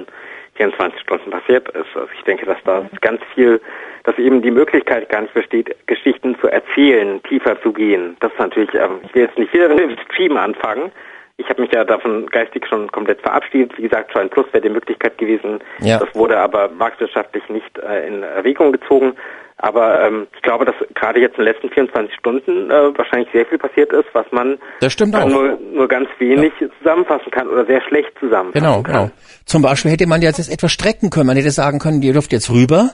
[0.57, 1.87] 24 Stunden passiert ist.
[1.95, 3.61] Also ich denke, dass da ganz viel,
[4.05, 8.17] dass eben die Möglichkeit gar nicht besteht, Geschichten zu erzählen, tiefer zu gehen.
[8.21, 10.93] Das ist natürlich, ähm, ich will jetzt nicht wieder mit dem Stream anfangen.
[11.37, 13.77] Ich habe mich ja davon geistig schon komplett verabschiedet.
[13.77, 15.59] Wie gesagt, Join Plus wäre die Möglichkeit gewesen.
[15.81, 15.99] Ja.
[15.99, 19.15] Das wurde aber marktwirtschaftlich nicht äh, in Erwägung gezogen.
[19.57, 23.47] Aber ähm, ich glaube, dass gerade jetzt in den letzten 24 Stunden äh, wahrscheinlich sehr
[23.47, 25.29] viel passiert ist, was man das stimmt auch.
[25.29, 26.67] Nur, nur ganz wenig ja.
[26.79, 28.95] zusammenfassen kann oder sehr schlecht zusammenfassen genau, kann.
[28.95, 29.11] Genau,
[29.45, 31.29] Zum Beispiel hätte man jetzt etwas strecken können.
[31.29, 32.91] Man hätte sagen können, ihr dürft jetzt rüber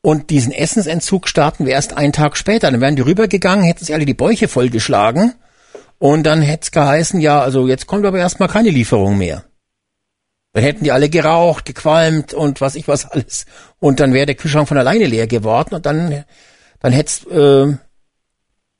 [0.00, 2.70] und diesen Essensentzug starten wir erst einen Tag später.
[2.70, 5.34] Dann wären die rübergegangen, hätten sie alle die Bäuche vollgeschlagen
[5.98, 9.44] und dann hätte es geheißen, ja, also jetzt kommt aber erstmal keine Lieferung mehr.
[10.58, 13.46] Dann hätten die alle geraucht, gequalmt und was ich was alles.
[13.78, 16.24] Und dann wäre der Kühlschrank von alleine leer geworden und dann,
[16.80, 17.78] dann hätte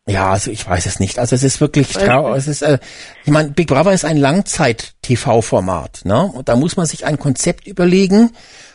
[0.08, 1.20] äh, ja, also ich weiß es nicht.
[1.20, 2.36] Also es ist wirklich traurig.
[2.36, 2.81] Es ist, äh,
[3.24, 6.28] ich meine, Big Brother ist ein Langzeit-TV-Format, ne?
[6.34, 8.32] Und da muss man sich ein Konzept überlegen,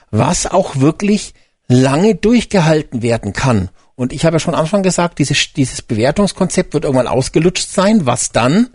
[0.09, 1.33] was auch wirklich
[1.67, 3.69] lange durchgehalten werden kann.
[3.95, 8.05] Und ich habe ja schon am Anfang gesagt, dieses, dieses Bewertungskonzept wird irgendwann ausgelutscht sein.
[8.05, 8.69] Was dann?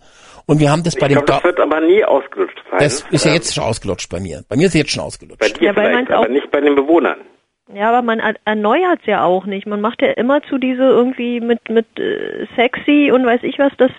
[0.44, 1.14] Und wir haben das ich bei dem.
[1.14, 2.58] Glaub, das wird aber nie ausgelutscht.
[2.78, 4.44] Das ist ja jetzt schon ausgelutscht bei mir.
[4.48, 5.40] Bei mir ist es jetzt schon ausgelutscht.
[5.40, 7.18] Bei dir ja, vielleicht, aber nicht bei den Bewohnern.
[7.74, 9.66] Ja, aber man erneuert es ja auch nicht.
[9.66, 13.72] Man macht ja immer zu diese irgendwie mit mit äh, sexy und weiß ich was.
[13.76, 13.90] Das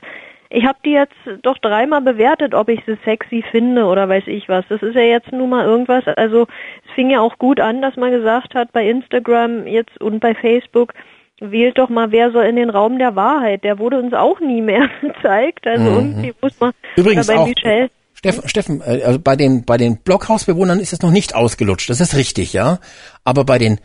[0.51, 4.49] ich habe die jetzt doch dreimal bewertet, ob ich sie sexy finde oder weiß ich
[4.49, 4.65] was.
[4.67, 6.05] Das ist ja jetzt nun mal irgendwas.
[6.07, 6.47] Also
[6.87, 10.33] es fing ja auch gut an, dass man gesagt hat bei Instagram jetzt und bei
[10.33, 10.93] Facebook,
[11.39, 13.63] wählt doch mal, wer soll in den Raum der Wahrheit.
[13.63, 15.67] Der wurde uns auch nie mehr gezeigt.
[15.67, 15.97] Also mhm.
[15.97, 17.89] irgendwie muss man Übrigens bei auch, Michelle.
[18.19, 21.89] Steffen, Steffen äh, also bei den bei den Blockhausbewohnern ist es noch nicht ausgelutscht.
[21.89, 22.79] Das ist richtig, ja.
[23.23, 23.79] Aber bei den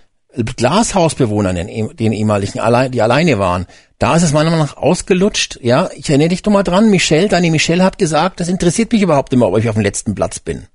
[0.57, 3.67] Glashausbewohnern, den, den ehemaligen, die alleine waren,
[4.01, 5.61] da ist es meiner Meinung nach ausgelutscht.
[5.63, 6.91] Ja, ich erinnere dich doch mal dran.
[6.91, 10.17] Michelle, deine Michelle hat gesagt, das interessiert mich überhaupt immer, ob ich auf dem letzten
[10.17, 10.67] Platz bin.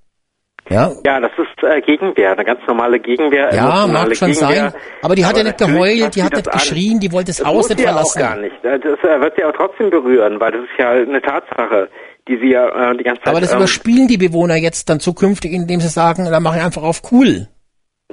[0.69, 3.53] Ja, ja das ist äh, Gegenwehr, eine ganz normale Gegenwehr.
[3.53, 4.69] Ja, mag schon Gegenwehr.
[4.71, 4.81] sein.
[5.01, 6.53] Aber die hat ja nicht geheult, die hat nicht an.
[6.53, 8.21] geschrien, die wollte das Das Haus nicht verlassen.
[8.21, 8.55] auch gar nicht.
[8.63, 11.89] Das äh, wird sie auch trotzdem berühren, weil das ist ja eine Tatsache,
[12.30, 13.30] die sie ja äh, die ganze Zeit...
[13.30, 16.64] Aber das ähm, überspielen die Bewohner jetzt dann zukünftig, indem sie sagen, da mache ich
[16.64, 17.48] einfach auf cool.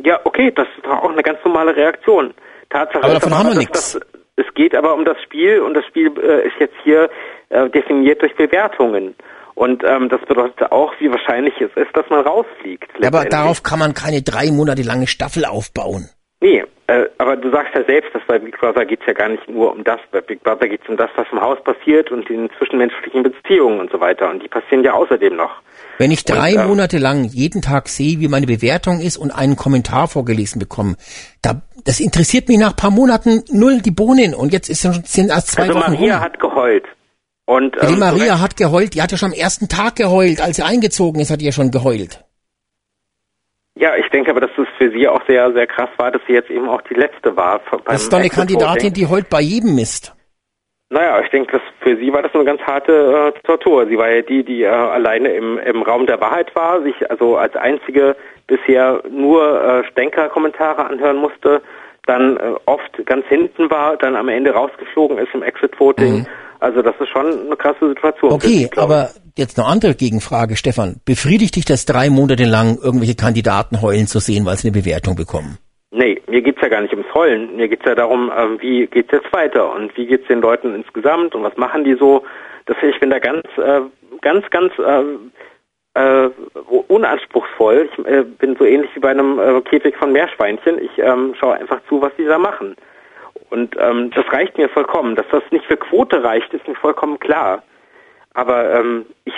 [0.03, 2.35] Ja, okay, das ist auch eine ganz normale Reaktion.
[2.70, 4.01] Tatsache Aber davon haben wir Das,
[4.36, 7.11] es geht aber um das Spiel und das Spiel äh, ist jetzt hier
[7.51, 9.15] äh, definiert durch Bewertungen.
[9.55, 12.91] Und ähm, das bedeutet auch, wie wahrscheinlich es ist, dass man rausfliegt.
[13.03, 16.11] Aber darauf kann man keine drei Monate lange Staffel aufbauen.
[16.41, 19.49] Nee, äh, aber du sagst ja selbst, dass bei Big Brother geht's ja gar nicht
[19.49, 19.99] nur um das.
[20.13, 23.91] Bei Big Brother geht's um das, was im Haus passiert und den zwischenmenschlichen Beziehungen und
[23.91, 24.31] so weiter.
[24.31, 25.63] Und die passieren ja außerdem noch.
[25.99, 29.31] Wenn ich drei Und, ähm, Monate lang jeden Tag sehe, wie meine Bewertung ist und
[29.33, 30.97] einen Kommentar vorgelesen bekomme,
[31.43, 34.35] da, das interessiert mich nach ein paar Monaten null die Bohnen.
[34.35, 36.25] Und jetzt ist schon sind erst zwei also Wochen Maria rum.
[36.25, 36.85] hat geheult.
[37.47, 40.41] Und, Ja, die ähm, Maria hat geheult, die hat ja schon am ersten Tag geheult,
[40.41, 42.26] als sie eingezogen ist, hat die ja schon geheult.
[43.79, 46.33] Ja, ich denke aber, dass es für sie auch sehr, sehr krass war, dass sie
[46.33, 47.61] jetzt eben auch die letzte war.
[47.85, 50.15] Das ist doch eine Kandidatin, die heult bei jedem Mist.
[50.89, 53.87] Naja, ich denke, dass für sie war das eine ganz harte äh, Tortur.
[53.87, 57.37] Sie war ja die, die äh, alleine im, im Raum der Wahrheit war, sich also
[57.37, 61.61] als einzige bisher nur äh, Stänker-Kommentare anhören musste,
[62.07, 66.27] dann äh, oft ganz hinten war, dann am Ende rausgeflogen ist im Exit-Voting.
[66.67, 68.33] Also das ist schon eine krasse Situation.
[68.33, 68.77] Okay, ich.
[68.77, 70.97] aber jetzt eine andere Gegenfrage, Stefan.
[71.05, 75.15] Befriedigt dich das drei Monate lang, irgendwelche Kandidaten heulen zu sehen, weil sie eine Bewertung
[75.15, 75.59] bekommen?
[75.93, 77.55] Nee, mir geht's ja gar nicht ums Heulen.
[77.55, 81.36] Mir geht's ja darum, ähm, wie geht's jetzt weiter und wie geht's den Leuten insgesamt
[81.36, 82.25] und was machen die so.
[82.65, 83.83] Das, ich bin da ganz, äh,
[84.20, 85.05] ganz, ganz äh,
[85.95, 86.31] äh,
[86.89, 87.89] unanspruchsvoll.
[87.93, 90.83] Ich äh, bin so ähnlich wie bei einem äh, Käfig von Meerschweinchen.
[90.83, 92.75] Ich ähm, schaue einfach zu, was die da machen.
[93.50, 95.16] Und ähm, das reicht mir vollkommen.
[95.16, 97.62] Dass das nicht für Quote reicht, ist mir vollkommen klar.
[98.34, 99.34] Aber ähm, ich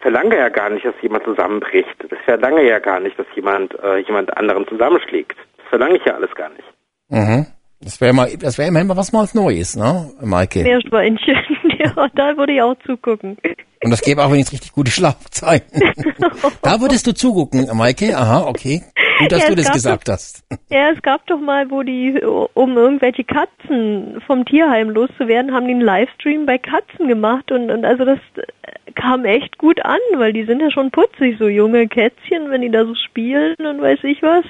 [0.00, 1.94] verlange ja gar nicht, dass jemand zusammenbricht.
[2.04, 5.36] Ich verlange ja gar nicht, dass jemand äh, jemand anderen zusammenschlägt.
[5.58, 6.64] Das verlange ich ja alles gar nicht.
[7.08, 7.46] Mhm.
[7.82, 10.62] Das wäre mal, das wäre immerhin mal was mal Neues, ne, Maike?
[10.62, 11.34] Meerschweinchen,
[11.78, 13.38] ja, da würde ich auch zugucken.
[13.82, 15.62] Und das gäbe auch wenigstens richtig gute Schlagzeilen.
[16.62, 18.14] da würdest du zugucken, Maike?
[18.14, 18.82] Aha, okay.
[19.20, 20.44] Gut, dass Ja, du es das gab gesagt hast.
[20.70, 22.20] Ja, es gab doch mal, wo die,
[22.54, 27.84] um irgendwelche Katzen vom Tierheim loszuwerden, haben die einen Livestream bei Katzen gemacht und, und
[27.84, 31.86] also das äh, kam echt gut an, weil die sind ja schon putzig, so junge
[31.88, 34.44] Kätzchen, wenn die da so spielen und weiß ich was.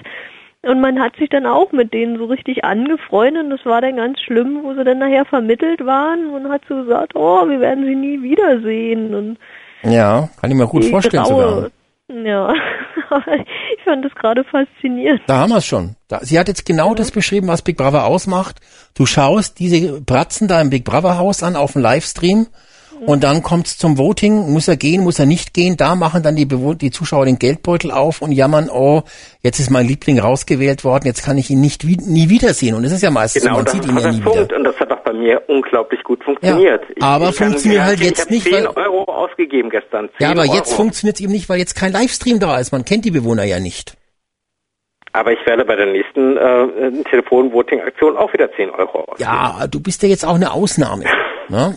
[0.62, 3.96] Und man hat sich dann auch mit denen so richtig angefreundet und das war dann
[3.96, 7.86] ganz schlimm, wo sie dann nachher vermittelt waren und hat so gesagt, oh, wir werden
[7.86, 9.38] sie nie wiedersehen und
[9.82, 11.70] Ja, kann ich mir gut vorstellen graue- sogar.
[12.12, 12.52] Ja,
[13.76, 15.22] ich fand das gerade faszinierend.
[15.26, 15.94] Da haben wir es schon.
[16.08, 18.60] Da, sie hat jetzt genau das beschrieben, was Big Brother ausmacht.
[18.94, 22.48] Du schaust diese Bratzen da im Big Brother Haus an auf dem Livestream
[23.06, 24.52] und dann kommt's zum Voting.
[24.52, 25.76] Muss er gehen, muss er nicht gehen?
[25.76, 29.02] Da machen dann die, Bewohner, die Zuschauer den Geldbeutel auf und jammern, oh,
[29.42, 32.74] jetzt ist mein Liebling rausgewählt worden, jetzt kann ich ihn nicht wie, nie wiedersehen.
[32.74, 34.56] Und es ist ja meistens Genau, so, man das sieht ihn ja nie Punkt wieder.
[34.56, 36.82] und das hat auch bei mir unglaublich gut funktioniert.
[37.00, 40.08] Ja, aber kann funktioniert halt jetzt ich nicht, hab 10 weil- Euro ausgegeben gestern.
[40.18, 40.54] 10 Ja, aber Euro.
[40.54, 42.72] jetzt funktioniert's eben nicht, weil jetzt kein Livestream da ist.
[42.72, 43.94] Man kennt die Bewohner ja nicht.
[45.12, 49.18] Aber ich werde bei der nächsten äh, Telefon-Voting-Aktion auch wieder 10 Euro aus.
[49.18, 51.04] Ja, du bist ja jetzt auch eine Ausnahme.
[51.48, 51.76] Ne?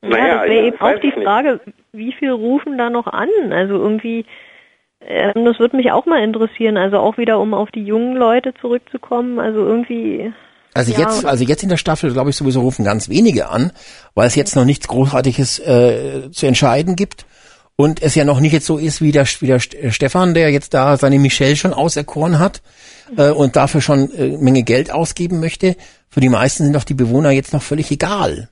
[0.00, 1.24] Naja, ja, das wäre ja, eben auch die ich nicht.
[1.24, 1.60] Frage,
[1.92, 3.28] wie viel rufen da noch an?
[3.50, 4.24] Also irgendwie,
[5.00, 6.76] ähm, das würde mich auch mal interessieren.
[6.76, 9.38] Also auch wieder, um auf die jungen Leute zurückzukommen.
[9.38, 10.32] Also irgendwie.
[10.74, 13.72] Also ja, jetzt, also jetzt in der Staffel, glaube ich, sowieso rufen ganz wenige an,
[14.14, 17.26] weil es jetzt noch nichts Großartiges äh, zu entscheiden gibt.
[17.74, 20.50] Und es ja noch nicht jetzt so ist wie der, wie der St- Stefan, der
[20.50, 22.60] jetzt da seine Michelle schon auserkoren hat
[23.16, 25.76] äh, und dafür schon äh, Menge Geld ausgeben möchte.
[26.08, 28.48] Für die meisten sind doch die Bewohner jetzt noch völlig egal.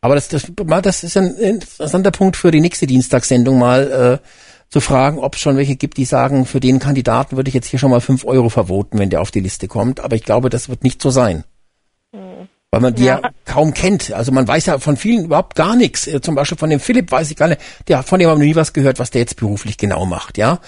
[0.00, 4.28] Aber das, das, das ist ein interessanter Punkt für die nächste Dienstagssendung mal äh,
[4.68, 7.68] zu fragen, ob es schon welche gibt, die sagen, für den Kandidaten würde ich jetzt
[7.68, 10.00] hier schon mal fünf Euro vervoten, wenn der auf die Liste kommt.
[10.00, 11.44] Aber ich glaube, das wird nicht so sein.
[12.72, 13.20] Weil man die ja.
[13.50, 14.12] kaum kennt.
[14.12, 16.06] Also man weiß ja von vielen überhaupt gar nichts.
[16.06, 18.46] Äh, Zum Beispiel von dem Philipp weiß ich gar nicht, der, von dem haben wir
[18.46, 20.58] nie was gehört, was der jetzt beruflich genau macht, ja.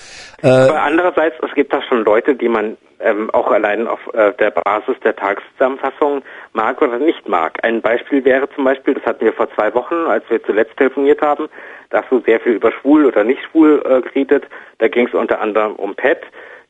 [0.42, 4.32] Äh, Aber andererseits, es gibt da schon Leute, die man ähm, auch allein auf äh,
[4.34, 7.58] der Basis der Tageszusammenfassung mag oder nicht mag.
[7.62, 11.20] Ein Beispiel wäre zum Beispiel, das hatten wir vor zwei Wochen, als wir zuletzt telefoniert
[11.20, 11.48] haben,
[11.90, 14.44] da hast du sehr viel über schwul oder nicht schwul äh, geredet.
[14.78, 16.18] Da ging es unter anderem um Pat,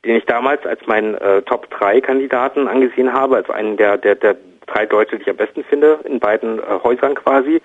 [0.05, 4.15] den ich damals als meinen äh, Top 3 Kandidaten angesehen habe, als einen der, der,
[4.15, 4.37] der
[4.73, 7.61] drei Deutsche, die ich am besten finde, in beiden äh, Häusern quasi.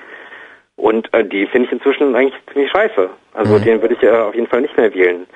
[0.76, 3.10] Und äh, die finde ich inzwischen eigentlich ziemlich scheiße.
[3.34, 3.64] Also Mhm.
[3.64, 5.28] den würde ich äh, auf jeden Fall nicht mehr wählen.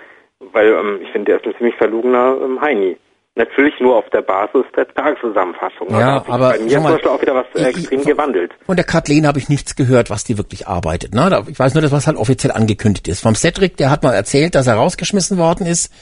[0.53, 2.97] Weil ähm, ich finde, der ist ein ziemlich verlogener ähm, Heini.
[3.35, 5.89] Natürlich nur auf der Basis der Tageszusammenfassung.
[5.91, 8.51] Ja, aber bei mir mal, zum Beispiel auch wieder was äh, ich- extrem ich- gewandelt.
[8.65, 11.13] Von der Kathleen habe ich nichts gehört, was die wirklich arbeitet.
[11.13, 11.43] Ne?
[11.47, 13.21] Ich weiß nur, das was halt offiziell angekündigt ist.
[13.21, 15.93] Vom Cedric, der hat mal erzählt, dass er rausgeschmissen worden ist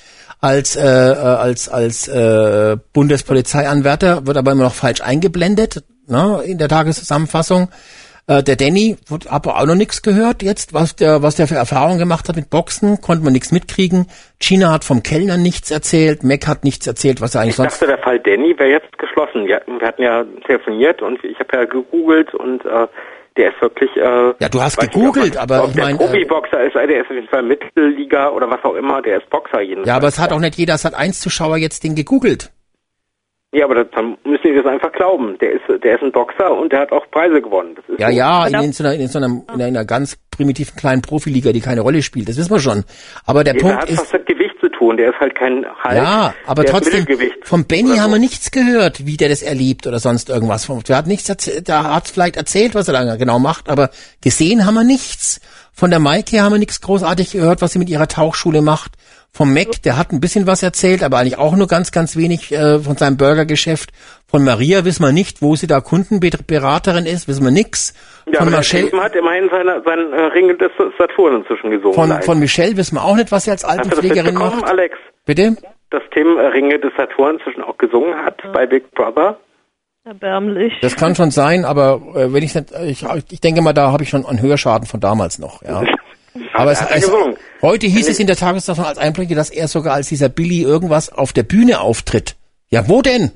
[0.42, 6.42] als äh, äh, als als äh, Bundespolizeianwärter, wird aber immer noch falsch eingeblendet ne?
[6.46, 7.70] in der Tageszusammenfassung.
[8.28, 11.56] Äh, der Danny hat aber auch noch nichts gehört jetzt, was der was der für
[11.56, 14.08] Erfahrungen gemacht hat mit Boxen, konnte man nichts mitkriegen.
[14.40, 17.82] China hat vom Kellner nichts erzählt, Mac hat nichts erzählt, was er eigentlich Ich sonst
[17.82, 19.46] dachte, der Fall Danny wäre jetzt geschlossen.
[19.46, 22.88] Wir, wir hatten ja telefoniert und ich habe ja gegoogelt und äh,
[23.38, 23.90] der ist wirklich.
[23.96, 26.76] Äh, Ja, du hast weiß nicht, gegoogelt, ob- aber ich der mein, äh, Profiboxer ist,
[26.76, 29.02] äh, der ist auf jeden Fall Mittelliga oder was auch immer.
[29.02, 29.88] Der ist Boxer jedenfalls.
[29.88, 32.52] Ja, aber es hat auch nicht jeder Sat 1 Zuschauer jetzt den gegoogelt.
[33.56, 35.38] Ja, aber das, dann müssen wir das einfach glauben.
[35.40, 37.76] Der ist, der ist ein Boxer und der hat auch Preise gewonnen.
[37.76, 38.14] Das ist Ja, so.
[38.18, 41.62] ja, in, in, so einer, in, so einer, in einer ganz primitiven kleinen Profiliga, die
[41.62, 42.28] keine Rolle spielt.
[42.28, 42.84] Das wissen wir schon.
[43.26, 44.98] Aber der Ja, Punkt hat ist, was mit Gewicht zu tun.
[44.98, 45.96] Der ist halt kein Halt.
[45.98, 47.08] ja, aber trotzdem,
[47.44, 48.16] vom Benny oder haben so.
[48.16, 50.68] wir nichts gehört, wie der das erlebt oder sonst irgendwas.
[50.88, 53.90] Der hat nichts erzählt, der hat vielleicht erzählt, was er da genau macht, aber
[54.22, 55.40] gesehen haben wir nichts.
[55.72, 58.94] Von der Maike haben wir nichts großartig gehört, was sie mit ihrer Tauchschule macht.
[59.36, 62.54] Vom Mac, der hat ein bisschen was erzählt, aber eigentlich auch nur ganz, ganz wenig
[62.54, 63.90] äh, von seinem Burgergeschäft.
[64.26, 67.94] Von Maria wissen wir nicht, wo sie da Kundenberaterin ist, wissen wir nix.
[68.32, 71.94] Ja, von Tim hat immerhin seine, seinen äh, Ring des Saturn inzwischen gesungen.
[71.94, 74.64] von, von Michelle wissen wir auch nicht, was sie als das Altenpflegerin macht.
[74.64, 74.98] Alex?
[75.26, 75.58] Bitte?
[75.90, 79.38] Dass Tim äh, Ringe des Saturn inzwischen auch gesungen hat bei Big Brother?
[80.06, 80.72] Erbärmlich.
[80.82, 84.04] Das kann schon sein, aber äh, wenn ich nicht, ich, ich denke mal, da habe
[84.04, 85.84] ich schon einen Hörschaden von damals noch, ja.
[86.54, 87.10] Aber es, es,
[87.62, 91.10] heute hieß es in der Tagesordnung als Einblicke, dass er sogar als dieser Billy irgendwas
[91.10, 92.36] auf der Bühne auftritt.
[92.70, 93.32] Ja, wo denn?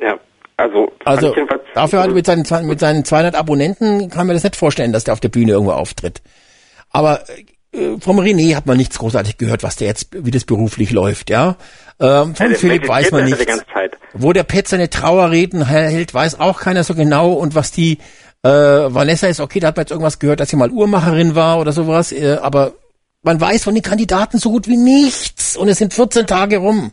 [0.00, 0.18] Ja,
[0.56, 1.34] also, Also
[1.74, 5.04] dafür hat er mit seinen, mit seinen 200 Abonnenten kann man das nicht vorstellen, dass
[5.04, 6.22] der auf der Bühne irgendwo auftritt.
[6.90, 7.24] Aber
[7.72, 11.30] äh, vom René hat man nichts großartig gehört, was der jetzt, wie das beruflich läuft,
[11.30, 11.56] ja.
[12.00, 13.44] Ähm, von Ja, Philipp weiß man nichts.
[14.12, 17.32] Wo der Pet seine Trauerreden hält, weiß auch keiner so genau.
[17.32, 17.98] Und was die
[18.44, 21.58] äh, Vanessa ist, okay, da hat man jetzt irgendwas gehört, dass sie mal Uhrmacherin war
[21.58, 22.12] oder sowas.
[22.12, 22.74] Äh, aber
[23.22, 25.56] man weiß von den Kandidaten so gut wie nichts.
[25.56, 26.92] Und es sind 14 Tage rum.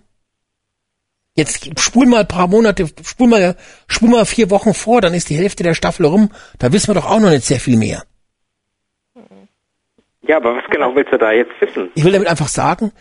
[1.35, 3.55] Jetzt spul mal ein paar Monate, spul mal,
[3.87, 6.29] spul mal vier Wochen vor, dann ist die Hälfte der Staffel rum.
[6.57, 8.03] Da wissen wir doch auch noch nicht sehr viel mehr.
[10.21, 11.89] Ja, aber was genau willst du da jetzt wissen?
[11.95, 12.91] Ich will damit einfach sagen,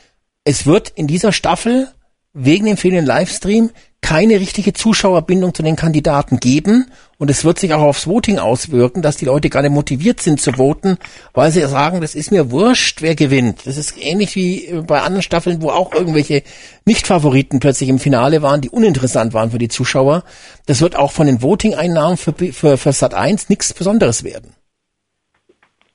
[0.44, 1.88] es wird in dieser Staffel
[2.32, 3.70] wegen dem fehlenden Livestream
[4.02, 6.86] keine richtige Zuschauerbindung zu den Kandidaten geben
[7.18, 10.40] und es wird sich auch aufs Voting auswirken, dass die Leute gar nicht motiviert sind
[10.40, 10.96] zu voten,
[11.34, 13.66] weil sie sagen, das ist mir wurscht, wer gewinnt.
[13.66, 16.42] Das ist ähnlich wie äh, bei anderen Staffeln, wo auch irgendwelche
[16.86, 20.24] Nicht-Favoriten plötzlich im Finale waren, die uninteressant waren für die Zuschauer.
[20.66, 24.54] Das wird auch von den Voting-Einnahmen für, für, für Sat 1 nichts Besonderes werden.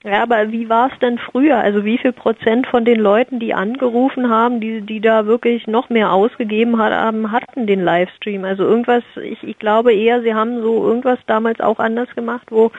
[0.06, 1.58] Ja, aber wie war es denn früher?
[1.58, 5.90] Also wie viel Prozent von den Leuten, die angerufen haben, die, die da wirklich noch
[5.90, 8.45] mehr ausgegeben haben, hatten den Livestream?
[8.45, 12.72] Also irgendwas, ich, ich glaube eher, sie haben so irgendwas damals auch anders gemacht, wo,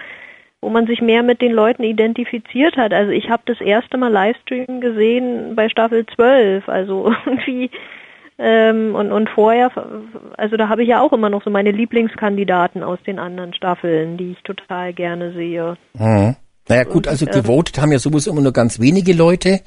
[0.60, 2.92] wo man sich mehr mit den Leuten identifiziert hat.
[2.92, 7.72] Also ich habe das erste Mal Livestream gesehen bei Staffel 12, also irgendwie
[8.38, 9.72] ähm, und, und vorher,
[10.36, 14.16] also da habe ich ja auch immer noch so meine Lieblingskandidaten aus den anderen Staffeln,
[14.16, 15.76] die ich total gerne sehe.
[15.94, 16.36] Mhm.
[16.68, 19.60] Naja gut, also äh, gewotet haben ja sowieso immer nur ganz wenige Leute.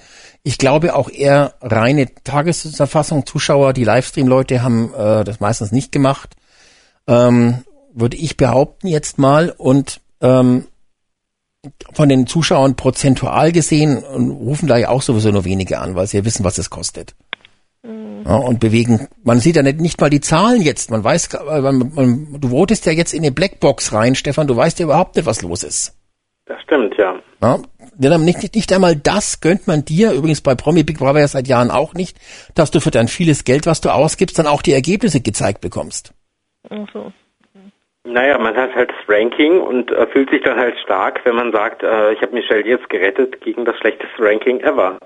[0.44, 6.36] Ich glaube auch eher reine Tagesverfassung, Zuschauer, die Livestream-Leute haben äh, das meistens nicht gemacht.
[7.08, 7.64] Ähm,
[7.94, 9.54] würde ich behaupten jetzt mal.
[9.58, 10.66] Und ähm,
[11.94, 16.08] von den Zuschauern prozentual gesehen und rufen da ja auch sowieso nur wenige an, weil
[16.08, 17.16] sie ja wissen, was es kostet.
[18.26, 20.92] Ja, und bewegen, man sieht ja nicht, nicht mal die Zahlen jetzt.
[20.92, 24.56] Man weiß, äh, man, man, du votest ja jetzt in eine Blackbox rein, Stefan, du
[24.56, 25.94] weißt ja überhaupt nicht, was los ist.
[26.50, 27.20] Das stimmt, ja.
[27.44, 27.60] Ja,
[28.00, 31.48] dann nicht, nicht einmal das gönnt man dir, übrigens bei Promi Big Brother ja seit
[31.48, 32.18] Jahren auch nicht,
[32.56, 36.12] dass du für dein vieles Geld, was du ausgibst, dann auch die Ergebnisse gezeigt bekommst.
[36.72, 37.14] Ach so.
[38.04, 41.52] Naja, man hat halt das Ranking und äh, fühlt sich dann halt stark, wenn man
[41.52, 44.98] sagt, äh, ich habe Michelle jetzt gerettet gegen das schlechteste Ranking ever.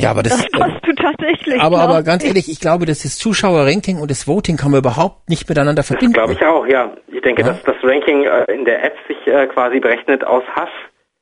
[0.00, 1.60] Ja, aber das, Das hast du tatsächlich.
[1.60, 2.28] aber, aber ganz ich.
[2.28, 6.12] ehrlich, ich glaube, das ist Zuschauerranking und das Voting kann man überhaupt nicht miteinander verbinden.
[6.14, 6.92] Glaube ich auch, ja.
[7.08, 7.48] Ich denke, Ja.
[7.48, 10.68] dass das Ranking äh, in der App sich äh, quasi berechnet aus Hass,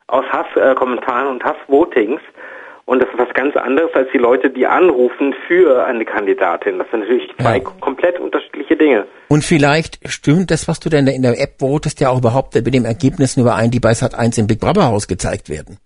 [0.08, 2.20] aus Hasskommentaren äh, Kommentaren und Hassvotings.
[2.86, 6.78] Und das ist was ganz anderes als die Leute, die anrufen für eine Kandidatin.
[6.78, 7.64] Das sind natürlich zwei Ja.
[7.80, 9.06] komplett unterschiedliche Dinge.
[9.28, 12.74] Und vielleicht stimmt das, was du denn in der App votest, ja auch überhaupt mit
[12.74, 15.78] den Ergebnissen überein, die bei Sat1 im Big Brother Haus gezeigt werden.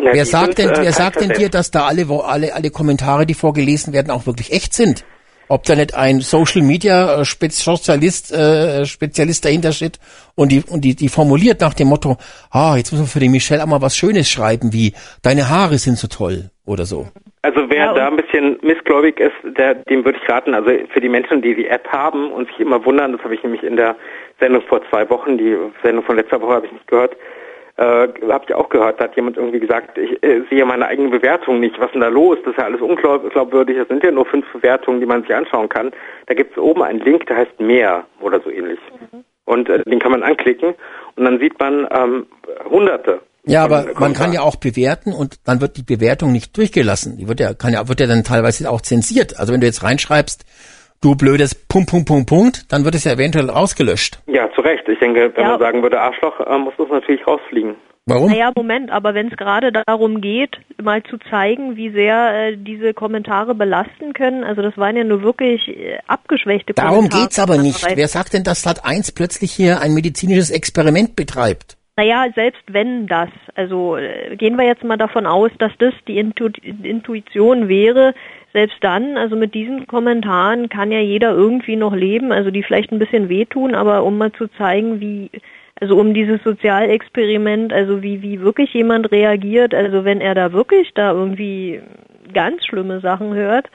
[0.00, 2.18] Ja, wer die sagt sind, denn, äh, wer sagt denn dir, dass da alle, wo
[2.18, 5.04] alle, alle Kommentare, die vorgelesen werden, auch wirklich echt sind?
[5.48, 9.98] ob da nicht ein Social Media äh, Spezialist, äh, Spezialist dahinter steht
[10.36, 12.16] und die, und die, die formuliert nach dem Motto,
[12.50, 15.78] ah, jetzt müssen wir für die Michelle auch mal was Schönes schreiben, wie deine Haare
[15.78, 17.06] sind so toll oder so.
[17.42, 21.10] Also wer da ein bisschen missgläubig ist, der, dem würde ich raten, also für die
[21.10, 23.96] Menschen, die die App haben und sich immer wundern, das habe ich nämlich in der
[24.40, 27.14] Sendung vor zwei Wochen, die Sendung von letzter Woche habe ich nicht gehört,
[27.76, 31.08] äh, habe ich auch gehört, da hat jemand irgendwie gesagt, ich äh, sehe meine eigene
[31.08, 32.38] Bewertung nicht, was ist denn da los?
[32.44, 35.68] Das ist ja alles unglaubwürdig, das sind ja nur fünf Bewertungen, die man sich anschauen
[35.68, 35.90] kann.
[36.26, 38.78] Da gibt es oben einen Link, der heißt mehr oder so ähnlich.
[39.12, 39.24] Mhm.
[39.44, 40.74] Und äh, den kann man anklicken
[41.16, 42.26] und dann sieht man ähm,
[42.70, 43.20] hunderte.
[43.46, 47.18] Ja, aber man kann ja auch bewerten und dann wird die Bewertung nicht durchgelassen.
[47.18, 49.38] Die wird ja, kann ja, wird ja dann teilweise auch zensiert.
[49.38, 50.46] Also wenn du jetzt reinschreibst,
[51.04, 54.20] du blödes Punkt, Punkt, Punkt, Punkt, dann wird es ja eventuell ausgelöscht.
[54.26, 54.88] Ja, zu Recht.
[54.88, 55.50] Ich denke, wenn Ja.
[55.50, 57.76] man sagen würde Arschloch, äh, muss das natürlich rausfliegen.
[58.06, 58.30] Warum?
[58.30, 62.92] Naja, Moment, aber wenn es gerade darum geht, mal zu zeigen, wie sehr äh, diese
[62.92, 67.22] Kommentare belasten können, also das waren ja nur wirklich äh, abgeschwächte Darum Kommentare.
[67.22, 67.82] geht's aber nicht.
[67.96, 71.78] Wer sagt denn, dass Sat 1 plötzlich hier ein medizinisches Experiment betreibt?
[71.96, 76.18] Naja, selbst wenn das, also äh, gehen wir jetzt mal davon aus, dass das die
[76.18, 76.48] Intu
[76.82, 78.14] Intuition wäre,
[78.54, 82.92] selbst dann, also mit diesen Kommentaren kann ja jeder irgendwie noch leben, also die vielleicht
[82.92, 85.28] ein bisschen wehtun, aber um mal zu zeigen, wie,
[85.80, 90.94] also um dieses Sozialexperiment, also wie, wie wirklich jemand reagiert, also wenn er da wirklich
[90.94, 91.82] da irgendwie
[92.32, 93.68] ganz schlimme Sachen hört,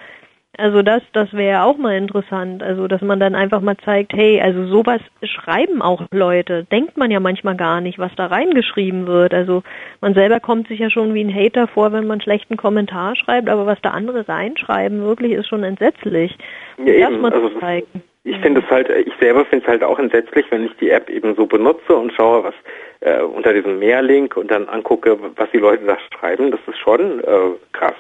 [0.60, 2.62] also das, das wäre auch mal interessant.
[2.62, 6.66] Also dass man dann einfach mal zeigt, hey, also sowas schreiben auch Leute.
[6.66, 9.34] Denkt man ja manchmal gar nicht, was da reingeschrieben wird.
[9.34, 9.64] Also
[10.02, 13.16] man selber kommt sich ja schon wie ein Hater vor, wenn man einen schlechten Kommentar
[13.16, 16.38] schreibt, aber was da andere reinschreiben, wirklich ist schon entsetzlich.
[16.78, 17.22] Ja, das eben.
[17.22, 18.04] mal Also, zu zeigen.
[18.26, 21.10] Ich finde es halt, ich selber finde es halt auch entsetzlich, wenn ich die App
[21.10, 22.54] eben so benutze und schaue, was
[23.00, 26.52] äh, unter diesem Mehrlink und dann angucke, was die Leute da schreiben.
[26.52, 27.96] Das ist schon äh, krass.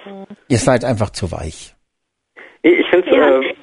[0.49, 1.73] Ihr seid einfach zu weich.
[2.63, 3.39] Nee, Ich finde Ja.
[3.39, 3.53] äh,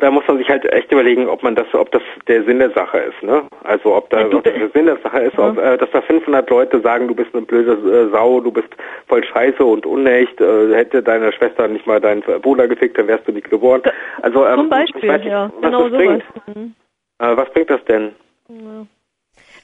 [0.00, 2.70] da muss man sich halt echt überlegen, ob man das, ob das der Sinn der
[2.70, 3.42] Sache ist, ne?
[3.64, 6.48] Also ob da ob das der Sinn der Sache ist, ob, äh, dass da 500
[6.50, 8.68] Leute sagen, du bist eine blöde äh, Sau, du bist
[9.08, 13.26] voll scheiße und unecht, äh, hätte deine Schwester nicht mal deinen Bruder gefickt, dann wärst
[13.26, 13.82] du nicht geboren.
[14.22, 16.22] Also ähm, Zum Beispiel, ich weiß nicht, ja, was genau das sowas.
[16.44, 16.56] bringt.
[16.56, 16.74] Mhm.
[17.18, 18.12] Äh, was bringt das denn?
[18.48, 18.86] Ja.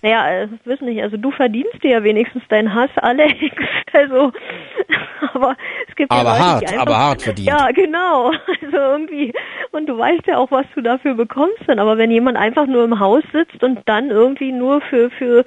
[0.05, 3.35] Naja, ich weiß nicht, also du verdienst dir ja wenigstens deinen Hass, Alex.
[3.97, 4.33] Also,
[5.33, 5.57] aber
[5.89, 7.49] es gibt Aber ja Leute, hart, die einfach, aber hart verdient.
[7.49, 8.33] Ja, genau.
[8.61, 9.33] Also irgendwie,
[9.71, 11.79] und du weißt ja auch, was du dafür bekommst dann.
[11.79, 15.45] Aber wenn jemand einfach nur im Haus sitzt und dann irgendwie nur für, für,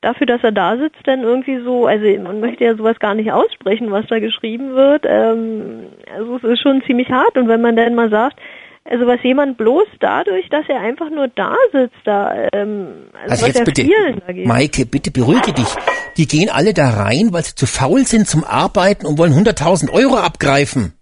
[0.00, 3.30] dafür, dass er da sitzt, dann irgendwie so, also man möchte ja sowas gar nicht
[3.30, 5.04] aussprechen, was da geschrieben wird.
[5.06, 7.38] Ähm, also es ist schon ziemlich hart.
[7.38, 8.40] Und wenn man dann mal sagt,
[8.84, 13.46] also was jemand bloß dadurch, dass er einfach nur da sitzt, da, ähm, also, Also
[13.46, 14.46] was jetzt bitte, vielen da geht.
[14.46, 15.74] Maike, bitte beruhige dich.
[16.18, 19.90] Die gehen alle da rein, weil sie zu faul sind zum Arbeiten und wollen 100.000
[19.92, 20.92] Euro abgreifen.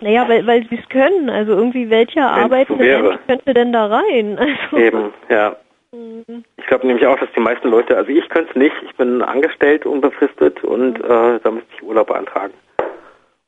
[0.00, 1.28] Naja, weil, weil sie es können.
[1.28, 2.84] Also irgendwie, welcher arbeitende.
[2.84, 4.38] Mensch könnte denn da rein?
[4.72, 5.56] Also, Eben, ja.
[6.56, 9.22] Ich glaube nämlich auch, dass die meisten Leute, also ich könnte es nicht, ich bin
[9.22, 12.52] angestellt, unbefristet und äh, da müsste ich Urlaub beantragen.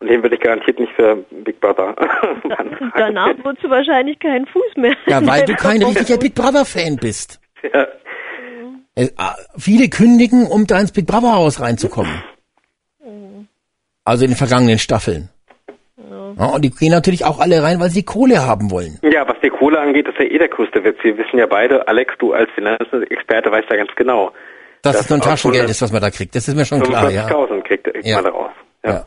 [0.01, 1.94] Und den würde ich garantiert nicht für Big Brother
[2.97, 4.94] danach würdest du wahrscheinlich keinen Fuß mehr.
[5.07, 7.41] Ja, weil du kein richtiger Big Brother Fan bist.
[7.73, 7.86] Ja.
[8.94, 12.23] Äh, ah, viele kündigen, um da ins Big Brother Haus reinzukommen.
[14.05, 15.28] Also in den vergangenen Staffeln.
[16.39, 18.99] Ja, und die gehen natürlich auch alle rein, weil sie Kohle haben wollen.
[19.02, 20.97] Ja, was die Kohle angeht, ist ja eh der größte Witz.
[21.02, 24.31] Wir wissen ja beide, Alex, du als Finanzexperte weißt ja ganz genau.
[24.83, 26.35] Dass dass es nur ein Taschengeld ist, was man da kriegt.
[26.36, 27.27] Das ist mir schon klar, ja.
[27.27, 28.17] 45.000 kriegt, kriegt Ja.
[28.17, 28.51] man daraus.
[28.85, 28.91] Ja.
[28.91, 29.05] Ja,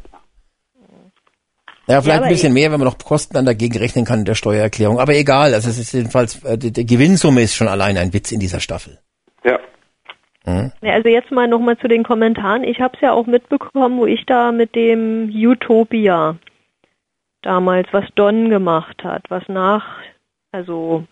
[2.00, 4.36] vielleicht aber ein bisschen mehr, wenn man noch Kosten dann dagegen rechnen kann in der
[4.36, 5.00] Steuererklärung.
[5.00, 8.32] Aber egal, also es ist jedenfalls, äh, die, die Gewinnsumme ist schon allein ein Witz
[8.32, 9.00] in dieser Staffel.
[9.44, 9.60] Ja.
[10.45, 10.72] Mhm.
[10.82, 12.64] Ja, also jetzt mal nochmal zu den Kommentaren.
[12.64, 16.38] Ich habe es ja auch mitbekommen, wo ich da mit dem Utopia
[17.42, 19.98] damals, was Don gemacht hat, was nach,
[20.52, 21.06] also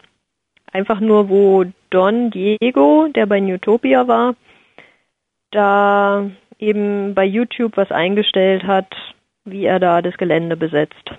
[0.72, 4.36] einfach nur, wo Don Diego, der bei Utopia war,
[5.52, 8.94] da eben bei YouTube was eingestellt hat,
[9.52, 11.12] wie er da das Gelände besetzt.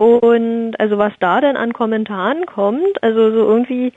[0.00, 3.92] Und also was da denn an Kommentaren kommt, also so irgendwie,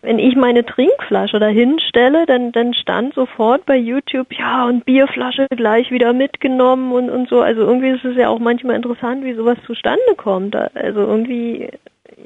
[0.00, 5.46] wenn ich meine Trinkflasche dahin stelle, dann, dann stand sofort bei YouTube, ja, und Bierflasche
[5.50, 7.42] gleich wieder mitgenommen und, und so.
[7.42, 10.56] Also irgendwie ist es ja auch manchmal interessant, wie sowas zustande kommt.
[10.56, 11.68] Also irgendwie,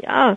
[0.01, 0.37] ja,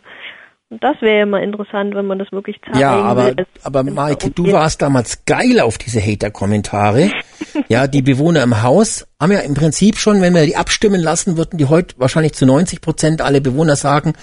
[0.70, 3.46] das wäre ja mal interessant, wenn man das wirklich zeigen Ja, aber, will.
[3.64, 7.12] aber Maike, du warst damals geil auf diese Hater-Kommentare.
[7.68, 11.38] ja, die Bewohner im Haus haben ja im Prinzip schon, wenn wir die abstimmen lassen,
[11.38, 14.14] würden die heute wahrscheinlich zu 90 Prozent alle Bewohner sagen,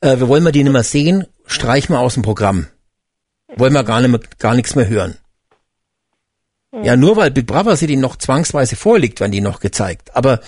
[0.00, 2.66] äh, wir wollen wir die nicht mehr sehen, streich mal aus dem Programm.
[3.56, 5.16] Wollen wir gar, nicht mehr, gar nichts mehr hören.
[6.82, 10.14] Ja, nur weil Big Brother sie die noch zwangsweise vorliegt, werden die noch gezeigt.
[10.14, 10.40] Aber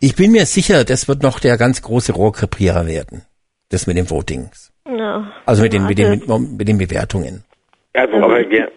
[0.00, 3.22] Ich bin mir sicher, das wird noch der ganz große Rohrkrepierer werden.
[3.70, 4.72] Das mit den Votings.
[4.88, 5.32] Ja.
[5.46, 7.44] Also mit den, mit den, mit, mit den Bewertungen.
[7.94, 8.70] Also, aber wir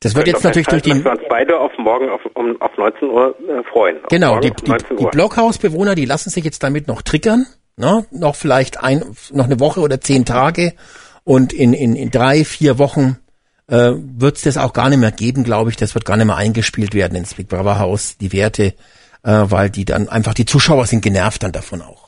[0.00, 3.08] Das wird jetzt natürlich durch dass wir uns beide auf morgen auf, um, auf 19
[3.08, 3.96] Uhr äh, freuen.
[4.04, 5.06] Auf Genau, die, die, 19 die.
[5.06, 8.06] Blockhausbewohner, die lassen sich jetzt damit noch triggern, ne?
[8.10, 10.74] noch vielleicht ein, noch eine Woche oder zehn Tage
[11.24, 13.18] und in, in, in drei, vier Wochen
[13.68, 15.76] äh, wird es das auch gar nicht mehr geben, glaube ich.
[15.76, 18.74] Das wird gar nicht mehr eingespielt werden ins Big Brother Haus, die Werte,
[19.22, 22.05] äh, weil die dann einfach, die Zuschauer sind genervt dann davon auch.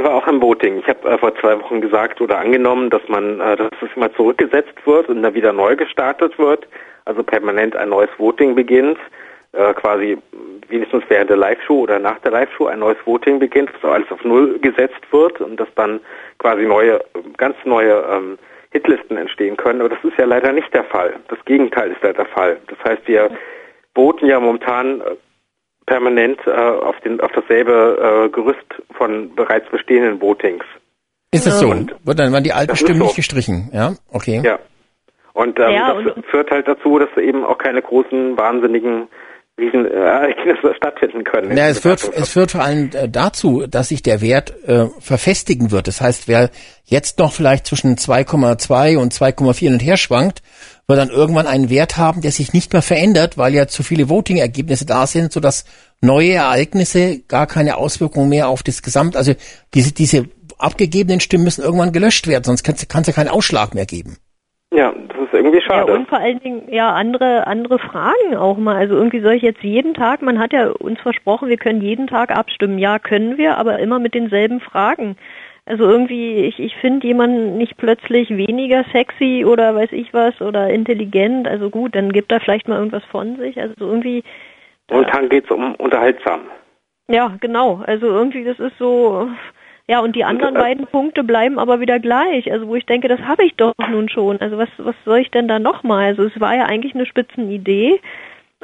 [0.00, 0.78] Aber auch am Voting.
[0.78, 4.12] Ich habe äh, vor zwei Wochen gesagt oder angenommen, dass man, äh, dass es immer
[4.14, 6.66] zurückgesetzt wird und dann wieder neu gestartet wird,
[7.04, 8.98] also permanent ein neues Voting beginnt,
[9.52, 10.16] äh, quasi
[10.68, 14.24] wenigstens während der Live-Show oder nach der Live-Show ein neues Voting beginnt, dass alles auf
[14.24, 16.00] Null gesetzt wird und dass dann
[16.38, 17.00] quasi neue,
[17.36, 18.38] ganz neue ähm,
[18.70, 19.80] Hitlisten entstehen können.
[19.80, 21.14] Aber das ist ja leider nicht der Fall.
[21.28, 22.58] Das Gegenteil ist ja der Fall.
[22.68, 23.30] Das heißt, wir
[23.94, 25.16] voten ja momentan äh,
[25.90, 28.64] permanent äh, auf, den, auf dasselbe äh, Gerüst
[28.96, 30.64] von bereits bestehenden Votings.
[31.32, 31.68] Ist das so?
[31.68, 33.04] Und Wird dann waren die alten Stimmen so.
[33.06, 33.70] nicht gestrichen?
[33.72, 34.40] Ja, okay.
[34.44, 34.60] Ja.
[35.32, 39.08] Und ähm, Ja, das führt halt dazu, dass eben auch keine großen, wahnsinnigen
[39.58, 41.56] Riesenereignisse stattfinden können.
[41.56, 45.72] Ja, es führt, es führt vor allem äh, dazu, dass sich der Wert äh, verfestigen
[45.72, 45.88] wird.
[45.88, 46.50] Das heißt, wer
[46.84, 50.42] jetzt noch vielleicht zwischen 2,2 und 2,4 hin und her schwankt,
[50.90, 54.10] wird dann irgendwann einen Wert haben, der sich nicht mehr verändert, weil ja zu viele
[54.10, 55.64] Voting-Ergebnisse da sind, sodass
[56.02, 59.32] neue Ereignisse gar keine Auswirkungen mehr auf das Gesamt, also
[59.72, 60.26] diese, diese
[60.58, 64.18] abgegebenen Stimmen müssen irgendwann gelöscht werden, sonst kann es ja keinen Ausschlag mehr geben.
[64.72, 65.92] Ja, das ist irgendwie Ja, schade.
[65.92, 68.76] und vor allen Dingen, ja, andere, andere Fragen auch mal.
[68.76, 72.06] Also irgendwie soll ich jetzt jeden Tag, man hat ja uns versprochen, wir können jeden
[72.06, 72.78] Tag abstimmen.
[72.78, 75.16] Ja, können wir, aber immer mit denselben Fragen.
[75.66, 80.70] Also irgendwie, ich, ich finde jemanden nicht plötzlich weniger sexy oder weiß ich was oder
[80.70, 81.46] intelligent.
[81.46, 83.60] Also gut, dann gibt er vielleicht mal irgendwas von sich.
[83.60, 84.24] Also irgendwie,
[84.90, 86.40] Momentan geht es um unterhaltsam.
[87.08, 87.82] ja, genau.
[87.86, 89.28] Also irgendwie, das ist so.
[89.86, 92.50] Ja, und die anderen beiden Punkte bleiben aber wieder gleich.
[92.52, 94.40] Also wo ich denke, das habe ich doch nun schon.
[94.40, 96.04] Also was, was soll ich denn da nochmal?
[96.06, 98.00] Also es war ja eigentlich eine Spitzenidee,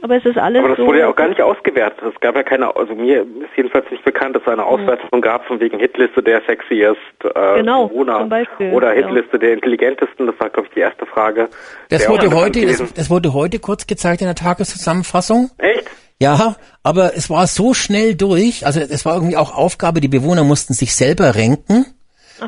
[0.03, 0.87] aber es ist alles Aber das so.
[0.87, 1.99] wurde ja auch gar nicht ausgewertet.
[2.15, 5.47] Es gab ja keine, also mir ist jedenfalls nicht bekannt, dass es eine Auswertung gab
[5.47, 9.07] von wegen Hitliste der sexiest äh, Genau, Bewohner zum Beispiel, oder ja.
[9.07, 10.27] Hitliste der intelligentesten.
[10.27, 11.49] Das war, glaube ich, die erste Frage.
[11.89, 15.51] Das wurde heute, das, das wurde heute kurz gezeigt in der Tageszusammenfassung.
[15.59, 15.91] Echt?
[16.19, 20.45] Ja, aber es war so schnell durch, also es war irgendwie auch Aufgabe, die Bewohner
[20.45, 21.85] mussten sich selber renken,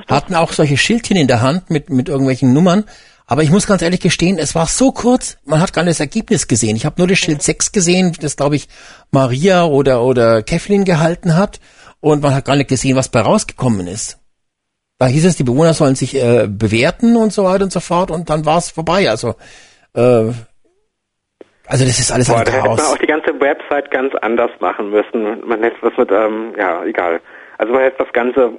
[0.08, 2.84] hatten auch solche Schildchen in der Hand mit, mit irgendwelchen Nummern.
[3.30, 6.00] Aber ich muss ganz ehrlich gestehen, es war so kurz, man hat gar nicht das
[6.00, 6.76] Ergebnis gesehen.
[6.76, 8.68] Ich habe nur das Schild 6 gesehen, das glaube ich
[9.12, 11.60] Maria oder, oder Kathleen gehalten hat.
[12.00, 14.18] Und man hat gar nicht gesehen, was bei rausgekommen ist.
[14.98, 18.10] Da hieß es, die Bewohner sollen sich äh, bewerten und so weiter und so fort
[18.10, 19.10] und dann war es vorbei.
[19.10, 19.34] Also,
[19.94, 20.32] äh,
[21.66, 22.92] also das ist alles Boah, ein da hätte man Chaos.
[22.94, 25.46] auch die ganze Website ganz anders machen müssen.
[25.46, 27.20] Man hätte was mit, ähm, ja, egal.
[27.58, 28.52] Also man hätte das Ganze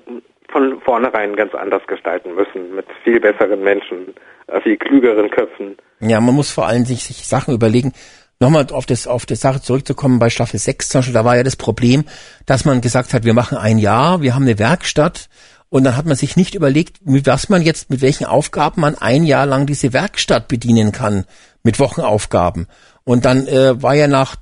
[0.51, 4.13] von vornherein ganz anders gestalten müssen, mit viel besseren Menschen,
[4.47, 5.77] äh, viel klügeren Köpfen.
[5.99, 7.93] Ja, man muss vor allem sich, sich Sachen überlegen.
[8.39, 11.43] Nochmal auf das, auf die Sache zurückzukommen, bei Staffel 6 zum Beispiel, da war ja
[11.43, 12.05] das Problem,
[12.45, 15.27] dass man gesagt hat, wir machen ein Jahr, wir haben eine Werkstatt
[15.67, 18.95] und dann hat man sich nicht überlegt, mit was man jetzt, mit welchen Aufgaben man
[18.95, 21.25] ein Jahr lang diese Werkstatt bedienen kann,
[21.63, 22.67] mit Wochenaufgaben.
[23.03, 24.35] Und dann äh, war ja nach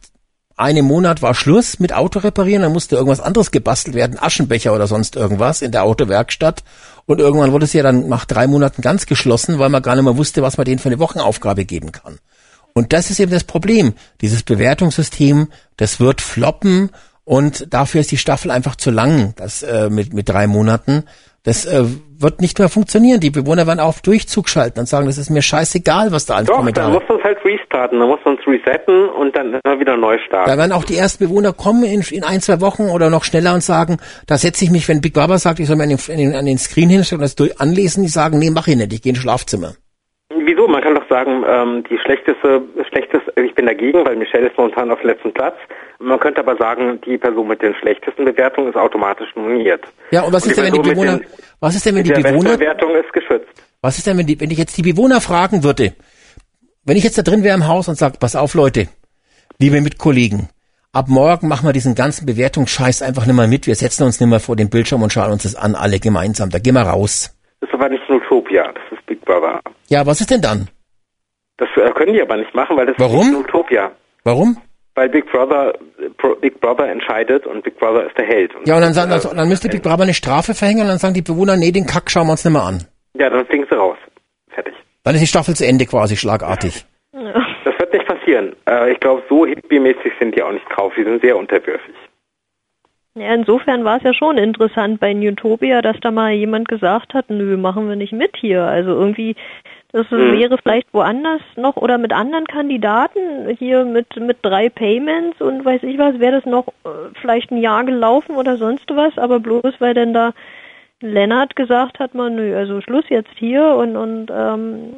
[0.58, 4.88] einem Monat war Schluss mit Auto reparieren, dann musste irgendwas anderes gebastelt werden, Aschenbecher oder
[4.88, 6.64] sonst irgendwas in der Autowerkstatt.
[7.06, 10.04] Und irgendwann wurde es ja dann nach drei Monaten ganz geschlossen, weil man gar nicht
[10.04, 12.20] mehr wusste, was man denen für eine Wochenaufgabe geben kann.
[12.74, 13.94] Und das ist eben das Problem.
[14.22, 16.90] Dieses Bewertungssystem, das wird floppen
[17.24, 21.04] und dafür ist die Staffel einfach zu lang, das äh, mit, mit drei Monaten.
[21.48, 21.86] Das äh,
[22.20, 23.22] wird nicht mehr funktionieren.
[23.22, 26.48] Die Bewohner werden auf Durchzug schalten und sagen, das ist mir scheißegal, was da als
[26.48, 26.92] Doch, dann Kommentare.
[26.92, 30.18] muss man es halt restarten, dann muss man es resetten und dann immer wieder neu
[30.26, 30.52] starten.
[30.52, 33.54] Da werden auch die ersten Bewohner kommen in, in ein, zwei Wochen oder noch schneller
[33.54, 33.96] und sagen,
[34.28, 36.58] da setze ich mich, wenn Big Brother sagt, ich soll mir an den, an den,
[36.58, 39.22] Screen hinstellen und das durch, anlesen, die sagen, nee, mach ich nicht, ich gehe ins
[39.22, 39.72] Schlafzimmer.
[40.36, 40.68] Wieso?
[40.68, 44.92] Man kann doch sagen, ähm, die schlechteste, schlechteste, ich bin dagegen, weil Michelle ist momentan
[44.92, 45.56] auf letzten Platz.
[46.00, 49.82] Man könnte aber sagen, die Person mit den schlechtesten Bewertungen ist automatisch nominiert.
[50.12, 51.28] Ja, und was Und ist denn, wenn die Bewohner, den-
[51.60, 53.48] was ist denn, wenn die der Bewohner, Bestbewertung ist geschützt.
[53.82, 55.94] was ist denn, wenn die, wenn ich jetzt die Bewohner fragen würde,
[56.86, 58.88] wenn ich jetzt da drin wäre im Haus und sage, pass auf Leute,
[59.60, 60.50] liebe Mitkollegen,
[60.94, 64.30] ab morgen machen wir diesen ganzen Bewertungsscheiß einfach nicht mehr mit, wir setzen uns nicht
[64.30, 67.36] mehr vor den Bildschirm und schauen uns das an, alle gemeinsam, da gehen wir raus.
[67.60, 69.60] Das ist aber nicht Utopia, das ist Big Brother.
[69.90, 70.70] Ja, was ist denn dann?
[71.58, 73.32] Das äh, können die aber nicht machen, weil das Warum?
[73.32, 73.92] ist Utopia.
[74.24, 74.58] Warum?
[74.98, 78.56] Weil Big Brother, äh, Big Brother entscheidet und Big Brother ist der Held.
[78.56, 80.98] Und Ja, und dann, sagen, also, dann müsste Big Brother eine Strafe verhängen und dann
[80.98, 82.84] sagen die Bewohner, nee, den Kack schauen wir uns nicht mehr an.
[83.14, 83.98] Ja, dann fliegen sie raus.
[84.50, 84.74] Fertig.
[85.04, 86.84] Dann ist die Staffel zu Ende quasi, schlagartig.
[87.14, 88.56] Das wird nicht passieren.
[88.68, 90.92] Äh, ich glaube, so hippie-mäßig sind die auch nicht drauf.
[90.98, 91.94] Die sind sehr unterwürfig.
[93.14, 97.30] Ja, insofern war es ja schon interessant bei Newtopia, dass da mal jemand gesagt hat,
[97.30, 98.64] nö, machen wir nicht mit hier.
[98.64, 99.36] Also irgendwie,
[99.94, 100.38] das Mhm.
[100.40, 105.84] wäre vielleicht woanders noch oder mit anderen Kandidaten hier mit mit drei Payments und weiß
[105.84, 106.90] ich was, wäre das noch äh,
[107.22, 110.34] vielleicht ein Jahr gelaufen oder sonst was, aber bloß weil denn da
[111.02, 114.94] Lennart gesagt hat, man, nö, also Schluss jetzt hier und und ähm,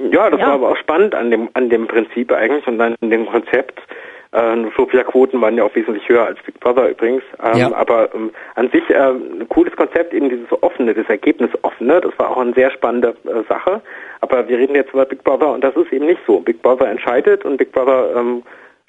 [0.00, 0.46] Ja, das Ja.
[0.48, 3.80] war aber auch spannend an dem an dem Prinzip eigentlich und dann in dem Konzept.
[4.30, 7.22] Äh, Nutopia-Quoten waren ja auch wesentlich höher als Big Brother übrigens.
[7.42, 7.74] Ähm, Ja.
[7.74, 12.02] Aber ähm, an sich äh, ein cooles Konzept, eben dieses offene, das Ergebnis offene.
[12.02, 13.80] Das war auch eine sehr spannende äh, Sache.
[14.20, 16.40] Aber wir reden jetzt über Big Brother und das ist eben nicht so.
[16.40, 18.42] Big Brother entscheidet und Big Brother ähm,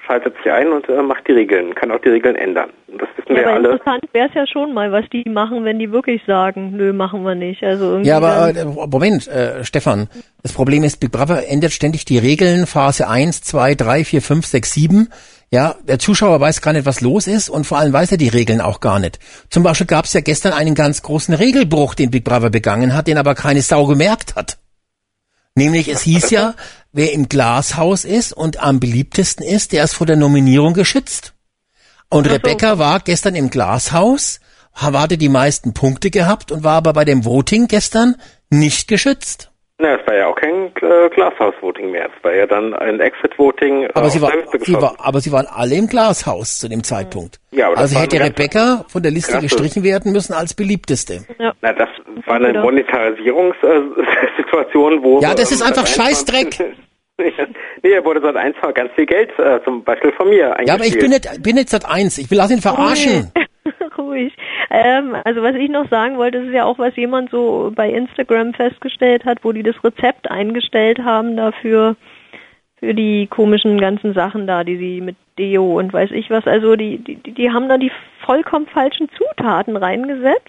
[0.05, 2.69] schaltet sich ein und äh, macht die Regeln, kann auch die Regeln ändern.
[2.87, 3.71] Und das wissen ja, wir ja aber alle.
[3.73, 7.23] interessant wäre es ja schon mal, was die machen, wenn die wirklich sagen, nö, machen
[7.23, 7.63] wir nicht.
[7.63, 10.07] Also irgendwie Ja, aber äh, Moment, äh, Stefan.
[10.41, 14.45] Das Problem ist, Big Brother ändert ständig die Regeln, Phase 1, 2, 3, 4, 5,
[14.45, 15.07] 6, 7.
[15.51, 18.29] Ja, der Zuschauer weiß gar nicht, was los ist und vor allem weiß er die
[18.29, 19.19] Regeln auch gar nicht.
[19.49, 23.07] Zum Beispiel gab es ja gestern einen ganz großen Regelbruch, den Big Brother begangen hat,
[23.07, 24.59] den aber keine Sau gemerkt hat.
[25.55, 26.55] Nämlich, es hieß ja,
[26.91, 31.33] wer im Glashaus ist und am beliebtesten ist, der ist vor der Nominierung geschützt.
[32.09, 34.39] Und Rebecca war gestern im Glashaus,
[34.73, 38.15] hatte die meisten Punkte gehabt und war aber bei dem Voting gestern
[38.49, 39.48] nicht geschützt.
[39.81, 42.07] Na, es war ja auch kein äh, Glashaus-Voting mehr.
[42.07, 43.83] Es war ja dann ein Exit-Voting.
[43.83, 46.83] äh, Aber auf sie, war, sie war, aber sie waren alle im Glashaus zu dem
[46.83, 47.39] Zeitpunkt.
[47.51, 51.25] Ja, aber also hätte Rebecca von der Liste gestrichen werden müssen als beliebteste.
[51.61, 51.87] Na, das
[52.25, 55.21] war eine Monetarisierungssituation, wo...
[55.21, 56.59] Ja, das ist ähm, einfach Sat.1 Scheißdreck.
[57.17, 57.31] nee,
[57.95, 60.99] da wurde seit eins ganz viel Geld, äh, zum Beispiel von mir Ja, aber ich
[60.99, 62.17] bin nicht, bin nicht seit eins.
[62.17, 63.31] Ich will lass ihn verarschen.
[63.97, 64.33] Ruhig.
[64.69, 68.53] Ähm, also was ich noch sagen wollte, ist ja auch, was jemand so bei Instagram
[68.53, 71.95] festgestellt hat, wo die das Rezept eingestellt haben dafür,
[72.79, 76.75] für die komischen ganzen Sachen da, die sie mit Deo und weiß ich was, also
[76.75, 77.91] die, die, die haben da die
[78.25, 80.47] vollkommen falschen Zutaten reingesetzt.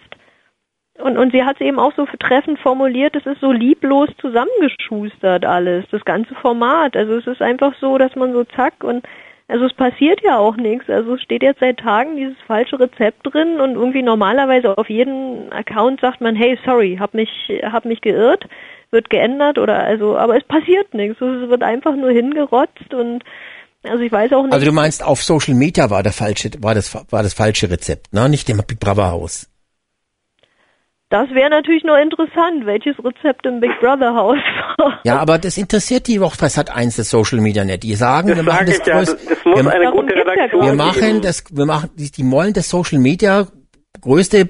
[0.99, 5.45] Und, und sie hat es eben auch so treffend formuliert, es ist so lieblos zusammengeschustert
[5.45, 6.95] alles, das ganze Format.
[6.95, 9.03] Also es ist einfach so, dass man so zack und
[9.51, 10.89] also es passiert ja auch nichts.
[10.89, 15.51] Also es steht jetzt seit Tagen dieses falsche Rezept drin und irgendwie normalerweise auf jedem
[15.51, 17.29] Account sagt man, hey, sorry, hab mich,
[17.63, 18.45] hab mich geirrt,
[18.91, 21.19] wird geändert oder also, aber es passiert nichts.
[21.19, 23.23] Es wird einfach nur hingerotzt und
[23.83, 24.53] also ich weiß auch nicht.
[24.53, 28.13] Also du meinst, auf Social Media war der falsche, war das, war das falsche Rezept,
[28.13, 28.29] ne?
[28.29, 29.50] Nicht im Big Brother Haus.
[31.11, 34.37] Das wäre natürlich nur interessant, welches Rezept im Big Brother Haus
[34.77, 34.99] war.
[35.03, 37.83] Ja, aber das interessiert die auch bei Sat 1 das Social Media nicht.
[37.83, 40.61] Die sagen, wir machen sag das ja, größte, das- das muss wir, eine gute Redaktion
[40.65, 43.45] wir machen das, wir machen, die, die wollen das Social Media
[44.01, 44.49] größte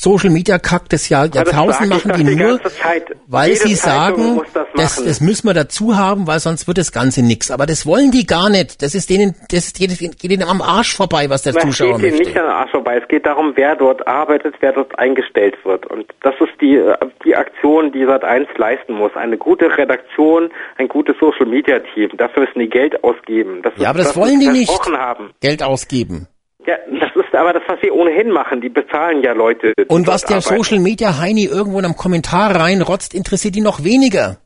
[0.00, 3.14] Social Media Kack des Jahr, das Jahrtausend machen die nur, Zeit.
[3.26, 6.90] weil sie Zeitung sagen, das das, das müssen wir dazu haben, weil sonst wird das
[6.90, 7.50] Ganze nix.
[7.50, 8.80] Aber das wollen die gar nicht.
[8.80, 11.64] Das ist denen, das ist, geht, geht denen am Arsch vorbei, was der Na, es
[11.66, 12.18] Zuschauer geht möchte.
[12.24, 12.96] nicht den Arsch vorbei.
[13.02, 15.84] Es geht darum, wer dort arbeitet, wer dort eingestellt wird.
[15.86, 16.82] Und das ist die,
[17.26, 19.14] die Aktion, die Sat1 leisten muss.
[19.16, 22.08] Eine gute Redaktion, ein gutes Social Media Team.
[22.16, 23.60] Dafür müssen die Geld ausgeben.
[23.62, 24.70] Das ist Ja, aber das was wollen die nicht.
[24.96, 25.30] Haben.
[25.40, 26.26] Geld ausgeben.
[26.66, 28.60] Ja, das ist aber das, was sie ohnehin machen.
[28.60, 29.72] Die bezahlen ja Leute.
[29.88, 30.62] Und was der arbeiten.
[30.62, 34.38] Social Media Heini irgendwo in einem Kommentar reinrotzt, interessiert die noch weniger.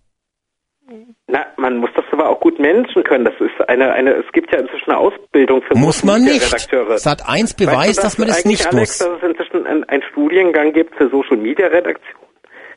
[1.26, 3.25] Na, man muss das aber auch gut managen können.
[3.25, 6.47] Das ist eine, eine, es gibt ja inzwischen eine Ausbildung für Muss man nicht.
[6.47, 6.99] Redakteure.
[6.99, 8.99] Sat 1 Weißt du, beweist, dass man das nicht Alex, muss.
[8.99, 12.20] dass es inzwischen einen, einen Studiengang gibt für Social Media Redaktion.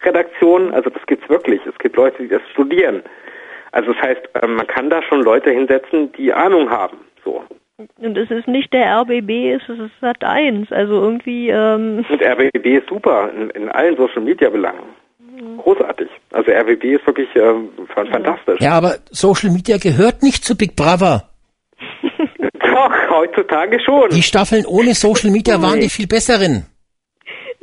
[0.04, 1.60] Redaktion, also das gibt's wirklich.
[1.66, 3.04] Es gibt Leute, die das studieren.
[3.72, 6.98] Also das heißt, ähm, man kann da schon Leute hinsetzen, die Ahnung haben.
[7.24, 7.44] So.
[8.00, 10.72] Und es ist nicht der RBB, es ist Sat 1.
[10.72, 14.80] Also irgendwie, ähm, Und RBB ist super in, in allen Social Media Belangen.
[15.60, 16.08] Großartig.
[16.32, 18.60] Also RBB ist wirklich ähm, fan- fantastisch.
[18.60, 21.30] Ja, aber Social Media gehört nicht zu Big Brother.
[22.60, 24.10] Doch, heutzutage schon.
[24.10, 26.66] Die Staffeln ohne Social Media waren die viel besseren.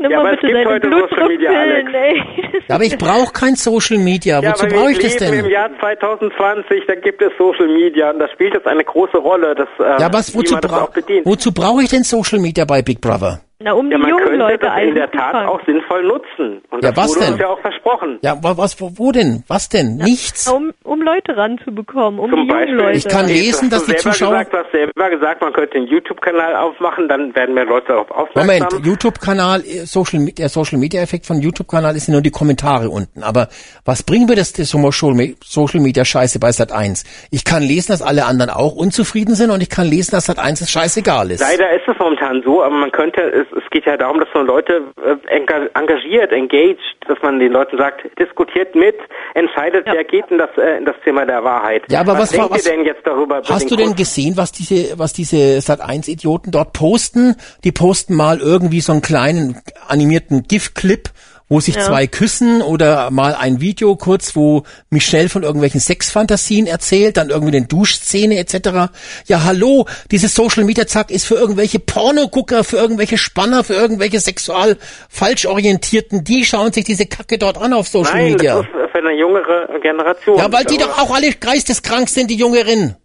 [0.04, 2.22] Nimm Ja, mal aber es bitte gibt deine heute Social Media, Blutdruckpillen, ey.
[2.68, 4.40] Ja, aber ich brauche kein Social Media.
[4.40, 5.50] Ja, Wozu brauche ich das leben im denn?
[5.50, 9.68] Jahr 2020, da gibt es Social Media und das spielt jetzt eine große Rolle, dass,
[9.78, 10.88] äh, Ja, was, wozu, bra
[11.24, 13.40] wozu brauche ich denn Social Media bei Big Brother?
[13.64, 15.48] Na, um Ja, die man jungen könnte Leute das in der Tat einzufangen.
[15.48, 16.62] auch sinnvoll nutzen.
[16.70, 17.32] Und Ja, das was wurde denn?
[17.32, 18.18] uns ja auch versprochen.
[18.22, 19.42] Ja, wa- was, wo, wo denn?
[19.48, 19.96] Was denn?
[19.96, 20.46] Nichts.
[20.50, 22.98] Um, um Leute ranzubekommen, um Zum die jungen Beispiel, Leute.
[22.98, 24.32] Ich kann lesen, dass die Zuschauer...
[24.44, 28.10] Gesagt, du hast selber gesagt, man könnte einen YouTube-Kanal aufmachen, dann werden mehr Leute darauf
[28.10, 28.46] aufmerksam.
[28.70, 33.22] Moment, YouTube-Kanal, äh, Social, der Social Media Effekt von YouTube-Kanal ist nur die Kommentare unten.
[33.22, 33.48] Aber
[33.86, 37.04] was bringen wir das, das Social Me- Social Media Scheiße bei Sat 1?
[37.30, 40.38] Ich kann lesen, dass alle anderen auch unzufrieden sind und ich kann lesen, dass Sat
[40.38, 41.40] 1 es scheißegal ist.
[41.40, 44.46] Leider ist es momentan so, aber man könnte es es geht ja darum, dass man
[44.46, 48.96] Leute äh, enga- engagiert, engaged, dass man den Leuten sagt, diskutiert mit,
[49.34, 51.82] entscheidet, wer geht in das, äh, in das Zimmer der Wahrheit.
[51.88, 53.38] Ja, aber was, denkt was ihr denn jetzt darüber?
[53.38, 53.96] über Hast du denn Kurs?
[53.98, 57.36] gesehen, was diese, was diese Sat1 Idioten dort posten?
[57.64, 61.08] Die posten mal irgendwie so einen kleinen animierten GIF-Clip,
[61.48, 61.82] wo sich Ja.
[61.82, 67.56] zwei küssen oder mal ein Video kurz, wo Michelle von irgendwelchen Sexfantasien erzählt, dann irgendwie
[67.56, 68.90] eine Duschszene etc.
[69.26, 74.20] Ja, hallo, dieses Social Media Zack ist für irgendwelche Pornogucker, für irgendwelche Spanner, für irgendwelche
[74.20, 74.76] sexual
[75.10, 78.56] falsch orientierten, die schauen sich diese Kacke dort an auf Social Nein, Media.
[78.56, 80.38] das ist für eine jüngere Generation.
[80.38, 82.96] Ja, weil die doch auch alle geisteskrank sind, die Jüngeren.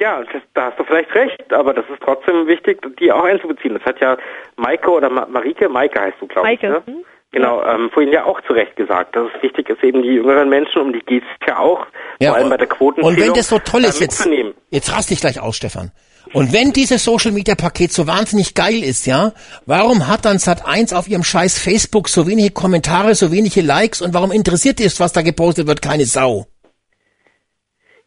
[0.00, 3.74] Ja, das, da hast du vielleicht recht, aber das ist trotzdem wichtig, die auch einzubeziehen.
[3.74, 4.16] Das hat ja
[4.56, 6.62] Maike oder Ma Marike, Maike heißt du, glaube ich.
[6.62, 7.02] Maike, Ne?
[7.30, 10.48] Genau, ähm, vorhin ja auch zu Recht gesagt, dass es wichtig ist, eben die jüngeren
[10.48, 11.86] Menschen, um die geht es ja auch,
[12.20, 14.26] Ja, vor allem bei der Quotenzählung, Und wenn das so toll ist, jetzt,
[14.70, 15.92] jetzt rast dich gleich aus, Stefan.
[16.32, 19.32] Und wenn dieses Social Media Paket so wahnsinnig geil ist, ja,
[19.66, 24.14] warum hat dann Sat1 auf ihrem scheiß Facebook so wenige Kommentare, so wenige Likes und
[24.14, 26.46] warum interessiert ist, was da gepostet wird, keine Sau?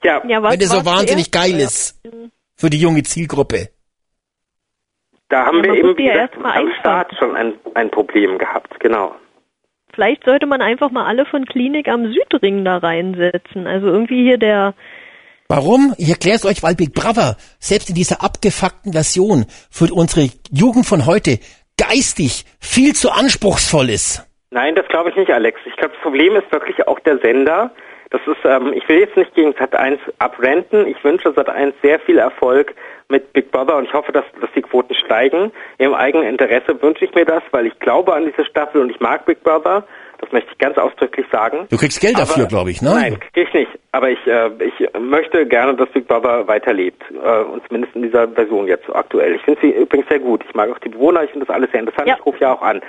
[0.03, 2.00] Ja, Ja, was wenn das so wahnsinnig geil ist
[2.56, 3.69] für die junge Zielgruppe.
[5.32, 6.72] Da haben Ja, wir eben ja gesagt, am.
[6.80, 9.16] Start schon ein, ein Problem gehabt, genau.
[9.93, 13.66] Vielleicht sollte man einfach mal alle von Klinik am Südring da reinsetzen.
[13.68, 14.74] Also irgendwie hier der,
[15.48, 15.93] Warum?
[15.98, 20.85] Ich erkläre es euch, weil Big Brother selbst in dieser abgefuckten Version für unsere Jugend
[20.85, 21.40] von heute
[21.77, 24.26] geistig viel zu anspruchsvoll ist.
[24.51, 25.60] Nein, das glaube ich nicht, Alex.
[25.66, 27.72] Ich glaube, das Problem ist wirklich auch der Sender.
[28.11, 30.88] Das ist, ähm, ich will jetzt nicht gegen Sat1 abrenten.
[30.88, 32.74] Ich wünsche Sat1 sehr viel Erfolg
[33.12, 35.52] mit Big Brother und ich hoffe, dass, dass die Quoten steigen.
[35.78, 39.00] Im eigenen Interesse wünsche ich mir das, weil ich glaube an diese Staffel und ich
[39.00, 39.86] mag Big Brother.
[40.20, 41.66] Das möchte ich ganz ausdrücklich sagen.
[41.70, 42.92] Du kriegst Geld dafür, glaube ich, ne?
[42.92, 43.72] Nein, krieg ich nicht.
[43.92, 47.04] Aber ich, äh, ich möchte gerne, dass Big Brother weiterlebt.
[47.12, 49.36] Äh, und zumindest in dieser Version jetzt so aktuell.
[49.36, 50.44] Ich finde sie übrigens sehr gut.
[50.48, 52.08] Ich mag auch die Bewohner, ich finde das alles sehr interessant.
[52.08, 52.16] Ja.
[52.20, 52.82] Ich rufe ja auch an.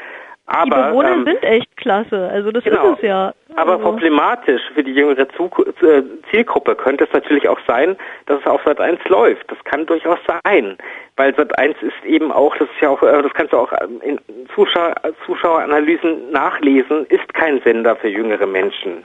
[0.52, 2.28] Aber, die Bewohner ähm, sind echt klasse.
[2.30, 2.92] Also das genau.
[2.92, 3.32] ist es ja.
[3.56, 8.46] aber also, problematisch für die jüngere äh, Zielgruppe könnte es natürlich auch sein, dass es
[8.46, 9.50] auf Sat 1 läuft.
[9.50, 10.76] Das kann durchaus sein.
[11.16, 13.72] Weil Sat 1 ist eben auch, das ist ja auch, äh, das kannst du auch
[13.80, 14.18] ähm, in
[14.54, 19.04] Zuschauer, Zuschaueranalysen nachlesen, ist kein Sender für jüngere Menschen.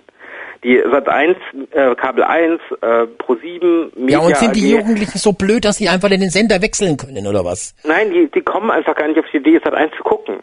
[0.65, 1.37] Die Sat 1,
[1.71, 5.63] äh, Kabel 1, äh, Pro 7, Media Ja, und sind die AG, Jugendlichen so blöd,
[5.63, 7.73] dass sie einfach in den Sender wechseln können, oder was?
[7.85, 10.39] Nein, die, die kommen einfach gar nicht auf die Idee, Sat 1 zu gucken.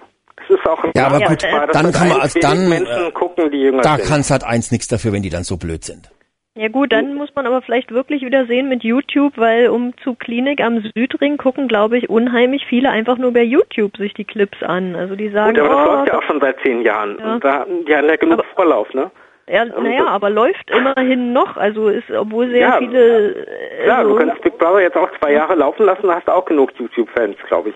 [0.48, 3.06] Das ist auch ein Ja, aber gut, dass dann kann man 1 als dann, Menschen
[3.08, 4.08] äh, gucken, die jünger Da sind.
[4.08, 6.10] kann Sat 1 nichts dafür, wenn die dann so blöd sind.
[6.56, 10.14] Ja gut, dann muss man aber vielleicht wirklich wieder sehen mit YouTube, weil um zu
[10.14, 14.62] Klinik am Südring gucken, glaube ich, unheimlich viele einfach nur bei YouTube sich die Clips
[14.62, 14.94] an.
[14.94, 17.18] Also die sagen, Gut, aber das oh, läuft ja auch schon seit zehn Jahren.
[17.18, 17.34] Ja.
[17.34, 19.10] Und da, die haben ja genug Vorlauf, ne?
[19.48, 21.56] ja, naja, aber läuft immerhin noch.
[21.56, 25.32] Also ist, obwohl sehr Ja, viele äh, Klar, du kannst Big Brother jetzt auch zwei
[25.32, 27.74] Jahre laufen lassen, da hast du auch genug YouTube-Fans, glaube ich.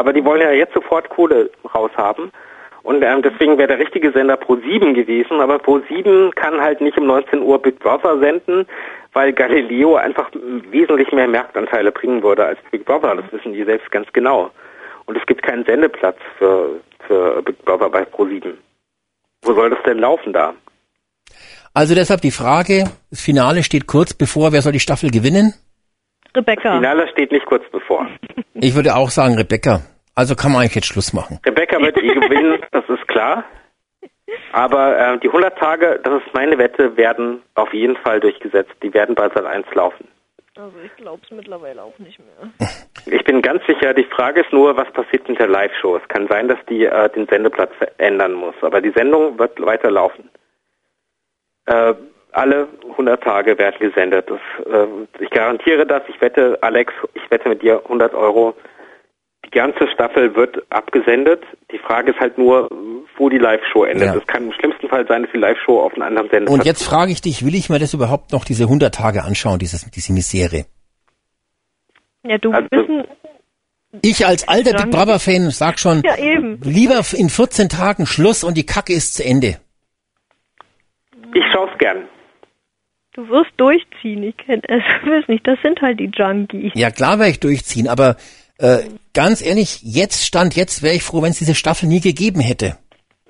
[0.00, 2.32] Aber die wollen ja jetzt sofort Kohle raushaben.
[2.84, 6.80] Und ähm, deswegen wäre der richtige Sender Pro 7 gewesen, aber Pro 7 kann halt
[6.80, 8.66] nicht um 19 Uhr Big Brother senden,
[9.12, 10.30] weil Galileo einfach
[10.70, 13.14] wesentlich mehr Marktanteile bringen würde als Big Brother.
[13.14, 14.50] Das wissen die selbst ganz genau.
[15.04, 18.56] Und es gibt keinen Sendeplatz für, für Big Brother bei Pro 7.
[19.42, 20.54] Wo soll das denn laufen da?
[21.74, 25.52] Also deshalb die Frage, das Finale steht kurz bevor, wer soll die Staffel gewinnen?
[26.34, 26.76] Rebecca.
[26.76, 28.08] Finale steht nicht kurz bevor.
[28.54, 29.80] Ich würde auch sagen Rebecca.
[30.14, 31.38] Also kann man eigentlich jetzt Schluss machen.
[31.46, 33.44] Rebecca wird eh gewinnen, das ist klar.
[34.52, 38.72] Aber äh, die 100 Tage, das ist meine Wette, werden auf jeden Fall durchgesetzt.
[38.82, 40.06] Die werden bei Sat 1 laufen.
[40.56, 42.68] Also ich glaube es mittlerweile auch nicht mehr.
[43.06, 45.96] Ich bin ganz sicher, die Frage ist nur, was passiert mit der Live-Show.
[45.96, 49.90] Es kann sein, dass die äh, den Sendeplatz ändern muss, aber die Sendung wird weiter
[49.90, 50.28] laufen.
[51.64, 51.94] Äh,
[52.32, 54.28] alle 100 Tage werden gesendet.
[54.30, 54.86] Das, äh,
[55.18, 56.02] ich garantiere das.
[56.08, 58.54] Ich wette, Alex, ich wette mit dir 100 Euro.
[59.46, 61.42] Die ganze Staffel wird abgesendet.
[61.72, 62.68] Die Frage ist halt nur,
[63.16, 64.06] wo die Live-Show endet.
[64.08, 64.14] Ja.
[64.16, 66.84] Es kann im schlimmsten Fall sein, dass die Live-Show auf einem anderen Sendeplatz Und jetzt
[66.84, 70.12] frage ich dich, will ich mir das überhaupt noch diese 100 Tage anschauen, dieses, diese
[70.12, 70.66] Misere?
[72.22, 73.04] Ja, du Also- bist ein,
[74.02, 74.82] Ich als alter Ja.
[74.84, 76.60] Big Brother Fan sag schon, ja eben.
[76.62, 79.56] lieber in 14 Tagen Schluss und die Kacke ist zu Ende.
[81.34, 82.04] Ich schaue es gern.
[83.14, 84.22] Du wirst durchziehen.
[84.22, 86.72] Ich kenn, also, weiß nicht, das sind halt die Junkies.
[86.76, 88.16] Ja, klar werde ich durchziehen, aber
[88.60, 92.40] äh, ganz ehrlich, jetzt stand jetzt wäre ich froh, wenn es diese Staffel nie gegeben
[92.40, 92.76] hätte.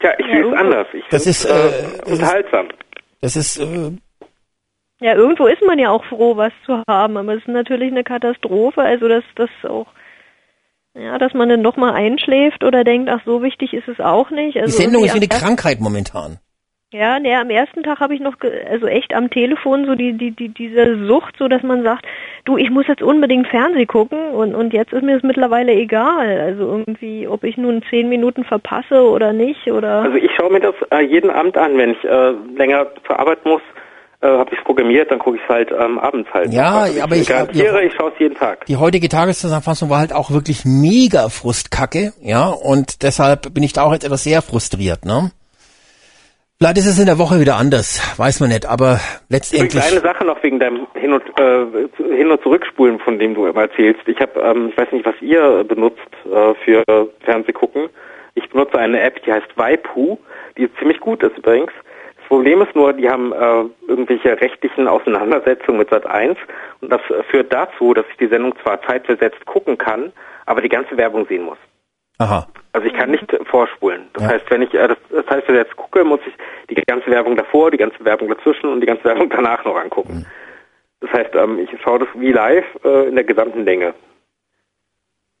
[0.00, 0.86] Tja, ich sehe es anders.
[0.92, 2.68] Ich Das ist, äh, das ist- unterhaltsam.
[3.22, 3.92] Das ist äh,
[5.00, 8.04] Ja, irgendwo ist man ja auch froh, was zu haben, aber es ist natürlich eine
[8.04, 9.86] Katastrophe, also dass das auch
[10.98, 14.30] ja, dass man dann doch mal einschläft oder denkt, ach so wichtig ist es auch
[14.30, 14.54] nicht.
[14.54, 16.38] die Also Sendung ist wie eine Krankheit momentan.
[16.92, 20.12] Ja, nee, am ersten Tag habe ich noch, ge- also echt am Telefon so die,
[20.16, 22.06] die, die, diese Sucht, so dass man sagt,
[22.44, 26.40] du, ich muss jetzt unbedingt Fernseh gucken und, und jetzt ist mir es mittlerweile egal.
[26.40, 30.02] Also irgendwie, ob ich nun zehn Minuten verpasse oder nicht oder.
[30.02, 33.44] Also ich schaue mir das äh, jeden Abend an, wenn ich äh, länger zur Arbeit
[33.44, 33.62] muss,
[34.20, 36.52] äh, habe ich es programmiert, dann gucke ich es halt ähm, abends halt.
[36.54, 38.64] Ja, also aber ich ich- garantiere, ich schaue es jeden Tag.
[38.66, 43.82] Die heutige Tageszusammenfassung war halt auch wirklich mega Frustkacke, ja, und deshalb bin ich da
[43.82, 45.32] auch jetzt etwas sehr frustriert, ne?
[46.58, 49.84] Vielleicht ist es in der Woche wieder anders, weiß man nicht, aber letztendlich.
[49.92, 51.66] eine Sache noch wegen deinem Hin- und, äh,
[52.16, 54.00] Hin- und Zurückspulen, von dem du immer erzählst.
[54.06, 56.82] Ich habe, ähm, ich weiß nicht, was ihr benutzt äh, für
[57.20, 57.90] Fernsehgucken.
[58.36, 60.16] Ich benutze eine App, die heißt Waipu,
[60.56, 61.72] die ziemlich gut ist übrigens.
[62.16, 66.38] Das Problem ist nur, die haben äh, irgendwelche rechtlichen Auseinandersetzungen mit Sat 1
[66.80, 70.10] und das äh, führt dazu, dass ich die Sendung zwar zeitversetzt gucken kann,
[70.46, 71.58] aber die ganze Werbung sehen muss.
[72.18, 72.46] Aha.
[72.72, 74.02] Also ich kann nicht vorspulen.
[74.14, 74.28] Das Ja.
[74.30, 76.34] heißt, wenn ich äh, das, das heißt, wenn ich jetzt gucke, muss ich
[76.76, 80.26] die ganze Werbung davor, die ganze Werbung dazwischen und die ganze Werbung danach noch angucken.
[81.00, 83.94] Das heißt, ähm, ich schaue das wie live äh, in der gesamten Länge.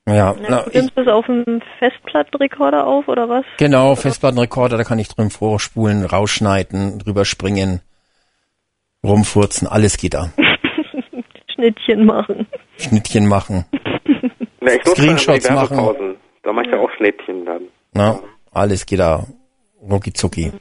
[0.08, 3.44] Ja, na, du nimmst das auf dem Festplattenrekorder auf oder was?
[3.58, 7.80] genau, Festplattenrekorder, da kann ich drin vorspulen, rausschneiden, drüber springen,
[9.02, 10.30] rumfurzen, alles geht da.
[11.54, 12.46] Schnittchen machen.
[12.78, 13.64] Schnittchen machen,
[14.60, 16.16] nutze Screenshots machen.
[16.46, 17.62] Da mache ich ja auch Schnittchen dann.
[17.92, 18.20] na,
[18.52, 19.26] alles geht da,
[19.82, 20.52] rucki zucki.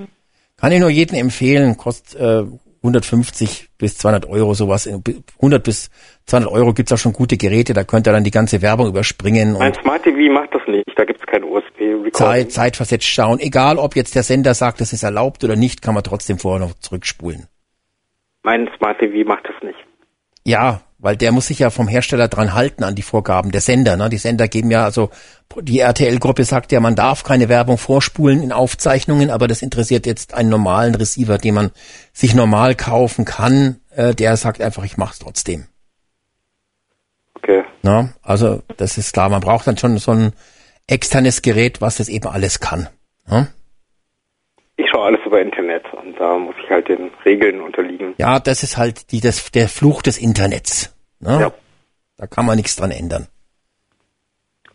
[0.57, 2.43] Kann ich nur jedem empfehlen, kostet äh,
[2.81, 4.87] 150 bis 200 Euro sowas.
[4.87, 5.91] 100 bis
[6.25, 9.53] 200 Euro gibt's auch schon gute Geräte, da könnt ihr dann die ganze Werbung überspringen
[9.53, 10.89] Mein und Smart TV macht das nicht.
[10.95, 12.13] Da gibt es kein USB-Recording.
[12.13, 13.39] Zeit, zeitversetzt schauen.
[13.39, 16.65] Egal, ob jetzt der Sender sagt, das ist erlaubt oder nicht, kann man trotzdem vorher
[16.65, 17.45] noch zurückspulen.
[18.41, 19.77] Mein Smart TV macht das nicht.
[20.43, 23.95] Ja, weil der muss sich ja vom Hersteller dran halten an die Vorgaben der Sender.
[23.95, 24.09] Ne?
[24.09, 25.11] Die Sender geben ja, also
[25.61, 30.33] die RTL-Gruppe sagt ja, man darf keine Werbung vorspulen in Aufzeichnungen, aber das interessiert jetzt
[30.33, 31.71] einen normalen Receiver, den man
[32.11, 33.75] sich normal kaufen kann.
[33.95, 35.67] Äh, der sagt einfach, ich mach's trotzdem.
[37.35, 37.63] Okay.
[37.83, 38.11] Ne?
[38.23, 40.33] Also das ist klar, man braucht dann schon so ein
[40.87, 42.89] externes Gerät, was das eben alles kann.
[43.29, 43.47] Ne?
[44.77, 48.15] Ich schaue alles über Internet und da muss ich halt den Regeln unterliegen.
[48.17, 50.94] Ja, das ist halt die, das, der Fluch des Internets.
[51.25, 51.41] Ne?
[51.41, 51.51] Ja.
[52.17, 53.27] Da kann man nichts dran ändern.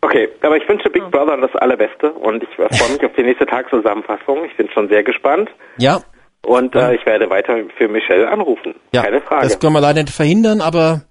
[0.03, 3.45] Okay, aber ich wünsche Big Brother das Allerbeste und ich freue mich auf die nächste
[3.47, 4.45] Tageszusammenfassung.
[4.47, 6.01] Ich bin schon sehr gespannt Ja,
[6.45, 8.75] und äh, ich werde weiter für Michelle anrufen.
[8.93, 9.03] ja.
[9.03, 9.43] Keine Frage.
[9.43, 11.03] Das können wir leider nicht verhindern, aber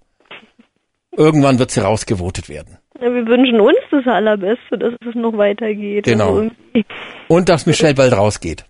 [1.11, 2.77] irgendwann wird sie rausgevotet werden.
[2.99, 6.05] Ja, wir wünschen uns das Allerbeste, dass es noch weitergeht.
[6.05, 6.37] Genau.
[6.39, 6.51] Also
[7.27, 8.65] Und dass Michelle bald rausgeht.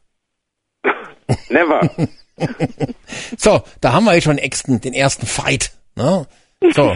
[1.49, 1.89] Never.
[3.37, 5.71] So, da haben wir jetzt schon den ersten, den ersten Fight.
[5.97, 6.25] Ne?
[6.71, 6.95] So,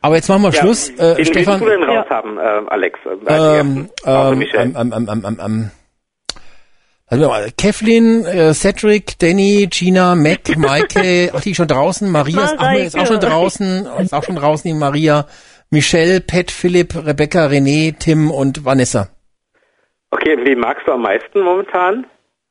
[0.00, 0.92] aber jetzt machen wir Schluss.
[0.96, 1.12] Ja.
[1.12, 2.98] Äh, Stefan, du denn raus haben, äh, Alex?
[3.04, 4.74] Äh, ähm, ähm, Michelle.
[4.76, 5.70] ähm, ähm, ähm, ähm, ähm,
[7.10, 12.44] Warte mal, Kevlin, äh, Cedric, Danny, Gina, Mac, Maike, ach die ist schon draußen, Maria
[12.44, 15.26] ist, ach, nee, ist auch schon draußen, ist auch schon draußen, die Maria,
[15.70, 19.08] Michelle, Pat, Philipp, Rebecca, René, Tim und Vanessa.
[20.10, 22.06] Okay, wen magst du am meisten momentan?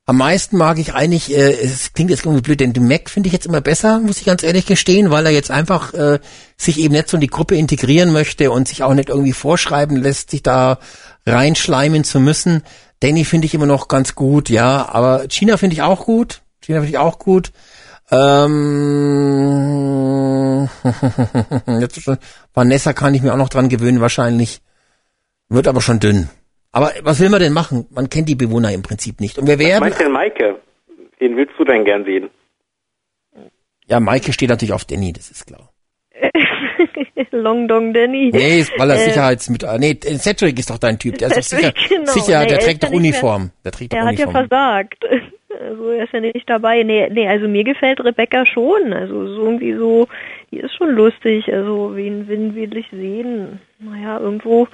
[0.05, 3.27] Am meisten mag ich eigentlich, äh, es klingt jetzt irgendwie blöd, denn den Mac finde
[3.27, 6.19] ich jetzt immer besser, muss ich ganz ehrlich gestehen, weil er jetzt einfach äh,
[6.57, 9.95] sich eben nicht so in die Gruppe integrieren möchte und sich auch nicht irgendwie vorschreiben
[9.95, 10.79] lässt, sich da
[11.25, 12.63] reinschleimen zu müssen.
[12.99, 16.41] Danny finde ich immer noch ganz gut, ja, aber China finde ich auch gut.
[16.61, 17.53] China finde ich auch gut.
[18.11, 18.59] Ähm,
[21.79, 22.17] jetzt schon,
[22.53, 24.61] Vanessa kann ich mir auch noch dran gewöhnen, wahrscheinlich.
[25.47, 26.29] Wird aber schon dünn.
[26.73, 27.87] Aber was will man denn machen?
[27.91, 29.37] Man kennt die Bewohner im Prinzip nicht.
[29.37, 30.59] Und wir Was werden, meinst du denn Maike?
[31.19, 32.29] Wen willst du denn gern sehen?
[33.87, 35.69] ja, Maike steht natürlich auf Danny, das ist klar.
[37.31, 38.29] Long Dong Danny.
[38.33, 41.29] Nee, ist- weil er Äh, Sicherheits mit, ah, nee, Cedric ist doch dein Typ, der
[41.29, 42.11] ist doch sicher, Cedric, genau.
[42.11, 43.51] sicher, Nee, der er trägt ja doch nicht mehr- Uniform.
[43.63, 44.47] Der trägt doch Er hat ja Uniform.
[44.49, 45.05] versagt.
[45.69, 46.81] Also er ist ja nicht dabei.
[46.81, 48.91] Nee, nee, also mir gefällt Rebecca schon.
[48.91, 50.07] Also so irgendwie so,
[50.49, 51.47] die ist schon lustig.
[51.53, 53.59] Also wen, wen will ich sehen?
[53.77, 54.67] Naja, irgendwo.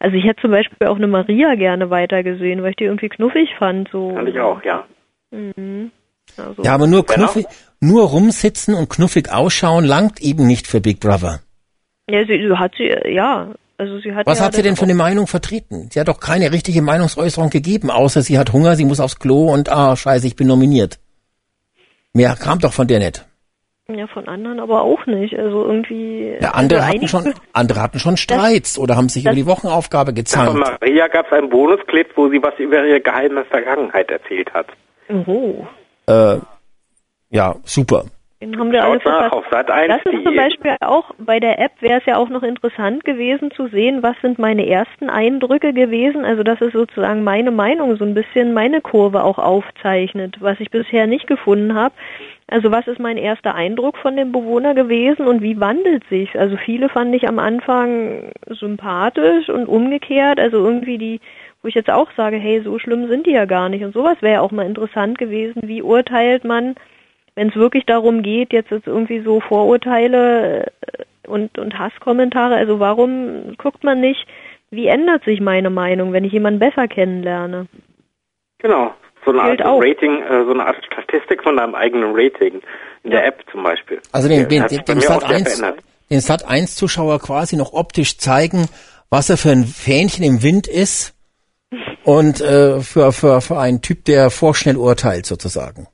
[0.00, 3.50] Also ich hätte zum Beispiel auch eine Maria gerne weitergesehen, weil ich die irgendwie knuffig
[3.58, 3.90] fand.
[3.92, 4.14] So.
[4.14, 4.84] Fand ich auch, ja.
[5.30, 5.92] Mhm.
[6.36, 7.06] Also, Ja, aber nur noch?
[7.06, 7.46] knuffig,
[7.80, 11.40] nur rumsitzen und knuffig ausschauen langt eben nicht für Big Brother.
[12.08, 13.52] Ja, sie, sie hat sie, ja.
[13.76, 15.88] Also sie hat Was ja hat sie denn für eine Meinung vertreten?
[15.90, 19.52] Sie hat doch keine richtige Meinungsäußerung gegeben, außer sie hat Hunger, sie muss aufs Klo
[19.52, 20.98] und ah, scheiße, ich bin nominiert.
[22.12, 23.26] Mehr kam doch von der nicht.
[23.98, 25.38] Ja, von anderen aber auch nicht.
[25.38, 26.34] Also irgendwie.
[26.40, 29.46] Ja, andere also hatten schon, andere hatten schon Streits oder haben sich das- über die
[29.46, 30.54] Wochenaufgabe Von gezankt.
[30.80, 34.66] Maria gab es einen Bonusclip, wo sie was über ihre geheime Vergangenheit erzählt hat.
[35.26, 35.66] Oh.
[36.06, 36.36] Äh,
[37.30, 38.04] ja, super.
[38.42, 39.32] Den haben wir alle Schaut nach verpasst.
[39.34, 39.88] auf Sat 1.
[40.02, 43.50] Das ist zum Beispiel auch, bei der App wäre es ja auch noch interessant gewesen
[43.50, 46.24] zu sehen, was sind meine ersten Eindrücke gewesen.
[46.24, 50.70] Also dass es sozusagen meine Meinung so ein bisschen meine Kurve auch aufzeichnet, was ich
[50.70, 51.94] bisher nicht gefunden habe.
[52.50, 56.36] Also was ist mein erster Eindruck von dem Bewohner gewesen und wie wandelt sich?
[56.36, 61.20] Also viele fand ich am Anfang sympathisch und umgekehrt, also irgendwie die,
[61.62, 63.84] wo ich jetzt auch sage, hey, so schlimm sind die ja gar nicht.
[63.84, 65.62] Und sowas wäre ja auch mal interessant gewesen.
[65.64, 66.74] Wie urteilt man,
[67.36, 72.80] wenn es wirklich darum geht, jetzt, jetzt irgendwie so Vorurteile äh, und, und Hasskommentare, also
[72.80, 74.26] warum guckt man nicht,
[74.72, 77.66] wie ändert sich meine Meinung, wenn ich jemanden besser kennenlerne?
[78.58, 78.92] Genau.
[79.24, 79.80] So eine Art Gilt auch.
[79.82, 82.60] Rating, äh, so eine Art Statistik von deinem eigenen Rating.
[83.02, 83.98] In der App zum Beispiel.
[84.12, 85.84] Also den, den, den, auch Sat sehr 1, verändert.
[86.10, 88.66] den Sat 1 Zuschauer quasi noch optisch zeigen,
[89.08, 91.14] was er für ein Fähnchen im Wind ist
[92.04, 95.86] und äh, für, für, für einen Typ, der vorschnell urteilt sozusagen.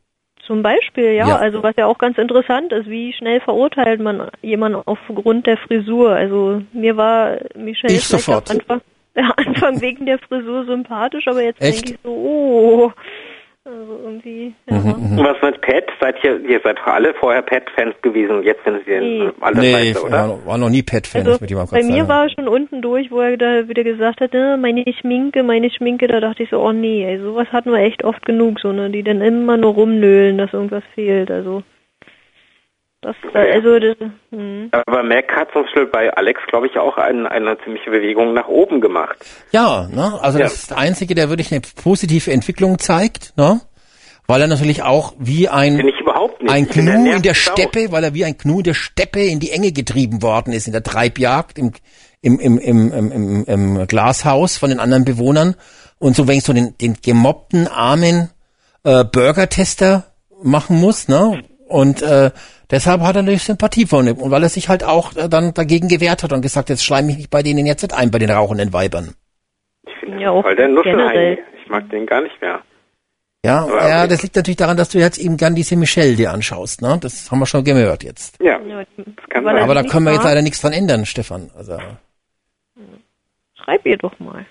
[0.47, 1.37] Zum Beispiel, ja, Ja.
[1.37, 6.11] also was ja auch ganz interessant ist, wie schnell verurteilt man jemanden aufgrund der Frisur.
[6.11, 8.51] Also mir war Michelle Ich sofort.
[8.51, 8.81] Anfang,
[9.17, 11.89] am Anfang wegen der Frisur sympathisch, aber jetzt Echt?
[11.89, 12.93] denke ich so, oh,
[13.65, 14.77] also irgendwie, ja.
[14.77, 15.85] Und was mit Pat?
[16.01, 19.31] Seid ihr, ihr seid doch alle vorher Pat-Fans gewesen und jetzt sind ihr Nee.
[19.41, 20.29] alle nee, ich oder?
[20.29, 22.09] war, war noch nie Pet-Fan, Also mit jemandem bei mir sagen.
[22.09, 26.07] war schon unten durch, wo er da wieder gesagt hat, äh, meine Schminke, meine Schminke,
[26.07, 28.89] da dachte ich so, oh nee, ey, sowas hatten wir echt oft genug, so, ne,
[28.91, 31.65] die dann immer nur rumnöhlen, dass irgendwas fehlt, also.
[33.03, 33.97] Das, äh, also, das,
[34.31, 34.71] hm.
[34.87, 38.49] Aber Mac hat zum Beispiel bei Alex, glaube ich, auch ein, eine ziemliche Bewegung nach
[38.49, 39.19] oben gemacht.
[39.53, 40.19] Ja, ne?
[40.21, 40.45] also Ja.
[40.45, 43.61] das ist der Einzige, der wirklich eine positive Entwicklung zeigt, ne?
[44.27, 46.51] weil er natürlich auch wie ein, Bin ich überhaupt nicht.
[46.53, 49.53] ein Gnu in der Steppe, weil er wie ein Gnu in der Steppe in die
[49.53, 51.73] Enge getrieben worden ist, in der Treibjagd, im,
[52.23, 55.55] im, im, im, im, im, im Glashaus von den anderen Bewohnern.
[55.99, 58.31] Und so, wenn ich so den, den gemobbten, armen
[58.85, 60.05] äh, Burger-Tester
[60.43, 61.43] machen muss, ne?
[61.69, 62.31] Und äh,
[62.71, 64.17] deshalb hat er natürlich Sympathie von ihm.
[64.19, 67.07] Und weil er sich halt auch äh, dann dagegen gewehrt hat und gesagt, jetzt schleim
[67.07, 69.15] mich nicht bei denen jetzt nicht ein, bei den rauchenden Weibern.
[70.19, 70.95] ja, auch Voll der generell.
[70.95, 71.39] Nuschelheini.
[71.63, 72.61] Ich mag den gar nicht mehr.
[73.45, 74.09] Ja, Aber ja, okay.
[74.09, 76.99] das liegt natürlich daran, dass du jetzt eben gern diese Michelle dir anschaust, ne?
[77.01, 78.41] Das haben wir schon gehört jetzt.
[78.43, 78.87] Ja, das
[79.29, 81.51] kann er Aber da können wir jetzt leider nichts dran ändern, Stefan.
[81.57, 81.79] Also,
[83.55, 84.47] Schreib ihr doch mal.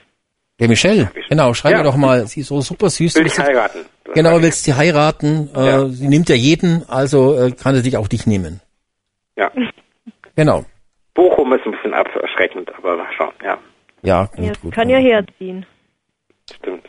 [0.60, 1.77] der Michelle, genau, schreib Ja.
[1.80, 3.16] mir doch mal, sie ist so super süß.
[3.16, 3.80] Will ich heiraten.
[4.14, 5.88] Genau, willst sie heiraten, äh, Ja.
[5.88, 8.61] sie nimmt ja jeden, also äh, kann sie dich auch dich nehmen.
[9.35, 9.51] Ja.
[10.35, 10.66] Genau.
[11.14, 13.58] Bochum ist ein bisschen abschreckend, aber mal schauen, ja,
[14.03, 14.74] Ja, Ja, gut, gut.
[14.75, 15.66] kann ja herziehen.
[16.53, 16.85] stimmt.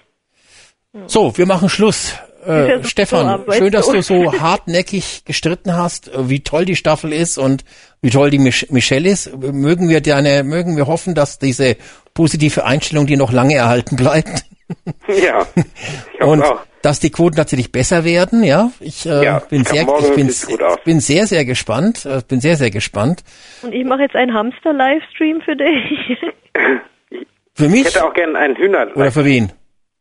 [1.07, 2.15] So, wir machen Schluss.
[2.47, 7.39] Äh, Stefan, schön, dass du so hartnäckig gestritten hast, äh, wie toll die Staffel ist
[7.39, 7.65] und
[8.01, 9.37] wie toll die Mich Michelle ist.
[9.37, 11.77] Mögen wir deine, mögen wir hoffen, dass diese
[12.15, 14.45] positive Einstellung dir noch lange erhalten bleibt.
[15.09, 15.47] Ja,
[16.15, 16.61] ich und auch.
[16.83, 18.71] dass die Quoten tatsächlich besser werden, ja.
[18.81, 20.29] Ich äh, Ja, bin ich sehr, ich bin,
[20.65, 20.79] aus.
[20.85, 22.05] bin sehr, sehr gespannt.
[22.07, 23.23] Äh, bin sehr, sehr gespannt.
[23.63, 26.19] Und ich mache jetzt einen Hamster-Livestream für dich.
[27.55, 28.89] Für Ich mich hätte auch gerne einen Hühner.
[28.95, 29.51] oder für wen?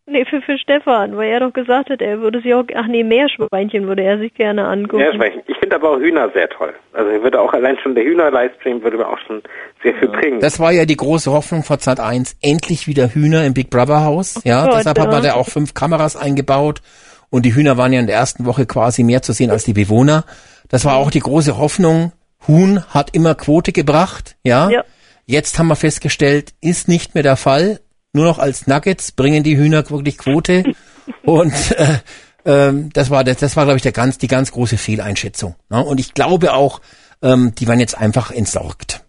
[0.06, 3.03] Nee, für, für Stefan, weil er doch gesagt hat, er würde sich auch, ach nee,
[3.03, 5.03] Meerschweinchen würde er sich gerne angucken.
[5.03, 6.74] Ja, ich ich finde aber auch Hühner sehr toll.
[6.93, 9.42] Also ich würde auch allein schon der Hühner-Livestream würde mir auch schon
[9.84, 10.40] sehr viel bringen.
[10.40, 12.38] Das war ja die große Hoffnung von Sat 1.
[12.42, 14.42] Endlich wieder Hühner im Big Brother Haus.
[14.43, 15.32] Ja, Gott, deshalb hat man ja.
[15.32, 16.82] da auch fünf Kameras eingebaut.
[17.30, 19.74] Und die Hühner waren ja in der ersten Woche quasi mehr zu sehen als die
[19.74, 20.24] Bewohner.
[20.69, 22.11] Das war auch die große Hoffnung.
[22.48, 24.35] Huhn hat immer Quote gebracht.
[24.43, 24.69] Ja.
[24.69, 24.84] Ja.
[25.25, 27.80] Jetzt haben wir festgestellt, ist nicht mehr der Fall.
[28.16, 30.64] Nur noch als Nuggets bringen die Hühner wirklich Quote.
[31.26, 32.00] Und äh,
[32.45, 35.56] ähm, das war das, das war glaube ich der ganz die ganz große Fehleinschätzung.
[35.69, 35.84] Ne?
[35.84, 36.80] Und ich glaube auch,
[37.22, 39.03] ähm, die waren jetzt einfach entsorgt.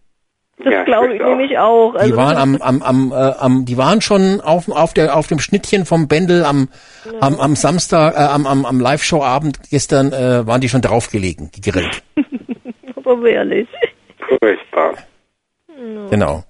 [0.58, 1.94] Das Ja, ich glaube ich nämlich auch.
[1.94, 5.28] Also Die waren am, am, am, äh, am, die waren schon auf, auf der, auf
[5.28, 6.68] dem Schnittchen vom Bändel am,
[7.20, 12.02] am, am Samstag, äh, am, am, am Live-Show-Abend gestern, äh, waren die schon draufgelegen, gegrillt.
[12.96, 13.68] aber ehrlich.
[14.40, 14.94] Furchtbar.
[16.10, 16.44] Genau.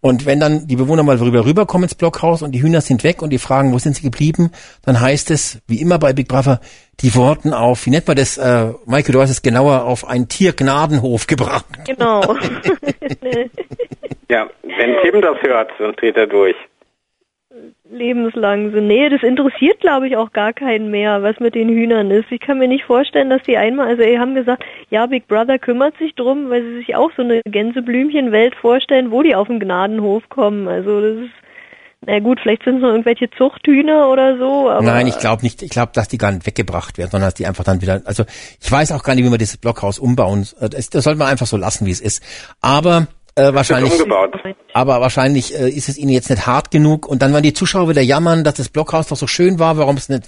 [0.00, 3.22] Und wenn dann die Bewohner mal rüber rüberkommen ins Blockhaus und die Hühner sind weg
[3.22, 4.50] und die fragen, wo sind sie geblieben,
[4.84, 6.60] dann heißt es, wie immer bei Big Brother,
[7.00, 10.28] die wurden auf, wie nennt man das, äh, Michael, du hast es genauer, auf einen
[10.28, 11.66] Tiergnadenhof gebracht.
[11.84, 12.22] Genau.
[14.30, 16.54] Ja, wenn Tim das hört, dann dreht er durch.
[17.90, 18.86] Lebenslang sind.
[18.86, 22.30] Nee, das interessiert, glaube ich, auch gar keinen mehr, was mit den Hühnern ist.
[22.30, 25.58] Ich kann mir nicht vorstellen, dass die einmal, also die haben gesagt, ja, Big Brother
[25.58, 29.58] kümmert sich drum, weil sie sich auch so eine Gänseblümchenwelt vorstellen, wo die auf den
[29.58, 30.68] Gnadenhof kommen.
[30.68, 31.32] Also das ist,
[32.06, 35.60] na gut, vielleicht sind es noch irgendwelche Zuchthühner oder so, aber Nein, ich glaube nicht.
[35.62, 38.00] Ich glaube, dass die gar nicht weggebracht werden, sondern dass die einfach dann wieder.
[38.04, 38.24] Also
[38.60, 40.46] ich weiß auch gar nicht, wie man dieses Blockhaus umbauen.
[40.60, 42.22] äh, Das, das sollte man einfach so lassen, wie es ist.
[42.60, 43.92] Aber Äh, wahrscheinlich.
[43.92, 44.34] Ist umgebaut.
[44.72, 47.88] Aber wahrscheinlich äh, ist es ihnen jetzt nicht hart genug und dann werden die Zuschauer
[47.88, 50.24] wieder jammern, dass das Blockhaus doch so schön war, warum es nicht,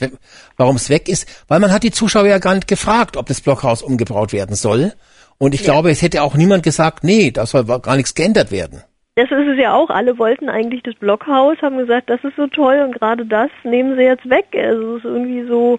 [0.57, 3.41] warum es weg ist, weil man hat die Zuschauer ja gar nicht gefragt, ob das
[3.41, 4.93] Blockhaus umgebaut werden soll.
[5.39, 8.83] Und ich glaube, es hätte auch niemand gesagt, nee, da soll gar nichts geändert werden.
[9.17, 9.91] Das ist es ja auch.
[9.91, 13.97] Alle wollten eigentlich das Blockhaus, haben gesagt, das ist so toll und gerade das nehmen
[13.97, 14.47] sie jetzt weg.
[14.55, 15.79] Also es ist irgendwie so,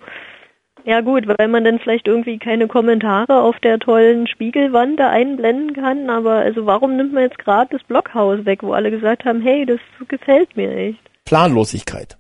[0.86, 5.74] ja gut, weil man dann vielleicht irgendwie keine Kommentare auf der tollen Spiegelwand da einblenden
[5.74, 6.10] kann.
[6.10, 9.66] Aber also warum nimmt man jetzt gerade das Blockhaus weg, wo alle gesagt haben, hey,
[9.66, 11.00] das gefällt mir nicht.
[11.26, 12.18] Planlosigkeit.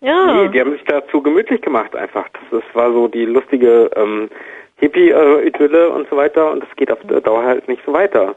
[0.00, 0.26] Ja.
[0.26, 2.28] Nee, die haben sich dazu gemütlich gemacht einfach.
[2.28, 4.28] Das, das war so die lustige ähm,
[4.76, 8.36] Hippie-Idylle und so weiter und das geht auf der Dauer halt nicht so weiter.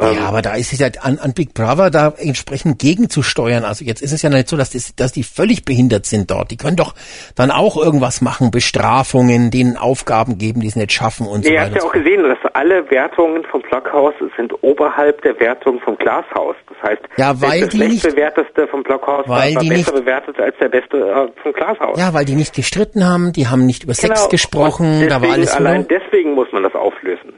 [0.00, 3.64] Ähm, ja, aber da ist es ja an, an Big Brother da entsprechend gegenzusteuern.
[3.64, 6.50] Also jetzt ist es ja nicht so, dass, das, dass die völlig behindert sind dort.
[6.50, 6.94] Die können doch
[7.36, 11.52] dann auch irgendwas machen, Bestrafungen, denen Aufgaben geben, die sie nicht schaffen und Nee, so
[11.52, 11.66] ihr weiter.
[11.74, 16.56] habt ja auch gesehen, dass alle Wertungen vom Blockhaus sind oberhalb der Wertung vom Glashaus.
[16.68, 19.94] Das heißt, Ja, weil das die nicht- bewerteste vom Blockhaus weil war, die besser nicht-
[20.04, 21.98] bewertet als der beste äh, vom Glashaus.
[21.98, 24.28] Ja, weil die nicht gestritten haben, die haben nicht über Sex Genau.
[24.30, 27.34] gesprochen, Und da war deswegen- alles Allein deswegen muss man das auflösen.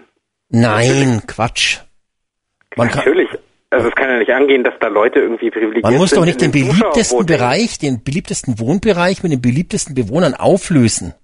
[0.51, 1.79] Nein, Quatsch.
[2.77, 3.29] Man kann, Natürlich.
[3.71, 6.25] Also es kann ja nicht angehen, dass da Leute irgendwie privilegiert man muss sind doch
[6.27, 7.27] nicht in den beliebtesten.
[7.27, 11.15] Bereich, den beliebtesten Wohnbereich mit den beliebtesten Bewohnern auflösen.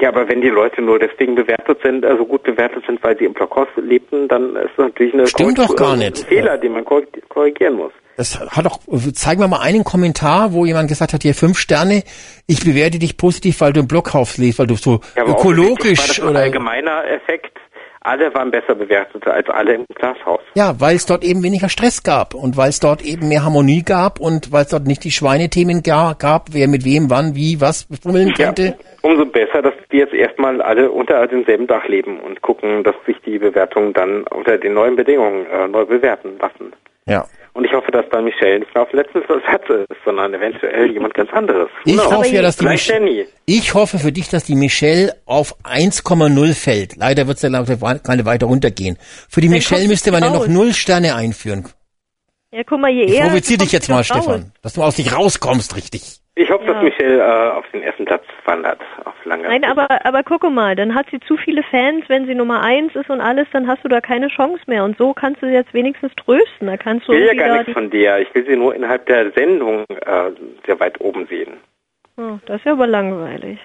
[0.00, 3.26] Ja, aber wenn die Leute nur deswegen bewertet sind, also gut bewertet sind, weil sie
[3.26, 6.24] im Blockhaus lebten, dann ist das natürlich eine Stimmt doch gar nicht.
[6.24, 7.92] ein Fehler, den man korri- korrigieren muss.
[8.16, 8.80] Das hat doch,
[9.12, 12.02] zeigen wir mal einen Kommentar, wo jemand gesagt hat, hier fünf Sterne,
[12.46, 16.06] ich bewerte dich positiv, weil du im Blockhaus lebst, weil du so Ja, ökologisch war
[16.08, 17.58] das ein oder allgemeiner Effekt.
[18.06, 20.40] Alle waren besser bewertet als alle im Glashaus.
[20.54, 23.82] Ja, weil es dort eben weniger Stress gab und weil es dort eben mehr Harmonie
[23.82, 27.60] gab und weil es dort nicht die Schweinethemen ga- gab, wer mit wem, wann, wie,
[27.62, 28.76] was befummeln könnte.
[29.00, 33.16] Umso besser, dass die jetzt erstmal alle unter demselben Dach leben und gucken, dass sich
[33.24, 36.72] die Bewertungen dann unter den neuen Bedingungen äh, neu bewerten lassen.
[37.06, 37.24] Ja.
[37.54, 41.14] Und ich hoffe, dass dann Michelle nicht mehr auf letzten Satz ist, sondern eventuell jemand
[41.14, 41.68] ganz anderes.
[41.84, 42.10] Ich Genau.
[42.10, 43.26] hoffe ja, dass die Mich Danny.
[43.46, 46.96] Ich hoffe für dich, dass die Michelle auf 1,0 fällt.
[46.96, 48.98] Leider wird sie ja keine weiter runtergehen.
[49.28, 50.48] Für die Michelle müsste man ja noch raus.
[50.48, 51.68] null Sterne einführen.
[52.54, 53.26] Ja, guck mal, je Ich eher.
[53.26, 54.06] provoziere dich jetzt mal, raus.
[54.06, 56.20] Stefan, dass du aus dich rauskommst, richtig.
[56.36, 56.74] Ich hoffe, Ja.
[56.74, 60.76] dass Michelle äh, auf den ersten Platz wandert, auf lange Nein, aber, aber gucke mal,
[60.76, 63.82] dann hat sie zu viele Fans, wenn sie Nummer eins ist und alles, dann hast
[63.84, 64.84] du da keine Chance mehr.
[64.84, 66.66] Und so kannst du sie jetzt wenigstens trösten.
[66.68, 68.18] Da kannst du Ich will ja gar nichts von dir.
[68.18, 70.30] Ich will sie nur innerhalb der Sendung äh,
[70.66, 71.54] sehr weit oben sehen.
[72.16, 73.58] oh, das ist ja aber langweilig.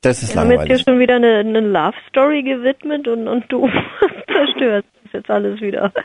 [0.00, 0.84] Das ist Wir haben jetzt hier langweilig.
[0.84, 3.68] schon wieder eine, eine Love Story gewidmet und, und du
[4.32, 5.92] zerstörst das jetzt alles wieder.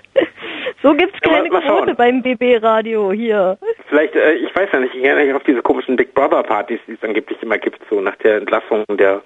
[0.81, 1.77] So gibt's Ja, keine schauen.
[1.85, 3.57] Quote beim BB-Radio hier.
[3.87, 6.79] Vielleicht, äh, ich weiß ja nicht, ich erinnere mich auf diese komischen Big Brother Partys,
[6.87, 9.21] die es angeblich immer gibt, so nach der Entlassung der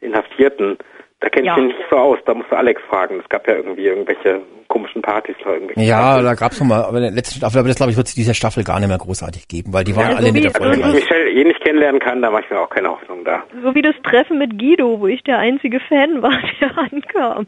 [0.00, 0.76] Inhaftierten.
[1.20, 1.62] Da kenne ich Ja.
[1.62, 3.20] mich nicht so aus, da musst du Alex fragen.
[3.22, 6.96] Es gab ja irgendwie irgendwelche komischen Partys oder irgendwelche Ja, da gab's noch mal, aber
[6.98, 8.98] in der letzten Staffel, aber das glaube ich, wird es dieser Staffel gar nicht mehr
[8.98, 10.94] großartig geben, weil die waren Ja, alle so nicht wie- Wenn ich erfolgreich.
[11.02, 13.44] Michelle eh nicht kennenlernen kann, da mache ich mir auch keine Hoffnung da.
[13.62, 17.46] So wie das Treffen mit Guido, wo ich der einzige Fan war, der ankam.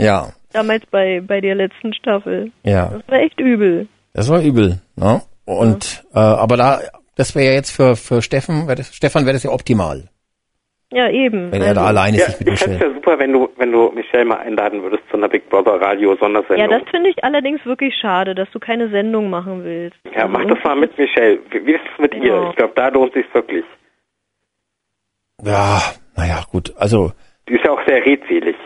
[0.00, 2.52] Ja, Damals bei, bei der letzten Staffel.
[2.62, 3.86] ja, Das war echt übel.
[4.14, 5.20] das war übel, ne?
[5.44, 6.80] Und, äh, aber da,
[7.16, 10.08] das wäre ja jetzt für, für Steffen, wär das, Stefan wäre das ja optimal,
[10.92, 11.50] Ja, eben.
[11.52, 13.48] wenn er da Also- alleine Ja, sich mit ich fände es ja super, wenn du,
[13.56, 16.58] wenn du Michelle mal einladen würdest zu einer Big Brother Radio Sondersendung.
[16.70, 19.96] Ja, das finde ich allerdings wirklich schade, dass du keine Sendung machen willst.
[20.14, 21.40] Ja, mach das mal mit Michelle.
[21.50, 22.24] Wie, wie ist es mit ihr?
[22.34, 22.50] Ja.
[22.50, 23.64] Ich glaube, da lohnt sich wirklich.
[25.44, 25.80] Ja,
[26.16, 27.12] naja, gut, also,
[27.48, 28.56] Die ist ja auch sehr redselig.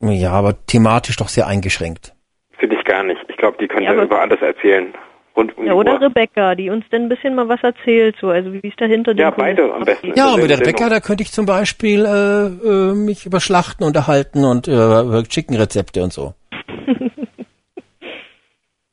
[0.00, 2.14] Ja, aber thematisch doch sehr eingeschränkt.
[2.58, 3.20] Finde ich gar nicht.
[3.28, 4.94] Ich glaube, die könnte Ja, über alles erzählen.
[5.36, 6.02] Rund um Ja, oder Uhr.
[6.02, 9.30] Rebecca, die uns dann ein bisschen mal was erzählt, so, also wie es dahinter Ja,
[9.30, 10.12] beide am besten.
[10.16, 10.60] Ja, mit der.
[10.60, 15.22] Rebecca, da könnte ich zum Beispiel äh, äh, mich über Schlachten unterhalten und äh, über
[15.24, 16.34] Chicken-Rezepte und so.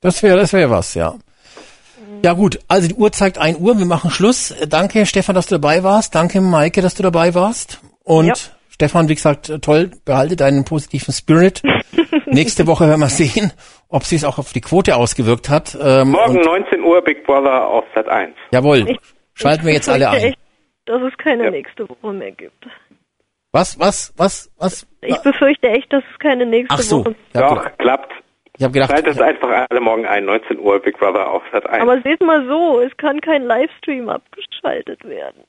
[0.02, 1.16] Das wäre, das wäre was, ja.
[2.24, 4.54] Ja gut, also die Uhr zeigt 1 Uhr, wir machen Schluss.
[4.70, 6.14] Danke Stefan, dass du dabei warst.
[6.14, 7.82] Danke Maike, dass du dabei warst.
[8.04, 8.34] Und Ja.
[8.76, 11.62] Stefan, wie gesagt, toll, behalte deinen positiven Spirit.
[12.26, 13.54] Nächste Woche werden wir sehen,
[13.88, 15.78] ob sie es auch auf die Quote ausgewirkt hat.
[15.82, 18.36] Ähm, Morgen und, 19 Uhr Big Brother auf Sat 1.
[18.52, 18.98] jawohl, Ich-
[19.34, 20.34] schalten wir jetzt alle befürchte ein.
[20.34, 20.40] Echt,
[20.86, 21.52] dass es keine Ja.
[21.52, 22.68] nächste Woche mehr gibt.
[23.54, 24.86] Was, was, was, was?
[25.00, 28.12] Ich befürchte echt, dass es keine nächste Ach so, Woche ja, Doch, klappt.
[28.58, 30.26] ich habe gedacht, Schaltet einfach alle morgen ein.
[30.26, 31.82] 19 Uhr Big Brother auf Sat 1.
[31.82, 35.44] Aber seht mal so, es kann kein Livestream abgeschaltet werden.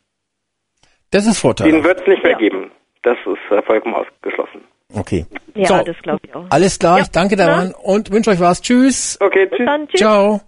[1.10, 1.72] das ist Vorteil.
[1.72, 2.38] Den wird es nicht mehr Ja.
[2.38, 2.70] geben.
[3.02, 4.60] Das ist äh, vollkommen ausgeschlossen.
[4.94, 5.26] Okay.
[5.55, 5.83] Ja, So.
[5.84, 6.44] das glaube ich auch.
[6.50, 7.47] Alles klar, Ja, ich danke na?
[7.47, 8.62] daran und wünsche euch was.
[8.62, 9.18] Tschüss.
[9.20, 9.66] Okay, tschüss.
[9.66, 10.00] dann, tschüss.
[10.00, 10.41] Ciao.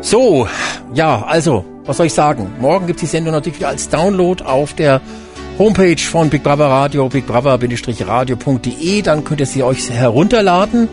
[0.00, 0.46] So,
[0.94, 2.54] ja, also, was soll ich sagen?
[2.60, 5.00] Morgen gibt es die Sendung natürlich wieder als Download auf der
[5.58, 10.88] Homepage von Big Brother Radio, bigbrother-radio.de, dann könnt ihr sie euch herunterladen.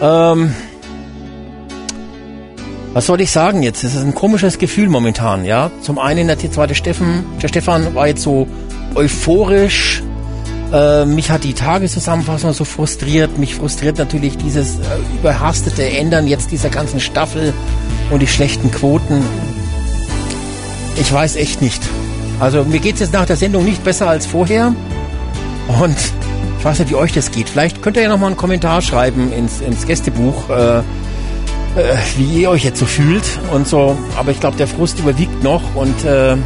[0.00, 0.54] Ähm,
[2.94, 3.82] was soll ich sagen jetzt?
[3.82, 5.70] Es ist ein komisches Gefühl momentan, ja.
[5.82, 8.46] Zum einen der Steffen, der Stefan war jetzt so
[8.94, 10.00] euphorisch.
[10.72, 13.36] Äh, mich hat die Tageszusammenfassung so frustriert.
[13.36, 14.82] Mich frustriert natürlich dieses äh,
[15.18, 17.52] überhastete Ändern jetzt dieser ganzen Staffel
[18.10, 19.22] und die schlechten Quoten.
[20.96, 21.82] Ich weiß echt nicht.
[22.38, 24.72] Also mir geht's jetzt nach der Sendung nicht besser als vorher.
[25.82, 25.96] Und
[26.60, 27.48] ich weiß nicht, wie euch das geht.
[27.48, 30.82] Vielleicht könnt ihr ja nochmal einen Kommentar schreiben ins, ins Gästebuch, äh,
[31.76, 33.96] äh, wie ihr euch jetzt so fühlt und so.
[34.16, 36.36] Aber ich glaube, der Frust überwiegt noch und äh,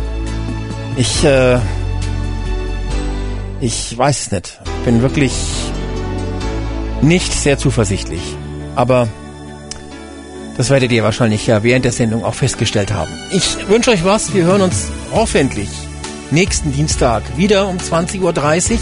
[0.97, 1.59] ich, äh,
[3.61, 4.61] ich weiß es nicht.
[4.85, 5.33] Bin wirklich
[7.03, 8.23] nicht sehr zuversichtlich.
[8.75, 9.09] Aber
[10.57, 13.11] das werdet ihr wahrscheinlich ja während der Sendung auch festgestellt haben.
[13.31, 14.35] Ich wünsche euch was.
[14.35, 15.69] Wir hören uns hoffentlich
[16.31, 18.21] nächsten Dienstag wieder um 20.30
[18.73, 18.79] Uhr,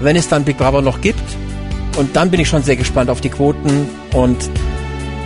[0.00, 1.22] wenn es dann Big Brother noch gibt.
[1.96, 4.50] Und dann bin ich schon sehr gespannt auf die Quoten und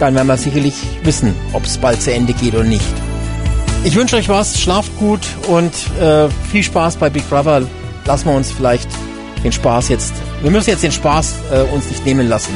[0.00, 2.84] dann werden wir sicherlich wissen, ob es bald zu Ende geht oder nicht.
[3.84, 7.62] Ich wünsche euch was, schlaft gut und äh, viel Spaß bei Big Brother.
[8.05, 8.89] Lassen wir uns vielleicht
[9.44, 12.52] den Spaß jetzt, wir müssen jetzt den Spaß äh, uns nicht nehmen lassen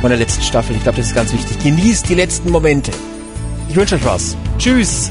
[0.00, 0.76] von der letzten Staffel.
[0.76, 1.58] Ich glaube, das ist ganz wichtig.
[1.62, 2.92] Genießt die letzten Momente.
[3.68, 4.36] Ich wünsche euch was.
[4.58, 5.08] Tschüss.